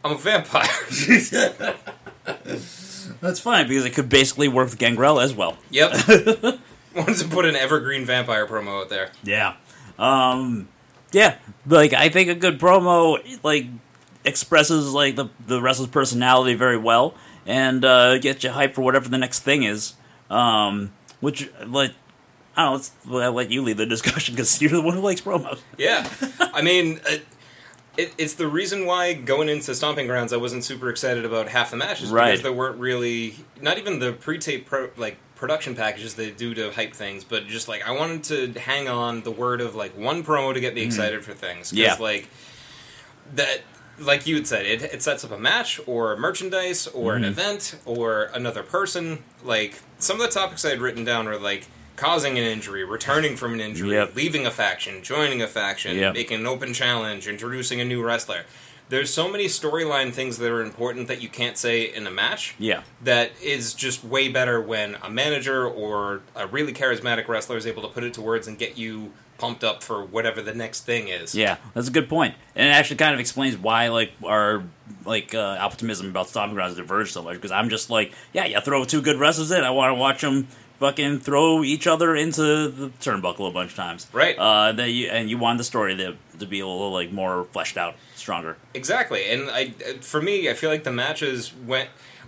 I'm 0.08 0.16
a 0.16 0.20
vampire. 0.20 0.68
That's 3.22 3.40
fine 3.40 3.68
because 3.68 3.86
it 3.86 3.94
could 3.94 4.08
basically 4.08 4.48
work 4.48 4.70
with 4.70 4.78
Gangrel 4.78 5.20
as 5.20 5.34
well. 5.34 5.58
Yep. 5.70 5.92
Wanted 6.96 7.18
to 7.18 7.28
put 7.28 7.44
an 7.46 7.58
evergreen 7.58 8.06
vampire 8.06 8.48
promo 8.48 8.84
out 8.84 8.90
there. 8.90 9.12
Yeah. 9.24 9.56
Um. 10.00 10.70
Yeah. 11.12 11.38
Like 11.66 11.94
I 11.94 12.08
think 12.10 12.30
a 12.30 12.36
good 12.36 12.58
promo 12.60 13.20
like 13.44 13.66
expresses 14.24 14.94
like 14.94 15.16
the 15.18 15.28
the 15.46 15.62
wrestler's 15.62 15.90
personality 15.90 16.54
very 16.54 16.78
well 16.78 17.14
and 17.46 17.84
uh, 17.84 18.18
gets 18.20 18.44
you 18.44 18.52
hyped 18.52 18.76
for 18.76 18.82
whatever 18.82 19.10
the 19.10 19.18
next 19.18 19.42
thing 19.42 19.64
is. 19.64 19.94
Um. 20.30 20.94
Which 21.20 21.52
like. 21.66 21.92
I 22.56 22.64
don't 22.64 22.72
know. 22.72 22.76
Let's, 22.78 22.92
I'll 23.26 23.34
let 23.34 23.52
you 23.52 23.62
lead 23.62 23.78
the 23.78 23.86
discussion 23.96 24.36
because 24.36 24.60
you're 24.62 24.72
the 24.72 24.82
one 24.82 24.96
who 24.96 25.02
likes 25.02 25.22
promos. 25.22 25.60
Yeah. 25.78 26.10
I 26.40 26.64
mean, 26.64 27.00
it, 27.06 27.24
it, 27.98 28.14
it's 28.18 28.34
the 28.36 28.48
reason 28.48 28.86
why 28.86 29.14
going 29.14 29.50
into 29.50 29.74
Stomping 29.76 30.08
Grounds 30.08 30.32
I 30.34 30.38
wasn't 30.38 30.64
super 30.64 30.90
excited 30.90 31.26
about 31.26 31.48
half 31.50 31.72
the 31.72 31.78
matches 31.78 32.10
Right. 32.12 32.32
because 32.32 32.44
there 32.44 32.54
weren't 32.54 32.78
really 32.80 33.36
not 33.62 33.78
even 33.78 34.00
the 34.00 34.14
pre-tape 34.14 34.66
pro, 34.66 34.90
like 34.98 35.18
production 35.36 35.76
packages 35.76 36.16
they 36.16 36.32
do 36.32 36.54
to 36.56 36.72
hype 36.72 36.94
things, 36.94 37.24
but 37.24 37.48
just 37.48 37.68
like 37.68 37.88
I 37.88 37.92
wanted 37.92 38.24
to 38.54 38.60
hang 38.60 38.88
on 38.88 39.22
the 39.22 39.32
word 39.32 39.62
of 39.62 39.76
like 39.76 39.98
one 39.98 40.24
promo 40.24 40.54
to 40.54 40.60
get 40.60 40.74
me 40.76 40.82
excited 40.82 41.24
for 41.26 41.34
things. 41.34 41.70
'Cause. 41.70 41.78
Yeah. 41.78 41.96
like 42.00 42.28
that 43.36 43.62
like 44.00 44.28
you 44.28 44.36
had 44.36 44.46
said, 44.46 44.64
it, 44.68 44.84
it 44.84 45.02
sets 45.02 45.26
up 45.26 45.32
a 45.32 45.40
match 45.40 45.80
or 45.88 46.16
merchandise 46.18 46.86
or 46.88 47.14
Mm-hmm. 47.14 47.24
an 47.24 47.30
event 47.30 47.76
or 47.86 48.30
another 48.34 48.62
person. 48.62 49.24
Like 49.44 49.80
some 49.98 50.22
of 50.22 50.28
the 50.28 50.32
topics 50.32 50.64
I 50.64 50.70
had 50.70 50.82
written 50.82 51.04
down 51.04 51.26
were 51.26 51.40
like 51.40 51.66
causing 51.98 52.38
an 52.38 52.44
injury, 52.46 52.86
returning 52.86 53.36
from 53.36 53.54
an 53.54 53.60
injury, 53.60 53.92
Yep. 53.96 54.16
leaving 54.16 54.46
a 54.46 54.52
faction, 54.52 55.04
joining 55.04 55.42
a 55.42 55.48
faction, 55.48 55.98
Yep. 55.98 56.14
making 56.14 56.40
an 56.40 56.48
open 56.48 56.74
challenge, 56.74 57.28
introducing 57.28 57.82
a 57.82 57.86
new 57.86 58.02
wrestler. 58.02 58.46
There's 58.90 59.14
so 59.14 59.28
many 59.28 59.48
storyline 59.48 60.14
things 60.14 60.38
that 60.38 60.50
are 60.50 60.62
important 60.62 61.10
that 61.10 61.22
you 61.22 61.28
can't 61.28 61.58
say 61.58 61.82
in 61.84 62.08
a 62.08 62.12
match 62.12 62.56
Yeah. 62.58 62.82
that 63.04 63.32
is 63.44 63.74
just 63.74 64.02
way 64.06 64.30
better 64.30 64.62
when 64.62 64.96
a 65.04 65.10
manager 65.10 65.68
or 65.68 66.22
a 66.38 66.48
really 66.48 66.72
charismatic 66.72 67.28
wrestler 67.28 67.58
is 67.58 67.68
able 67.68 67.82
to 67.82 67.90
put 67.90 68.06
it 68.06 68.14
to 68.14 68.22
words 68.22 68.48
and 68.48 68.58
get 68.58 68.78
you 68.78 69.12
pumped 69.38 69.64
up 69.64 69.84
for 69.84 70.04
whatever 70.04 70.42
the 70.42 70.54
next 70.54 70.86
thing 70.86 71.10
is. 71.10 71.36
Yeah, 71.36 71.58
that's 71.76 71.90
a 71.90 71.92
good 71.92 72.10
point, 72.10 72.34
and 72.56 72.68
it 72.68 72.72
actually 72.72 72.96
kind 72.96 73.14
of 73.14 73.20
explains 73.20 73.56
why 73.58 73.90
like 73.90 74.12
our 74.26 74.64
like 75.06 75.36
uh, 75.36 75.58
optimism 75.60 76.08
about 76.10 76.28
Stomping 76.30 76.56
Grounds 76.56 76.76
diverged 76.76 77.12
so 77.12 77.22
much. 77.22 77.36
Because 77.36 77.52
I'm 77.52 77.70
just 77.70 77.90
like, 77.92 78.14
yeah, 78.34 78.46
you 78.46 78.60
throw 78.62 78.84
two 78.86 79.02
good 79.02 79.18
wrestlers 79.20 79.52
in, 79.52 79.64
I 79.64 79.70
want 79.70 79.92
to 79.92 79.94
watch 79.96 80.22
them 80.22 80.48
fucking 80.80 81.20
throw 81.20 81.64
each 81.64 81.88
other 81.88 82.16
into 82.16 82.42
the 82.70 82.90
turnbuckle 83.02 83.48
a 83.48 83.52
bunch 83.52 83.72
of 83.72 83.76
times. 83.78 84.08
Right. 84.14 84.38
Uh, 84.38 84.72
that 84.74 84.90
you 84.90 85.08
and 85.10 85.30
you 85.30 85.38
want 85.38 85.58
the 85.58 85.64
story 85.64 85.96
to 85.98 86.16
to 86.40 86.46
be 86.46 86.60
a 86.60 86.68
little 86.68 86.92
like 86.92 87.12
more 87.12 87.46
fleshed 87.52 87.78
out, 87.78 87.96
stronger. 88.16 88.58
Exactly, 88.74 89.30
and 89.30 89.50
I, 89.50 89.70
for 90.02 90.22
me, 90.22 90.50
I 90.50 90.54
feel 90.54 90.70
like 90.70 90.84
the 90.84 90.92
matches 90.92 91.54
when 91.66 91.88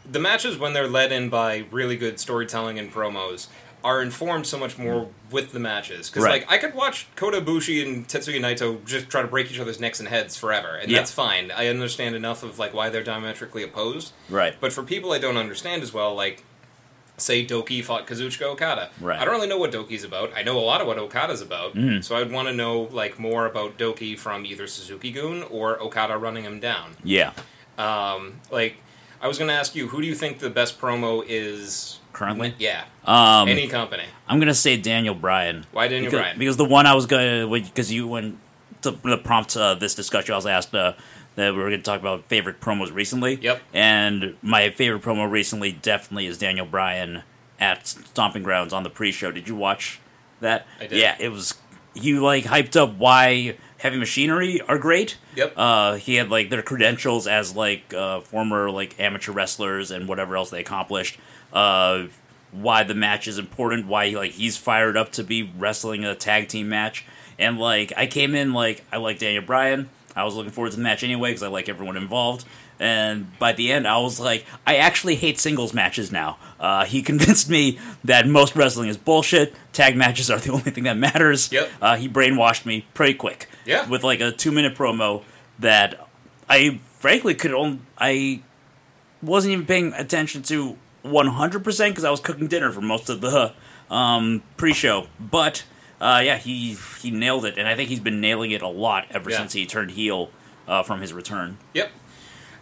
the 0.09 0.19
matches 0.19 0.57
when 0.57 0.73
they're 0.73 0.87
led 0.87 1.11
in 1.11 1.29
by 1.29 1.65
really 1.71 1.95
good 1.97 2.19
storytelling 2.19 2.79
and 2.79 2.91
promos 2.91 3.47
are 3.81 4.01
informed 4.01 4.45
so 4.45 4.57
much 4.57 4.77
more 4.77 5.07
with 5.31 5.53
the 5.53 5.59
matches 5.59 6.09
because 6.09 6.23
Right. 6.23 6.41
like 6.41 6.51
I 6.51 6.57
could 6.57 6.75
watch 6.75 7.07
Kota 7.15 7.39
Ibushi 7.39 7.85
and 7.85 8.05
Tetsuya 8.05 8.41
Naito 8.41 8.83
just 8.85 9.07
try 9.09 9.21
to 9.21 9.27
break 9.29 9.49
each 9.49 9.59
other's 9.59 9.79
necks 9.79 9.99
and 10.01 10.09
heads 10.09 10.35
forever, 10.35 10.75
and 10.75 10.91
Yeah. 10.91 10.97
that's 10.97 11.11
fine. 11.13 11.49
I 11.51 11.67
understand 11.67 12.13
enough 12.15 12.43
of 12.43 12.59
like 12.59 12.73
why 12.73 12.89
they're 12.89 13.03
diametrically 13.03 13.63
opposed. 13.63 14.11
Right. 14.27 14.53
But 14.59 14.73
for 14.73 14.83
people 14.83 15.13
I 15.13 15.19
don't 15.19 15.37
understand 15.37 15.81
as 15.81 15.93
well, 15.93 16.13
like 16.13 16.43
say 17.19 17.45
Doki 17.45 17.83
fought 17.83 18.07
Kazuchika 18.07 18.43
Okada. 18.43 18.89
Right. 18.99 19.19
I 19.19 19.25
don't 19.25 19.33
really 19.35 19.47
know 19.47 19.57
what 19.57 19.71
Doki's 19.71 20.03
about. 20.03 20.31
I 20.35 20.43
know 20.43 20.57
a 20.57 20.61
lot 20.61 20.81
of 20.81 20.87
what 20.87 20.97
Okada's 20.97 21.41
about. 21.41 21.75
Mhm. 21.75 22.03
So 22.03 22.15
I'd 22.15 22.31
want 22.31 22.47
to 22.47 22.53
know 22.53 22.81
like 22.91 23.19
more 23.19 23.45
about 23.45 23.77
Doki 23.77 24.17
from 24.17 24.45
either 24.45 24.67
Suzuki 24.67 25.11
Gun 25.11 25.43
or 25.43 25.79
Okada 25.81 26.17
running 26.17 26.43
him 26.43 26.59
down. 26.59 26.95
Yeah. 27.03 27.31
Um, 27.77 28.39
like 28.51 28.77
I 29.21 29.27
was 29.27 29.37
going 29.37 29.49
to 29.49 29.53
ask 29.53 29.75
you, 29.75 29.87
who 29.89 30.01
do 30.01 30.07
you 30.07 30.15
think 30.15 30.39
the 30.39 30.49
best 30.49 30.79
promo 30.79 31.23
is 31.27 31.99
Currently? 32.11 32.55
Yeah, 32.57 32.83
Um, 33.05 33.47
any 33.47 33.67
company. 33.67 34.03
I'm 34.27 34.39
gonna 34.39 34.53
say 34.53 34.75
Daniel 34.75 35.13
Bryan. 35.15 35.65
Why 35.71 35.87
Daniel 35.87 36.05
because, 36.11 36.19
Bryan? 36.19 36.39
Because 36.39 36.57
the 36.57 36.65
one 36.65 36.85
I 36.85 36.93
was 36.93 37.05
gonna 37.05 37.47
because 37.47 37.93
you 37.93 38.07
when 38.07 38.39
to, 38.81 38.91
to 38.91 39.17
prompt 39.17 39.55
uh, 39.55 39.75
this 39.75 39.95
discussion, 39.95 40.33
I 40.33 40.35
was 40.35 40.45
asked 40.45 40.73
uh, 40.73 40.93
that 41.39 41.53
we 41.53 41.59
were 41.59 41.69
going 41.69 41.79
to 41.79 41.83
talk 41.83 41.99
about 41.99 42.25
favorite 42.25 42.59
promos 42.59 42.93
recently. 42.93 43.35
Yep. 43.35 43.61
And 43.73 44.35
my 44.41 44.69
favorite 44.69 45.01
promo 45.01 45.29
recently 45.29 45.71
definitely 45.71 46.25
is 46.25 46.37
Daniel 46.37 46.65
Bryan 46.65 47.23
at 47.59 47.87
Stomping 47.87 48.43
Grounds 48.43 48.73
on 48.73 48.83
the 48.83 48.89
pre-show. 48.89 49.31
Did 49.31 49.47
you 49.47 49.55
watch 49.55 49.99
that? 50.41 50.67
I 50.79 50.87
did. 50.87 50.99
Yeah, 50.99 51.15
it 51.19 51.29
was. 51.29 51.55
He 51.95 52.13
like 52.13 52.45
hyped 52.45 52.75
up 52.75 52.95
why 52.95 53.57
heavy 53.79 53.97
machinery 53.97 54.61
are 54.61 54.77
great. 54.77 55.17
Yep. 55.35 55.53
Uh, 55.57 55.95
he 55.95 56.15
had 56.15 56.29
like 56.29 56.49
their 56.49 56.61
credentials 56.61 57.27
as 57.27 57.55
like 57.55 57.93
uh, 57.93 58.21
former 58.21 58.69
like 58.69 58.99
amateur 58.99 59.31
wrestlers 59.31 59.91
and 59.91 60.07
whatever 60.07 60.35
else 60.35 60.49
they 60.49 60.59
accomplished. 60.59 61.17
Uh, 61.51 62.05
why 62.51 62.83
the 62.83 62.93
match 62.93 63.27
is 63.27 63.37
important. 63.37 63.87
Why 63.87 64.09
like 64.09 64.31
he's 64.31 64.57
fired 64.57 64.97
up 64.97 65.11
to 65.13 65.23
be 65.23 65.51
wrestling 65.57 66.05
a 66.05 66.15
tag 66.15 66.47
team 66.47 66.69
match. 66.69 67.05
And 67.37 67.59
like 67.59 67.93
I 67.95 68.07
came 68.07 68.35
in 68.35 68.53
like 68.53 68.83
I 68.91 68.97
like 68.97 69.19
Daniel 69.19 69.43
Bryan. 69.43 69.89
I 70.19 70.23
was 70.25 70.35
looking 70.35 70.51
forward 70.51 70.71
to 70.71 70.77
the 70.77 70.83
match 70.83 71.03
anyway 71.03 71.29
because 71.29 71.43
I 71.43 71.47
like 71.47 71.69
everyone 71.69 71.97
involved. 71.97 72.45
And 72.79 73.37
by 73.39 73.51
the 73.53 73.71
end, 73.71 73.87
I 73.87 73.97
was 73.97 74.19
like, 74.19 74.45
I 74.65 74.77
actually 74.77 75.15
hate 75.15 75.37
singles 75.39 75.73
matches 75.73 76.11
now. 76.11 76.37
Uh, 76.59 76.85
he 76.85 77.01
convinced 77.11 77.49
me 77.49 77.79
that 78.03 78.27
most 78.27 78.55
wrestling 78.55 78.89
is 78.89 78.97
bullshit. 78.97 79.53
Tag 79.73 79.95
matches 79.95 80.29
are 80.29 80.39
the 80.39 80.51
only 80.53 80.71
thing 80.71 80.85
that 80.85 80.97
matters. 80.97 81.51
Yep. 81.51 81.69
Uh, 81.81 81.95
he 81.97 82.07
brainwashed 82.07 82.65
me 82.65 82.85
pretty 82.93 83.13
quick. 83.13 83.47
Yeah. 83.65 83.87
With 83.87 84.03
like 84.03 84.21
a 84.21 84.31
two 84.31 84.51
minute 84.51 84.75
promo 84.75 85.23
that 85.59 86.07
I 86.49 86.79
frankly 86.97 87.35
could 87.35 87.53
only 87.53 87.79
I 87.97 88.41
wasn't 89.21 89.53
even 89.53 89.65
paying 89.65 89.93
attention 89.93 90.41
to 90.43 90.77
one 91.01 91.27
hundred 91.27 91.63
percent 91.63 91.93
because 91.93 92.03
I 92.03 92.11
was 92.11 92.19
cooking 92.19 92.47
dinner 92.47 92.71
for 92.71 92.81
most 92.81 93.09
of 93.09 93.21
the 93.21 93.53
um, 93.89 94.43
pre 94.57 94.73
show. 94.73 95.07
But 95.19 95.63
uh, 96.01 96.21
yeah, 96.23 96.37
he 96.37 96.77
he 97.01 97.11
nailed 97.11 97.45
it, 97.45 97.57
and 97.57 97.67
I 97.67 97.75
think 97.75 97.89
he's 97.89 97.99
been 97.99 98.21
nailing 98.21 98.51
it 98.51 98.61
a 98.61 98.67
lot 98.67 99.05
ever 99.11 99.29
Yeah. 99.29 99.37
since 99.37 99.53
he 99.53 99.65
turned 99.65 99.91
heel 99.91 100.31
uh, 100.67 100.83
from 100.83 101.01
his 101.01 101.13
return. 101.13 101.57
Yep. 101.73 101.91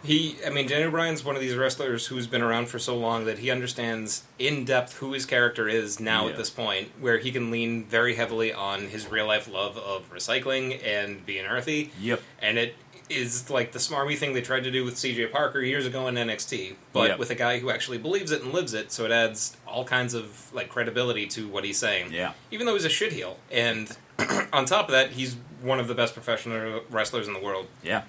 He, 0.04 0.36
I 0.46 0.50
mean, 0.50 0.68
Daniel 0.68 0.92
Bryan's 0.92 1.24
one 1.24 1.34
of 1.34 1.40
these 1.42 1.56
wrestlers 1.56 2.06
who's 2.06 2.28
been 2.28 2.40
around 2.40 2.68
for 2.68 2.78
so 2.78 2.96
long 2.96 3.24
that 3.24 3.40
he 3.40 3.50
understands 3.50 4.22
in 4.38 4.64
depth 4.64 4.98
who 4.98 5.12
his 5.12 5.26
character 5.26 5.68
is 5.68 5.98
now 5.98 6.24
Yeah. 6.26 6.30
at 6.32 6.36
this 6.38 6.50
point, 6.50 6.90
where 7.00 7.18
he 7.18 7.32
can 7.32 7.50
lean 7.50 7.84
very 7.84 8.14
heavily 8.14 8.52
on 8.52 8.88
his 8.88 9.10
real 9.10 9.26
life 9.26 9.48
love 9.50 9.76
of 9.76 10.08
recycling 10.12 10.80
and 10.86 11.26
being 11.26 11.46
earthy. 11.46 11.90
Yep. 12.00 12.22
And 12.40 12.58
it 12.58 12.76
is 13.10 13.48
like 13.50 13.72
the 13.72 13.78
smarmy 13.78 14.16
thing 14.16 14.32
they 14.34 14.40
tried 14.42 14.64
to 14.64 14.70
do 14.70 14.84
with 14.84 14.94
CJ 14.96 15.30
Parker 15.32 15.60
years 15.60 15.86
ago 15.86 16.06
in 16.08 16.14
NXT, 16.16 16.74
but 16.92 17.08
Yep. 17.10 17.18
with 17.18 17.30
a 17.30 17.34
guy 17.34 17.58
who 17.58 17.70
actually 17.70 17.98
believes 17.98 18.30
it 18.32 18.42
and 18.42 18.52
lives 18.52 18.74
it, 18.74 18.92
so 18.92 19.04
it 19.04 19.10
adds 19.12 19.56
all 19.66 19.84
kinds 19.84 20.14
of 20.14 20.52
like 20.52 20.68
credibility 20.68 21.26
to 21.28 21.48
what 21.48 21.64
he's 21.64 21.78
saying. 21.78 22.12
Yeah. 22.12 22.32
Even 22.50 22.66
though 22.66 22.74
he's 22.74 22.84
a 22.84 22.88
shit 22.90 23.12
heel. 23.12 23.38
And 23.50 23.96
on 24.52 24.64
top 24.66 24.86
of 24.86 24.92
that, 24.92 25.10
he's 25.12 25.36
one 25.62 25.80
of 25.80 25.88
the 25.88 25.94
best 25.94 26.14
professional 26.14 26.82
wrestlers 26.90 27.26
in 27.26 27.32
the 27.34 27.40
world. 27.40 27.66
Yeah. 27.82 28.02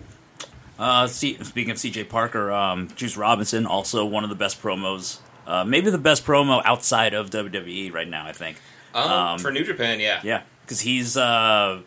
Uh, 0.78 1.08
see, 1.08 1.38
speaking 1.44 1.72
of 1.72 1.78
CJ 1.78 2.08
Parker, 2.08 2.52
um, 2.52 2.88
Juice 2.96 3.18
Robinson, 3.18 3.66
also 3.66 4.06
one 4.06 4.24
of 4.24 4.30
the 4.30 4.36
best 4.36 4.62
promos. 4.62 5.20
Uh, 5.46 5.64
maybe 5.66 5.90
the 5.90 5.98
best 5.98 6.26
promo 6.26 6.62
outside 6.64 7.14
of 7.14 7.30
WWE 7.32 7.92
right 7.92 8.08
now, 8.08 8.26
I 8.26 8.32
think. 8.34 8.58
Um, 8.94 9.12
Um, 9.12 9.40
for 9.40 9.52
New 9.52 9.64
Japan, 9.64 10.00
yeah. 10.00 10.22
Yeah, 10.24 10.42
because 10.62 10.82
he's, 10.82 11.18
uh, 11.18 11.82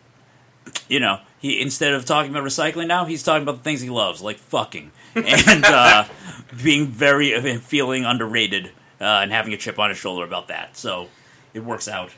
you 0.87 0.99
know, 0.99 1.19
he 1.43 1.61
instead 1.61 1.93
of 1.93 2.05
talking 2.05 2.31
about 2.31 2.43
recycling 2.43 2.87
now, 2.87 3.05
he's 3.05 3.21
talking 3.21 3.43
about 3.43 3.57
the 3.57 3.63
things 3.63 3.81
he 3.81 3.89
loves, 3.89 4.21
like 4.21 4.37
fucking 4.37 4.91
and 5.13 5.65
uh, 5.65 6.05
being 6.63 6.87
very 6.87 7.35
uh, 7.35 7.59
feeling 7.59 8.05
underrated 8.05 8.67
uh, 8.99 9.03
and 9.21 9.31
having 9.31 9.53
a 9.53 9.57
chip 9.57 9.77
on 9.77 9.89
his 9.89 9.97
shoulder 9.99 10.25
about 10.25 10.47
that. 10.47 10.75
So 10.77 11.09
it 11.53 11.59
works 11.63 11.87
out. 11.87 12.11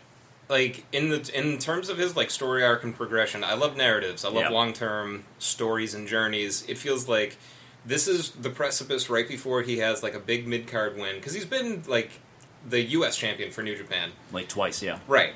Like 0.47 0.86
in 0.93 1.09
the 1.09 1.30
in 1.34 1.57
terms 1.57 1.89
of 1.89 1.97
his 1.97 2.15
like 2.15 2.30
story 2.30 2.63
arc 2.63 2.84
and 2.84 2.95
progression, 2.95 3.43
I 3.43 3.55
love 3.55 3.76
narratives. 3.76 4.23
I 4.23 4.28
love 4.30 4.43
Yeah. 4.43 4.49
long 4.49 4.73
term 4.73 5.26
stories 5.39 5.95
and 5.95 6.07
journeys. 6.07 6.63
It 6.69 6.78
feels 6.78 7.07
like 7.09 7.38
this 7.84 8.07
is 8.07 8.30
the 8.30 8.51
precipice 8.51 9.09
right 9.09 9.28
before 9.28 9.63
he 9.63 9.80
has 9.80 10.03
like 10.03 10.13
a 10.13 10.19
big 10.19 10.47
mid 10.47 10.67
card 10.67 10.97
win 10.97 11.15
because 11.15 11.34
he's 11.34 11.45
been 11.45 11.82
like 11.88 12.11
the 12.67 12.82
U.S. 12.82 13.17
champion 13.17 13.51
for 13.51 13.63
New 13.63 13.76
Japan, 13.76 14.11
Like 14.32 14.47
twice, 14.47 14.82
yeah. 14.84 14.99
right? 15.07 15.34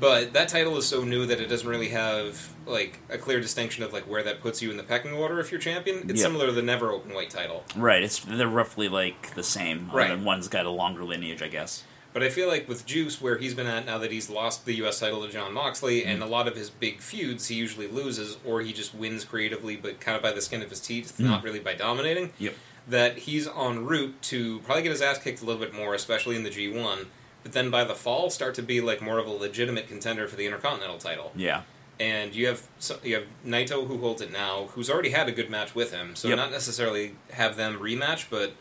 But 0.00 0.32
that 0.32 0.48
title 0.48 0.76
is 0.76 0.86
so 0.86 1.04
new 1.04 1.26
that 1.26 1.40
it 1.40 1.46
doesn't 1.46 1.68
really 1.68 1.88
have 1.88 2.54
like 2.66 2.98
a 3.08 3.18
clear 3.18 3.40
distinction 3.40 3.84
of 3.84 3.92
like 3.92 4.04
where 4.04 4.22
that 4.22 4.40
puts 4.40 4.62
you 4.62 4.70
in 4.70 4.76
the 4.76 4.82
pecking 4.82 5.12
order 5.12 5.38
if 5.40 5.50
you're 5.50 5.60
champion. 5.60 6.08
It's 6.08 6.20
Yeah. 6.20 6.26
similar 6.26 6.46
to 6.46 6.52
the 6.52 6.62
never 6.62 6.90
open 6.90 7.14
weight 7.14 7.30
title. 7.30 7.64
Right, 7.76 8.02
it's 8.02 8.18
they're 8.20 8.48
roughly 8.48 8.88
like 8.88 9.34
the 9.34 9.42
same. 9.42 9.90
Right. 9.92 10.10
And 10.10 10.24
one's 10.24 10.48
got 10.48 10.66
a 10.66 10.70
longer 10.70 11.04
lineage, 11.04 11.42
I 11.42 11.48
guess. 11.48 11.84
But 12.12 12.22
I 12.22 12.28
feel 12.28 12.46
like 12.46 12.68
with 12.68 12.84
Juice, 12.84 13.22
where 13.22 13.38
he's 13.38 13.54
been 13.54 13.66
at 13.66 13.86
now 13.86 13.96
that 13.98 14.12
he's 14.12 14.28
lost 14.28 14.66
the 14.66 14.74
U.S. 14.74 15.00
title 15.00 15.24
to 15.24 15.32
Jon 15.32 15.54
Moxley, 15.54 16.04
and 16.04 16.20
mm. 16.20 16.24
a 16.24 16.28
lot 16.28 16.46
of 16.46 16.56
his 16.56 16.68
big 16.68 17.00
feuds 17.00 17.48
he 17.48 17.54
usually 17.54 17.88
loses, 17.88 18.36
or 18.44 18.60
he 18.60 18.72
just 18.72 18.94
wins 18.94 19.24
creatively, 19.24 19.76
but 19.76 19.98
kind 19.98 20.16
of 20.16 20.22
by 20.22 20.32
the 20.32 20.42
skin 20.42 20.60
of 20.62 20.68
his 20.68 20.80
teeth, 20.80 21.16
mm. 21.18 21.24
not 21.24 21.42
really 21.42 21.60
by 21.60 21.74
dominating. 21.74 22.32
Yep. 22.38 22.54
That 22.86 23.18
he's 23.18 23.48
en 23.48 23.86
route 23.86 24.20
to 24.22 24.58
probably 24.60 24.82
get 24.82 24.90
his 24.90 25.00
ass 25.00 25.18
kicked 25.18 25.40
a 25.40 25.46
little 25.46 25.60
bit 25.60 25.72
more, 25.74 25.94
especially 25.94 26.36
in 26.36 26.42
the 26.42 26.50
G1. 26.50 27.06
But 27.42 27.52
then 27.52 27.70
by 27.70 27.84
the 27.84 27.94
fall, 27.94 28.30
start 28.30 28.54
to 28.56 28.62
be 28.62 28.80
like 28.80 29.00
more 29.02 29.18
of 29.18 29.26
a 29.26 29.30
legitimate 29.30 29.88
contender 29.88 30.28
for 30.28 30.36
the 30.36 30.46
Intercontinental 30.46 30.98
title. 30.98 31.32
Yeah. 31.34 31.62
And 32.00 32.34
you 32.34 32.46
have 32.46 32.62
so- 32.78 32.98
you 33.02 33.14
have 33.16 33.24
Naito 33.46 33.86
who 33.86 33.98
holds 33.98 34.22
it 34.22 34.32
now, 34.32 34.68
who's 34.74 34.88
already 34.90 35.10
had 35.10 35.28
a 35.28 35.32
good 35.32 35.50
match 35.50 35.74
with 35.74 35.92
him. 35.92 36.14
So 36.16 36.28
Yep. 36.28 36.36
not 36.36 36.50
necessarily 36.50 37.14
have 37.32 37.56
them 37.56 37.78
rematch, 37.78 38.26
but 38.30 38.52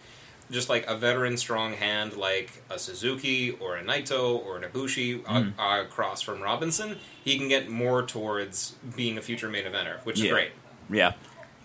just 0.52 0.68
like 0.68 0.86
a 0.88 0.96
veteran 0.98 1.38
strong 1.38 1.74
hand 1.74 2.18
like 2.18 2.62
a 2.70 2.78
Suzuki 2.78 3.52
or 3.52 3.78
a 3.78 3.84
Naito 3.84 4.36
or 4.44 4.58
an 4.58 4.64
Ibushi 4.64 5.24
Mm. 5.24 5.54
uh, 5.58 5.82
across 5.84 6.22
from 6.22 6.42
Robinson, 6.42 6.98
he 7.24 7.38
can 7.38 7.48
get 7.48 7.70
more 7.70 8.04
towards 8.04 8.74
being 8.98 9.18
a 9.18 9.22
future 9.22 9.48
main 9.48 9.64
eventer, 9.64 10.04
which 10.06 10.18
is 10.18 10.26
Yeah. 10.26 10.32
great. 10.32 10.52
Yeah. 10.90 11.14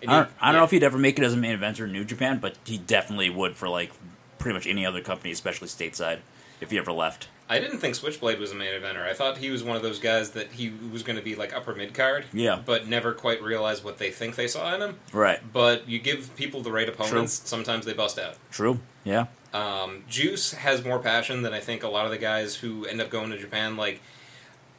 And 0.01 0.09
I 0.11 0.15
don't, 0.19 0.27
he- 0.27 0.33
I 0.39 0.45
don't 0.45 0.53
yeah. 0.53 0.59
know 0.59 0.63
if 0.63 0.71
he'd 0.71 0.83
ever 0.83 0.97
make 0.97 1.19
it 1.19 1.25
as 1.25 1.33
a 1.33 1.37
main 1.37 1.57
eventer 1.57 1.83
in 1.85 1.91
New 1.91 2.05
Japan, 2.05 2.37
but 2.39 2.55
he 2.63 2.77
definitely 2.77 3.29
would 3.29 3.55
for 3.57 3.67
like 3.67 3.91
pretty 4.39 4.53
much 4.53 4.67
any 4.67 4.85
other 4.85 5.01
company, 5.01 5.31
especially 5.31 5.67
stateside, 5.67 6.19
if 6.61 6.71
he 6.71 6.77
ever 6.77 6.91
left. 6.91 7.27
I 7.49 7.59
didn't 7.59 7.77
think 7.79 7.95
Switchblade 7.95 8.39
was 8.39 8.51
a 8.51 8.55
main 8.55 8.73
eventer. 8.73 9.07
I 9.07 9.13
thought 9.13 9.37
he 9.37 9.49
was 9.49 9.63
one 9.63 9.77
of 9.77 9.81
those 9.81 9.99
guys 9.99 10.31
that 10.31 10.51
he 10.51 10.69
was 10.91 11.01
going 11.03 11.15
to 11.17 11.21
be 11.23 11.33
like 11.35 11.53
upper 11.55 11.73
mid 11.73 11.93
card, 11.93 12.25
Yeah. 12.33 12.61
but 12.65 12.87
never 12.87 13.13
quite 13.13 13.41
realized 13.41 13.85
what 13.85 13.99
they 13.99 14.11
think 14.11 14.35
they 14.35 14.47
saw 14.49 14.75
in 14.75 14.81
him. 14.81 14.99
Right. 15.13 15.39
But 15.53 15.87
you 15.87 15.99
give 15.99 16.35
people 16.35 16.61
the 16.61 16.73
right 16.73 16.89
opponents, 16.89 17.41
sometimes 17.45 17.85
they 17.85 17.93
bust 17.93 18.19
out. 18.19 18.35
True. 18.51 18.79
Yeah. 19.05 19.27
Um, 19.53 20.03
Juice 20.09 20.53
has 20.55 20.83
more 20.83 20.99
passion 20.99 21.41
than 21.41 21.53
I 21.53 21.61
think 21.61 21.83
a 21.83 21.87
lot 21.87 22.03
of 22.03 22.11
the 22.11 22.17
guys 22.17 22.55
who 22.57 22.85
end 22.85 22.99
up 22.99 23.09
going 23.09 23.29
to 23.29 23.37
Japan. 23.37 23.77
Like, 23.77 24.01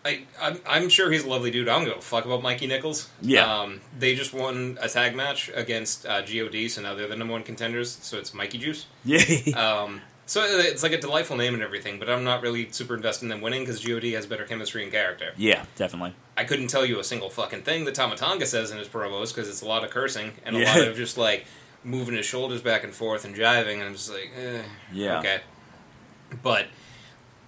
I, 0.05 0.25
I'm, 0.41 0.61
I'm 0.67 0.89
sure 0.91 1.11
he's 1.11 1.25
a 1.25 1.29
lovely 1.29 1.51
dude. 1.51 1.69
I 1.71 1.77
don't 1.77 1.89
give 1.89 1.97
a 1.97 2.01
fuck 2.03 2.27
about 2.27 2.43
Mikey 2.43 2.67
Nicholls. 2.67 3.09
Yeah. 3.23 3.61
Um, 3.61 3.81
they 3.99 4.15
just 4.15 4.35
won 4.35 4.77
a 4.83 4.89
tag 4.91 5.17
match 5.17 5.51
against 5.55 6.05
uh, 6.05 6.21
God, 6.21 6.71
so 6.71 6.83
now 6.83 6.95
they're 6.95 7.09
the 7.09 7.17
number 7.17 7.33
one 7.33 7.43
contenders. 7.45 7.91
So 8.03 8.19
it's 8.19 8.35
Mikey 8.35 8.59
Juice. 8.59 8.87
Yeah. 9.07 9.21
Um, 9.57 10.03
so 10.29 10.45
it's 10.45 10.83
like 10.85 10.93
a 10.93 11.01
delightful 11.01 11.37
name 11.37 11.55
and 11.55 11.63
everything, 11.63 11.99
but 11.99 12.09
I'm 12.09 12.23
not 12.23 12.43
really 12.43 12.71
super 12.71 12.95
invested 12.95 13.25
in 13.25 13.29
them 13.31 13.41
winning 13.41 13.63
because 13.65 13.85
God 13.85 14.05
has 14.05 14.27
better 14.27 14.45
chemistry 14.45 14.85
and 14.85 14.93
character. 14.93 15.33
yeah. 15.37 15.65
Definitely. 15.75 16.15
I 16.37 16.45
couldn't 16.45 16.69
tell 16.69 16.87
you 16.87 17.01
a 17.01 17.05
single 17.05 17.31
fucking 17.31 17.63
thing 17.63 17.85
that 17.87 17.95
Tama 17.97 18.15
Tonga 18.15 18.47
says 18.47 18.71
in 18.71 18.79
his 18.79 18.87
promos 18.87 19.35
because 19.35 19.49
it's 19.49 19.63
a 19.63 19.67
lot 19.67 19.83
of 19.83 19.91
cursing 19.91 20.33
and 20.45 20.55
a 20.57 20.61
Yeah. 20.61 20.75
lot 20.79 20.87
of 20.87 20.97
just 21.05 21.19
like 21.19 21.47
moving 21.83 22.15
his 22.15 22.27
shoulders 22.27 22.61
back 22.61 22.85
and 22.85 22.95
forth 22.95 23.25
and 23.25 23.35
jiving, 23.35 23.75
and 23.75 23.85
I'm 23.85 23.95
just 23.95 24.13
like, 24.13 24.31
eh, 24.37 24.63
Yeah. 24.93 25.19
okay. 25.19 25.41
But 26.43 26.67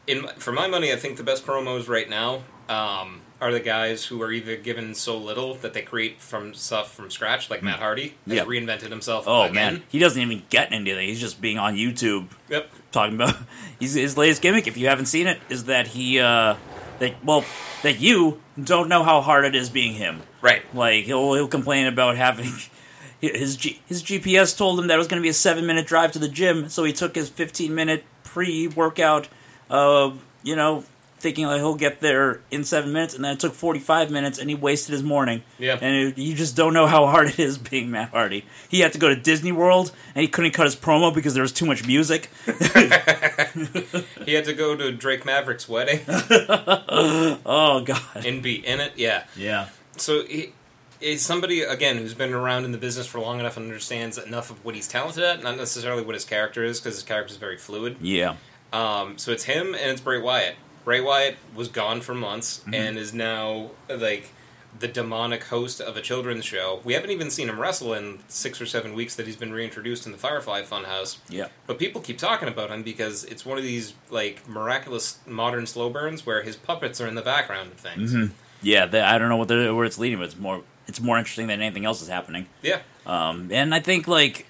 in 0.07 0.27
for 0.39 0.51
my 0.53 0.67
money, 0.67 0.93
I 0.93 0.97
think 0.97 1.17
the 1.19 1.23
best 1.23 1.47
promos 1.47 1.87
right 1.89 2.09
now 2.09 2.43
um, 2.69 3.21
are 3.41 3.51
the 3.53 3.61
guys 3.61 4.05
who 4.05 4.21
are 4.23 4.31
either 4.31 4.57
given 4.57 4.95
so 4.95 5.17
little 5.17 5.55
that 5.55 5.73
they 5.73 5.83
create 5.83 6.21
from 6.21 6.53
stuff 6.55 6.93
from 6.95 7.11
scratch, 7.11 7.49
like 7.51 7.63
Matt 7.63 7.79
Hardy 7.79 8.15
has 8.27 8.37
Yeah. 8.37 8.45
reinvented 8.45 8.91
himself. 8.91 9.25
Oh 9.27 9.43
again. 9.45 9.55
man, 9.55 9.83
he 9.89 9.99
doesn't 9.99 10.21
even 10.21 10.43
get 10.51 10.73
anything. 10.73 11.09
He's 11.09 11.21
just 11.21 11.41
being 11.41 11.59
on 11.59 11.75
YouTube 11.75 12.29
Yep. 12.49 12.71
talking 12.93 13.15
about 13.15 13.37
his 13.81 14.17
latest 14.17 14.43
gimmick. 14.43 14.67
If 14.67 14.77
you 14.77 14.89
haven't 14.89 15.07
seen 15.07 15.27
it, 15.27 15.41
is 15.49 15.65
that 15.65 15.89
he 15.89 16.19
uh 16.21 16.57
that 16.99 17.25
well 17.25 17.45
that 17.83 17.99
you 17.99 18.41
don't 18.63 18.89
know 18.89 19.03
how 19.03 19.21
hard 19.23 19.45
it 19.47 19.55
is 19.55 19.71
being 19.71 19.95
him. 19.95 20.23
Right. 20.43 20.63
Like 20.75 21.05
he'll 21.05 21.35
he'll 21.35 21.49
complain 21.49 21.87
about 21.87 22.17
having 22.17 22.53
his 23.21 23.57
G, 23.57 23.81
his 23.87 24.03
GPS 24.03 24.57
told 24.57 24.79
him 24.79 24.87
that 24.89 24.95
it 24.95 24.99
was 24.99 25.09
going 25.09 25.21
to 25.21 25.25
be 25.25 25.29
a 25.31 25.35
seven 25.35 25.67
minute 25.67 25.87
drive 25.87 26.13
to 26.13 26.19
the 26.19 26.29
gym, 26.29 26.69
so 26.69 26.85
he 26.85 26.93
took 26.93 27.15
his 27.15 27.29
fifteen 27.31 27.75
minute 27.75 28.05
pre 28.23 28.69
workout 28.69 29.29
uh, 29.71 30.11
you 30.43 30.57
know, 30.57 30.85
thinking 31.21 31.47
like 31.47 31.59
he'll 31.59 31.75
get 31.75 32.01
there 32.01 32.41
in 32.51 32.65
seven 32.65 32.93
minutes, 32.93 33.15
and 33.15 33.25
then 33.25 33.35
it 33.35 33.41
took 33.41 33.55
forty 33.55 33.79
five 33.81 34.11
minutes, 34.11 34.39
and 34.39 34.49
he 34.51 34.57
wasted 34.57 34.93
his 34.93 35.03
morning. 35.03 35.43
Yeah. 35.59 35.79
and 35.81 35.95
it, 35.95 36.19
you 36.19 36.35
just 36.35 36.57
don't 36.57 36.75
know 36.75 36.87
how 36.87 37.07
hard 37.07 37.29
it 37.31 37.39
is 37.39 37.59
being 37.59 37.91
Matt 37.91 38.11
Hardy. 38.11 38.45
He 38.69 38.81
had 38.81 38.93
to 38.95 38.99
go 38.99 39.09
to 39.09 39.17
Disney 39.17 39.53
World, 39.53 39.93
and 40.15 40.23
he 40.23 40.29
couldn't 40.29 40.53
cut 40.53 40.65
his 40.65 40.77
promo 40.77 41.15
because 41.15 41.35
there 41.35 41.43
was 41.43 41.53
too 41.53 41.67
much 41.67 41.87
music. 41.87 42.29
He 44.25 44.35
had 44.35 44.45
to 44.45 44.55
go 44.55 44.77
to 44.77 44.93
Drake 44.93 45.25
Maverick's 45.25 45.69
wedding 45.69 46.01
oh 46.09 47.83
God. 47.85 48.25
and 48.27 48.43
be 48.43 48.65
in 48.65 48.81
it. 48.81 48.93
Yeah. 48.97 49.25
Yeah. 49.37 49.69
So 49.97 50.25
he 50.25 50.53
is 51.01 51.25
somebody 51.25 51.63
again 51.63 51.97
who's 51.97 52.15
been 52.15 52.33
around 52.33 52.65
in 52.65 52.73
the 52.73 52.79
business 52.79 53.07
for 53.07 53.19
long 53.21 53.41
enough 53.41 53.57
and 53.57 53.67
understands 53.67 54.19
enough 54.19 54.51
of 54.51 54.65
what 54.65 54.75
he's 54.75 54.87
talented 54.87 55.25
at, 55.25 55.43
not 55.43 55.57
necessarily 55.57 56.03
what 56.03 56.15
his 56.15 56.25
character 56.25 56.63
is, 56.63 56.79
because 56.81 56.97
his 56.97 57.05
character 57.05 57.33
is 57.33 57.39
very 57.39 57.57
fluid. 57.57 57.97
Yeah. 58.01 58.37
Um, 58.73 59.19
so 59.19 59.33
it's 59.33 59.45
him 59.45 59.75
and 59.75 59.91
it's 59.91 60.01
Bray 60.01 60.21
Wyatt. 60.21 60.57
Bray 60.85 61.01
Wyatt 61.01 61.37
was 61.55 61.69
gone 61.69 62.01
for 62.01 62.15
months 62.15 62.65
and 62.73 62.97
is 62.97 63.13
now 63.13 63.71
like 63.89 64.33
the 64.79 64.89
demonic 64.89 65.45
host 65.45 65.81
of 65.81 65.97
a 65.97 66.01
children's 66.01 66.45
show. 66.45 66.81
We 66.85 66.95
haven't 66.95 67.11
even 67.11 67.31
seen 67.31 67.49
him 67.49 67.59
wrestle 67.59 67.93
in 67.93 68.21
six 68.29 68.61
or 68.61 68.67
seven 68.67 68.95
weeks 68.95 69.17
that 69.17 69.27
he's 69.27 69.37
been 69.37 69.53
reintroduced 69.53 70.07
in 70.07 70.13
the 70.13 70.19
Firefly 70.19 70.63
Funhouse. 70.63 71.19
Yeah. 71.29 71.49
But 71.67 71.79
people 71.79 72.01
keep 72.01 72.19
talking 72.19 72.49
about 72.49 72.71
him 72.71 72.83
because 72.83 73.25
it's 73.25 73.45
one 73.45 73.59
of 73.59 73.65
these 73.65 73.95
like 74.11 74.49
miraculous 74.49 75.19
modern 75.27 75.67
slow 75.67 75.91
burns 75.91 76.25
where 76.25 76.43
his 76.43 76.57
puppets 76.57 77.01
are 77.01 77.07
in 77.07 77.15
the 77.15 77.23
background 77.23 77.73
of 77.73 77.79
things. 77.79 78.33
Yeah. 78.63 78.87
The, 78.87 79.05
I 79.05 79.19
don't 79.19 79.29
know 79.29 79.37
what 79.37 79.49
where 79.49 79.85
it's 79.85 79.99
leading, 79.99 80.19
but 80.19 80.27
it's 80.27 80.39
more 80.39 80.63
it's 80.87 81.01
more 81.01 81.19
interesting 81.19 81.49
than 81.49 81.61
anything 81.61 81.85
else 81.85 82.01
is 82.03 82.09
happening. 82.09 82.47
Yeah. 82.63 82.81
Um, 83.07 83.51
and 83.53 83.75
I 83.75 83.81
think 83.81 84.07
like 84.07 84.47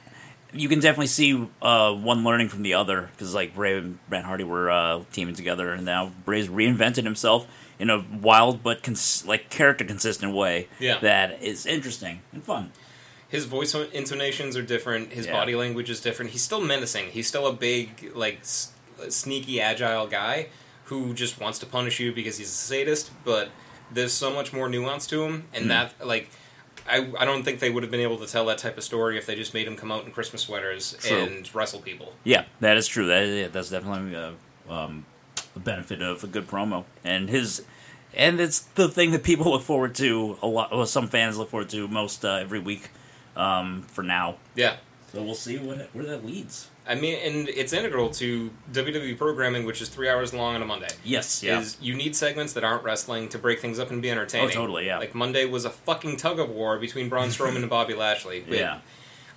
you 0.52 0.68
can 0.68 0.80
definitely 0.80 1.06
see 1.08 1.48
uh, 1.62 1.94
one 1.94 2.24
learning 2.24 2.48
from 2.48 2.62
the 2.62 2.74
other 2.74 3.10
because 3.12 3.34
like 3.34 3.54
Bray 3.54 3.78
and 3.78 3.98
Matt 4.08 4.24
Hardy 4.24 4.44
were 4.44 4.70
uh, 4.70 5.02
teaming 5.12 5.34
together, 5.34 5.72
and 5.72 5.84
now 5.84 6.12
Bray's 6.24 6.48
reinvented 6.48 7.04
himself 7.04 7.46
in 7.78 7.88
a 7.90 8.04
wild 8.20 8.62
but 8.62 8.82
cons- 8.82 9.24
like 9.26 9.48
character 9.50 9.84
consistent 9.84 10.34
way. 10.34 10.68
Yeah. 10.78 10.98
that 11.00 11.42
is 11.42 11.66
interesting 11.66 12.20
and 12.32 12.42
fun. 12.42 12.72
His 13.28 13.44
voice 13.44 13.74
intonations 13.74 14.56
are 14.56 14.62
different. 14.62 15.12
His 15.12 15.26
Yeah. 15.26 15.32
body 15.32 15.54
language 15.54 15.88
is 15.88 16.00
different. 16.00 16.32
He's 16.32 16.42
still 16.42 16.60
menacing. 16.60 17.06
He's 17.10 17.28
still 17.28 17.46
a 17.46 17.52
big, 17.52 18.10
like, 18.14 18.40
s- 18.40 18.72
sneaky, 19.08 19.60
agile 19.60 20.08
guy 20.08 20.48
who 20.86 21.14
just 21.14 21.40
wants 21.40 21.60
to 21.60 21.66
punish 21.66 22.00
you 22.00 22.12
because 22.12 22.38
he's 22.38 22.48
a 22.48 22.52
sadist. 22.52 23.12
But 23.24 23.50
there's 23.92 24.12
so 24.12 24.32
much 24.32 24.52
more 24.52 24.68
nuance 24.68 25.06
to 25.06 25.22
him, 25.24 25.44
and 25.54 25.62
Hmm. 25.64 25.68
that, 25.68 25.94
like, 26.04 26.28
I, 26.90 27.10
I 27.18 27.24
don't 27.24 27.42
think 27.42 27.60
they 27.60 27.70
would 27.70 27.82
have 27.82 27.90
been 27.90 28.00
able 28.00 28.18
to 28.18 28.26
tell 28.26 28.44
that 28.46 28.58
type 28.58 28.76
of 28.76 28.84
story 28.84 29.16
if 29.16 29.26
they 29.26 29.34
just 29.36 29.54
made 29.54 29.66
him 29.66 29.76
come 29.76 29.92
out 29.92 30.04
in 30.04 30.10
Christmas 30.12 30.42
sweaters 30.42 30.96
True. 31.00 31.18
and 31.18 31.54
wrestle 31.54 31.80
people. 31.80 32.12
Yeah, 32.24 32.44
that 32.60 32.76
is 32.76 32.86
true. 32.88 33.06
That 33.06 33.26
yeah, 33.26 33.48
that's 33.48 33.70
definitely 33.70 34.14
a, 34.14 34.34
um, 34.68 35.06
the 35.54 35.60
benefit 35.60 36.02
of 36.02 36.22
a 36.24 36.26
good 36.26 36.46
promo, 36.48 36.84
and 37.04 37.28
his, 37.28 37.64
and 38.14 38.40
it's 38.40 38.60
the 38.60 38.88
thing 38.88 39.10
that 39.12 39.22
people 39.22 39.50
look 39.52 39.62
forward 39.62 39.94
to 39.96 40.36
a 40.42 40.46
lot. 40.46 40.70
Well, 40.72 40.86
some 40.86 41.06
fans 41.08 41.38
look 41.38 41.50
forward 41.50 41.68
to 41.70 41.88
most 41.88 42.24
uh, 42.24 42.34
every 42.34 42.60
week. 42.60 42.90
Um, 43.36 43.82
for 43.82 44.02
now, 44.02 44.36
Yeah. 44.56 44.76
so 45.12 45.22
we'll 45.22 45.36
see 45.36 45.56
what 45.56 45.88
where 45.94 46.04
that 46.04 46.26
leads. 46.26 46.68
I 46.90 46.96
mean, 46.96 47.16
and 47.22 47.48
it's 47.48 47.72
integral 47.72 48.10
to 48.10 48.50
WWE 48.72 49.16
programming, 49.16 49.64
which 49.64 49.80
is 49.80 49.88
three 49.88 50.08
hours 50.08 50.34
long 50.34 50.56
on 50.56 50.62
a 50.62 50.64
Monday. 50.64 50.88
Yes, 51.04 51.40
yeah. 51.40 51.60
is 51.60 51.76
you 51.80 51.94
need 51.94 52.16
segments 52.16 52.52
that 52.54 52.64
aren't 52.64 52.82
wrestling 52.82 53.28
to 53.28 53.38
break 53.38 53.60
things 53.60 53.78
up 53.78 53.92
and 53.92 54.02
be 54.02 54.10
entertaining. 54.10 54.48
Oh, 54.48 54.52
totally, 54.52 54.86
yeah. 54.86 54.98
Like 54.98 55.14
Monday 55.14 55.44
was 55.44 55.64
a 55.64 55.70
fucking 55.70 56.16
tug 56.16 56.40
of 56.40 56.50
war 56.50 56.80
between 56.80 57.08
Braun 57.08 57.28
Strowman 57.34 57.56
and 57.58 57.70
Bobby 57.70 57.94
Lashley. 57.94 58.40
But 58.40 58.58
Yeah. 58.58 58.78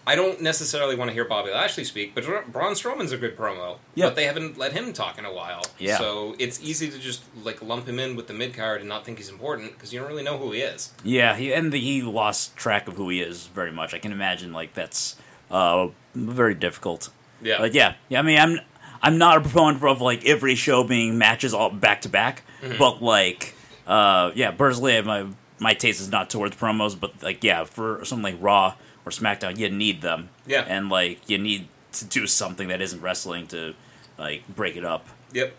I 0.05 0.15
don't 0.15 0.41
necessarily 0.41 0.95
want 0.97 1.09
to 1.09 1.13
hear 1.13 1.25
Bobby 1.25 1.51
Lashley 1.51 1.83
speak, 1.85 2.13
but 2.15 2.25
Bra- 2.25 2.41
Braun 2.45 2.73
Strowman's 2.73 3.11
a 3.11 3.17
good 3.17 3.37
promo. 3.37 3.77
Yeah. 3.95 4.07
But 4.07 4.15
they 4.15 4.25
haven't 4.25 4.57
let 4.57 4.73
him 4.73 4.91
talk 4.91 5.17
in 5.19 5.23
a 5.23 5.31
while. 5.31 5.61
Yeah. 5.77 5.97
So 5.99 6.35
it's 6.39 6.59
easy 6.61 6.89
to 6.89 6.97
just 6.97 7.23
like 7.43 7.61
lump 7.61 7.87
him 7.87 7.99
in 7.99 8.15
with 8.15 8.25
the 8.27 8.33
mid 8.33 8.55
card 8.55 8.79
and 8.81 8.89
not 8.89 9.05
think 9.05 9.19
he's 9.19 9.29
important 9.29 9.73
because 9.73 9.93
you 9.93 9.99
don't 9.99 10.09
really 10.09 10.23
know 10.23 10.39
who 10.39 10.51
he 10.51 10.61
is. 10.61 10.91
Yeah, 11.03 11.35
he 11.35 11.53
and 11.53 11.71
the, 11.71 11.79
he 11.79 12.01
lost 12.01 12.55
track 12.57 12.87
of 12.87 12.95
who 12.95 13.09
he 13.09 13.21
is 13.21 13.45
very 13.45 13.71
much. 13.71 13.93
I 13.93 13.99
can 13.99 14.11
imagine 14.11 14.51
like 14.51 14.73
that's 14.73 15.15
uh, 15.51 15.89
very 16.15 16.55
difficult. 16.55 17.09
Yeah. 17.43 17.57
But 17.59 17.73
yeah, 17.73 17.95
yeah. 18.09 18.19
I 18.19 18.21
mean, 18.21 18.39
I'm 18.39 18.59
I'm 19.01 19.17
not 19.17 19.37
a 19.37 19.41
proponent 19.41 19.83
of 19.83 20.01
like 20.01 20.25
every 20.25 20.55
show 20.55 20.83
being 20.83 21.17
matches 21.17 21.53
all 21.53 21.69
back 21.69 22.01
to 22.01 22.09
back, 22.09 22.43
Mm-hmm. 22.61 22.77
but 22.79 23.01
like, 23.03 23.53
uh, 23.85 24.31
yeah, 24.35 24.51
personally, 24.51 25.01
my 25.01 25.27
my 25.59 25.73
taste 25.73 25.99
is 26.01 26.09
not 26.09 26.29
towards 26.29 26.55
promos, 26.55 26.97
but 26.99 27.21
like, 27.21 27.43
yeah, 27.43 27.63
for 27.65 28.03
something 28.05 28.33
like 28.33 28.41
Raw 28.41 28.75
or 29.05 29.11
SmackDown, 29.11 29.57
you 29.57 29.69
need 29.69 30.01
them. 30.01 30.29
Yeah. 30.47 30.65
and 30.67 30.89
like 30.89 31.29
you 31.29 31.37
need 31.37 31.67
to 31.93 32.05
do 32.05 32.25
something 32.27 32.69
that 32.69 32.81
isn't 32.81 33.01
wrestling 33.01 33.47
to 33.47 33.73
like 34.17 34.47
break 34.47 34.75
it 34.77 34.85
up. 34.85 35.07
Yep. 35.33 35.53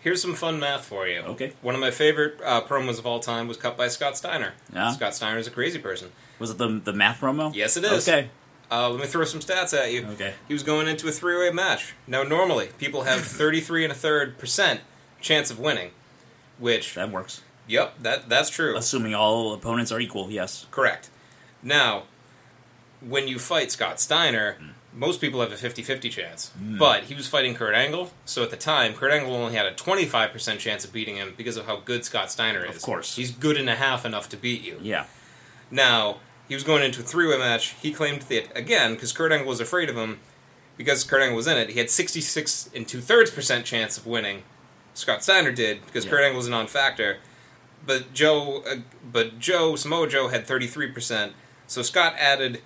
Here's 0.00 0.22
some 0.22 0.34
fun 0.34 0.58
math 0.58 0.86
for 0.86 1.06
you. 1.06 1.20
Okay. 1.20 1.52
One 1.60 1.74
of 1.74 1.80
my 1.80 1.90
favorite 1.90 2.40
uh, 2.42 2.62
promos 2.62 2.98
of 2.98 3.04
all 3.06 3.20
time 3.20 3.46
was 3.46 3.58
cut 3.58 3.76
by 3.76 3.88
Scott 3.88 4.16
Steiner. 4.16 4.54
Yeah? 4.72 4.92
Scott 4.92 5.14
Steiner 5.14 5.38
is 5.38 5.46
a 5.46 5.50
crazy 5.50 5.78
person. 5.78 6.10
Was 6.38 6.50
it 6.50 6.56
the 6.58 6.80
the 6.82 6.94
math 6.94 7.20
promo? 7.20 7.54
Yes, 7.54 7.76
it 7.76 7.84
is. 7.84 8.08
Okay. 8.08 8.30
Uh, 8.70 8.88
let 8.90 9.00
me 9.00 9.06
throw 9.06 9.24
some 9.24 9.40
stats 9.40 9.76
at 9.76 9.92
you. 9.92 10.06
Okay. 10.12 10.34
He 10.46 10.52
was 10.54 10.62
going 10.62 10.86
into 10.86 11.08
a 11.08 11.12
three-way 11.12 11.50
match. 11.50 11.94
Now, 12.06 12.22
normally, 12.22 12.68
people 12.78 13.02
have 13.02 13.20
33 13.24 13.84
and 13.84 13.92
a 13.92 13.96
third 13.96 14.38
percent 14.38 14.80
chance 15.20 15.50
of 15.50 15.58
winning, 15.58 15.90
which, 16.58 16.94
That 16.94 17.10
works. 17.10 17.42
yep, 17.66 17.94
that 18.00 18.28
that's 18.28 18.48
true. 18.50 18.76
Assuming 18.76 19.14
all 19.14 19.52
opponents 19.54 19.90
are 19.90 19.98
equal, 20.00 20.30
yes. 20.30 20.66
Correct. 20.70 21.10
Now, 21.62 22.04
when 23.00 23.26
you 23.28 23.38
fight 23.38 23.72
Scott 23.72 23.98
Steiner, 24.00 24.56
most 24.94 25.20
people 25.20 25.40
have 25.40 25.52
a 25.52 25.56
50-50 25.56 26.10
chance. 26.10 26.52
But 26.60 27.04
he 27.04 27.14
was 27.14 27.26
fighting 27.26 27.54
Kurt 27.54 27.74
Angle, 27.74 28.10
so 28.24 28.42
at 28.42 28.50
the 28.50 28.56
time, 28.56 28.94
Kurt 28.94 29.12
Angle 29.12 29.34
only 29.34 29.54
had 29.54 29.66
a 29.66 29.72
25% 29.74 30.58
chance 30.58 30.84
of 30.84 30.92
beating 30.92 31.16
him 31.16 31.34
because 31.36 31.56
of 31.56 31.66
how 31.66 31.76
good 31.80 32.04
Scott 32.04 32.30
Steiner 32.30 32.64
is. 32.64 32.76
Of 32.76 32.82
course. 32.82 33.16
He's 33.16 33.30
good 33.30 33.56
and 33.56 33.68
a 33.68 33.74
half 33.76 34.04
enough 34.06 34.28
to 34.30 34.36
beat 34.36 34.62
you. 34.62 34.78
Yeah. 34.82 35.04
Now, 35.70 36.18
he 36.50 36.54
was 36.54 36.64
going 36.64 36.82
into 36.82 37.00
a 37.00 37.02
three 37.04 37.26
way 37.26 37.38
match. 37.38 37.76
He 37.80 37.92
claimed 37.92 38.22
that, 38.22 38.54
again, 38.54 38.92
because 38.94 39.12
Kurt 39.12 39.32
Angle 39.32 39.48
was 39.48 39.60
afraid 39.60 39.88
of 39.88 39.96
him, 39.96 40.18
because 40.76 41.04
Kurt 41.04 41.22
Angle 41.22 41.36
was 41.36 41.46
in 41.46 41.56
it, 41.56 41.70
he 41.70 41.78
had 41.78 41.88
66 41.88 42.70
and 42.74 42.86
two 42.86 43.00
thirds 43.00 43.30
percent 43.30 43.64
chance 43.64 43.96
of 43.96 44.06
winning. 44.06 44.42
Scott 44.92 45.22
Steiner 45.22 45.52
did, 45.52 45.86
because 45.86 46.04
Yeah. 46.04 46.10
Kurt 46.10 46.24
Angle 46.24 46.36
was 46.38 46.48
a 46.48 46.50
non 46.50 46.66
factor. 46.66 47.18
But 47.86 48.12
Joe, 48.12 48.62
uh, 48.68 48.76
but 49.10 49.38
Joe, 49.38 49.76
Samoa 49.76 50.06
Joe 50.08 50.28
had 50.28 50.46
33%. 50.46 51.30
So 51.66 51.80
Scott 51.82 52.14
added 52.18 52.60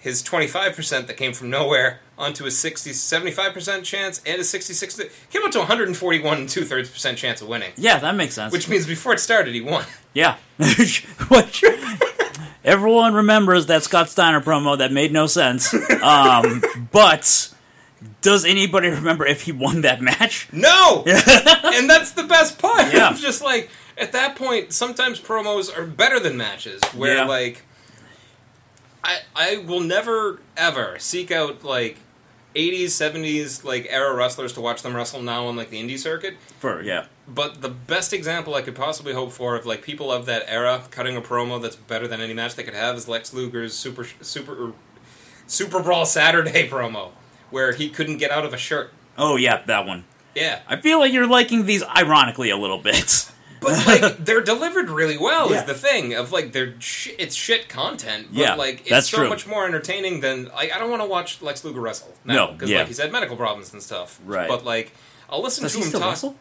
his 0.00 0.22
25% 0.22 1.06
that 1.06 1.16
came 1.16 1.32
from 1.32 1.48
nowhere 1.50 2.00
onto 2.18 2.44
his 2.44 2.58
60, 2.58 2.90
75% 2.90 3.84
chance 3.84 4.20
and 4.26 4.40
a 4.40 4.44
66, 4.44 5.00
came 5.30 5.42
up 5.44 5.50
to 5.52 5.58
141 5.60 6.36
and 6.38 6.48
two 6.48 6.64
thirds 6.64 6.90
percent 6.90 7.16
chance 7.16 7.40
of 7.40 7.48
winning. 7.48 7.72
Yeah, 7.76 7.98
that 8.00 8.14
makes 8.16 8.34
sense. 8.34 8.52
Which 8.52 8.68
means 8.68 8.86
before 8.86 9.12
it 9.14 9.20
started, 9.20 9.54
he 9.54 9.60
won. 9.60 9.84
yeah. 10.14 10.36
Which 10.56 11.06
everyone 12.64 13.14
remembers 13.14 13.66
that 13.66 13.82
Scott 13.82 14.08
Steiner 14.08 14.40
promo 14.40 14.78
that 14.78 14.92
made 14.92 15.12
no 15.12 15.26
sense. 15.26 15.74
Um, 16.02 16.62
but 16.92 17.52
does 18.22 18.46
anybody 18.46 18.88
remember 18.88 19.26
if 19.26 19.42
he 19.42 19.52
won 19.52 19.82
that 19.82 20.00
match? 20.00 20.48
No! 20.50 21.04
and 21.06 21.90
that's 21.90 22.12
the 22.12 22.22
best 22.26 22.58
part. 22.58 22.92
Yeah. 22.92 23.10
It's 23.10 23.20
just 23.20 23.42
like, 23.42 23.68
at 23.98 24.12
that 24.12 24.34
point, 24.34 24.72
sometimes 24.72 25.20
promos 25.20 25.76
are 25.76 25.84
better 25.86 26.18
than 26.18 26.38
matches. 26.38 26.80
Where, 26.94 27.16
Yeah. 27.16 27.24
like, 27.24 27.62
I, 29.04 29.18
I 29.36 29.56
will 29.58 29.80
never, 29.80 30.40
ever 30.56 30.96
seek 30.98 31.30
out, 31.30 31.64
like, 31.64 31.98
80s, 32.54 32.86
70s, 32.86 33.64
like, 33.64 33.86
era 33.90 34.14
wrestlers 34.14 34.52
to 34.54 34.60
watch 34.60 34.82
them 34.82 34.94
wrestle 34.94 35.22
now 35.22 35.46
on, 35.46 35.56
like, 35.56 35.70
the 35.70 35.82
indie 35.82 35.98
circuit. 35.98 36.36
For 36.58 36.82
yeah. 36.82 37.06
But 37.28 37.60
the 37.62 37.68
best 37.68 38.12
example 38.12 38.54
I 38.54 38.62
could 38.62 38.74
possibly 38.74 39.12
hope 39.12 39.32
for 39.32 39.54
of, 39.56 39.66
like, 39.66 39.82
people 39.82 40.10
of 40.10 40.26
that 40.26 40.44
era 40.48 40.82
cutting 40.90 41.16
a 41.16 41.20
promo 41.20 41.62
that's 41.62 41.76
better 41.76 42.08
than 42.08 42.20
any 42.20 42.34
match 42.34 42.56
they 42.56 42.64
could 42.64 42.74
have 42.74 42.96
is 42.96 43.08
Lex 43.08 43.32
Luger's 43.32 43.74
Super, 43.74 44.04
Super, 44.20 44.68
er, 44.68 44.72
Super 45.46 45.80
Brawl 45.82 46.06
Saturday 46.06 46.68
promo, 46.70 47.10
where 47.50 47.72
he 47.72 47.88
couldn't 47.88 48.18
get 48.18 48.30
out 48.30 48.44
of 48.44 48.52
a 48.52 48.58
shirt. 48.58 48.92
Oh 49.16 49.36
yeah, 49.36 49.62
that 49.66 49.86
one. 49.86 50.04
Yeah. 50.34 50.60
I 50.66 50.76
feel 50.76 50.98
like 50.98 51.12
you're 51.12 51.26
liking 51.26 51.66
these 51.66 51.82
ironically 51.82 52.50
a 52.50 52.56
little 52.56 52.78
bit. 52.78 53.30
But 53.60 53.86
like 53.86 54.16
they're 54.24 54.40
delivered 54.40 54.88
really 54.90 55.18
well 55.18 55.50
Yeah. 55.50 55.60
is 55.60 55.64
the 55.66 55.74
thing 55.74 56.14
of 56.14 56.32
like 56.32 56.52
they're 56.52 56.74
sh- 56.80 57.10
it's 57.18 57.34
shit 57.34 57.68
content. 57.68 58.28
But 58.30 58.38
Yeah, 58.38 58.54
like 58.54 58.90
it's 58.90 59.08
so 59.10 59.18
true. 59.18 59.28
much 59.28 59.46
more 59.46 59.66
entertaining 59.66 60.20
than 60.20 60.46
like 60.46 60.72
I 60.72 60.78
don't 60.78 60.90
want 60.90 61.02
to 61.02 61.08
watch 61.08 61.42
Lex 61.42 61.64
Luger 61.64 61.80
wrestle. 61.80 62.14
No, 62.24 62.52
because 62.52 62.70
yeah. 62.70 62.78
like 62.78 62.88
he's 62.88 62.98
had 62.98 63.12
medical 63.12 63.36
problems 63.36 63.72
and 63.72 63.82
stuff. 63.82 64.20
Right. 64.24 64.48
But 64.48 64.64
like 64.64 64.92
I'll 65.28 65.42
listen 65.42 65.62
Does 65.62 65.74
to 65.74 65.80
him 65.84 65.92
talk 65.92 66.02
wrestle? 66.10 66.36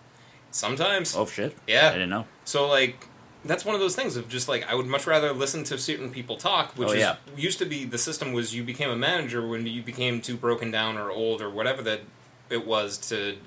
sometimes. 0.51 1.15
Oh 1.15 1.25
shit. 1.25 1.55
Yeah, 1.67 1.89
I 1.89 1.93
didn't 1.93 2.09
know. 2.09 2.25
So 2.45 2.67
like 2.67 3.05
that's 3.45 3.63
one 3.63 3.73
of 3.73 3.79
those 3.79 3.95
things 3.95 4.17
of 4.17 4.27
just 4.27 4.49
like 4.49 4.69
I 4.69 4.75
would 4.75 4.87
much 4.87 5.07
rather 5.07 5.31
listen 5.31 5.63
to 5.65 5.77
certain 5.77 6.09
people 6.11 6.35
talk, 6.37 6.73
which 6.77 6.89
Oh, 6.89 6.93
is 6.93 6.99
yeah. 6.99 7.15
used 7.37 7.59
to 7.59 7.65
be 7.65 7.85
the 7.85 7.97
system 7.97 8.33
was 8.33 8.53
you 8.55 8.63
became 8.63 8.89
a 8.89 8.95
manager 8.95 9.45
when 9.47 9.65
you 9.65 9.81
became 9.81 10.19
too 10.21 10.35
broken 10.35 10.71
down 10.71 10.97
or 10.97 11.09
old 11.11 11.41
or 11.41 11.49
whatever 11.49 11.81
that 11.83 12.01
it 12.49 12.65
was 12.65 12.97
to 13.09 13.37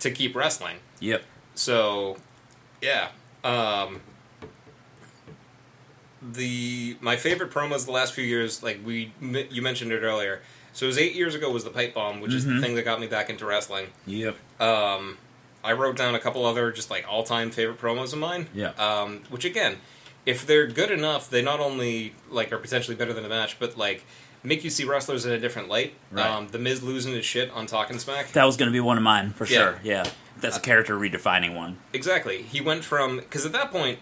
to 0.00 0.10
keep 0.10 0.36
wrestling. 0.36 0.76
Yep. 1.00 1.22
So, 1.54 2.18
yeah. 2.80 3.08
Um, 3.44 4.00
the 6.20 6.96
my 7.00 7.16
favorite 7.16 7.50
promos 7.50 7.84
the 7.86 7.92
last 7.92 8.12
few 8.12 8.24
years, 8.24 8.62
like 8.62 8.80
we 8.84 9.12
you 9.20 9.62
mentioned 9.62 9.92
it 9.92 10.02
earlier. 10.02 10.42
So 10.72 10.86
it 10.86 10.88
was 10.88 10.98
eight 10.98 11.14
years 11.14 11.34
ago 11.34 11.50
was 11.50 11.64
the 11.64 11.70
pipe 11.70 11.94
bomb, 11.94 12.20
which 12.20 12.32
is 12.32 12.44
the 12.44 12.52
Mhm. 12.52 12.60
thing 12.62 12.74
that 12.76 12.82
got 12.84 13.00
me 13.00 13.06
back 13.06 13.30
into 13.30 13.44
wrestling. 13.46 13.88
Yep. 14.06 14.36
Um, 14.60 15.18
I 15.64 15.72
wrote 15.72 15.96
down 15.96 16.14
a 16.14 16.20
couple 16.20 16.44
other 16.46 16.70
just 16.70 16.90
like 16.90 17.04
all 17.08 17.22
time 17.24 17.50
favorite 17.50 17.80
promos 17.80 18.12
of 18.12 18.18
mine. 18.18 18.48
Yeah. 18.54 18.70
Um, 18.78 19.22
which 19.28 19.44
again, 19.44 19.80
if 20.26 20.46
they're 20.46 20.66
good 20.66 20.90
enough, 20.90 21.30
they 21.30 21.42
not 21.42 21.58
only 21.60 22.14
like 22.30 22.52
are 22.52 22.58
potentially 22.58 22.96
better 22.96 23.12
than 23.12 23.22
the 23.22 23.28
match, 23.28 23.58
but 23.58 23.76
like 23.78 24.04
make 24.42 24.64
you 24.64 24.70
see 24.70 24.84
wrestlers 24.84 25.26
in 25.26 25.32
a 25.32 25.38
different 25.38 25.68
light. 25.68 25.94
Right. 26.10 26.26
Um, 26.26 26.48
the 26.48 26.58
Miz 26.58 26.82
losing 26.82 27.12
his 27.12 27.24
shit 27.24 27.50
on 27.50 27.66
Talking 27.66 27.98
Smack. 27.98 28.32
That 28.32 28.44
was 28.44 28.56
going 28.56 28.68
to 28.68 28.72
be 28.72 28.80
one 28.80 28.96
of 28.96 29.02
mine 29.02 29.30
for 29.32 29.44
Yeah. 29.46 29.58
sure. 29.58 29.80
Yeah, 29.82 30.04
that's 30.40 30.56
a 30.56 30.60
character 30.60 30.96
redefining 30.98 31.54
one. 31.54 31.78
Exactly. 31.92 32.42
He 32.42 32.60
went 32.60 32.84
from 32.84 33.16
because 33.18 33.44
at 33.46 33.52
that 33.52 33.70
point, 33.70 33.98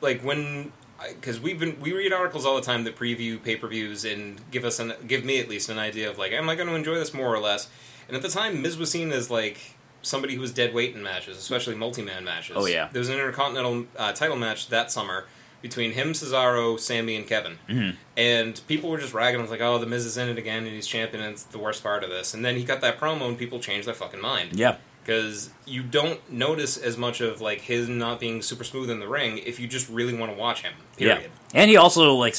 like 0.00 0.22
when 0.22 0.72
because 1.14 1.40
we've 1.40 1.58
been 1.58 1.80
we 1.80 1.92
read 1.92 2.12
articles 2.12 2.44
all 2.44 2.56
the 2.56 2.62
time 2.62 2.84
that 2.84 2.94
preview 2.96 3.42
pay 3.42 3.56
per 3.56 3.66
views 3.68 4.04
and 4.04 4.40
give 4.50 4.64
us 4.64 4.78
an 4.78 4.92
give 5.06 5.24
me 5.24 5.40
at 5.40 5.48
least 5.48 5.68
an 5.70 5.78
idea 5.78 6.10
of 6.10 6.18
like 6.18 6.32
am 6.32 6.48
I 6.50 6.54
going 6.54 6.68
to 6.68 6.74
enjoy 6.74 6.94
this 6.96 7.14
more 7.14 7.34
or 7.34 7.38
less. 7.40 7.68
And 8.06 8.16
at 8.16 8.22
the 8.22 8.28
time, 8.28 8.60
Miz 8.60 8.76
was 8.76 8.90
seen 8.90 9.12
as 9.12 9.30
like 9.30 9.76
somebody 10.02 10.34
who 10.34 10.40
was 10.40 10.52
dead 10.52 10.74
weight 10.74 10.94
in 10.96 11.02
matches, 11.02 11.36
especially 11.38 11.74
multi 11.76 12.02
man 12.02 12.24
matches. 12.24 12.56
Oh, 12.58 12.66
yeah. 12.66 12.88
there 12.90 12.98
was 13.00 13.08
an 13.08 13.14
intercontinental 13.14 13.86
uh, 13.96 14.12
title 14.12 14.36
match 14.36 14.68
that 14.68 14.90
summer 14.90 15.26
between 15.62 15.92
him, 15.92 16.12
Cesaro, 16.12 16.78
Sammy, 16.80 17.16
and 17.16 17.26
Kevin. 17.26 17.58
Mhm. 17.68 17.96
And 18.16 18.60
people 18.68 18.90
were 18.90 18.98
just 18.98 19.12
ragging, 19.14 19.40
Was 19.40 19.50
like, 19.50 19.60
"Oh, 19.60 19.78
the 19.78 19.86
Miz 19.86 20.04
is 20.06 20.16
in 20.16 20.28
it 20.28 20.38
again, 20.38 20.64
and 20.64 20.74
he's 20.74 20.86
champion. 20.86 21.22
And 21.22 21.32
it's 21.34 21.42
the 21.42 21.58
worst 21.58 21.82
part 21.82 22.02
of 22.04 22.10
this." 22.10 22.32
And 22.34 22.44
then 22.44 22.56
he 22.56 22.64
got 22.64 22.80
that 22.80 22.98
promo, 23.00 23.28
and 23.28 23.38
people 23.38 23.60
changed 23.60 23.86
their 23.86 23.94
fucking 23.94 24.20
mind 24.20 24.58
Yeah, 24.58 24.76
because 25.04 25.50
you 25.66 25.82
don't 25.82 26.20
notice 26.30 26.76
as 26.76 26.96
much 26.96 27.20
of 27.20 27.40
like 27.40 27.62
his 27.62 27.88
not 27.88 28.20
being 28.20 28.42
super 28.42 28.64
smooth 28.64 28.90
in 28.90 29.00
the 29.00 29.08
ring 29.08 29.38
if 29.38 29.60
you 29.60 29.66
just 29.66 29.88
really 29.88 30.14
want 30.14 30.32
to 30.32 30.38
watch 30.38 30.62
him. 30.62 30.72
Period. 30.96 31.22
yeah, 31.22 31.60
and 31.60 31.70
he 31.70 31.76
also 31.76 32.14
like 32.14 32.36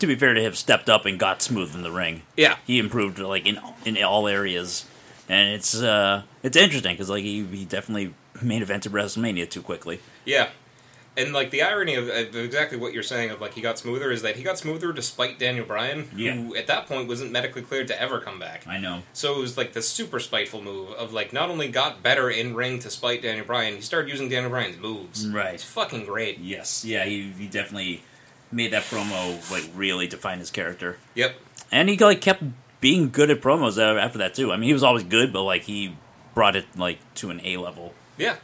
to 0.00 0.06
be 0.06 0.16
fair 0.16 0.34
to 0.34 0.40
him 0.42 0.52
stepped 0.54 0.90
up 0.90 1.06
and 1.06 1.18
got 1.18 1.40
smooth 1.42 1.74
in 1.74 1.82
the 1.82 1.90
ring. 1.92 2.22
Yeah. 2.36 2.56
He 2.66 2.78
improved 2.78 3.18
like 3.18 3.46
in 3.46 3.60
in 3.84 4.02
all 4.02 4.26
areas, 4.28 4.84
and 5.28 5.54
it's 5.54 5.80
uh 5.80 6.22
it's 6.42 6.56
interesting 6.56 6.94
because 6.94 7.08
like 7.08 7.22
he, 7.22 7.44
he 7.44 7.64
definitely 7.64 8.14
main 8.42 8.64
evented 8.64 8.90
WrestleMania 8.90 9.48
too 9.48 9.62
quickly. 9.62 10.00
Yeah. 10.24 10.48
And 11.16 11.32
like 11.32 11.50
the 11.50 11.62
irony 11.62 11.94
of, 11.94 12.08
of 12.08 12.34
exactly 12.34 12.76
what 12.76 12.92
you're 12.92 13.04
saying 13.04 13.30
of 13.30 13.40
like 13.40 13.54
he 13.54 13.60
got 13.60 13.78
smoother 13.78 14.10
is 14.10 14.22
that 14.22 14.34
he 14.34 14.42
got 14.42 14.58
smoother 14.58 14.92
despite 14.92 15.38
Daniel 15.38 15.64
Bryan, 15.64 16.08
Yeah. 16.16 16.32
who 16.34 16.56
at 16.56 16.66
that 16.66 16.86
point 16.86 17.06
wasn't 17.06 17.30
medically 17.30 17.62
cleared 17.62 17.86
to 17.88 18.00
ever 18.02 18.18
come 18.18 18.40
back. 18.40 18.66
I 18.66 18.78
know. 18.78 19.02
So 19.12 19.36
it 19.36 19.38
was 19.38 19.56
like 19.56 19.74
the 19.74 19.82
super 19.82 20.18
spiteful 20.18 20.60
move 20.60 20.90
of 20.92 21.12
like 21.12 21.32
not 21.32 21.50
only 21.50 21.68
got 21.68 22.02
better 22.02 22.28
in 22.30 22.54
ring 22.56 22.80
to 22.80 22.90
spite 22.90 23.22
Daniel 23.22 23.46
Bryan, 23.46 23.76
he 23.76 23.80
started 23.80 24.10
using 24.10 24.28
Daniel 24.28 24.50
Bryan's 24.50 24.76
moves. 24.76 25.28
Right. 25.28 25.54
It's 25.54 25.62
fucking 25.64 26.04
great. 26.04 26.38
Yes. 26.38 26.84
Yeah. 26.84 27.04
He 27.04 27.30
he 27.38 27.46
definitely 27.46 28.02
made 28.50 28.72
that 28.72 28.82
promo 28.84 29.38
like 29.52 29.70
really 29.76 30.08
define 30.08 30.38
his 30.40 30.50
character, 30.50 30.96
Yep. 31.14 31.34
and 31.72 31.88
he 31.88 31.96
like 31.96 32.20
kept 32.20 32.42
being 32.80 33.10
good 33.10 33.30
at 33.30 33.40
promos 33.40 33.78
uh, 33.78 33.98
after 33.98 34.18
that 34.18 34.34
too. 34.34 34.50
I 34.52 34.56
mean, 34.56 34.66
he 34.68 34.72
was 34.72 34.82
always 34.82 35.04
good, 35.04 35.32
but 35.32 35.42
like 35.44 35.62
he 35.62 35.96
brought 36.34 36.56
it 36.56 36.66
like 36.76 36.98
to 37.16 37.30
an 37.30 37.40
A 37.44 37.56
level. 37.56 37.94
Yeah. 38.18 38.36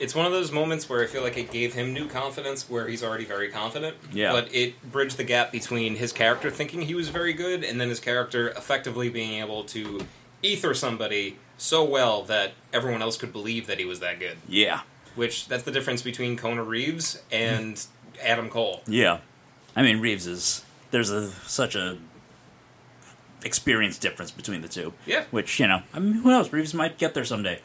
It's 0.00 0.14
one 0.14 0.26
of 0.26 0.32
those 0.32 0.50
moments 0.50 0.88
where 0.88 1.02
I 1.02 1.06
feel 1.06 1.22
like 1.22 1.36
it 1.36 1.52
gave 1.52 1.74
him 1.74 1.92
new 1.92 2.08
confidence 2.08 2.68
where 2.68 2.88
he's 2.88 3.02
already 3.02 3.24
very 3.24 3.48
confident. 3.48 3.96
Yeah. 4.12 4.32
But 4.32 4.52
it 4.52 4.90
bridged 4.90 5.16
the 5.16 5.24
gap 5.24 5.52
between 5.52 5.96
his 5.96 6.12
character 6.12 6.50
thinking 6.50 6.82
he 6.82 6.94
was 6.94 7.08
very 7.10 7.32
good 7.32 7.62
and 7.62 7.80
then 7.80 7.88
his 7.88 8.00
character 8.00 8.48
effectively 8.48 9.08
being 9.08 9.40
able 9.40 9.62
to 9.64 10.06
ether 10.42 10.74
somebody 10.74 11.38
so 11.56 11.84
well 11.84 12.22
that 12.24 12.52
everyone 12.72 13.02
else 13.02 13.16
could 13.16 13.32
believe 13.32 13.66
that 13.68 13.78
he 13.78 13.84
was 13.84 14.00
that 14.00 14.18
good. 14.18 14.36
Yeah. 14.48 14.80
Which 15.14 15.46
that's 15.46 15.62
the 15.62 15.70
difference 15.70 16.02
between 16.02 16.36
Kona 16.36 16.64
Reeves 16.64 17.22
and 17.30 17.84
Adam 18.20 18.48
Cole. 18.48 18.82
Yeah. 18.86 19.18
I 19.76 19.82
mean, 19.82 20.00
Reeves 20.00 20.26
is 20.26 20.64
there's 20.90 21.10
a 21.10 21.30
such 21.30 21.76
a 21.76 21.98
experience 23.44 23.98
difference 23.98 24.30
between 24.30 24.60
the 24.62 24.68
two. 24.68 24.92
Yeah. 25.06 25.24
Which 25.30 25.60
you 25.60 25.68
know, 25.68 25.82
I 25.92 26.00
mean, 26.00 26.14
who 26.14 26.30
knows? 26.30 26.52
Reeves 26.52 26.74
might 26.74 26.98
get 26.98 27.14
there 27.14 27.24
someday. 27.24 27.60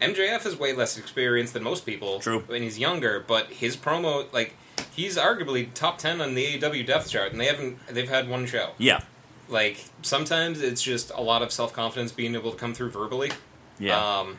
MJF 0.00 0.44
is 0.46 0.56
way 0.58 0.72
less 0.72 0.98
experienced 0.98 1.54
than 1.54 1.62
most 1.62 1.86
people. 1.86 2.20
True. 2.20 2.44
And 2.52 2.62
he's 2.62 2.78
younger, 2.78 3.24
but 3.26 3.46
his 3.46 3.76
promo 3.76 4.30
like 4.32 4.54
he's 4.92 5.16
arguably 5.16 5.72
top 5.74 5.98
ten 5.98 6.20
on 6.20 6.34
the 6.34 6.58
AEW 6.58 6.86
depth 6.86 7.08
chart 7.10 7.32
and 7.32 7.40
they 7.40 7.46
haven't 7.46 7.78
they've 7.88 8.08
had 8.08 8.28
one 8.28 8.46
show. 8.46 8.72
Yeah. 8.78 9.00
like 9.48 9.84
sometimes 10.02 10.60
it's 10.60 10.82
just 10.82 11.10
a 11.14 11.20
lot 11.22 11.40
of 11.42 11.50
self 11.52 11.72
confidence 11.72 12.12
being 12.12 12.34
able 12.34 12.50
to 12.52 12.56
come 12.58 12.74
through 12.74 12.90
verbally. 12.90 13.30
Yeah. 13.78 13.98
Um, 14.20 14.38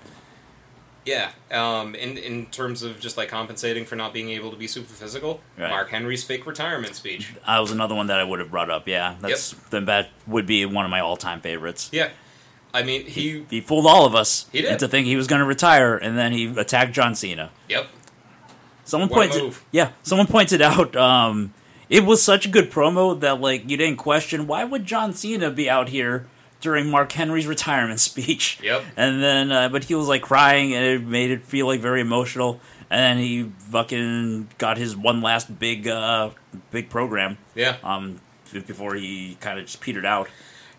yeah. 1.06 1.32
Um, 1.52 1.96
in 1.96 2.18
in 2.18 2.48
terms 2.48 2.84
of 2.84 3.00
just 3.00 3.16
like 3.18 3.30
compensating 3.30 3.86
for 3.86 3.96
not 3.96 4.14
being 4.14 4.30
able 4.32 4.52
to 4.52 4.58
be 4.58 4.68
super 4.68 4.92
physical, 4.94 5.40
Right. 5.58 5.70
Mark 5.70 5.90
Henry's 5.90 6.24
fake 6.24 6.46
retirement 6.46 6.96
speech. 6.96 7.34
that 7.48 7.60
was 7.60 7.72
another 7.72 7.96
one 7.96 8.08
that 8.08 8.20
I 8.20 8.24
would 8.26 8.40
have 8.40 8.52
brought 8.52 8.70
up. 8.70 8.88
Yeah. 8.88 9.16
That's 9.22 9.52
then 9.70 9.86
that 9.86 10.10
would 10.28 10.46
be 10.46 10.66
one 10.66 10.86
of 10.86 10.92
my 10.92 11.00
all 11.00 11.16
time 11.18 11.40
favorites. 11.42 11.90
Yeah. 11.94 12.10
I 12.78 12.84
mean, 12.84 13.06
he. 13.06 13.46
He 13.50 13.60
fooled 13.62 13.88
all 13.88 14.06
of 14.06 14.14
us 14.16 14.46
He 14.52 14.62
did. 14.62 14.72
into 14.72 14.88
thinking 14.88 15.10
he 15.10 15.16
was 15.18 15.28
going 15.28 15.40
to 15.40 15.46
retire, 15.46 15.98
and 15.98 16.18
then 16.18 16.32
he 16.32 16.46
attacked 16.58 16.94
John 16.94 17.16
Cena. 17.16 17.50
Yep. 17.70 17.88
Someone 18.86 19.10
What 19.10 19.32
pointed, 19.32 19.56
yeah, 19.72 19.92
someone 20.04 20.28
pointed 20.28 20.62
out 20.62 20.96
um, 20.96 21.54
it 21.90 22.06
was 22.06 22.22
such 22.24 22.46
a 22.46 22.50
good 22.50 22.72
promo 22.72 23.20
that 23.20 23.42
like 23.42 23.70
you 23.70 23.76
didn't 23.76 23.98
question 23.98 24.48
why 24.48 24.64
would 24.64 24.86
John 24.86 25.12
Cena 25.14 25.52
be 25.52 25.70
out 25.70 25.90
here 25.90 26.26
during 26.62 26.90
Mark 26.90 27.12
Henry's 27.12 27.48
retirement 27.48 28.00
speech. 28.12 28.60
Yep. 28.64 28.84
And 28.96 29.22
then, 29.22 29.52
uh, 29.52 29.70
but 29.70 29.86
he 29.86 29.96
was 29.96 30.08
like 30.08 30.22
crying, 30.22 30.74
and 30.74 30.86
it 30.86 31.02
made 31.04 31.32
it 31.32 31.44
feel 31.44 31.66
like 31.68 31.80
very 31.82 32.02
emotional. 32.02 32.60
And 32.90 33.00
then 33.02 33.18
he 33.18 33.52
fucking 33.72 34.48
got 34.58 34.78
his 34.78 34.96
one 34.96 35.22
last 35.22 35.60
big, 35.60 35.88
uh, 35.90 36.30
big 36.72 36.90
program. 36.90 37.38
Yeah. 37.56 37.76
Um, 37.84 38.22
before 38.54 38.96
he 38.96 39.38
kind 39.42 39.60
of 39.60 39.66
just 39.66 39.82
petered 39.82 40.06
out. 40.06 40.30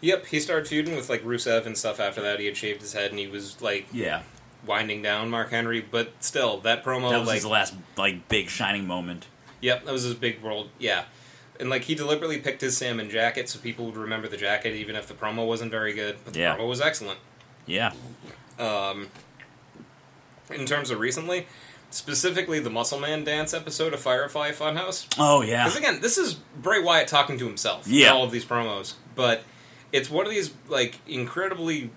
Yep. 0.01 0.27
He 0.27 0.41
started 0.41 0.69
feuding 0.69 0.95
with 0.97 1.09
like 1.11 1.23
Rusev 1.25 1.67
and 1.67 1.77
stuff 1.77 1.99
after 2.01 2.21
that. 2.23 2.39
He 2.41 2.47
had 2.47 2.57
shaved 2.57 2.81
his 2.81 2.93
head 2.93 3.11
and 3.11 3.19
he 3.19 3.27
was 3.27 3.61
like 3.61 3.87
Yeah, 3.93 4.23
winding 4.67 5.03
down 5.03 5.29
Mark 5.31 5.51
Henry, 5.51 5.81
but 5.81 6.13
still, 6.21 6.59
that 6.61 6.85
promo 6.85 7.11
that 7.11 7.19
was 7.21 7.27
like 7.29 7.35
his 7.37 7.47
last 7.47 7.75
like 7.97 8.29
big 8.29 8.49
shining 8.49 8.87
moment. 8.87 9.27
Yep, 9.61 9.85
that 9.87 9.93
was 9.93 10.05
his 10.05 10.15
big 10.15 10.41
world. 10.43 10.71
Yeah. 10.79 11.05
And 11.59 11.69
like 11.71 11.83
he 11.83 11.97
deliberately 11.97 12.39
picked 12.39 12.61
his 12.61 12.77
salmon 12.77 13.11
jacket 13.11 13.49
so 13.49 13.59
people 13.59 13.87
would 13.87 13.97
remember 13.97 14.29
the 14.29 14.37
jacket 14.37 14.75
even 14.75 14.95
if 14.95 15.09
the 15.09 15.15
promo 15.15 15.47
wasn't 15.47 15.73
very 15.73 15.93
good. 15.93 16.17
But 16.25 16.35
the 16.35 16.41
Yeah. 16.41 16.57
promo 16.57 16.69
was 16.69 16.81
excellent. 16.81 17.19
Yeah, 17.67 17.93
Um, 18.59 19.09
in 20.51 20.65
terms 20.65 20.91
of 20.91 21.01
recently, 21.01 21.47
specifically 21.91 22.61
the 22.61 22.71
Muscle 22.71 22.99
Man 23.01 23.25
dance 23.25 23.53
episode 23.53 23.93
of 23.93 24.01
Firefly 24.01 24.53
Funhouse. 24.53 25.07
oh 25.19 25.43
yeah, 25.43 25.65
Because 25.65 25.79
again, 25.79 26.01
this 26.01 26.17
is 26.19 26.35
Bray 26.35 26.81
Wyatt 26.81 27.09
talking 27.09 27.37
to 27.39 27.47
himself 27.47 27.87
Yeah. 27.87 28.09
in 28.09 28.13
all 28.15 28.25
of 28.25 28.31
these 28.31 28.45
promos, 28.45 28.95
but 29.15 29.43
it's 29.93 30.11
one 30.11 30.27
of 30.27 30.31
these 30.33 30.51
like 30.69 30.97
incredibly 31.07 31.91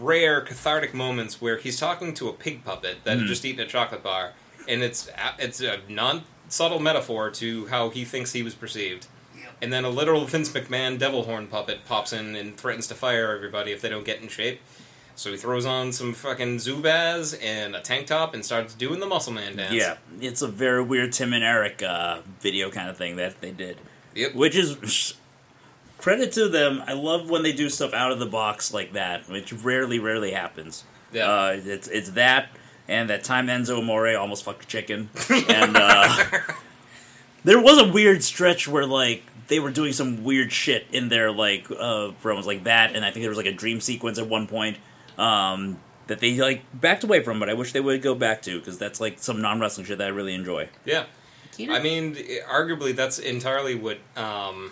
rare 0.00 0.40
cathartic 0.40 0.92
moments 0.92 1.40
where 1.40 1.56
he's 1.58 1.78
talking 1.78 2.12
to 2.14 2.28
a 2.28 2.32
pig 2.32 2.64
puppet 2.64 2.98
that 3.04 3.16
had 3.18 3.24
Mhm. 3.24 3.28
just 3.28 3.44
eaten 3.44 3.60
a 3.60 3.66
chocolate 3.68 4.02
bar, 4.02 4.32
and 4.66 4.82
it's 4.82 5.08
a- 5.08 5.34
it's 5.38 5.60
a 5.60 5.80
non 5.88 6.24
subtle 6.48 6.80
metaphor 6.80 7.30
to 7.30 7.66
how 7.66 7.90
he 7.90 8.04
thinks 8.04 8.32
he 8.32 8.42
was 8.42 8.54
perceived. 8.54 9.06
And 9.60 9.72
then 9.72 9.84
a 9.84 9.90
literal 9.90 10.24
Vince 10.26 10.50
McMahon 10.50 10.98
devil 10.98 11.24
horn 11.24 11.46
puppet 11.46 11.84
pops 11.86 12.12
in 12.12 12.34
and 12.34 12.56
threatens 12.56 12.86
to 12.88 12.94
fire 12.94 13.32
everybody 13.34 13.70
if 13.72 13.80
they 13.80 13.88
don't 13.88 14.04
get 14.04 14.20
in 14.20 14.28
shape. 14.28 14.60
So 15.14 15.32
he 15.32 15.36
throws 15.36 15.66
on 15.66 15.92
some 15.92 16.14
fucking 16.14 16.58
Zubaz 16.58 17.36
and 17.42 17.74
a 17.74 17.80
tank 17.80 18.06
top 18.06 18.34
and 18.34 18.44
starts 18.44 18.72
doing 18.74 19.00
the 19.00 19.06
Muscle 19.06 19.32
Man 19.32 19.56
dance. 19.56 19.74
yeah. 19.74 19.96
It's 20.20 20.42
a 20.42 20.46
very 20.48 20.82
weird 20.82 21.12
Tim 21.12 21.32
and 21.32 21.42
Eric 21.44 21.82
uh, 21.82 22.20
video 22.40 22.70
kind 22.70 22.88
of 22.88 22.96
thing 22.96 23.16
that 23.16 23.40
they 23.40 23.50
did. 23.50 23.78
Yep. 24.14 24.34
which 24.34 24.56
is 24.56 25.14
credit 25.98 26.32
to 26.32 26.48
them. 26.48 26.82
I 26.86 26.94
love 26.94 27.28
when 27.28 27.42
they 27.42 27.52
do 27.52 27.68
stuff 27.68 27.92
out 27.92 28.12
of 28.12 28.18
the 28.18 28.26
box 28.26 28.72
like 28.72 28.94
that, 28.94 29.28
which 29.28 29.52
rarely, 29.52 29.98
rarely 29.98 30.32
happens. 30.32 30.84
Yeah. 31.12 31.30
Uh, 31.30 31.60
it's 31.64 31.88
it's 31.88 32.10
that 32.10 32.48
and 32.88 33.10
that 33.10 33.24
time 33.24 33.48
Enzo 33.48 33.78
Amore 33.78 34.16
almost 34.16 34.44
fucked 34.44 34.64
a 34.64 34.66
chicken, 34.66 35.10
and 35.30 35.76
uh, 35.76 36.24
there 37.44 37.60
was 37.60 37.78
a 37.80 37.92
weird 37.92 38.22
stretch 38.22 38.66
where 38.66 38.86
like 38.86 39.22
they 39.48 39.60
were 39.60 39.70
doing 39.70 39.92
some 39.92 40.24
weird 40.24 40.52
shit 40.52 40.86
in 40.92 41.08
their 41.08 41.30
like 41.30 41.70
uh, 41.70 42.12
promos 42.22 42.46
like 42.46 42.64
that, 42.64 42.96
and 42.96 43.04
I 43.04 43.10
think 43.10 43.22
there 43.22 43.30
was 43.30 43.38
like 43.38 43.46
a 43.46 43.52
dream 43.52 43.80
sequence 43.80 44.18
at 44.18 44.26
one 44.26 44.46
point. 44.46 44.78
Um, 45.18 45.78
that 46.06 46.20
they 46.20 46.36
like 46.36 46.62
backed 46.72 47.04
away 47.04 47.22
from, 47.22 47.38
but 47.38 47.50
I 47.50 47.54
wish 47.54 47.72
they 47.72 47.80
would 47.80 48.00
go 48.00 48.14
back 48.14 48.40
to 48.42 48.58
because 48.58 48.78
that's 48.78 49.00
like 49.00 49.18
some 49.18 49.42
non 49.42 49.60
wrestling 49.60 49.86
shit 49.86 49.98
that 49.98 50.06
I 50.06 50.10
really 50.10 50.34
enjoy. 50.34 50.70
Yeah. 50.84 51.04
I 51.60 51.80
mean, 51.80 52.14
arguably, 52.48 52.94
that's 52.94 53.18
entirely 53.18 53.74
what. 53.74 53.98
Um, 54.16 54.70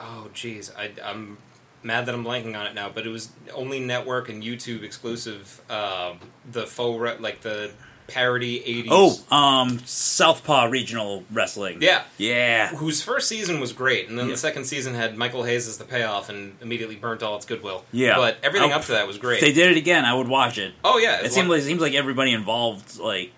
oh, 0.00 0.28
jeez, 0.34 0.74
I, 0.76 0.90
I'm 1.04 1.38
mad 1.82 2.06
that 2.06 2.14
I'm 2.14 2.24
blanking 2.24 2.58
on 2.58 2.66
it 2.66 2.74
now. 2.74 2.88
But 2.88 3.06
it 3.06 3.10
was 3.10 3.30
only 3.54 3.80
network 3.80 4.28
and 4.28 4.42
YouTube 4.42 4.82
exclusive. 4.82 5.60
Um, 5.70 6.18
the 6.50 6.66
faux, 6.66 7.00
re- 7.00 7.16
like 7.18 7.40
the 7.42 7.70
parody 8.08 8.58
'80s. 8.60 8.88
Oh, 9.30 9.36
um, 9.36 9.78
Southpaw 9.84 10.64
Regional 10.64 11.22
Wrestling. 11.30 11.78
yeah. 11.80 12.02
Yeah. 12.18 12.68
Whose 12.74 13.02
first 13.02 13.28
season 13.28 13.60
was 13.60 13.72
great, 13.72 14.08
and 14.08 14.18
then 14.18 14.26
Yeah. 14.26 14.32
the 14.32 14.38
second 14.38 14.64
season 14.64 14.94
had 14.94 15.16
Michael 15.16 15.44
Hayes 15.44 15.68
as 15.68 15.78
the 15.78 15.84
payoff, 15.84 16.28
and 16.28 16.56
immediately 16.60 16.96
burnt 16.96 17.22
all 17.22 17.36
its 17.36 17.46
goodwill. 17.46 17.84
Yeah. 17.92 18.16
but 18.16 18.38
everything 18.42 18.72
Oh, 18.72 18.76
up 18.76 18.84
to 18.86 18.92
that 18.92 19.06
was 19.06 19.16
great. 19.18 19.36
If 19.36 19.40
they 19.42 19.52
did 19.52 19.70
it 19.70 19.76
again, 19.76 20.04
I 20.04 20.14
would 20.14 20.26
watch 20.28 20.58
it. 20.58 20.74
oh 20.84 20.98
yeah, 20.98 21.20
It 21.22 21.32
seemed 21.32 21.48
like 21.48 21.60
it 21.60 21.64
seems 21.64 21.80
like 21.80 21.94
everybody 21.94 22.32
involved, 22.32 22.98
like, 22.98 23.30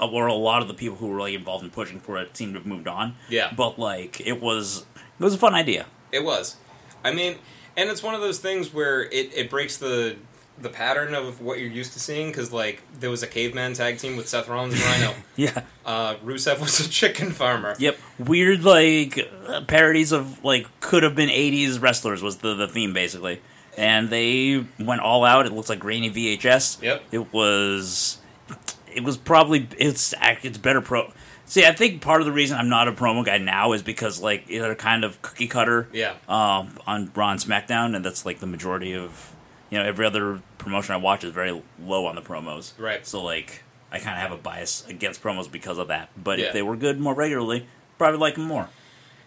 uh, 0.00 0.08
or 0.08 0.26
a 0.28 0.32
lot 0.34 0.62
of 0.62 0.68
the 0.68 0.74
people 0.74 0.96
who 0.96 1.08
were 1.08 1.20
like 1.20 1.34
involved 1.34 1.62
in 1.64 1.70
pushing 1.70 2.00
for 2.00 2.16
it, 2.18 2.34
seemed 2.36 2.54
to 2.54 2.60
have 2.60 2.66
moved 2.66 2.88
on. 2.88 3.16
Yeah. 3.28 3.52
But 3.54 3.78
like, 3.78 4.20
it 4.26 4.40
was 4.40 4.86
it 5.20 5.24
was 5.24 5.34
a 5.34 5.38
fun 5.38 5.54
idea. 5.54 5.84
It 6.12 6.24
was. 6.24 6.56
I 7.04 7.12
mean, 7.12 7.36
and 7.76 7.90
it's 7.90 8.02
one 8.02 8.14
of 8.14 8.20
those 8.20 8.38
things 8.38 8.72
where 8.72 9.02
it, 9.02 9.32
it 9.34 9.50
breaks 9.50 9.76
the 9.76 10.16
the 10.58 10.70
pattern 10.70 11.14
of 11.14 11.42
what 11.42 11.58
you're 11.58 11.68
used 11.68 11.92
to 11.92 12.00
seeing 12.00 12.28
because 12.28 12.50
like 12.50 12.82
there 12.98 13.10
was 13.10 13.22
a 13.22 13.26
caveman 13.26 13.74
tag 13.74 13.98
team 13.98 14.16
with 14.16 14.26
Seth 14.26 14.48
Rollins 14.48 14.72
and 14.74 14.82
Rhino. 14.84 15.14
Yeah. 15.36 15.62
Uh, 15.84 16.14
Rusev 16.24 16.60
was 16.60 16.80
a 16.80 16.88
chicken 16.88 17.30
farmer. 17.30 17.74
Yep. 17.78 17.98
Weird 18.18 18.64
like 18.64 19.28
uh, 19.46 19.60
parodies 19.66 20.12
of 20.12 20.42
like 20.42 20.66
could 20.80 21.02
have 21.02 21.14
been 21.14 21.28
'80s 21.28 21.80
wrestlers 21.82 22.22
was 22.22 22.38
the 22.38 22.54
the 22.54 22.68
theme 22.68 22.94
basically, 22.94 23.42
and 23.76 24.08
they 24.08 24.64
went 24.78 25.02
all 25.02 25.24
out. 25.24 25.44
It 25.44 25.52
looks 25.52 25.68
like 25.68 25.78
grainy 25.78 26.10
VHS. 26.10 26.82
Yep. 26.82 27.02
It 27.12 27.32
was. 27.34 28.18
It 28.94 29.04
was 29.04 29.18
probably 29.18 29.68
it's 29.78 30.14
act- 30.14 30.46
it's 30.46 30.56
better 30.56 30.80
pro. 30.80 31.12
See, 31.48 31.64
I 31.64 31.72
think 31.72 32.02
part 32.02 32.20
of 32.20 32.26
the 32.26 32.32
reason 32.32 32.58
I'm 32.58 32.68
not 32.68 32.88
a 32.88 32.92
promo 32.92 33.24
guy 33.24 33.38
now 33.38 33.72
is 33.72 33.82
because 33.82 34.20
like 34.20 34.48
they're 34.48 34.74
kind 34.74 35.04
of 35.04 35.22
cookie 35.22 35.46
cutter. 35.46 35.88
Yeah. 35.92 36.14
Um, 36.28 36.76
on 36.86 37.10
Raw 37.14 37.30
and 37.30 37.40
SmackDown, 37.40 37.94
and 37.94 38.04
that's 38.04 38.26
like 38.26 38.40
the 38.40 38.46
majority 38.46 38.94
of 38.94 39.34
you 39.70 39.78
know 39.78 39.84
every 39.84 40.04
other 40.06 40.42
promotion 40.58 40.94
I 40.94 40.98
watch 40.98 41.22
is 41.24 41.32
very 41.32 41.62
low 41.80 42.06
on 42.06 42.16
the 42.16 42.22
promos. 42.22 42.72
Right. 42.78 43.06
So 43.06 43.22
like 43.22 43.62
I 43.92 43.98
kind 44.00 44.16
of 44.16 44.22
have 44.28 44.32
a 44.32 44.42
bias 44.42 44.84
against 44.88 45.22
promos 45.22 45.50
because 45.50 45.78
of 45.78 45.88
that. 45.88 46.10
But 46.22 46.38
Yeah. 46.40 46.46
if 46.46 46.52
they 46.52 46.62
were 46.62 46.76
good 46.76 46.98
more 46.98 47.14
regularly, 47.14 47.66
probably 47.98 48.18
like 48.18 48.34
them 48.34 48.44
more. 48.44 48.68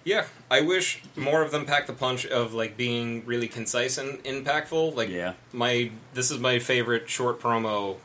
Yeah, 0.03 0.25
I 0.49 0.61
wish 0.61 1.03
more 1.15 1.41
of 1.41 1.51
them 1.51 1.65
packed 1.65 1.87
the 1.87 1.93
punch 1.93 2.25
of 2.25 2.53
like 2.53 2.75
being 2.77 3.25
really 3.25 3.47
concise 3.47 3.97
and 3.97 4.21
impactful. 4.23 4.95
Like 4.95 5.09
Yeah. 5.09 5.33
my 5.53 5.91
this 6.13 6.31
is 6.31 6.39
my 6.39 6.59
favorite 6.59 7.09
short 7.09 7.39
promo 7.39 7.97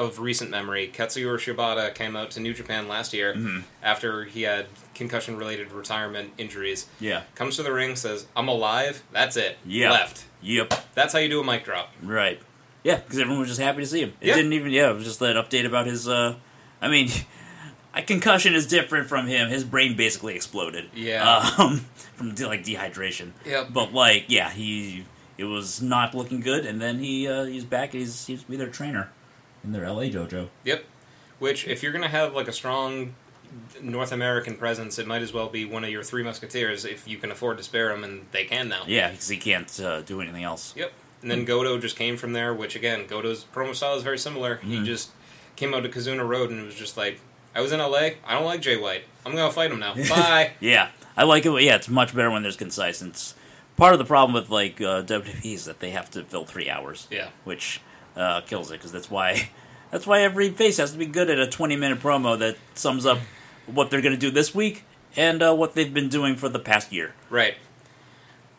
of 0.00 0.18
recent 0.18 0.50
memory. 0.50 0.90
Katsuyori 0.92 1.38
Shibata 1.38 1.94
came 1.94 2.16
out 2.16 2.30
to 2.32 2.40
New 2.40 2.54
Japan 2.54 2.88
last 2.88 3.12
year 3.12 3.34
Mhm. 3.34 3.62
after 3.82 4.24
he 4.24 4.42
had 4.42 4.66
concussion 4.94 5.36
related 5.36 5.72
retirement 5.72 6.32
injuries. 6.38 6.86
Yeah. 6.98 7.22
Comes 7.34 7.56
to 7.56 7.62
the 7.62 7.72
ring, 7.72 7.96
says, 7.96 8.26
"I'm 8.34 8.48
alive." 8.48 9.02
That's 9.12 9.36
it. 9.36 9.58
Yeah. 9.66 9.92
Left. 9.92 10.24
Yep. 10.42 10.72
That's 10.94 11.12
how 11.12 11.18
you 11.18 11.28
do 11.28 11.40
a 11.40 11.44
mic 11.44 11.64
drop. 11.64 11.92
Right. 12.02 12.40
Yeah, 12.82 12.96
because 12.96 13.18
everyone 13.18 13.40
was 13.40 13.48
just 13.48 13.60
happy 13.60 13.80
to 13.82 13.86
see 13.86 14.00
him. 14.00 14.14
It 14.20 14.28
Yeah. 14.28 14.34
didn't 14.36 14.54
even. 14.54 14.70
Yeah, 14.72 14.90
it 14.90 14.94
was 14.96 15.04
just 15.04 15.20
that 15.20 15.36
update 15.36 15.66
about 15.66 15.86
his. 15.86 16.08
uh 16.08 16.34
I 16.82 16.88
mean, 16.88 17.10
a 17.94 18.02
concussion 18.02 18.54
is 18.54 18.66
different 18.66 19.08
from 19.08 19.26
him. 19.26 19.48
His 19.50 19.64
brain 19.64 19.96
basically 19.96 20.34
exploded. 20.34 20.88
Yeah. 20.94 21.50
Um, 21.58 21.84
from 22.16 22.34
like 22.36 22.64
dehydration. 22.64 23.32
Yep. 23.44 23.68
But 23.72 23.92
like, 23.92 24.24
yeah, 24.28 24.50
he 24.50 25.04
it 25.38 25.44
was 25.44 25.80
not 25.82 26.14
looking 26.14 26.40
good, 26.40 26.64
and 26.66 26.80
then 26.80 26.98
he 27.00 27.26
uh, 27.28 27.44
he's 27.44 27.64
back. 27.64 27.92
and 27.94 28.00
He's 28.02 28.14
seems 28.14 28.42
to 28.44 28.50
be 28.50 28.56
their 28.56 28.68
trainer 28.68 29.10
in 29.64 29.72
their 29.72 29.88
LA 29.90 30.04
dojo. 30.04 30.48
Yep. 30.64 30.84
Which, 31.38 31.66
if 31.66 31.82
you're 31.82 31.92
gonna 31.92 32.08
have 32.08 32.34
like 32.34 32.48
a 32.48 32.52
strong 32.52 33.14
North 33.80 34.12
American 34.12 34.56
presence, 34.56 34.98
it 34.98 35.06
might 35.06 35.22
as 35.22 35.32
well 35.32 35.48
be 35.48 35.64
one 35.64 35.82
of 35.84 35.90
your 35.90 36.02
three 36.02 36.22
musketeers 36.22 36.84
if 36.84 37.08
you 37.08 37.16
can 37.18 37.30
afford 37.30 37.56
to 37.58 37.62
spare 37.62 37.88
them, 37.88 38.04
and 38.04 38.26
they 38.32 38.44
can 38.44 38.68
now. 38.68 38.82
Yeah, 38.86 39.10
because 39.10 39.28
he 39.28 39.36
can't 39.38 39.80
uh, 39.80 40.02
do 40.02 40.20
anything 40.20 40.44
else. 40.44 40.74
Yep. 40.76 40.92
And 41.22 41.30
then 41.30 41.44
Goto 41.44 41.78
just 41.78 41.96
came 41.96 42.16
from 42.16 42.32
there, 42.32 42.54
which 42.54 42.76
again, 42.76 43.06
Goto's 43.06 43.44
promo 43.54 43.74
style 43.74 43.94
is 43.96 44.02
very 44.02 44.18
similar. 44.18 44.56
He 44.56 44.78
Mhm. 44.78 44.84
just 44.86 45.10
came 45.56 45.74
out 45.74 45.82
to 45.82 45.88
Kizuna 45.90 46.26
Road 46.26 46.50
and 46.50 46.60
it 46.60 46.64
was 46.64 46.74
just 46.74 46.96
like, 46.96 47.20
I 47.54 47.60
was 47.60 47.72
in 47.72 47.80
LA. 47.80 48.12
I 48.24 48.32
don't 48.32 48.44
like 48.46 48.62
Jay 48.62 48.76
White. 48.78 49.04
I'm 49.26 49.34
gonna 49.34 49.50
fight 49.52 49.70
him 49.70 49.80
now. 49.80 49.94
Bye. 50.08 50.52
Yeah, 50.60 50.88
I 51.16 51.24
like 51.24 51.44
it. 51.44 51.50
Yeah, 51.62 51.76
it's 51.76 51.88
much 51.88 52.14
better 52.14 52.30
when 52.30 52.42
there's 52.42 52.56
concise. 52.56 53.02
And 53.02 53.10
it's 53.10 53.34
part 53.76 53.92
of 53.92 53.98
the 53.98 54.04
problem 54.06 54.32
with 54.32 54.48
like 54.48 54.80
uh, 54.80 55.02
WWE 55.02 55.52
is 55.54 55.64
that 55.66 55.80
they 55.80 55.90
have 55.90 56.10
to 56.12 56.22
fill 56.24 56.44
three 56.46 56.70
hours. 56.70 57.06
Yeah. 57.10 57.28
which 57.44 57.80
uh, 58.16 58.40
kills 58.42 58.70
it 58.70 58.74
because 58.74 58.92
that's 58.92 59.10
why 59.10 59.50
that's 59.90 60.06
why 60.06 60.20
every 60.20 60.50
face 60.50 60.76
has 60.78 60.92
to 60.92 60.98
be 60.98 61.06
good 61.06 61.30
at 61.30 61.38
a 61.38 61.46
20 61.46 61.76
minute 61.76 62.00
promo 62.00 62.38
that 62.38 62.56
sums 62.74 63.06
up 63.06 63.18
what 63.66 63.90
they're 63.90 64.02
going 64.02 64.14
to 64.14 64.20
do 64.20 64.30
this 64.30 64.54
week 64.54 64.84
and 65.16 65.42
uh, 65.42 65.54
what 65.54 65.74
they've 65.74 65.92
been 65.92 66.08
doing 66.08 66.36
for 66.36 66.48
the 66.48 66.58
past 66.58 66.92
year. 66.92 67.14
Right. 67.28 67.56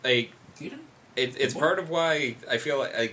Like 0.03 0.33
it, 0.59 1.35
it's 1.39 1.53
part 1.53 1.79
of 1.79 1.89
why 1.89 2.35
I 2.49 2.57
feel 2.57 2.79
like 2.79 2.95
I, 2.95 3.11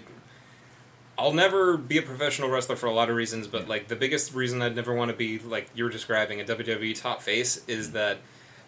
I'll 1.18 1.32
never 1.32 1.76
be 1.76 1.98
a 1.98 2.02
professional 2.02 2.48
wrestler 2.48 2.76
for 2.76 2.86
a 2.86 2.92
lot 2.92 3.10
of 3.10 3.16
reasons, 3.16 3.46
but 3.46 3.68
like 3.68 3.88
the 3.88 3.96
biggest 3.96 4.34
reason 4.34 4.62
I'd 4.62 4.76
never 4.76 4.94
want 4.94 5.10
to 5.10 5.16
be 5.16 5.38
like 5.38 5.68
you're 5.74 5.90
describing 5.90 6.40
a 6.40 6.44
WWE 6.44 6.98
top 7.00 7.22
face 7.22 7.64
is 7.66 7.92
that 7.92 8.18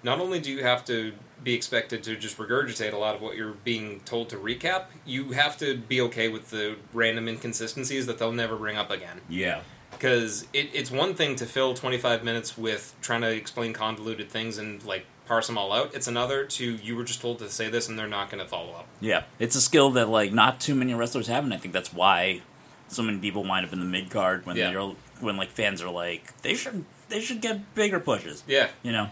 not 0.02 0.20
only 0.20 0.40
do 0.40 0.50
you 0.50 0.62
have 0.62 0.84
to 0.86 1.12
be 1.42 1.54
expected 1.54 2.02
to 2.04 2.16
just 2.16 2.36
regurgitate 2.38 2.92
a 2.92 2.96
lot 2.98 3.14
of 3.14 3.22
what 3.22 3.34
you're 3.36 3.54
being 3.64 4.00
told 4.04 4.28
to 4.28 4.36
recap, 4.36 4.84
you 5.06 5.32
have 5.32 5.56
to 5.58 5.76
be 5.76 6.00
okay 6.02 6.28
with 6.28 6.50
the 6.50 6.76
random 6.92 7.28
inconsistencies 7.28 8.06
that 8.06 8.18
they'll 8.18 8.32
never 8.32 8.56
bring 8.56 8.76
up 8.76 8.90
again. 8.90 9.20
Yeah, 9.28 9.62
Because 9.90 10.42
it, 10.52 10.68
it's 10.74 10.90
one 10.90 11.14
thing 11.14 11.36
to 11.36 11.46
fill 11.46 11.72
25 11.74 12.22
minutes 12.24 12.58
with 12.58 12.94
trying 13.00 13.22
to 13.22 13.30
explain 13.30 13.72
convoluted 13.72 14.28
things 14.30 14.58
and 14.58 14.84
like 14.84 15.06
parse 15.26 15.46
them 15.46 15.56
all 15.56 15.72
out. 15.72 15.94
It's 15.94 16.06
another 16.08 16.44
to 16.44 16.74
you 16.76 16.94
were 16.96 17.04
just 17.04 17.20
told 17.22 17.38
to 17.38 17.48
say 17.48 17.70
this 17.70 17.88
and 17.88 17.98
they're 17.98 18.06
not 18.08 18.30
going 18.30 18.42
to 18.42 18.48
follow 18.48 18.72
up. 18.72 18.86
yeah, 19.00 19.22
it's 19.38 19.56
a 19.56 19.60
skill 19.62 19.90
that 19.92 20.08
like 20.10 20.32
not 20.32 20.60
too 20.60 20.74
many 20.74 20.92
wrestlers 20.92 21.26
have, 21.28 21.44
and 21.44 21.54
I 21.54 21.56
think 21.56 21.72
that's 21.72 21.92
why 21.92 22.42
so 22.88 23.02
many 23.02 23.18
people 23.18 23.44
wind 23.44 23.64
up 23.64 23.72
in 23.72 23.78
the 23.78 23.84
mid 23.86 24.10
card 24.10 24.44
when 24.44 24.56
Yeah. 24.56 24.70
they're 24.72 24.92
when 25.20 25.36
like 25.36 25.50
fans 25.50 25.80
are 25.80 25.90
like 25.90 26.36
they 26.42 26.54
should 26.54 26.84
they 27.08 27.20
should 27.20 27.40
get 27.40 27.74
bigger 27.74 28.00
pushes. 28.00 28.42
Yeah. 28.46 28.68
You 28.82 28.90
know, 28.92 29.08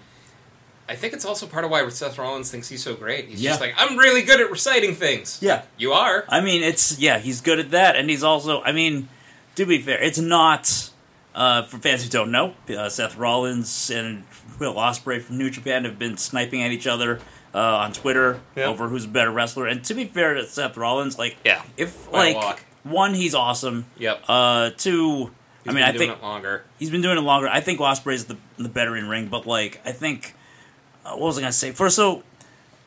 I 0.89 0.95
think 0.97 1.13
it's 1.13 1.25
also 1.25 1.47
part 1.47 1.65
of 1.65 1.71
why 1.71 1.87
Seth 1.91 2.17
Rollins 2.19 2.51
thinks 2.51 2.69
he's 2.69 2.83
so 2.83 2.95
great. 2.95 3.29
He's 3.29 3.41
Yeah. 3.43 3.51
just 3.51 3.61
like, 3.61 3.75
I'm 3.77 3.97
really 3.99 4.23
good 4.23 4.41
at 4.41 4.51
reciting 4.51 4.95
things. 4.95 5.39
Yeah. 5.43 5.63
You 5.77 5.93
are. 5.93 6.25
I 6.29 6.41
mean, 6.41 6.63
it's 6.63 6.99
yeah, 6.99 7.19
he's 7.19 7.41
good 7.41 7.59
at 7.59 7.71
that, 7.73 7.95
and 7.97 8.09
he's 8.09 8.23
also. 8.25 8.63
I 8.63 8.73
mean, 8.73 9.09
to 9.57 9.67
be 9.67 9.81
fair, 9.83 10.01
it's 10.03 10.19
not 10.19 10.91
uh, 11.35 11.63
for 11.65 11.79
fans 11.79 12.03
who 12.05 12.09
don't 12.11 12.31
know. 12.33 12.55
Uh, 12.75 12.89
Seth 12.89 13.17
Rollins 13.17 13.91
and 13.91 14.25
Will 14.59 14.75
Ospreay 14.75 15.21
from 15.23 15.39
New 15.39 15.51
Japan 15.51 15.85
have 15.85 15.99
been 15.99 16.17
sniping 16.17 16.63
at 16.63 16.73
each 16.73 16.87
other 16.87 17.21
uh, 17.55 17.59
on 17.59 17.93
Twitter 17.93 18.41
Yeah. 18.57 18.65
over 18.67 18.89
who's 18.89 19.05
a 19.05 19.09
better 19.09 19.31
wrestler. 19.31 19.67
And 19.67 19.85
to 19.85 19.95
be 19.95 20.05
fair 20.07 20.35
to 20.35 20.47
Seth 20.47 20.77
Rollins, 20.77 21.19
like 21.19 21.37
Yeah. 21.45 21.63
if 21.77 22.11
like 22.13 22.65
one, 22.83 23.15
he's 23.15 23.35
awesome. 23.35 23.85
Yep. 23.99 24.23
Uh, 24.27 24.71
two, 24.77 25.31
He's 25.65 25.75
I 25.75 25.75
mean, 25.75 25.75
been 25.75 25.83
I 25.83 25.93
doing 25.93 25.99
think 26.09 26.13
it 26.19 26.23
longer. 26.25 26.65
he's 26.79 26.91
been 26.91 27.03
doing 27.03 27.19
it 27.19 27.23
longer. 27.23 27.47
I 27.49 27.61
think 27.61 27.79
Ospreay's 27.81 28.25
the 28.25 28.37
the 28.57 28.69
better 28.71 28.97
in 28.97 29.07
ring, 29.09 29.27
but 29.29 29.47
like 29.47 29.81
I 29.85 29.93
think 29.93 30.35
Uh, 31.09 31.17
what 31.17 31.27
was 31.27 31.39
I 31.39 31.43
gonna 31.43 31.53
say? 31.53 31.71
First, 31.73 31.97
so 31.97 32.23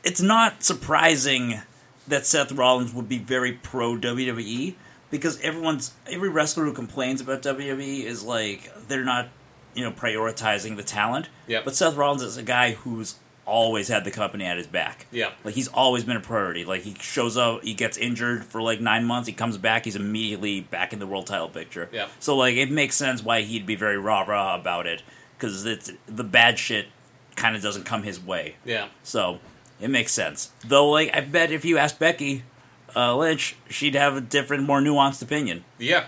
it's 0.03 0.21
not 0.21 0.63
surprising 0.63 1.61
that 2.07 2.25
Seth 2.25 2.51
Rollins 2.51 2.93
would 2.93 3.07
be 3.09 3.17
very 3.17 3.53
pro 3.53 3.95
WWE 3.95 4.75
because 5.09 5.39
everyone's 5.41 5.93
every 6.07 6.29
wrestler 6.29 6.65
who 6.65 6.73
complains 6.73 7.21
about 7.21 7.41
WWE 7.41 8.03
is 8.03 8.23
like 8.23 8.71
they're 8.87 9.03
not 9.03 9.29
you 9.73 9.83
know 9.83 9.91
prioritizing 9.91 10.77
the 10.77 10.83
talent. 10.83 11.29
Yeah. 11.47 11.61
But 11.63 11.75
Seth 11.75 11.95
Rollins 11.95 12.21
is 12.21 12.37
a 12.37 12.43
guy 12.43 12.71
who's 12.71 13.15
always 13.45 13.87
had 13.87 14.03
the 14.03 14.11
company 14.11 14.45
at 14.45 14.57
his 14.57 14.67
back. 14.67 15.07
Yeah. 15.11 15.31
Like 15.43 15.55
he's 15.55 15.67
always 15.67 16.03
been 16.03 16.17
a 16.17 16.21
priority. 16.21 16.63
Like 16.63 16.81
he 16.81 16.95
shows 16.99 17.37
up, 17.37 17.63
he 17.63 17.73
gets 17.73 17.97
injured 17.97 18.45
for 18.45 18.61
like 18.61 18.79
nine 18.79 19.05
months, 19.05 19.27
he 19.27 19.33
comes 19.33 19.57
back, 19.57 19.85
he's 19.85 19.95
immediately 19.95 20.61
back 20.61 20.93
in 20.93 20.99
the 20.99 21.07
world 21.07 21.27
title 21.27 21.49
picture. 21.49 21.89
Yeah. 21.91 22.07
So 22.19 22.35
like 22.35 22.55
it 22.55 22.71
makes 22.71 22.95
sense 22.95 23.23
why 23.23 23.41
he'd 23.41 23.65
be 23.65 23.75
very 23.75 23.97
rah 23.97 24.21
rah 24.21 24.55
about 24.55 24.87
it 24.87 25.03
because 25.37 25.65
it's 25.65 25.91
the 26.07 26.23
bad 26.23 26.59
shit 26.59 26.87
kind 27.35 27.55
of 27.55 27.61
doesn't 27.61 27.83
come 27.85 28.03
his 28.03 28.19
way. 28.19 28.55
Yeah. 28.65 28.87
So 29.03 29.39
it 29.79 29.89
makes 29.89 30.11
sense. 30.11 30.51
Though 30.65 30.89
like 30.89 31.15
I 31.15 31.21
bet 31.21 31.51
if 31.51 31.65
you 31.65 31.77
asked 31.77 31.99
Becky 31.99 32.43
uh, 32.95 33.15
Lynch, 33.15 33.55
she'd 33.69 33.95
have 33.95 34.15
a 34.17 34.21
different, 34.21 34.63
more 34.63 34.81
nuanced 34.81 35.21
opinion. 35.21 35.63
Yeah. 35.77 36.05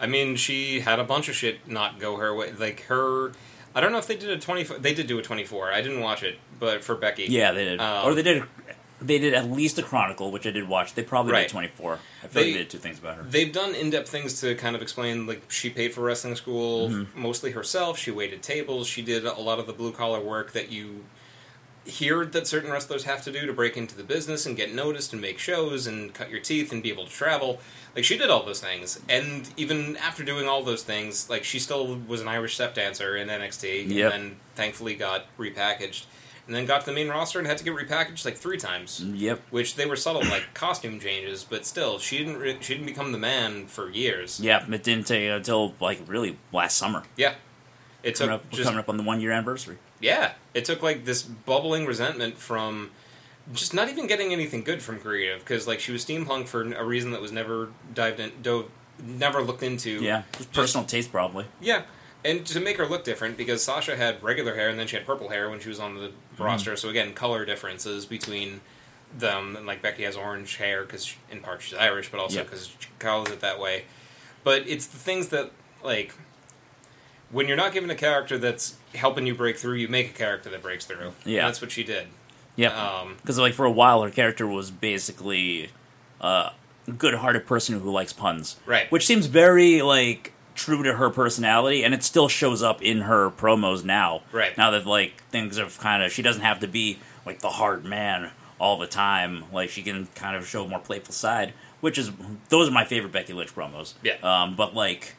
I 0.00 0.06
mean, 0.06 0.36
she 0.36 0.80
had 0.80 0.98
a 0.98 1.04
bunch 1.04 1.28
of 1.28 1.34
shit 1.34 1.66
not 1.66 1.98
go 1.98 2.16
her 2.16 2.34
way. 2.34 2.52
Like 2.52 2.82
her. 2.82 3.32
I 3.74 3.80
don't 3.80 3.92
know 3.92 3.98
if 3.98 4.06
they 4.06 4.16
did 4.16 4.30
a 4.30 4.38
24. 4.38 4.78
They 4.78 4.94
did 4.94 5.06
do 5.06 5.18
a 5.18 5.22
24. 5.22 5.72
I 5.72 5.82
didn't 5.82 6.00
watch 6.00 6.22
it, 6.22 6.38
but 6.58 6.82
for 6.82 6.94
Becky. 6.94 7.24
Yeah, 7.24 7.52
they 7.52 7.64
did, 7.64 7.80
Um, 7.80 8.06
or 8.06 8.14
they 8.14 8.22
did. 8.22 8.42
They 9.00 9.18
did 9.18 9.32
at 9.34 9.50
least 9.50 9.78
a 9.78 9.82
chronicle, 9.82 10.30
which 10.32 10.46
I 10.46 10.50
did 10.50 10.68
watch. 10.68 10.94
They 10.94 11.02
probably 11.04 11.32
Right. 11.32 11.42
did 11.42 11.50
twenty 11.50 11.68
four. 11.68 12.00
I 12.22 12.26
feel 12.26 12.30
They- 12.42 12.46
like 12.48 12.52
they 12.54 12.58
did 12.58 12.70
two 12.70 12.78
things 12.78 12.98
about 12.98 13.16
her. 13.16 13.22
They've 13.22 13.52
done 13.52 13.74
in-depth 13.74 14.08
things 14.08 14.40
to 14.40 14.54
kind 14.56 14.74
of 14.74 14.82
explain, 14.82 15.26
like 15.26 15.42
she 15.50 15.70
paid 15.70 15.94
for 15.94 16.00
wrestling 16.00 16.34
school 16.36 16.88
Mm-hmm. 16.90 17.20
mostly 17.22 17.52
herself. 17.52 17.98
She 17.98 18.10
waited 18.10 18.42
tables. 18.42 18.88
She 18.88 19.02
did 19.02 19.24
a 19.24 19.34
lot 19.40 19.58
of 19.60 19.66
the 19.68 19.72
blue 19.72 19.92
collar 19.92 20.20
work 20.20 20.52
that 20.52 20.70
you 20.72 21.04
hear 21.84 22.26
that 22.26 22.46
certain 22.46 22.70
wrestlers 22.70 23.04
have 23.04 23.22
to 23.24 23.32
do 23.32 23.46
to 23.46 23.52
break 23.52 23.74
into 23.76 23.96
the 23.96 24.02
business 24.02 24.44
and 24.44 24.56
get 24.58 24.74
noticed 24.74 25.12
and 25.14 25.22
make 25.22 25.38
shows 25.38 25.86
and 25.86 26.12
cut 26.12 26.28
your 26.28 26.40
teeth 26.40 26.70
and 26.70 26.82
be 26.82 26.90
able 26.90 27.06
to 27.06 27.10
travel. 27.10 27.60
Like 27.96 28.04
she 28.04 28.18
did 28.18 28.28
all 28.28 28.42
those 28.42 28.60
things, 28.60 29.00
and 29.08 29.48
even 29.56 29.96
after 29.96 30.22
doing 30.22 30.46
all 30.46 30.62
those 30.62 30.82
things, 30.82 31.30
like 31.30 31.44
she 31.44 31.58
still 31.58 31.96
was 32.06 32.20
an 32.20 32.28
Irish 32.28 32.56
step 32.56 32.74
dancer 32.74 33.16
in 33.16 33.28
NXT, 33.30 33.84
Yep. 33.88 34.12
and 34.12 34.22
then 34.32 34.36
thankfully 34.54 34.96
got 34.96 35.34
repackaged, 35.38 36.02
and 36.48 36.56
then 36.56 36.66
got 36.66 36.80
to 36.80 36.86
the 36.86 36.92
main 36.92 37.08
roster 37.08 37.38
and 37.38 37.46
had 37.46 37.58
to 37.58 37.64
get 37.64 37.74
repackaged 37.76 38.24
like 38.24 38.36
three 38.36 38.56
times 38.56 39.00
Yep. 39.00 39.40
which 39.50 39.76
they 39.76 39.86
were 39.86 39.94
subtle 39.96 40.22
like 40.24 40.42
costume 40.54 40.98
changes, 40.98 41.44
but 41.44 41.64
still, 41.64 41.98
she 42.00 42.18
didn't 42.18 42.38
re- 42.38 42.56
she 42.60 42.72
didn't 42.74 42.86
become 42.86 43.12
the 43.12 43.18
man 43.18 43.66
for 43.68 43.88
years. 43.90 44.40
Yeah, 44.40 44.64
it 44.68 44.82
didn't 44.82 45.06
take 45.06 45.30
until 45.30 45.74
like 45.80 46.00
really 46.08 46.38
last 46.52 46.76
summer. 46.76 47.04
Yeah, 47.16 47.34
it 48.02 48.14
took 48.16 48.28
Coming 48.28 48.34
up, 48.40 48.50
just 48.50 48.64
coming 48.64 48.80
up 48.80 48.88
on 48.88 48.96
the 48.96 49.02
one 49.04 49.20
year 49.20 49.30
anniversary. 49.30 49.76
yeah, 50.00 50.32
it 50.54 50.64
took 50.64 50.82
like 50.82 51.04
this 51.04 51.22
bubbling 51.22 51.86
resentment 51.86 52.38
from 52.38 52.90
just 53.54 53.72
not 53.72 53.88
even 53.88 54.06
getting 54.06 54.32
anything 54.32 54.62
good 54.62 54.82
from 54.82 54.98
creative 55.00 55.40
because 55.40 55.66
like 55.66 55.80
she 55.80 55.92
was 55.92 56.04
steampunk 56.04 56.48
for 56.48 56.62
a 56.74 56.84
reason 56.84 57.12
that 57.12 57.20
was 57.20 57.32
never 57.32 57.68
dived 57.94 58.20
in, 58.20 58.30
dove, 58.42 58.70
never 59.02 59.42
looked 59.42 59.62
into. 59.62 59.90
Yeah, 60.02 60.22
just 60.36 60.52
personal 60.52 60.86
taste 60.86 61.10
probably. 61.12 61.46
Yeah, 61.60 61.82
and 62.24 62.44
to 62.46 62.60
make 62.60 62.76
her 62.78 62.86
look 62.86 63.04
different 63.04 63.36
because 63.36 63.62
Sasha 63.62 63.96
had 63.96 64.22
regular 64.22 64.54
hair 64.54 64.68
and 64.68 64.78
then 64.78 64.86
she 64.86 64.96
had 64.96 65.06
purple 65.06 65.28
hair 65.28 65.48
when 65.50 65.60
she 65.60 65.68
was 65.68 65.78
on 65.80 65.94
the 65.94 66.10
Mm-hmm. 66.38 66.44
roster. 66.44 66.76
So 66.76 66.88
again, 66.88 67.14
color 67.14 67.44
differences 67.44 68.06
between 68.06 68.60
them, 69.16 69.56
and 69.56 69.66
like 69.66 69.82
Becky 69.82 70.04
has 70.04 70.16
orange 70.16 70.54
hair 70.56 70.82
because 70.84 71.16
in 71.32 71.40
part 71.40 71.62
she's 71.62 71.76
Irish, 71.76 72.10
but 72.12 72.20
also 72.20 72.44
because 72.44 72.66
she 72.78 72.88
calls 73.00 73.28
it 73.30 73.40
that 73.40 73.58
way. 73.58 73.84
But 74.44 74.68
it's 74.68 74.86
the 74.86 74.98
things 74.98 75.28
that 75.30 75.50
like 75.82 76.14
when 77.30 77.48
you're 77.48 77.56
not 77.56 77.72
given 77.72 77.90
a 77.90 77.94
character 77.96 78.38
that's 78.38 78.76
helping 78.94 79.26
you 79.26 79.34
break 79.34 79.56
through, 79.58 79.74
you 79.74 79.88
make 79.88 80.10
a 80.10 80.12
character 80.12 80.48
that 80.50 80.62
breaks 80.62 80.86
through. 80.86 81.12
Yeah. 81.24 81.40
And 81.40 81.48
that's 81.48 81.60
what 81.60 81.72
she 81.72 81.82
did. 81.84 82.06
Yeah, 82.56 82.68
Um, 82.70 83.16
because 83.20 83.38
like 83.38 83.54
for 83.54 83.64
a 83.66 83.70
while, 83.70 84.02
her 84.02 84.10
character 84.10 84.46
was 84.46 84.70
basically 84.70 85.70
uh, 86.20 86.50
a 86.86 86.90
good-hearted 86.92 87.46
person 87.46 87.78
who 87.80 87.90
likes 87.90 88.12
puns, 88.12 88.56
Right. 88.66 88.90
Which 88.90 89.06
seems 89.06 89.26
very 89.26 89.82
like 89.82 90.32
true 90.58 90.82
to 90.82 90.94
her 90.94 91.08
personality, 91.08 91.84
and 91.84 91.94
it 91.94 92.02
still 92.02 92.28
shows 92.28 92.62
up 92.62 92.82
in 92.82 93.02
her 93.02 93.30
promos 93.30 93.84
now. 93.84 94.22
Right. 94.32 94.58
now 94.58 94.72
that 94.72 94.84
like 94.84 95.22
things 95.30 95.56
have 95.56 95.78
kind 95.78 96.02
of, 96.02 96.12
she 96.12 96.20
doesn't 96.20 96.42
have 96.42 96.60
to 96.60 96.66
be 96.68 96.98
like 97.24 97.38
the 97.38 97.48
hard 97.48 97.84
man 97.84 98.32
all 98.58 98.76
the 98.76 98.86
time. 98.88 99.44
Like 99.52 99.70
she 99.70 99.82
can 99.82 100.08
kind 100.14 100.36
of 100.36 100.46
show 100.46 100.64
a 100.64 100.68
more 100.68 100.80
playful 100.80 101.14
side, 101.14 101.54
which 101.80 101.96
is 101.96 102.10
those 102.48 102.68
are 102.68 102.72
my 102.72 102.84
favorite 102.84 103.12
Becky 103.12 103.32
Lynch 103.32 103.54
promos. 103.54 103.94
Yeah. 104.02 104.16
Um, 104.22 104.56
but 104.56 104.74
like, 104.74 105.14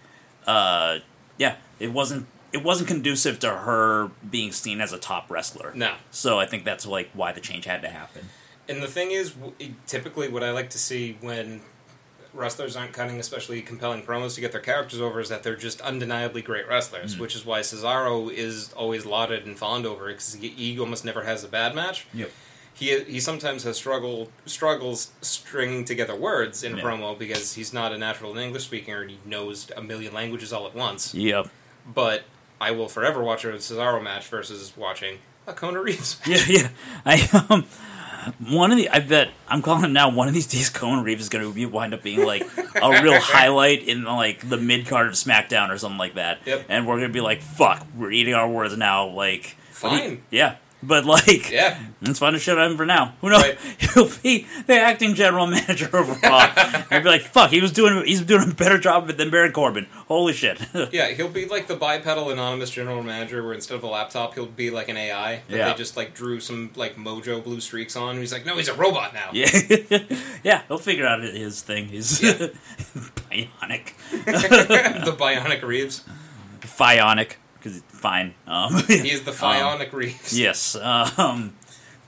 uh, 0.46 1.00
yeah, 1.38 1.56
it 1.80 1.92
wasn't. 1.94 2.28
It 2.52 2.64
wasn't 2.64 2.88
conducive 2.88 3.38
to 3.42 3.50
her 3.50 4.10
being 4.28 4.52
seen 4.52 4.82
as 4.82 4.92
a 4.92 4.98
top 4.98 5.30
wrestler. 5.30 5.72
no. 5.76 5.94
So 6.10 6.40
I 6.40 6.48
think 6.48 6.66
that's 6.66 6.86
like 6.86 7.12
why 7.14 7.32
the 7.32 7.42
change 7.42 7.66
had 7.66 7.84
to 7.84 7.90
happen. 7.90 8.30
And 8.68 8.82
the 8.82 8.88
thing 8.88 9.12
is, 9.12 9.36
typically 9.86 10.30
what 10.30 10.44
I 10.44 10.52
like 10.52 10.72
to 10.72 10.80
see 10.80 11.16
when 11.22 11.62
wrestlers 12.34 12.76
aren't 12.76 12.94
cutting 12.94 13.20
especially 13.20 13.62
compelling 13.62 14.04
promos 14.04 14.36
to 14.36 14.42
get 14.42 14.52
their 14.52 14.62
characters 14.62 15.02
over 15.02 15.20
is 15.20 15.30
that 15.30 15.44
they're 15.44 15.56
just 15.56 15.82
undeniably 15.82 16.42
great 16.42 16.68
wrestlers, 16.68 17.16
Mm. 17.16 17.20
which 17.20 17.36
is 17.36 17.46
why 17.46 17.62
Cesaro 17.62 18.32
is 18.32 18.72
always 18.74 19.06
lauded 19.06 19.46
and 19.46 19.58
fawned 19.58 19.86
over 19.86 20.08
because 20.08 20.34
he, 20.36 20.50
he 20.50 20.80
almost 20.80 21.04
never 21.06 21.24
has 21.24 21.44
a 21.44 21.48
bad 21.48 21.74
match. 21.76 22.06
Yep. 22.14 22.32
He 22.74 23.04
he 23.04 23.20
sometimes 23.20 23.64
has 23.64 23.76
struggle 23.78 24.30
struggles 24.46 25.12
stringing 25.22 25.84
together 25.86 26.16
words 26.16 26.64
in 26.64 26.74
a 26.74 26.78
Yeah. 26.78 26.84
promo 26.84 27.18
because 27.18 27.54
he's 27.56 27.74
not 27.74 27.92
a 27.92 27.98
natural 27.98 28.32
in 28.32 28.38
English 28.38 28.64
speaker 28.66 29.02
and 29.02 29.10
he 29.12 29.20
knows 29.26 29.70
a 29.76 29.82
million 29.82 30.14
languages 30.14 30.54
all 30.54 30.66
at 30.66 30.74
once. 30.76 31.14
Yep. 31.14 31.50
But 31.86 32.24
I 32.62 32.72
will 32.72 32.88
forever 32.88 33.22
watch 33.24 33.44
a 33.44 33.50
Cesaro 33.54 34.02
match 34.02 34.28
versus 34.28 34.74
watching 34.78 35.18
a 35.48 35.54
Kona 35.54 35.82
Reeves 35.82 36.20
match. 36.28 36.48
Yeah, 36.50 36.62
yeah. 36.62 36.70
I 37.06 37.46
um 37.50 37.66
one 38.48 38.72
of 38.72 38.78
the 38.78 38.90
I 38.90 39.00
bet 39.00 39.30
I'm 39.48 39.62
calling 39.62 39.86
it 39.86 39.94
now. 39.94 40.10
One 40.10 40.28
of 40.28 40.34
these 40.34 40.48
days, 40.56 40.70
Kona 40.70 41.02
Reeves 41.04 41.24
is 41.24 41.30
going 41.30 41.44
to 41.46 41.54
be 41.54 41.66
wind 41.66 41.94
up 41.94 42.04
being 42.04 42.26
like 42.26 42.44
a 42.82 43.02
real 43.02 43.20
highlight 43.20 43.84
in 43.88 44.04
like 44.04 44.48
the 44.48 44.58
mid 44.58 44.88
card 44.88 45.08
of 45.08 45.14
SmackDown 45.14 45.70
or 45.70 45.78
something 45.78 45.98
like 46.00 46.16
that. 46.16 46.40
Yep. 46.46 46.66
And 46.70 46.88
we're 46.88 46.98
going 46.98 47.10
to 47.10 47.14
be 47.14 47.22
like, 47.22 47.42
"Fuck, 47.42 47.86
we're 47.96 48.12
eating 48.12 48.34
our 48.34 48.48
words 48.50 48.76
now." 48.78 49.08
Like, 49.08 49.56
but 49.82 49.92
he- 49.92 49.98
Fine. 50.00 50.24
yeah. 50.32 50.56
But 50.82 51.04
like, 51.06 51.52
Yeah. 51.52 51.78
it's 52.02 52.20
fun 52.20 52.32
to 52.34 52.40
shit 52.40 52.58
on 52.58 52.72
him 52.72 52.78
for 52.78 52.86
now. 52.86 53.14
Who 53.20 53.30
knows? 53.30 53.42
Right. 53.44 53.60
He'll 53.94 54.10
be 54.24 54.48
the 54.66 54.80
acting 54.80 55.14
general 55.14 55.46
manager 55.48 55.90
of 55.98 56.08
Raw. 56.24 56.52
I'd 56.90 57.04
be 57.04 57.10
like, 57.10 57.22
"Fuck, 57.22 57.50
he 57.52 57.60
was 57.60 57.74
doing 57.74 58.06
he's 58.06 58.22
doing 58.22 58.50
a 58.50 58.54
better 58.54 58.78
job 58.78 59.04
of 59.04 59.10
it 59.10 59.18
than 59.18 59.30
Baron 59.30 59.52
Corbin." 59.52 59.88
Holy 60.08 60.32
shit! 60.32 60.58
Yeah, 60.94 61.10
he'll 61.10 61.28
be 61.28 61.46
like 61.48 61.68
the 61.68 61.76
bipedal 61.76 62.30
anonymous 62.30 62.70
general 62.70 63.04
manager, 63.04 63.44
where 63.44 63.54
instead 63.54 63.76
of 63.76 63.84
a 63.84 63.88
laptop, 63.88 64.36
he'll 64.36 64.46
be 64.46 64.70
like 64.72 64.88
an 64.88 64.96
AI 64.96 65.42
that 65.50 65.56
Yeah. 65.58 65.70
they 65.72 65.78
just 65.78 65.98
like 65.98 66.14
drew 66.16 66.40
some 66.40 66.72
like 66.76 66.96
mojo 66.96 67.44
blue 67.44 67.60
streaks 67.60 67.96
on. 67.98 68.18
He's 68.18 68.32
like, 68.32 68.46
no, 68.46 68.56
he's 68.56 68.70
a 68.70 68.74
robot 68.74 69.14
now. 69.14 69.32
Yeah, 69.34 69.50
yeah, 70.44 70.62
he'll 70.70 70.78
figure 70.78 71.06
out 71.06 71.22
his 71.22 71.62
thing. 71.62 71.90
He's 71.90 72.24
Yeah. 72.24 72.48
bionic, 73.30 73.94
the 74.26 75.16
bionic 75.20 75.62
Reeves. 75.62 76.04
Phionic, 76.62 77.34
because 77.60 77.78
it's 77.78 78.00
fine. 78.00 78.34
Um, 78.48 78.74
He's 78.88 79.24
the 79.24 79.32
Phionic 79.34 79.92
Reeves. 79.94 80.38
yes, 80.38 80.76
um, 80.76 81.56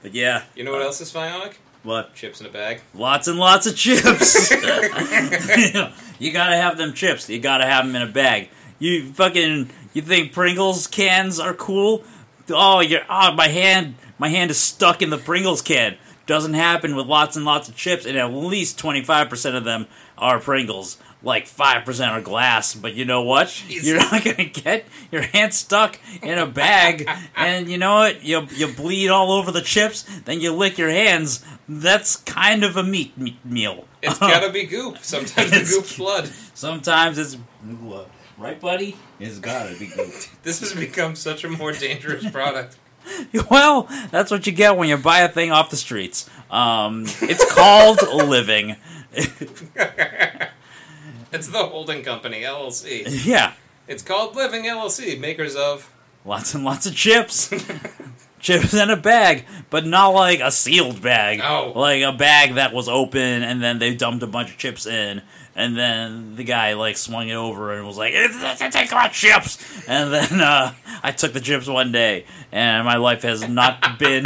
but 0.01 0.13
yeah, 0.13 0.43
You 0.55 0.63
know 0.63 0.71
what 0.71 0.81
else 0.81 0.99
is 1.01 1.11
Phionic? 1.11 1.53
what? 1.83 2.13
Chips 2.15 2.39
in 2.41 2.47
a 2.47 2.49
bag. 2.49 2.81
Lots 2.93 3.27
and 3.27 3.37
lots 3.39 3.65
of 3.67 3.75
chips. 3.75 4.51
you 6.19 6.31
gotta 6.31 6.55
have 6.55 6.77
them 6.77 6.93
chips. 6.93 7.29
You 7.29 7.39
gotta 7.39 7.65
have 7.65 7.85
them 7.85 7.95
in 7.95 8.01
a 8.03 8.11
bag. 8.11 8.49
You 8.79 9.11
fucking, 9.13 9.69
you 9.93 10.01
think 10.01 10.31
Pringles 10.33 10.87
cans 10.87 11.39
are 11.39 11.53
cool? 11.53 12.03
Oh, 12.49 12.79
you're, 12.81 13.01
oh, 13.09 13.33
my 13.33 13.47
hand, 13.47 13.95
my 14.17 14.29
hand 14.29 14.51
is 14.51 14.57
stuck 14.59 15.01
in 15.01 15.09
the 15.09 15.17
Pringles 15.17 15.61
can. 15.61 15.97
Doesn't 16.27 16.53
happen 16.53 16.95
with 16.95 17.07
lots 17.07 17.35
and 17.35 17.45
lots 17.45 17.67
of 17.69 17.75
chips, 17.75 18.05
and 18.05 18.17
at 18.17 18.31
least 18.31 18.79
25% 18.79 19.55
of 19.55 19.63
them 19.63 19.87
are 20.17 20.39
Pringles. 20.39 20.97
Like 21.23 21.45
5% 21.45 22.17
of 22.17 22.23
glass, 22.23 22.73
but 22.73 22.95
you 22.95 23.05
know 23.05 23.21
what? 23.21 23.47
Jeez. 23.47 23.83
You're 23.83 23.97
not 23.97 24.23
gonna 24.23 24.45
get 24.45 24.85
your 25.11 25.21
hand 25.21 25.53
stuck 25.53 25.99
in 26.23 26.39
a 26.39 26.47
bag, 26.47 27.07
and 27.35 27.69
you 27.69 27.77
know 27.77 27.93
what? 27.95 28.23
You, 28.23 28.47
you 28.55 28.67
bleed 28.73 29.09
all 29.09 29.31
over 29.31 29.51
the 29.51 29.61
chips, 29.61 30.01
then 30.25 30.41
you 30.41 30.51
lick 30.51 30.79
your 30.79 30.89
hands. 30.89 31.45
That's 31.69 32.15
kind 32.15 32.63
of 32.63 32.75
a 32.75 32.81
meat 32.83 33.15
me- 33.17 33.37
meal. 33.45 33.85
It's 34.01 34.17
gotta 34.19 34.51
be 34.51 34.63
goop. 34.63 34.97
Sometimes 34.99 35.51
the 35.51 35.57
It's- 35.57 35.75
goop's 35.75 35.95
blood. 35.97 36.27
Sometimes 36.55 37.19
it's 37.19 37.37
blood. 37.63 38.07
Right, 38.37 38.59
buddy? 38.59 38.95
It's 39.19 39.37
gotta 39.37 39.75
be 39.77 39.85
good. 39.87 40.11
This 40.43 40.59
has 40.61 40.73
become 40.73 41.15
such 41.15 41.43
a 41.43 41.49
more 41.49 41.71
dangerous 41.71 42.27
product. 42.31 42.77
well, 43.51 43.83
that's 44.09 44.31
what 44.31 44.47
you 44.47 44.53
get 44.53 44.75
when 44.75 44.89
you 44.89 44.97
buy 44.97 45.19
a 45.19 45.29
thing 45.29 45.51
off 45.51 45.69
the 45.69 45.77
streets. 45.77 46.27
Um, 46.49 47.03
it's 47.21 47.53
called 47.53 47.99
living. 48.11 48.75
It's 51.33 51.47
the 51.47 51.59
holding 51.65 52.03
company, 52.03 52.41
LLC. 52.41 53.25
yeah. 53.25 53.53
It's 53.87 54.03
called 54.03 54.35
Living 54.35 54.63
LLC, 54.63 55.19
makers 55.19 55.55
of. 55.55 55.89
Lots 56.25 56.53
and 56.53 56.63
lots 56.63 56.85
of 56.85 56.95
chips. 56.95 57.49
chips 58.39 58.73
in 58.73 58.89
a 58.89 58.97
bag, 58.97 59.45
but 59.69 59.85
not 59.85 60.09
like 60.09 60.39
a 60.39 60.51
sealed 60.51 61.01
bag. 61.01 61.39
No. 61.39 61.71
Like 61.75 62.01
a 62.03 62.11
bag 62.11 62.55
that 62.55 62.73
was 62.73 62.87
open 62.89 63.43
and 63.43 63.61
then 63.61 63.79
they 63.79 63.93
dumped 63.95 64.23
a 64.23 64.27
bunch 64.27 64.51
of 64.51 64.57
chips 64.57 64.85
in. 64.85 65.21
And 65.55 65.77
then 65.77 66.35
the 66.37 66.43
guy 66.45 66.73
like 66.73 66.95
swung 66.95 67.27
it 67.27 67.33
over 67.35 67.73
and 67.73 67.85
was 67.85 67.97
like, 67.97 68.13
"It's- 68.13 68.41
it's- 68.61 68.73
"Take 68.73 68.91
my 68.93 69.09
chips." 69.09 69.57
And 69.85 70.13
then 70.13 70.39
uh, 70.41 70.73
I 71.03 71.11
took 71.11 71.33
the 71.33 71.41
chips 71.41 71.67
one 71.67 71.91
day, 71.91 72.25
and 72.53 72.85
my 72.85 72.95
life 72.95 73.23
has 73.23 73.45
not 73.47 73.99
been 73.99 74.23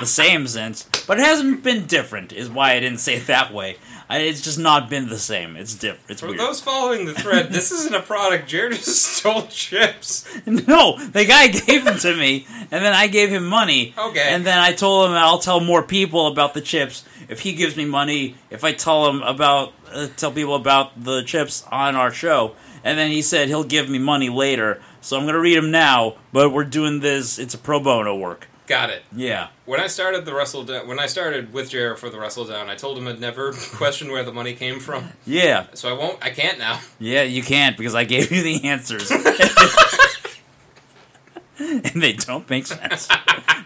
the 0.00 0.04
same 0.06 0.48
since. 0.48 0.82
But 1.06 1.18
it 1.20 1.24
hasn't 1.24 1.62
been 1.62 1.86
different, 1.86 2.32
is 2.32 2.48
why 2.50 2.72
I 2.72 2.80
didn't 2.80 2.98
say 2.98 3.14
it 3.14 3.28
that 3.28 3.54
way. 3.54 3.76
It's 4.10 4.40
just 4.42 4.58
not 4.58 4.88
been 4.90 5.08
the 5.08 5.18
same. 5.18 5.56
It's 5.56 5.74
different. 5.74 6.10
It's 6.10 6.20
For 6.20 6.28
weird. 6.28 6.38
those 6.40 6.60
following 6.60 7.06
the 7.06 7.14
thread, 7.14 7.50
this 7.52 7.72
isn't 7.72 7.94
a 7.94 8.02
product. 8.02 8.48
Jared 8.48 8.74
just 8.74 9.02
stole 9.16 9.46
chips. 9.48 10.26
No, 10.46 10.98
the 10.98 11.24
guy 11.24 11.48
gave 11.48 11.84
them 11.84 11.98
to 11.98 12.16
me, 12.16 12.46
and 12.70 12.84
then 12.84 12.92
I 12.94 13.06
gave 13.06 13.30
him 13.30 13.46
money. 13.46 13.94
Okay. 13.98 14.22
And 14.28 14.44
then 14.46 14.58
I 14.58 14.72
told 14.72 15.08
him 15.10 15.16
I'll 15.16 15.38
tell 15.38 15.60
more 15.60 15.82
people 15.82 16.26
about 16.26 16.54
the 16.54 16.60
chips 16.60 17.04
if 17.28 17.40
he 17.40 17.54
gives 17.54 17.76
me 17.76 17.84
money. 17.84 18.36
If 18.50 18.62
I 18.64 18.72
tell 18.72 19.08
him 19.08 19.22
about 19.22 19.72
uh, 19.92 20.08
tell 20.16 20.32
people 20.32 20.54
about 20.54 21.02
the 21.02 21.22
chips 21.22 21.64
on 21.72 21.96
our 21.96 22.10
show, 22.10 22.54
and 22.84 22.98
then 22.98 23.10
he 23.10 23.22
said 23.22 23.48
he'll 23.48 23.64
give 23.64 23.88
me 23.88 23.98
money 23.98 24.28
later. 24.28 24.80
So 25.00 25.18
I'm 25.18 25.26
gonna 25.26 25.38
read 25.40 25.56
him 25.56 25.70
now. 25.70 26.16
But 26.32 26.50
we're 26.50 26.64
doing 26.64 27.00
this. 27.00 27.38
It's 27.38 27.54
a 27.54 27.58
pro 27.58 27.80
bono 27.80 28.16
work. 28.16 28.48
Got 28.66 28.88
it. 28.90 29.02
Yeah. 29.14 29.48
When 29.66 29.78
I 29.78 29.88
started 29.88 30.24
the 30.24 30.30
Wrestledown, 30.32 30.86
when 30.86 30.98
I 30.98 31.06
started 31.06 31.52
with 31.52 31.68
Jared 31.70 31.98
for 31.98 32.08
the 32.08 32.16
Wrestledown, 32.16 32.68
I 32.68 32.76
told 32.76 32.96
him 32.96 33.06
I'd 33.06 33.20
never 33.20 33.52
question 33.52 34.10
where 34.10 34.24
the 34.24 34.32
money 34.32 34.54
came 34.54 34.80
from. 34.80 35.10
Yeah. 35.26 35.66
So 35.74 35.90
I 35.90 35.98
won't. 35.98 36.24
I 36.24 36.30
can't 36.30 36.58
now. 36.58 36.80
Yeah. 36.98 37.22
You 37.22 37.42
can't 37.42 37.76
because 37.76 37.94
I 37.94 38.04
gave 38.04 38.32
you 38.32 38.42
the 38.42 38.64
answers. 38.64 39.10
and 41.58 42.02
they 42.02 42.14
don't 42.14 42.48
make 42.48 42.66
sense. 42.66 43.08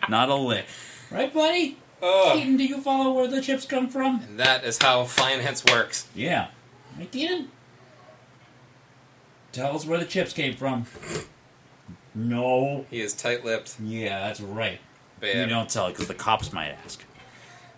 Not 0.09 0.30
a 0.30 0.34
lick. 0.34 0.66
Right, 1.11 1.32
buddy? 1.32 1.76
Ugh. 2.03 2.36
Keaton, 2.36 2.57
do 2.57 2.64
you 2.64 2.80
follow 2.80 3.12
where 3.12 3.28
the 3.28 3.40
chips 3.40 3.64
come 3.64 3.88
from? 3.88 4.20
And 4.22 4.40
that 4.40 4.64
is 4.64 4.78
how 4.80 5.05
finance 5.05 5.64
works. 5.64 6.07
Yeah. 6.14 6.49
Right, 6.99 7.11
Keaton? 7.11 7.51
Tell 9.53 9.74
us 9.74 9.86
where 9.86 9.99
the 9.99 10.05
chips 10.05 10.32
came 10.32 10.57
from. 10.57 10.86
No. 12.14 12.84
He 12.90 13.01
is 13.01 13.14
tight-lipped. 13.14 13.76
Yeah, 13.80 14.26
that's 14.26 14.40
right. 14.40 14.80
You 15.22 15.46
don't 15.46 15.68
tell 15.68 15.86
it 15.86 15.92
because 15.92 16.08
the 16.08 16.14
cops 16.14 16.52
might 16.52 16.68
ask. 16.84 17.04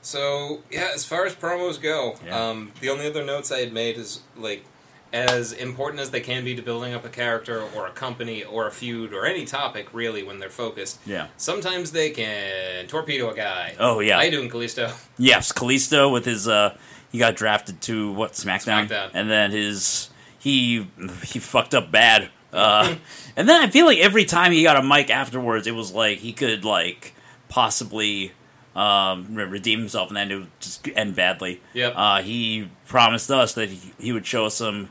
So 0.03 0.63
yeah, 0.71 0.91
as 0.95 1.05
far 1.05 1.27
as 1.27 1.35
promos 1.35 1.81
go, 1.81 2.17
Yeah. 2.25 2.49
um, 2.51 2.73
the 2.81 2.89
only 2.89 3.07
other 3.07 3.25
notes 3.25 3.53
I 3.53 3.59
had 3.61 3.73
made 3.73 3.97
is 3.99 4.21
like 4.37 4.65
as 5.13 5.53
important 5.53 6.01
as 6.01 6.11
they 6.11 6.21
can 6.21 6.45
be 6.45 6.55
to 6.55 6.63
building 6.63 6.95
up 6.95 7.05
a 7.05 7.09
character 7.09 7.61
or 7.77 7.87
a 7.87 7.91
company 7.91 8.45
or 8.45 8.67
a 8.69 8.71
feud 8.71 9.13
or 9.13 9.27
any 9.27 9.45
topic 9.45 9.89
really 9.93 10.23
when 10.23 10.39
they're 10.39 10.49
focused. 10.49 11.01
Yeah. 11.05 11.27
Sometimes 11.37 11.91
they 11.93 12.11
can 12.11 12.87
torpedo 12.87 13.29
a 13.31 13.35
guy. 13.35 13.75
Oh, 13.79 13.99
yeah. 14.01 14.17
How 14.17 14.23
you 14.23 14.31
doing, 14.31 14.49
Kalisto? 14.49 14.93
Yes, 15.19 15.53
Kalisto 15.53 16.11
with 16.13 16.25
his 16.25 16.47
uh 16.49 16.77
he 17.13 17.19
got 17.19 17.35
drafted 17.37 17.81
to 17.83 18.13
what 18.13 18.33
SmackDown, 18.35 18.89
SmackDown. 18.89 19.11
and 19.15 19.29
then 19.31 19.51
his 19.51 20.11
he 20.39 20.87
he 21.25 21.39
fucked 21.41 21.75
up 21.75 21.91
bad. 21.91 22.31
Uh, 22.53 22.95
and 23.37 23.49
then 23.49 23.61
I 23.63 23.69
feel 23.69 23.85
like 23.87 23.99
every 23.99 24.25
time 24.25 24.53
he 24.53 24.63
got 24.63 24.77
a 24.77 24.83
mic 24.83 25.11
afterwards, 25.11 25.67
it 25.67 25.75
was 25.75 25.93
like 25.93 26.19
he 26.19 26.33
could 26.33 26.65
like 26.65 27.15
possibly 27.51 28.33
um, 28.75 29.35
redeem 29.35 29.81
himself, 29.81 30.09
and 30.09 30.17
then 30.17 30.31
it 30.31 30.37
would 30.37 30.61
just 30.61 30.89
end 30.97 31.15
badly. 31.15 31.61
Yep. 31.75 31.93
Uh, 31.95 32.23
he 32.23 32.71
promised 32.87 33.31
us 33.31 33.53
that 33.55 33.69
he, 33.69 33.93
he 33.99 34.13
would 34.13 34.25
show 34.25 34.47
us 34.47 34.55
some 34.55 34.89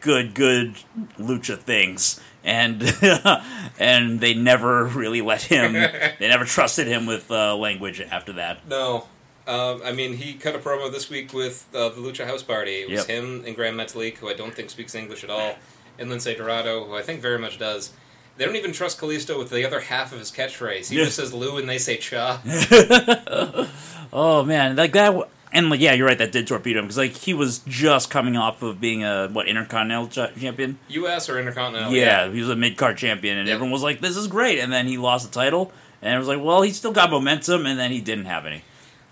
good 0.00 0.34
good 0.34 0.74
lucha 1.18 1.56
things. 1.58 2.20
And 2.44 2.82
and 3.78 4.18
they 4.20 4.34
never 4.34 4.84
really 4.84 5.22
let 5.22 5.42
him. 5.42 5.72
They 6.18 6.28
never 6.28 6.44
trusted 6.44 6.88
him 6.88 7.06
with 7.06 7.30
uh, 7.30 7.56
language 7.56 8.00
after 8.00 8.32
that. 8.34 8.66
No. 8.66 9.06
Um, 9.46 9.80
I 9.84 9.92
mean, 9.92 10.16
he 10.16 10.34
cut 10.34 10.54
a 10.54 10.58
promo 10.58 10.90
this 10.90 11.08
week 11.10 11.32
with 11.32 11.66
uh, 11.74 11.88
the 11.88 12.00
Lucha 12.00 12.26
House 12.26 12.42
Party. 12.42 12.82
It 12.82 12.90
was 12.90 13.00
Yep. 13.00 13.06
him 13.08 13.44
and 13.46 13.56
Gran 13.56 13.74
Metalik, 13.74 14.18
who 14.18 14.28
I 14.28 14.34
don't 14.34 14.54
think 14.54 14.70
speaks 14.70 14.94
English 14.94 15.24
at 15.24 15.30
all, 15.30 15.56
and 15.98 16.10
Lince 16.10 16.36
Dorado, 16.36 16.84
who 16.84 16.94
I 16.94 17.02
think 17.02 17.20
very 17.20 17.38
much 17.38 17.58
does. 17.58 17.92
They 18.36 18.44
don't 18.46 18.56
even 18.56 18.72
trust 18.72 18.98
Kalisto 19.00 19.38
with 19.38 19.50
the 19.50 19.64
other 19.66 19.80
half 19.80 20.12
of 20.12 20.18
his 20.18 20.30
catchphrase. 20.32 20.88
He 20.90 20.96
Yeah. 20.98 21.04
just 21.04 21.16
says 21.16 21.32
Lou 21.34 21.58
and 21.58 21.68
they 21.68 21.78
say 21.78 21.96
Cha. 21.98 22.40
Oh 24.14 24.44
man, 24.44 24.76
like 24.76 24.92
that, 24.92 25.06
w- 25.06 25.24
and 25.54 25.70
like 25.70 25.80
yeah, 25.80 25.94
you're 25.94 26.06
right. 26.06 26.18
That 26.18 26.32
did 26.32 26.46
torpedo 26.46 26.80
him 26.80 26.84
because 26.84 26.98
like 26.98 27.12
he 27.12 27.32
was 27.32 27.60
just 27.60 28.10
coming 28.10 28.36
off 28.36 28.62
of 28.62 28.78
being 28.80 29.04
a 29.04 29.28
what 29.28 29.48
intercontinental 29.48 30.08
ch- 30.08 30.38
champion. 30.38 30.78
U.S. 30.88 31.30
or 31.30 31.38
Intercontinental? 31.38 31.92
yeah, 31.94 32.30
he 32.30 32.40
was 32.40 32.50
a 32.50 32.56
mid 32.56 32.76
card 32.76 32.98
champion, 32.98 33.38
and 33.38 33.48
everyone 33.48 33.70
was 33.72 33.82
like, 33.82 34.00
"This 34.00 34.16
is 34.18 34.26
great." 34.26 34.58
And 34.58 34.70
then 34.70 34.86
he 34.86 34.98
lost 34.98 35.26
the 35.26 35.32
title, 35.32 35.72
and 36.02 36.14
it 36.14 36.18
was 36.18 36.28
like, 36.28 36.42
"Well, 36.42 36.60
he 36.60 36.72
still 36.72 36.92
got 36.92 37.10
momentum," 37.10 37.64
and 37.64 37.78
then 37.80 37.90
he 37.90 38.02
didn't 38.02 38.26
have 38.26 38.44
any. 38.44 38.64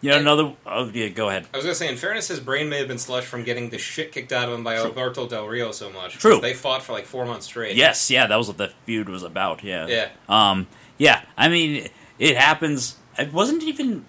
You 0.03 0.11
know, 0.11 0.16
And- 0.16 0.26
another. 0.26 0.53
Oh 0.66 0.90
yeah, 0.92 1.09
go 1.09 1.28
ahead. 1.28 1.46
I 1.53 1.57
was 1.59 1.64
gonna 1.64 1.74
say, 1.74 1.88
in 1.88 1.96
fairness, 1.96 2.28
his 2.28 2.40
brain 2.40 2.68
may 2.68 2.78
have 2.78 2.88
been 2.88 2.98
slush 2.98 3.24
from 3.24 3.44
getting 3.44 3.68
the 3.70 3.78
shit 3.78 4.12
kicked 4.12 4.32
out 4.32 4.48
of 4.48 4.55
him 4.55 4.64
by 4.64 4.76
Alberto 4.76 5.26
Del 5.28 5.46
Rio 5.46 5.72
so 5.72 5.90
much. 5.90 6.14
True. 6.18 6.40
They 6.40 6.55
fought 6.55 6.82
for 6.82 6.92
like 6.92 7.05
four 7.07 7.26
months 7.26 7.46
straight. 7.46 7.76
Yes, 7.76 8.11
yeah, 8.11 8.26
that 8.26 8.36
was 8.36 8.48
what 8.48 8.57
the 8.59 8.72
feud 8.86 9.09
was 9.09 9.22
about. 9.22 9.62
Yeah. 9.62 9.86
Yeah. 9.88 10.09
Um. 10.28 10.66
Yeah. 10.96 11.22
I 11.36 11.48
mean, 11.48 11.88
it 12.18 12.36
happens. 12.36 12.96
It 13.18 13.32
wasn't 13.32 13.62
even. 13.64 14.05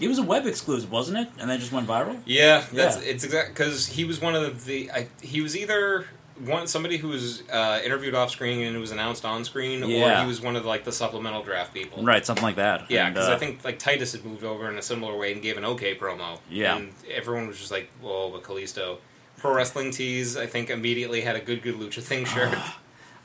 It 0.00 0.08
was 0.08 0.18
a 0.18 0.24
web 0.24 0.44
exclusive, 0.46 0.90
wasn't 0.90 1.18
it? 1.18 1.28
And 1.38 1.48
then 1.48 1.60
just 1.60 1.70
went 1.70 1.86
viral. 1.86 2.18
Yeah, 2.26 2.64
that's 2.72 2.96
Yeah. 2.96 3.02
it's 3.12 3.22
exact 3.22 3.50
because 3.50 3.86
he 3.86 4.02
was 4.04 4.20
one 4.20 4.34
of 4.34 4.64
the 4.64 4.90
I, 4.90 5.06
he 5.22 5.40
was 5.40 5.56
either 5.56 6.06
one 6.38 6.66
somebody 6.66 6.96
who 6.96 7.08
was 7.08 7.42
uh, 7.48 7.80
interviewed 7.84 8.14
off 8.14 8.30
screen 8.30 8.66
and 8.66 8.76
it 8.76 8.78
was 8.78 8.90
announced 8.90 9.24
on 9.24 9.44
screen, 9.44 9.82
or 9.82 9.86
he 9.86 10.26
was 10.26 10.40
one 10.40 10.56
of 10.56 10.64
like 10.64 10.84
the 10.84 10.92
supplemental 10.92 11.42
draft 11.42 11.72
people. 11.72 12.02
Right, 12.02 12.24
something 12.26 12.42
like 12.44 12.56
that. 12.56 12.90
Yeah, 12.90 13.10
because 13.10 13.28
uh, 13.28 13.34
I 13.34 13.38
think 13.38 13.64
like 13.64 13.78
Titus 13.78 14.12
had 14.12 14.24
moved 14.24 14.44
over 14.44 14.68
in 14.68 14.76
a 14.76 14.82
similar 14.82 15.16
way 15.16 15.32
and 15.32 15.40
gave 15.40 15.56
an 15.56 15.64
okay 15.64 15.94
promo. 15.94 16.40
Yeah. 16.50 16.76
and 16.76 16.92
everyone 17.10 17.46
was 17.46 17.58
just 17.58 17.70
like, 17.70 17.88
"Whoa, 18.00 18.30
but 18.30 18.42
Kalisto." 18.42 18.98
Pro 19.36 19.54
Wrestling 19.54 19.90
Tees, 19.90 20.36
I 20.36 20.46
think, 20.46 20.70
immediately 20.70 21.20
had 21.20 21.36
a 21.36 21.40
good, 21.40 21.62
good 21.62 21.74
lucha 21.74 22.02
thing 22.02 22.24
shirt. 22.24 22.56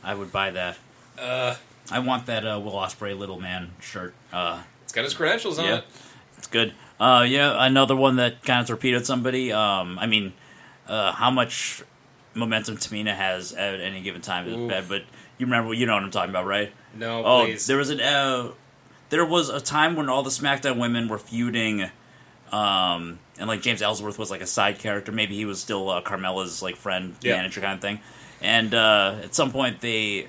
I 0.04 0.14
would 0.14 0.32
buy 0.32 0.52
that. 0.52 0.78
uh, 1.18 1.56
I 1.92 2.00
want 2.00 2.26
that 2.28 2.46
uh, 2.46 2.60
Will 2.60 2.74
Ospreay 2.74 3.18
little 3.18 3.40
man 3.40 3.72
shirt. 3.80 4.14
Uh, 4.32 4.62
it's 4.84 4.92
got 4.92 5.04
his 5.04 5.14
credentials 5.14 5.58
on 5.58 5.66
yeah, 5.66 5.78
it. 5.78 5.86
it's 6.38 6.48
good. 6.48 6.74
Uh, 7.00 7.26
yeah, 7.28 7.66
another 7.66 7.96
one 7.96 8.18
that 8.18 8.44
kind 8.44 8.62
of 8.62 8.68
torpedoed 8.68 9.06
somebody. 9.06 9.52
Um, 9.52 9.98
I 9.98 10.06
mean, 10.06 10.34
uh, 10.88 11.14
how 11.14 11.32
much 11.32 11.84
momentum 12.34 12.78
Tamina 12.78 13.16
has 13.16 13.54
at 13.54 13.80
any 13.80 14.02
given 14.02 14.22
time 14.22 14.48
is 14.48 14.56
Oof. 14.56 14.70
bad, 14.70 14.88
but 14.90 15.04
you 15.38 15.46
remember, 15.46 15.74
you 15.74 15.86
know 15.86 15.94
what 15.96 16.04
I'm 16.04 16.12
talking 16.12 16.30
about, 16.30 16.46
right? 16.46 16.72
No, 16.96 17.24
Oh, 17.26 17.46
please. 17.46 17.66
there 17.68 17.78
was 17.78 17.90
an 17.90 18.02
uh, 18.02 18.52
there 19.10 19.26
was 19.26 19.50
a 19.50 19.60
time 19.62 19.96
when 19.96 20.10
all 20.10 20.22
the 20.24 20.30
SmackDown 20.30 20.78
women 20.80 21.08
were 21.08 21.18
feuding, 21.18 21.90
um, 22.52 23.20
and 23.38 23.48
like 23.48 23.62
James 23.62 23.82
Ellsworth 23.82 24.18
was 24.20 24.32
like 24.32 24.42
a 24.42 24.48
side 24.48 24.80
character. 24.80 25.12
Maybe 25.12 25.36
he 25.36 25.46
was 25.46 25.60
still 25.60 25.90
uh, 25.90 26.02
Carmella's 26.02 26.62
like 26.62 26.76
friend, 26.76 27.16
Yeah. 27.22 27.36
manager 27.38 27.62
kind 27.62 27.74
of 27.74 27.82
thing. 27.82 28.00
And 28.42 28.74
uh, 28.74 29.18
at 29.24 29.36
some 29.36 29.52
point, 29.52 29.82
they 29.82 30.28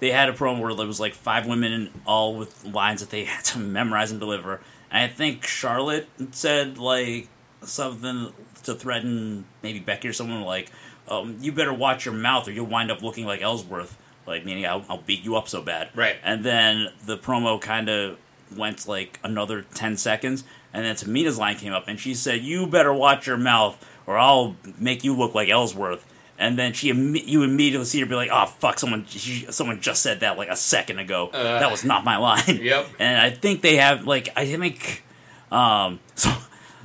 they 0.00 0.10
had 0.10 0.28
a 0.28 0.32
promo 0.32 0.60
where 0.60 0.74
there 0.74 0.86
was 0.86 1.00
like 1.00 1.14
five 1.14 1.46
women 1.46 1.90
all 2.06 2.34
with 2.36 2.64
lines 2.64 3.00
that 3.00 3.10
they 3.10 3.24
had 3.32 3.44
to 3.46 3.58
memorize 3.58 4.10
and 4.10 4.20
deliver. 4.20 4.60
And 4.90 5.04
I 5.10 5.14
think 5.14 5.44
Charlotte 5.46 6.08
said 6.32 6.78
like 6.78 7.28
something 7.62 8.32
to 8.64 8.74
threaten 8.74 9.44
maybe 9.62 9.78
Becky 9.78 10.08
or 10.08 10.12
someone 10.12 10.42
like, 10.42 10.70
um, 11.10 11.36
"You 11.40 11.52
better 11.52 11.74
watch 11.74 12.04
your 12.04 12.14
mouth, 12.14 12.48
or 12.48 12.52
you'll 12.52 12.66
wind 12.66 12.90
up 12.90 13.02
looking 13.02 13.26
like 13.26 13.42
Ellsworth." 13.42 13.96
Like 14.26 14.44
meaning 14.44 14.66
I'll, 14.66 14.84
I'll 14.88 15.02
beat 15.02 15.22
you 15.22 15.36
up 15.36 15.48
so 15.48 15.60
bad. 15.60 15.90
Right. 15.94 16.16
And 16.22 16.44
then 16.44 16.88
the 17.04 17.16
promo 17.16 17.60
kind 17.60 17.88
of 17.88 18.16
went 18.56 18.86
like 18.86 19.18
another 19.24 19.62
ten 19.74 19.96
seconds, 19.96 20.44
and 20.72 20.84
then 20.84 20.94
Tamina's 20.94 21.38
line 21.38 21.56
came 21.56 21.72
up, 21.72 21.88
and 21.88 21.98
she 21.98 22.14
said, 22.14 22.42
"You 22.42 22.66
better 22.66 22.92
watch 22.92 23.26
your 23.26 23.36
mouth, 23.36 23.84
or 24.06 24.18
I'll 24.18 24.56
make 24.78 25.04
you 25.04 25.14
look 25.16 25.34
like 25.34 25.48
Ellsworth." 25.48 26.06
And 26.38 26.58
then 26.58 26.72
she, 26.72 26.86
you 26.88 27.42
immediately 27.42 27.84
see 27.84 28.00
her 28.00 28.06
be 28.06 28.14
like, 28.14 28.30
"Oh 28.32 28.46
fuck! 28.46 28.78
Someone, 28.78 29.04
she, 29.06 29.46
someone 29.50 29.80
just 29.80 30.02
said 30.02 30.20
that 30.20 30.38
like 30.38 30.48
a 30.48 30.56
second 30.56 30.98
ago. 30.98 31.28
Uh. 31.32 31.58
that 31.58 31.70
was 31.70 31.84
not 31.84 32.04
my 32.04 32.16
line." 32.16 32.40
Yep. 32.62 32.86
And 32.98 33.20
I 33.20 33.30
think 33.30 33.62
they 33.62 33.76
have 33.76 34.06
like 34.06 34.30
I 34.36 34.46
think, 34.46 35.04
um, 35.50 36.00
so 36.14 36.30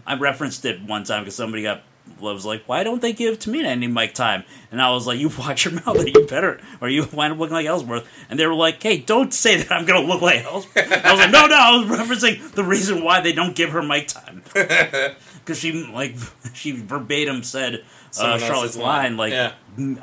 I 0.06 0.16
referenced 0.18 0.66
it 0.66 0.82
one 0.82 1.04
time 1.04 1.24
because 1.24 1.36
somebody 1.36 1.64
got 1.64 1.84
was 2.20 2.46
like, 2.46 2.64
"Why 2.66 2.84
don't 2.84 3.02
they 3.02 3.14
give 3.14 3.40
Tamina 3.40 3.66
any 3.66 3.88
mic 3.88 4.14
time?" 4.14 4.44
And 4.72 4.82
I 4.82 4.92
was 4.92 5.06
like, 5.06 5.20
"You 5.20 5.30
watch 5.38 5.66
your 5.66 5.74
mouth, 5.86 5.98
or 5.98 6.08
you 6.08 6.26
better, 6.28 6.60
or 6.82 6.90
you 6.90 7.06
wind 7.12 7.34
up 7.34 7.40
looking 7.40 7.54
like 7.56 7.66
Ellsworth." 7.66 8.08
And 8.30 8.40
they 8.40 8.46
were 8.48 8.56
like, 8.56 8.82
"Hey, 8.82 8.98
don't 9.00 9.34
say 9.34 9.58
that 9.58 9.72
I'm 9.72 9.86
gonna 9.86 10.06
look 10.08 10.22
like 10.22 10.44
Ellsworth." 10.46 10.92
I 11.06 11.12
was 11.12 11.20
like, 11.20 11.32
"No, 11.32 11.48
no, 11.48 11.56
I 11.56 11.78
was 11.78 11.88
referencing 11.88 12.52
the 12.52 12.64
reason 12.64 13.04
why 13.04 13.22
they 13.22 13.34
don't 13.34 13.56
give 13.56 13.72
her 13.72 13.82
mic 13.84 14.08
time." 14.08 14.44
Because 15.46 15.60
she 15.60 15.74
like 15.74 16.16
she 16.56 16.72
verbatim 16.72 17.44
said 17.44 17.84
uh, 18.20 18.40
Charlotte's 18.40 18.76
line. 18.78 19.16
line 19.16 19.18
like 19.18 19.32
Yeah. 19.32 19.52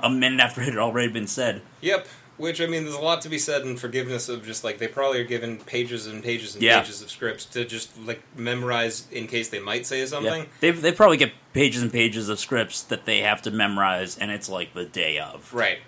a 0.00 0.08
minute 0.08 0.38
after 0.38 0.60
it 0.62 0.66
had 0.66 0.78
already 0.78 1.10
been 1.12 1.26
said. 1.26 1.62
Yep. 1.80 2.06
Which 2.42 2.60
I 2.60 2.66
mean, 2.66 2.82
there's 2.82 2.96
a 2.96 3.00
lot 3.00 3.20
to 3.22 3.28
be 3.28 3.38
said 3.38 3.62
in 3.62 3.76
forgiveness 3.76 4.28
of 4.28 4.44
just 4.44 4.64
like 4.64 4.78
they 4.78 4.88
probably 4.88 5.20
are 5.20 5.24
given 5.24 5.58
pages 5.58 6.08
and 6.08 6.24
pages 6.24 6.54
and 6.54 6.62
Yeah. 6.64 6.80
pages 6.80 7.00
of 7.00 7.08
scripts 7.08 7.44
to 7.46 7.64
just 7.64 7.96
like 8.04 8.20
memorize 8.36 9.06
in 9.12 9.28
case 9.28 9.48
they 9.48 9.60
might 9.60 9.86
say 9.86 10.04
something. 10.06 10.42
Yeah. 10.42 10.48
They 10.58 10.70
they 10.72 10.90
probably 10.90 11.18
get 11.18 11.30
pages 11.52 11.82
and 11.82 11.92
pages 11.92 12.28
of 12.28 12.40
scripts 12.40 12.82
that 12.82 13.04
they 13.06 13.20
have 13.20 13.42
to 13.42 13.52
memorize, 13.52 14.18
and 14.18 14.32
it's 14.32 14.48
like 14.48 14.74
the 14.74 14.84
day 14.84 15.20
of. 15.20 15.54
Right. 15.54 15.78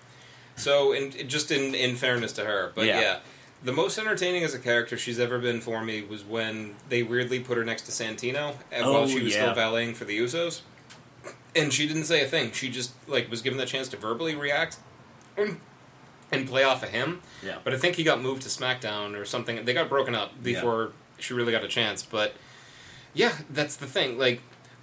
So, 0.55 0.93
in 0.93 1.29
just 1.29 1.51
in 1.51 1.75
in 1.75 1.97
fairness 1.97 2.31
to 2.35 2.45
her, 2.45 2.71
but 2.77 2.87
yeah. 2.87 3.01
Yeah. 3.01 3.19
the 3.65 3.73
most 3.73 3.99
entertaining 3.99 4.45
as 4.45 4.55
a 4.55 4.61
character 4.61 4.97
she's 4.97 5.19
ever 5.19 5.41
been 5.41 5.61
for 5.61 5.83
me 5.83 6.03
was 6.03 6.23
when 6.23 6.77
they 6.89 7.03
weirdly 7.03 7.41
put 7.41 7.59
her 7.59 7.65
next 7.65 7.83
to 7.87 7.91
Santino 7.91 8.55
and 8.71 8.85
while 8.87 9.03
Oh, 9.03 9.07
she 9.09 9.19
was 9.25 9.35
yeah. 9.35 9.41
still 9.43 9.55
valeting 9.55 9.93
for 9.95 10.05
the 10.05 10.17
Usos, 10.21 10.61
and 11.57 11.73
she 11.73 11.89
didn't 11.89 12.05
say 12.05 12.23
a 12.23 12.29
thing. 12.29 12.53
She 12.53 12.69
just 12.71 12.93
like 13.09 13.29
was 13.29 13.43
given 13.43 13.59
the 13.59 13.67
chance 13.67 13.89
to 13.89 13.97
verbally 13.97 14.37
react 14.37 14.77
and, 15.37 15.59
and 16.35 16.49
play 16.49 16.63
off 16.65 16.83
of 16.83 16.91
him. 16.91 17.21
Yeah. 17.45 17.59
But 17.65 17.73
I 17.75 17.79
think 17.79 17.97
he 17.97 18.05
got 18.05 18.21
moved 18.21 18.43
to 18.43 18.49
SmackDown 18.49 19.19
or 19.19 19.25
something. 19.25 19.65
They 19.65 19.73
got 19.75 19.89
broken 19.89 20.15
up 20.15 20.43
before 20.43 20.93
she 21.19 21.33
really 21.35 21.53
got 21.53 21.65
a 21.65 21.69
chance. 21.69 22.03
But 22.03 22.35
yeah, 23.15 23.33
that's 23.51 23.77
the 23.77 23.87
thing. 23.87 24.19
Like, 24.19 24.41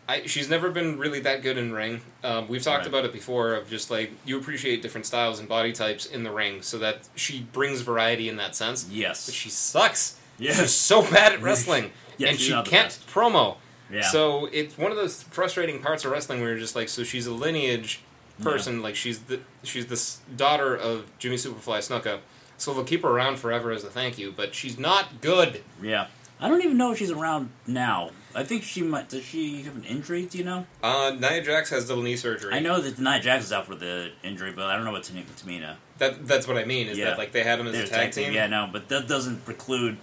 I, 0.09 0.25
she's 0.25 0.49
never 0.49 0.69
been 0.71 0.97
really 0.97 1.19
that 1.21 1.41
good 1.41 1.57
in 1.57 1.71
ring. 1.73 2.01
Um, 2.23 2.47
we've 2.47 2.63
talked 2.63 2.79
Right. 2.79 2.87
about 2.87 3.05
it 3.05 3.13
before 3.13 3.53
of 3.53 3.69
just 3.69 3.91
like 3.91 4.11
you 4.25 4.37
appreciate 4.37 4.81
different 4.81 5.05
styles 5.05 5.39
and 5.39 5.47
body 5.47 5.71
types 5.71 6.05
in 6.05 6.23
the 6.23 6.31
ring, 6.31 6.61
so 6.61 6.77
that 6.79 7.07
she 7.15 7.41
brings 7.53 7.81
variety 7.81 8.27
in 8.27 8.37
that 8.37 8.55
sense. 8.55 8.87
Yes. 8.89 9.25
But 9.25 9.35
she 9.35 9.49
sucks. 9.49 10.17
Yeah. 10.39 10.53
She's 10.53 10.73
so 10.73 11.01
bad 11.01 11.33
at 11.33 11.41
wrestling, 11.43 11.91
Yeah, 12.17 12.29
and 12.29 12.39
she 12.39 12.51
can't 12.51 12.65
best. 12.87 13.07
promo. 13.07 13.57
Yeah. 13.91 14.01
So 14.01 14.47
it's 14.51 14.77
one 14.77 14.91
of 14.91 14.97
those 14.97 15.21
frustrating 15.23 15.81
parts 15.81 16.03
of 16.05 16.11
wrestling 16.11 16.39
where 16.41 16.49
you're 16.51 16.59
just 16.59 16.75
like, 16.75 16.89
so 16.89 17.03
she's 17.03 17.27
a 17.27 17.33
lineage 17.33 18.01
person, 18.41 18.81
like 18.81 18.95
she's 18.95 19.19
the 19.19 19.39
she's 19.63 19.85
the 19.87 20.35
daughter 20.35 20.75
of 20.75 21.05
Jimmy 21.19 21.35
Superfly 21.37 21.79
Snuka, 21.79 22.19
so 22.57 22.73
they'll 22.73 22.83
keep 22.83 23.03
her 23.03 23.09
around 23.09 23.37
forever 23.37 23.71
as 23.71 23.83
a 23.83 23.87
thank 23.89 24.17
you. 24.17 24.31
But 24.35 24.53
she's 24.55 24.77
not 24.79 25.21
good. 25.21 25.61
yeah. 25.81 26.07
I 26.43 26.47
don't 26.49 26.63
even 26.63 26.75
know 26.75 26.91
if 26.91 26.97
she's 26.97 27.11
around 27.11 27.51
now. 27.67 28.09
I 28.33 28.43
think 28.43 28.63
she 28.63 28.81
might. 28.81 29.09
Does 29.09 29.23
she 29.23 29.61
have 29.61 29.75
an 29.75 29.83
injury? 29.83 30.25
Do 30.25 30.39
you 30.39 30.43
know? 30.43 30.65
Uh, 30.81 31.15
Nia 31.19 31.43
Jax 31.43 31.69
has 31.69 31.87
double 31.87 32.01
knee 32.01 32.15
surgery. 32.15 32.51
I 32.51 32.57
know 32.59 32.81
that 32.81 32.97
Nia 32.97 33.19
Jax 33.19 33.43
is 33.45 33.53
out 33.53 33.67
for 33.67 33.75
the 33.75 34.09
injury, 34.23 34.51
but 34.51 34.65
I 34.65 34.75
don't 34.75 34.83
know 34.83 34.91
what 34.91 35.03
Tamina. 35.03 35.25
Tamina. 35.39 35.75
that 35.99 36.25
that's 36.27 36.47
what 36.47 36.57
I 36.57 36.65
mean. 36.65 36.87
Is 36.87 36.97
Yeah. 36.97 37.05
that 37.11 37.19
like 37.19 37.31
they 37.31 37.43
had 37.43 37.59
him 37.59 37.67
as 37.67 37.73
They're 37.73 37.83
a 37.83 37.87
tag 37.87 38.11
team? 38.11 38.33
Yeah, 38.33 38.47
no, 38.47 38.67
but 38.71 38.89
that 38.89 39.07
doesn't 39.07 39.45
preclude, 39.45 39.97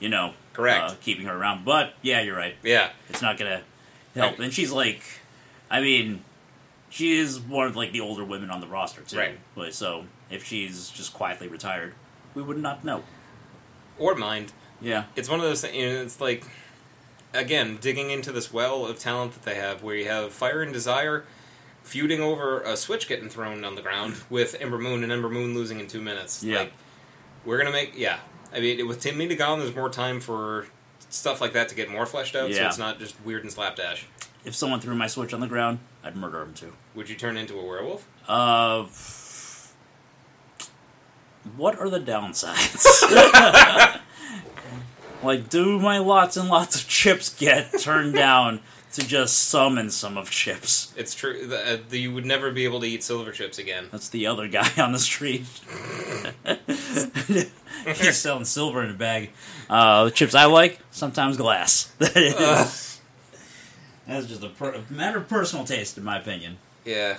you 0.00 0.08
know, 0.08 0.32
Correct. 0.54 0.82
uh, 0.92 0.94
keeping 1.02 1.26
her 1.26 1.36
around. 1.36 1.66
But 1.66 1.92
yeah, 2.00 2.22
you're 2.22 2.36
right. 2.38 2.54
Yeah. 2.62 2.88
It's 3.10 3.20
not 3.20 3.36
gonna 3.36 3.60
help. 4.14 4.38
And 4.38 4.50
she's 4.50 4.70
like, 4.72 5.02
I 5.70 5.82
mean, 5.82 6.24
she 6.92 7.18
is 7.18 7.40
one 7.40 7.66
of 7.66 7.74
like 7.74 7.90
the 7.92 8.00
older 8.00 8.22
women 8.22 8.50
on 8.50 8.60
the 8.60 8.66
roster 8.66 9.00
too. 9.00 9.16
Right. 9.16 9.38
But 9.54 9.72
so 9.72 10.04
if 10.30 10.44
she's 10.44 10.90
just 10.90 11.14
quietly 11.14 11.48
retired, 11.48 11.94
we 12.34 12.42
would 12.42 12.58
not 12.58 12.84
know. 12.84 13.02
Or 13.98 14.14
mind. 14.14 14.52
Yeah. 14.78 15.04
It's 15.16 15.28
one 15.28 15.40
of 15.40 15.46
those 15.46 15.62
things. 15.62 15.74
You 15.74 15.86
know, 15.86 16.02
it's 16.02 16.20
like 16.20 16.44
again 17.32 17.78
digging 17.80 18.10
into 18.10 18.30
this 18.30 18.52
well 18.52 18.84
of 18.84 18.98
talent 18.98 19.32
that 19.32 19.42
they 19.42 19.54
have, 19.54 19.82
where 19.82 19.96
you 19.96 20.04
have 20.04 20.34
Fire 20.34 20.60
and 20.60 20.70
Desire 20.70 21.24
feuding 21.82 22.20
over 22.20 22.60
a 22.60 22.76
switch 22.76 23.08
getting 23.08 23.30
thrown 23.30 23.64
on 23.64 23.74
the 23.74 23.82
ground 23.82 24.16
with 24.30 24.54
Ember 24.60 24.78
Moon, 24.78 25.02
and 25.02 25.10
Ember 25.10 25.30
Moon 25.30 25.54
losing 25.54 25.80
in 25.80 25.86
two 25.86 26.02
minutes. 26.02 26.44
Yeah. 26.44 26.58
Like, 26.58 26.72
we're 27.46 27.56
gonna 27.56 27.72
make 27.72 27.96
yeah. 27.96 28.18
I 28.52 28.60
mean, 28.60 28.86
with 28.86 29.00
Tamina 29.02 29.36
gone, 29.38 29.60
there's 29.60 29.74
more 29.74 29.88
time 29.88 30.20
for 30.20 30.66
stuff 31.08 31.40
like 31.40 31.54
that 31.54 31.70
to 31.70 31.74
get 31.74 31.90
more 31.90 32.04
fleshed 32.04 32.36
out, 32.36 32.50
yeah. 32.50 32.56
so 32.56 32.66
it's 32.66 32.78
not 32.78 32.98
just 32.98 33.16
weird 33.24 33.44
and 33.44 33.50
slapdash. 33.50 34.06
If 34.44 34.54
someone 34.54 34.80
threw 34.80 34.94
my 34.94 35.06
switch 35.06 35.32
on 35.32 35.40
the 35.40 35.46
ground, 35.46 35.78
I'd 36.02 36.16
murder 36.16 36.42
him 36.42 36.54
too. 36.54 36.72
Would 36.94 37.08
you 37.08 37.14
turn 37.14 37.36
into 37.36 37.58
a 37.58 37.64
werewolf? 37.64 38.06
Uh, 38.28 38.84
what 41.56 41.78
are 41.78 41.88
the 41.88 42.00
downsides? 42.00 42.84
like, 45.22 45.48
do 45.48 45.78
my 45.78 45.98
lots 45.98 46.36
and 46.36 46.48
lots 46.48 46.80
of 46.80 46.88
chips 46.88 47.28
get 47.28 47.78
turned 47.80 48.14
down 48.14 48.60
to 48.94 49.06
just 49.06 49.38
summon 49.38 49.90
some 49.90 50.18
of 50.18 50.30
chips? 50.30 50.92
It's 50.96 51.14
true. 51.14 51.46
The, 51.46 51.74
uh, 51.74 51.78
the, 51.88 52.00
you 52.00 52.12
would 52.12 52.26
never 52.26 52.50
be 52.50 52.64
able 52.64 52.80
to 52.80 52.86
eat 52.86 53.04
silver 53.04 53.30
chips 53.30 53.58
again. 53.58 53.86
That's 53.92 54.08
the 54.08 54.26
other 54.26 54.48
guy 54.48 54.68
on 54.78 54.92
the 54.92 54.98
street. 54.98 55.46
He's 57.86 58.16
selling 58.16 58.44
silver 58.44 58.82
in 58.82 58.90
a 58.90 58.94
bag. 58.94 59.30
Uh, 59.70 60.04
the 60.04 60.10
chips 60.10 60.34
I 60.34 60.46
like, 60.46 60.80
sometimes 60.90 61.36
glass. 61.36 61.92
Ugh. 62.00 62.68
That's 64.06 64.26
just 64.26 64.42
a, 64.42 64.48
per- 64.48 64.72
a 64.74 64.92
matter 64.92 65.18
of 65.18 65.28
personal 65.28 65.64
taste, 65.64 65.96
in 65.98 66.04
my 66.04 66.18
opinion. 66.18 66.58
Yeah. 66.84 67.18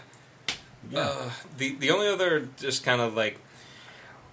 Yeah. 0.91 0.99
Uh, 0.99 1.29
the 1.57 1.75
the 1.75 1.91
only 1.91 2.07
other 2.07 2.49
just 2.59 2.83
kind 2.83 2.99
of 3.01 3.13
like 3.15 3.39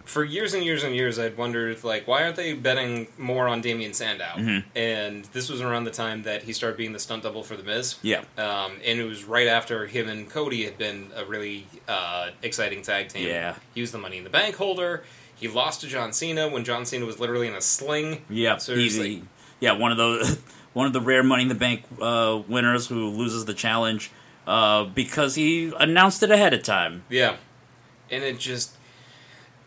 for 0.05 0.25
years 0.25 0.53
and 0.55 0.65
years 0.65 0.83
and 0.83 0.97
years 0.97 1.17
I'd 1.19 1.37
wondered 1.37 1.85
like 1.85 2.09
why 2.09 2.25
aren't 2.25 2.35
they 2.35 2.53
betting 2.55 3.07
more 3.17 3.47
on 3.47 3.61
Damien 3.61 3.95
Sandow? 3.95 4.33
Mhm. 4.37 4.65
And 4.75 5.25
this 5.27 5.49
was 5.49 5.61
around 5.61 5.85
the 5.85 5.93
time 5.93 6.25
that 6.25 6.43
he 6.43 6.53
started 6.53 6.77
being 6.77 6.93
the 6.93 6.99
stunt 6.99 7.23
double 7.23 7.45
for 7.45 7.57
the 7.57 7.63
Miz. 7.63 7.97
yeah. 8.03 8.23
Um, 8.37 8.73
and 8.85 8.99
it 8.99 9.05
was 9.05 9.23
right 9.25 9.47
after 9.47 9.87
him 9.87 10.09
and 10.09 10.29
Cody 10.29 10.65
had 10.65 10.77
been 10.77 11.13
a 11.15 11.25
really 11.25 11.67
uh, 11.87 12.31
exciting 12.43 12.83
tag 12.83 13.09
team. 13.11 13.29
Yeah. 13.29 13.55
He 13.73 13.81
was 13.81 13.93
the 13.93 13.99
Money 13.99 14.19
in 14.19 14.25
the 14.25 14.31
Bank 14.31 14.57
holder. 14.57 15.05
He 15.37 15.47
lost 15.47 15.83
to 15.83 15.87
John 15.87 16.13
Cena 16.13 16.49
when 16.49 16.65
John 16.65 16.85
Cena 16.85 17.07
was 17.07 17.21
literally 17.21 17.47
in 17.47 17.55
a 17.55 17.61
sling. 17.61 18.25
Yeah. 18.29 18.57
So 18.57 18.75
he's 18.75 18.99
like- 18.99 19.23
yeah, 19.61 19.73
one 19.73 19.93
of 19.93 19.99
those 19.99 20.39
one 20.73 20.87
of 20.87 20.93
the 20.93 21.01
rare 21.01 21.23
Money 21.23 21.43
in 21.43 21.49
the 21.49 21.55
Bank 21.55 21.85
uh, 22.01 22.41
winners 22.49 22.87
who 22.87 23.09
loses 23.11 23.45
the 23.45 23.55
challenge 23.55 24.11
uh, 24.47 24.85
because 24.85 25.35
he 25.35 25.73
announced 25.79 26.23
it 26.23 26.31
ahead 26.31 26.55
of 26.55 26.63
time. 26.63 27.05
Yeah. 27.09 27.37
And 28.11 28.23
it 28.25 28.39
just. 28.39 28.77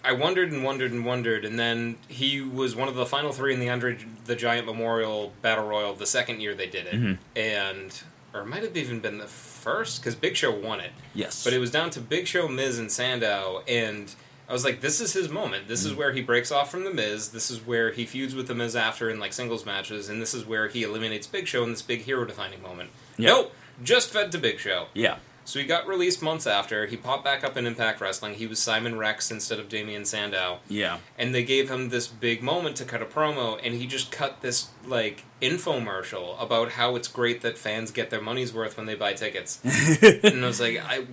I 0.06 0.12
wondered 0.12 0.51
and 0.51 0.66
wondered 0.66 0.91
and 0.91 1.06
wondered, 1.06 1.45
and 1.45 1.58
then 1.58 1.95
he 2.10 2.41
was 2.41 2.76
one 2.76 2.89
of 2.89 2.95
the 2.95 3.06
final 3.06 3.32
three 3.32 3.54
in 3.54 3.62
the 3.62 3.70
Andre 3.70 3.97
the 4.26 4.36
Giant 4.36 4.66
Memorial 4.66 5.32
Battle 5.41 5.66
Royal 5.66 5.93
the 5.93 6.06
second 6.06 6.41
year 6.41 6.54
they 6.54 6.68
did 6.68 6.88
it. 6.88 6.93
Mhm. 6.95 7.18
And. 7.36 8.04
Or 8.34 8.41
it 8.41 8.47
might 8.47 8.64
have 8.64 8.76
even 8.76 8.99
been 8.99 9.20
the 9.20 9.28
first, 9.28 10.01
because 10.01 10.16
Big 10.16 10.36
Show 10.36 10.49
won 10.51 10.80
it. 10.80 10.89
Yes. 11.14 11.43
But 11.43 11.54
it 11.54 11.60
was 11.60 11.70
down 11.70 11.91
to 11.91 12.01
Big 12.01 12.26
Show, 12.26 12.47
Miz, 12.47 12.80
and 12.80 12.91
Sandow, 12.91 13.62
and 13.68 14.16
I 14.54 14.56
was 14.56 14.64
like, 14.64 14.82
this 14.82 15.01
is 15.01 15.14
his 15.14 15.30
moment. 15.30 15.68
This 15.68 15.82
Mm. 15.84 15.88
is 15.88 15.93
where 15.95 16.12
he 16.14 16.22
breaks 16.22 16.51
off 16.51 16.70
from 16.70 16.84
the 16.84 16.93
Miz. 16.93 17.30
This 17.30 17.49
is 17.49 17.60
where 17.66 17.91
he 17.91 18.06
feuds 18.06 18.36
with 18.36 18.47
the 18.47 18.54
Miz 18.54 18.76
after 18.76 19.10
in 19.10 19.20
like 19.20 19.34
singles 19.34 19.66
matches, 19.66 20.10
and 20.10 20.22
this 20.22 20.36
is 20.36 20.45
where 20.45 20.68
he 20.68 20.84
eliminates 20.84 21.26
Big 21.26 21.47
Show 21.47 21.64
in 21.64 21.72
this 21.72 21.82
big 21.82 22.01
hero 22.01 22.24
defining 22.24 22.62
moment. 22.62 22.91
Yeah. 23.18 23.30
Nope, 23.30 23.56
just 23.84 24.12
fed 24.12 24.32
to 24.34 24.38
Big 24.38 24.60
Show. 24.60 24.88
yeah. 24.93 25.18
So 25.45 25.60
he 25.60 25.66
got 25.66 25.86
released 25.88 26.22
months 26.22 26.47
after. 26.47 26.86
He 26.86 26.95
popped 26.95 27.26
back 27.26 27.43
up 27.43 27.58
in 27.58 27.66
Impact 27.68 27.99
Wrestling. 27.99 28.36
He 28.36 28.47
was 28.47 28.60
Simon 28.60 28.97
Rex 28.97 29.30
instead 29.30 29.60
of 29.60 29.68
Damien 29.68 30.06
Sandow. 30.06 30.60
Yeah. 30.70 30.99
And 31.18 31.36
they 31.36 31.43
gave 31.43 31.70
him 31.70 31.89
this 31.89 32.08
big 32.08 32.41
moment 32.41 32.78
to 32.78 32.86
cut 32.86 33.01
a 33.01 33.06
promo, 33.06 33.60
and 33.62 33.74
he 33.76 33.86
just 33.86 34.10
cut 34.10 34.41
this 34.41 34.68
like 34.86 35.24
infomercial 35.41 36.41
about 36.41 36.74
how 36.74 36.95
it's 36.95 37.08
great 37.08 37.41
that 37.41 37.58
fans 37.58 37.91
get 37.91 38.10
their 38.10 38.22
money's 38.22 38.54
worth 38.54 38.78
when 38.78 38.86
they 38.86 38.95
buy 38.95 39.14
tickets. 39.14 39.60
and 40.24 40.43
I 40.43 40.47
was 40.47 40.62
like, 40.62 40.78
I 40.82 41.06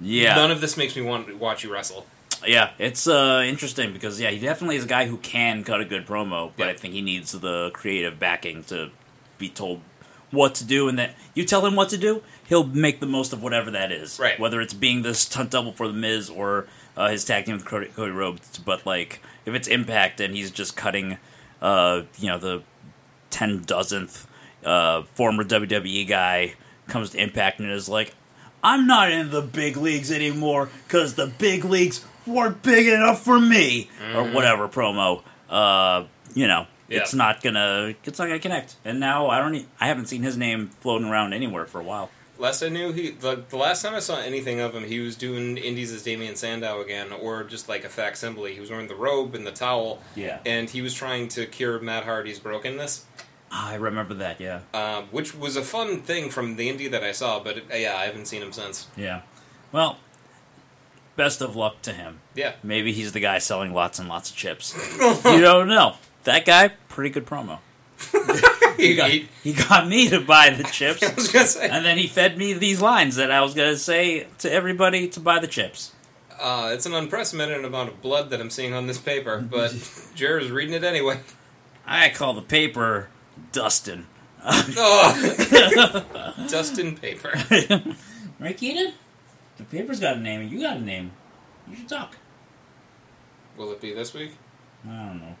Yeah. 0.00 0.34
none 0.36 0.50
of 0.50 0.60
this 0.60 0.76
makes 0.76 0.96
me 0.96 1.02
want 1.02 1.28
to 1.28 1.34
watch 1.36 1.64
you 1.64 1.72
wrestle. 1.72 2.06
Yeah, 2.46 2.70
it's 2.78 3.06
uh, 3.06 3.42
interesting 3.46 3.92
because 3.92 4.20
yeah, 4.20 4.30
he 4.30 4.38
definitely 4.38 4.76
is 4.76 4.84
a 4.84 4.88
guy 4.88 5.06
who 5.06 5.16
can 5.18 5.64
cut 5.64 5.80
a 5.80 5.84
good 5.84 6.06
promo, 6.06 6.52
but 6.56 6.64
Yeah. 6.64 6.70
I 6.72 6.74
think 6.74 6.94
he 6.94 7.00
needs 7.00 7.32
the 7.32 7.70
creative 7.72 8.18
backing 8.18 8.64
to 8.64 8.90
be 9.38 9.48
told 9.48 9.80
what 10.30 10.54
to 10.56 10.64
do, 10.64 10.88
and 10.88 10.98
that 10.98 11.14
you 11.34 11.44
tell 11.44 11.64
him 11.64 11.76
what 11.76 11.88
to 11.90 11.96
do, 11.96 12.22
he'll 12.48 12.66
make 12.66 13.00
the 13.00 13.06
most 13.06 13.32
of 13.32 13.42
whatever 13.42 13.70
that 13.70 13.92
is. 13.92 14.18
Right. 14.18 14.38
Whether 14.38 14.60
it's 14.60 14.74
being 14.74 15.02
the 15.02 15.14
stunt 15.14 15.50
double 15.50 15.72
for 15.72 15.86
the 15.86 15.94
Miz 15.94 16.28
or 16.28 16.66
uh, 16.96 17.08
his 17.08 17.24
tag 17.24 17.46
team 17.46 17.54
with 17.56 17.64
Cody, 17.64 17.86
Cody 17.86 18.10
Rhodes, 18.10 18.58
but 18.58 18.84
like 18.84 19.20
if 19.46 19.54
it's 19.54 19.68
Impact 19.68 20.20
and 20.20 20.34
he's 20.34 20.50
just 20.50 20.76
cutting, 20.76 21.18
uh, 21.62 22.02
you 22.18 22.28
know, 22.28 22.38
the 22.38 22.62
ten 23.30 23.60
dozenth 23.60 24.26
uh, 24.64 25.02
former 25.14 25.44
WWE 25.44 26.06
guy 26.08 26.54
comes 26.88 27.10
to 27.10 27.18
Impact 27.22 27.60
and 27.60 27.70
is 27.70 27.88
like, 27.88 28.14
I'm 28.62 28.86
not 28.86 29.12
in 29.12 29.30
the 29.30 29.42
big 29.42 29.76
leagues 29.76 30.10
anymore 30.10 30.68
because 30.86 31.14
the 31.14 31.26
big 31.26 31.64
leagues 31.64 32.04
weren't 32.26 32.62
big 32.62 32.86
enough 32.86 33.22
for 33.22 33.38
me, 33.40 33.90
or 34.14 34.24
whatever 34.30 34.68
promo. 34.68 35.22
Uh, 35.48 36.04
you 36.34 36.46
know, 36.48 36.66
Yeah. 36.88 37.00
it's 37.00 37.14
not 37.14 37.42
gonna 37.42 37.94
it's 38.04 38.18
not 38.18 38.26
gonna 38.26 38.38
connect. 38.40 38.76
And 38.84 38.98
now 39.00 39.28
I 39.28 39.38
don't 39.38 39.66
I 39.80 39.86
haven't 39.88 40.06
seen 40.06 40.22
his 40.22 40.36
name 40.36 40.68
floating 40.80 41.08
around 41.08 41.32
anywhere 41.32 41.66
for 41.66 41.80
a 41.80 41.84
while. 41.84 42.10
Last 42.36 42.64
I 42.64 42.68
knew, 42.68 42.90
he 42.92 43.10
the, 43.10 43.44
the 43.48 43.56
last 43.56 43.82
time 43.82 43.94
I 43.94 44.00
saw 44.00 44.18
anything 44.18 44.58
of 44.58 44.74
him, 44.74 44.82
he 44.84 44.98
was 44.98 45.14
doing 45.14 45.56
indies 45.56 45.92
as 45.92 46.02
Damien 46.02 46.34
Sandow 46.34 46.80
again, 46.80 47.12
or 47.12 47.44
just 47.44 47.68
like 47.68 47.84
a 47.84 47.88
facsimile. 47.88 48.54
He 48.54 48.60
was 48.60 48.70
wearing 48.70 48.88
the 48.88 48.96
robe 48.96 49.36
and 49.36 49.46
the 49.46 49.52
towel, 49.52 50.02
Yeah, 50.16 50.40
and 50.44 50.68
he 50.68 50.82
was 50.82 50.92
trying 50.94 51.28
to 51.28 51.46
cure 51.46 51.78
Matt 51.78 52.02
Hardy's 52.04 52.40
brokenness. 52.40 53.04
I 53.52 53.76
remember 53.76 54.14
that. 54.14 54.40
Yeah, 54.40 54.60
um, 54.74 55.04
which 55.12 55.32
was 55.36 55.54
a 55.56 55.62
fun 55.62 56.00
thing 56.02 56.28
from 56.28 56.56
the 56.56 56.68
indie 56.68 56.90
that 56.90 57.04
I 57.04 57.12
saw. 57.12 57.38
But 57.38 57.58
it, 57.58 57.64
yeah, 57.70 57.96
I 57.96 58.06
haven't 58.06 58.26
seen 58.26 58.42
him 58.42 58.52
since. 58.52 58.88
yeah. 58.96 59.20
Well, 59.70 59.98
best 61.16 61.40
of 61.40 61.54
luck 61.56 61.82
to 61.82 61.92
him. 61.92 62.20
Yeah, 62.34 62.54
Maybe 62.62 62.92
he's 62.92 63.12
the 63.12 63.20
guy 63.20 63.38
selling 63.38 63.72
lots 63.72 63.98
and 63.98 64.08
lots 64.08 64.30
of 64.30 64.36
chips. 64.36 64.74
you 65.24 65.40
don't 65.40 65.68
know. 65.68 65.94
That 66.24 66.44
guy, 66.44 66.68
pretty 66.88 67.10
good 67.10 67.26
promo. 67.26 67.58
he, 68.76 68.96
got, 68.96 69.10
he- 69.10 69.52
got 69.52 69.86
me 69.88 70.08
to 70.10 70.20
buy 70.20 70.50
the 70.50 70.64
chips, 70.64 71.02
I 71.08 71.14
was 71.14 71.28
gonna 71.30 71.46
say, 71.46 71.68
and 71.68 71.84
then 71.84 71.96
he 71.98 72.06
fed 72.06 72.36
me 72.36 72.52
these 72.54 72.80
lines 72.80 73.16
that 73.16 73.30
I 73.30 73.40
was 73.40 73.54
going 73.54 73.72
to 73.72 73.78
say 73.78 74.26
to 74.38 74.50
everybody 74.52 75.08
to 75.08 75.20
buy 75.20 75.38
the 75.38 75.46
chips. 75.46 75.92
uh, 76.40 76.70
it's 76.74 76.84
an 76.86 76.94
unprecedented 76.94 77.64
amount 77.64 77.88
of 77.90 78.02
blood 78.02 78.30
that 78.30 78.40
I'm 78.40 78.50
seeing 78.50 78.74
on 78.74 78.86
this 78.86 78.98
paper, 78.98 79.38
but 79.40 79.72
Jared's 80.14 80.50
reading 80.50 80.74
it 80.74 80.82
anyway. 80.84 81.20
I 81.86 82.08
call 82.10 82.34
the 82.34 82.42
paper 82.42 83.08
Dustin. 83.52 84.06
Oh, 84.46 86.04
Dustin 86.50 86.96
Paper. 86.96 87.32
right, 88.40 88.56
Keaton? 88.56 88.92
The 89.70 89.78
paper's 89.78 90.00
got 90.00 90.16
a 90.16 90.20
name, 90.20 90.40
and 90.42 90.50
you 90.50 90.60
got 90.60 90.76
a 90.76 90.80
name. 90.80 91.12
You 91.68 91.76
should 91.76 91.88
talk. 91.88 92.16
Will 93.56 93.72
it 93.72 93.80
be 93.80 93.94
this 93.94 94.12
week? 94.12 94.32
I 94.86 94.88
don't 95.06 95.20
know. 95.20 95.36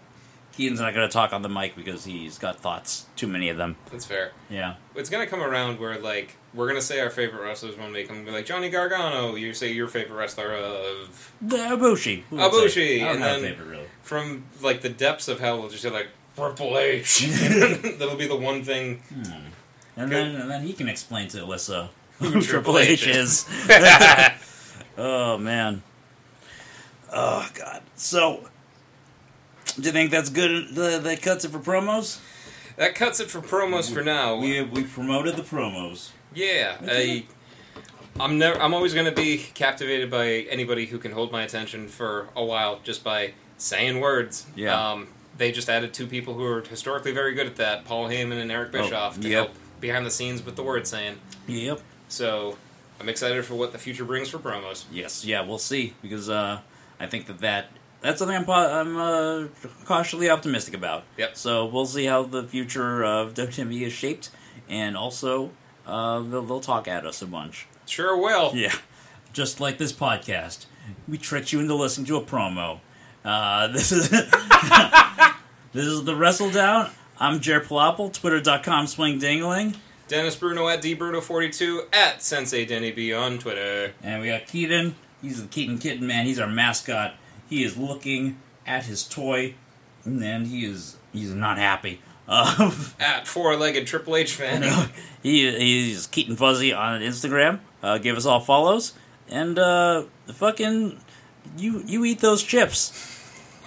Keaton's 0.52 0.80
not 0.80 0.94
going 0.94 1.06
to 1.08 1.12
talk 1.12 1.32
on 1.32 1.42
the 1.42 1.48
mic 1.48 1.74
because 1.74 2.04
he's 2.04 2.38
got 2.38 2.60
thoughts. 2.60 3.06
Too 3.16 3.26
many 3.26 3.48
of 3.48 3.56
them. 3.56 3.76
That's 3.90 4.04
fair. 4.06 4.30
Yeah. 4.48 4.76
It's 4.94 5.10
gonna 5.10 5.26
come 5.26 5.42
around 5.42 5.80
where 5.80 5.98
like 5.98 6.36
we're 6.54 6.68
gonna 6.68 6.80
say 6.80 7.00
our 7.00 7.10
favorite 7.10 7.42
wrestlers 7.42 7.76
when 7.76 7.92
they 7.92 8.04
come. 8.04 8.24
Be 8.24 8.30
like 8.30 8.46
Johnny 8.46 8.70
Gargano. 8.70 9.34
You 9.34 9.52
say 9.52 9.72
your 9.72 9.88
favorite 9.88 10.16
wrestler 10.16 10.52
of 10.54 11.32
The 11.42 11.56
Ibushi. 11.56 12.22
Who 12.30 12.36
would 12.36 12.52
Ibushi, 12.52 12.70
say? 12.70 13.02
I 13.02 13.06
don't 13.06 13.14
and 13.16 13.24
have 13.24 13.40
then- 13.42 13.52
a 13.52 13.54
favorite, 13.56 13.68
really. 13.68 13.86
from 14.02 14.44
like 14.62 14.80
the 14.82 14.88
depths 14.90 15.26
of 15.26 15.40
hell. 15.40 15.58
We'll 15.60 15.70
just 15.70 15.82
say 15.82 15.90
like 15.90 16.06
Triple 16.36 16.78
H. 16.78 17.26
That'll 17.98 18.14
be 18.16 18.28
the 18.28 18.36
one 18.36 18.62
thing. 18.62 19.00
Hmm. 19.12 19.22
And 19.96 20.12
then, 20.12 20.36
and 20.36 20.48
then 20.50 20.62
he 20.62 20.72
can 20.72 20.88
explain 20.88 21.26
to 21.30 21.38
Alyssa 21.38 21.88
Who 22.24 22.32
who 22.32 22.42
Triple 22.42 22.74
Triple 22.74 22.78
H 22.78 23.06
H 23.06 23.16
is. 23.16 23.46
oh 24.98 25.38
man. 25.38 25.82
Oh 27.12 27.48
god. 27.54 27.82
So, 27.96 28.48
do 29.76 29.82
you 29.82 29.92
think 29.92 30.10
that's 30.10 30.30
good? 30.30 30.74
The, 30.74 30.98
that 31.02 31.22
cuts 31.22 31.44
it 31.44 31.50
for 31.50 31.58
promos. 31.58 32.18
that 32.76 32.94
cuts 32.94 33.20
it 33.20 33.30
for 33.30 33.40
promos 33.40 33.92
for 33.92 34.02
now. 34.02 34.36
We 34.36 34.62
we 34.62 34.82
promoted 34.84 35.36
the 35.36 35.42
promos. 35.42 36.10
Yeah, 36.34 36.76
I, 36.82 37.24
I'm 38.18 38.38
never. 38.38 38.60
I'm 38.60 38.74
always 38.74 38.94
going 38.94 39.06
to 39.06 39.12
be 39.12 39.38
captivated 39.54 40.10
by 40.10 40.28
anybody 40.50 40.86
who 40.86 40.98
can 40.98 41.12
hold 41.12 41.30
my 41.30 41.42
attention 41.42 41.86
for 41.88 42.28
a 42.34 42.44
while 42.44 42.80
just 42.82 43.04
by 43.04 43.34
saying 43.58 44.00
words. 44.00 44.46
Yeah. 44.56 44.90
Um, 44.92 45.08
they 45.36 45.50
just 45.52 45.68
added 45.68 45.92
two 45.94 46.06
people 46.06 46.34
who 46.34 46.44
are 46.44 46.62
historically 46.62 47.12
very 47.12 47.34
good 47.34 47.46
at 47.46 47.56
that: 47.56 47.84
Paul 47.84 48.08
Heyman 48.08 48.40
and 48.40 48.50
Eric 48.50 48.70
Oh, 48.74 48.82
Bischoff, 48.82 49.20
to 49.20 49.28
yep. 49.28 49.46
help 49.46 49.56
behind 49.80 50.04
the 50.06 50.10
scenes 50.10 50.44
with 50.44 50.56
the 50.56 50.62
word 50.64 50.86
saying. 50.88 51.18
Yep. 51.46 51.80
So 52.08 52.56
I'm 53.00 53.08
excited 53.08 53.44
for 53.44 53.54
what 53.54 53.72
the 53.72 53.78
future 53.78 54.04
brings 54.04 54.28
for 54.28 54.38
promos. 54.38 54.84
Yes. 54.92 55.24
Yeah. 55.24 55.42
We'll 55.42 55.58
see 55.58 55.94
because 56.02 56.28
uh, 56.28 56.60
I 57.00 57.06
think 57.06 57.26
that 57.26 57.38
that 57.40 57.66
that's 58.04 58.18
something 58.18 58.36
I'm 58.36 58.48
I'm 58.50 58.96
uh, 58.98 59.48
cautiously 59.86 60.28
optimistic 60.28 60.74
about. 60.74 61.04
Yep. 61.16 61.36
So 61.36 61.64
we'll 61.64 61.86
see 61.86 62.04
how 62.04 62.22
the 62.22 62.44
future 62.44 63.02
of 63.02 63.32
WWE 63.32 63.86
is 63.86 63.94
shaped, 63.94 64.30
and 64.68 64.94
also 64.94 65.50
uh, 65.86 66.20
they'll, 66.20 66.42
they'll 66.42 66.60
talk 66.60 66.86
at 66.86 67.06
us 67.06 67.22
a 67.22 67.26
bunch. 67.26 67.66
Sure 67.86 68.14
will. 68.16 68.54
Yeah, 68.54 68.74
just 69.32 69.58
like 69.58 69.78
this 69.78 69.92
podcast, 69.92 70.66
we 71.08 71.16
tricked 71.16 71.50
you 71.52 71.60
into 71.60 71.74
listening 71.74 72.06
to 72.08 72.16
a 72.16 72.22
promo. 72.22 72.80
Uh, 73.24 73.68
this 73.72 73.90
is 73.90 74.10
this 74.10 75.86
is 75.86 76.04
the 76.04 76.12
Wrestledown. 76.12 76.90
I'm 77.18 77.40
Jere 77.40 77.60
Pilapil, 77.60 78.12
twitter.com 78.12 78.86
swing 78.86 79.18
dingling. 79.18 79.76
Dennis 80.08 80.36
Bruno 80.36 80.68
at 80.68 80.82
dbruno42 80.82 81.86
at 81.94 82.22
Sensei 82.22 82.64
Denny 82.64 82.92
B 82.92 83.12
on 83.12 83.38
Twitter. 83.38 83.94
And 84.02 84.20
we 84.20 84.28
got 84.28 84.46
Keaton. 84.46 84.96
He's 85.22 85.40
the 85.40 85.48
Keaton 85.48 85.78
Kitten 85.78 86.06
Man. 86.06 86.26
He's 86.26 86.38
our 86.38 86.48
mascot. 86.48 87.14
He 87.48 87.64
is 87.64 87.76
looking 87.76 88.38
at 88.66 88.84
his 88.84 89.06
toy, 89.06 89.54
and 90.04 90.46
he 90.46 90.64
is 90.66 90.96
he's 91.12 91.34
not 91.34 91.58
happy. 91.58 92.00
Uh, 92.26 92.70
At 92.98 93.26
four-legged 93.26 93.86
Triple 93.86 94.16
H 94.16 94.32
fan. 94.32 94.62
he 95.22 95.50
he's 95.58 96.06
Keaton 96.06 96.36
Fuzzy 96.36 96.72
on 96.72 97.02
Instagram. 97.02 97.60
Uh, 97.82 97.98
give 97.98 98.16
us 98.16 98.24
all 98.24 98.40
follows, 98.40 98.94
and 99.28 99.58
uh, 99.58 100.04
fucking 100.32 100.98
you 101.58 101.82
you 101.86 102.02
eat 102.06 102.20
those 102.20 102.42
chips. 102.42 102.92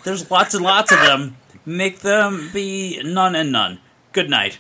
There's 0.04 0.32
lots 0.32 0.56
and 0.56 0.64
lots 0.64 0.92
of 0.92 1.00
them. 1.02 1.38
Make 1.68 2.00
them 2.00 2.50
be 2.52 3.00
none 3.04 3.36
and 3.36 3.52
none. 3.52 3.78
Good 4.12 4.28
night. 4.32 4.58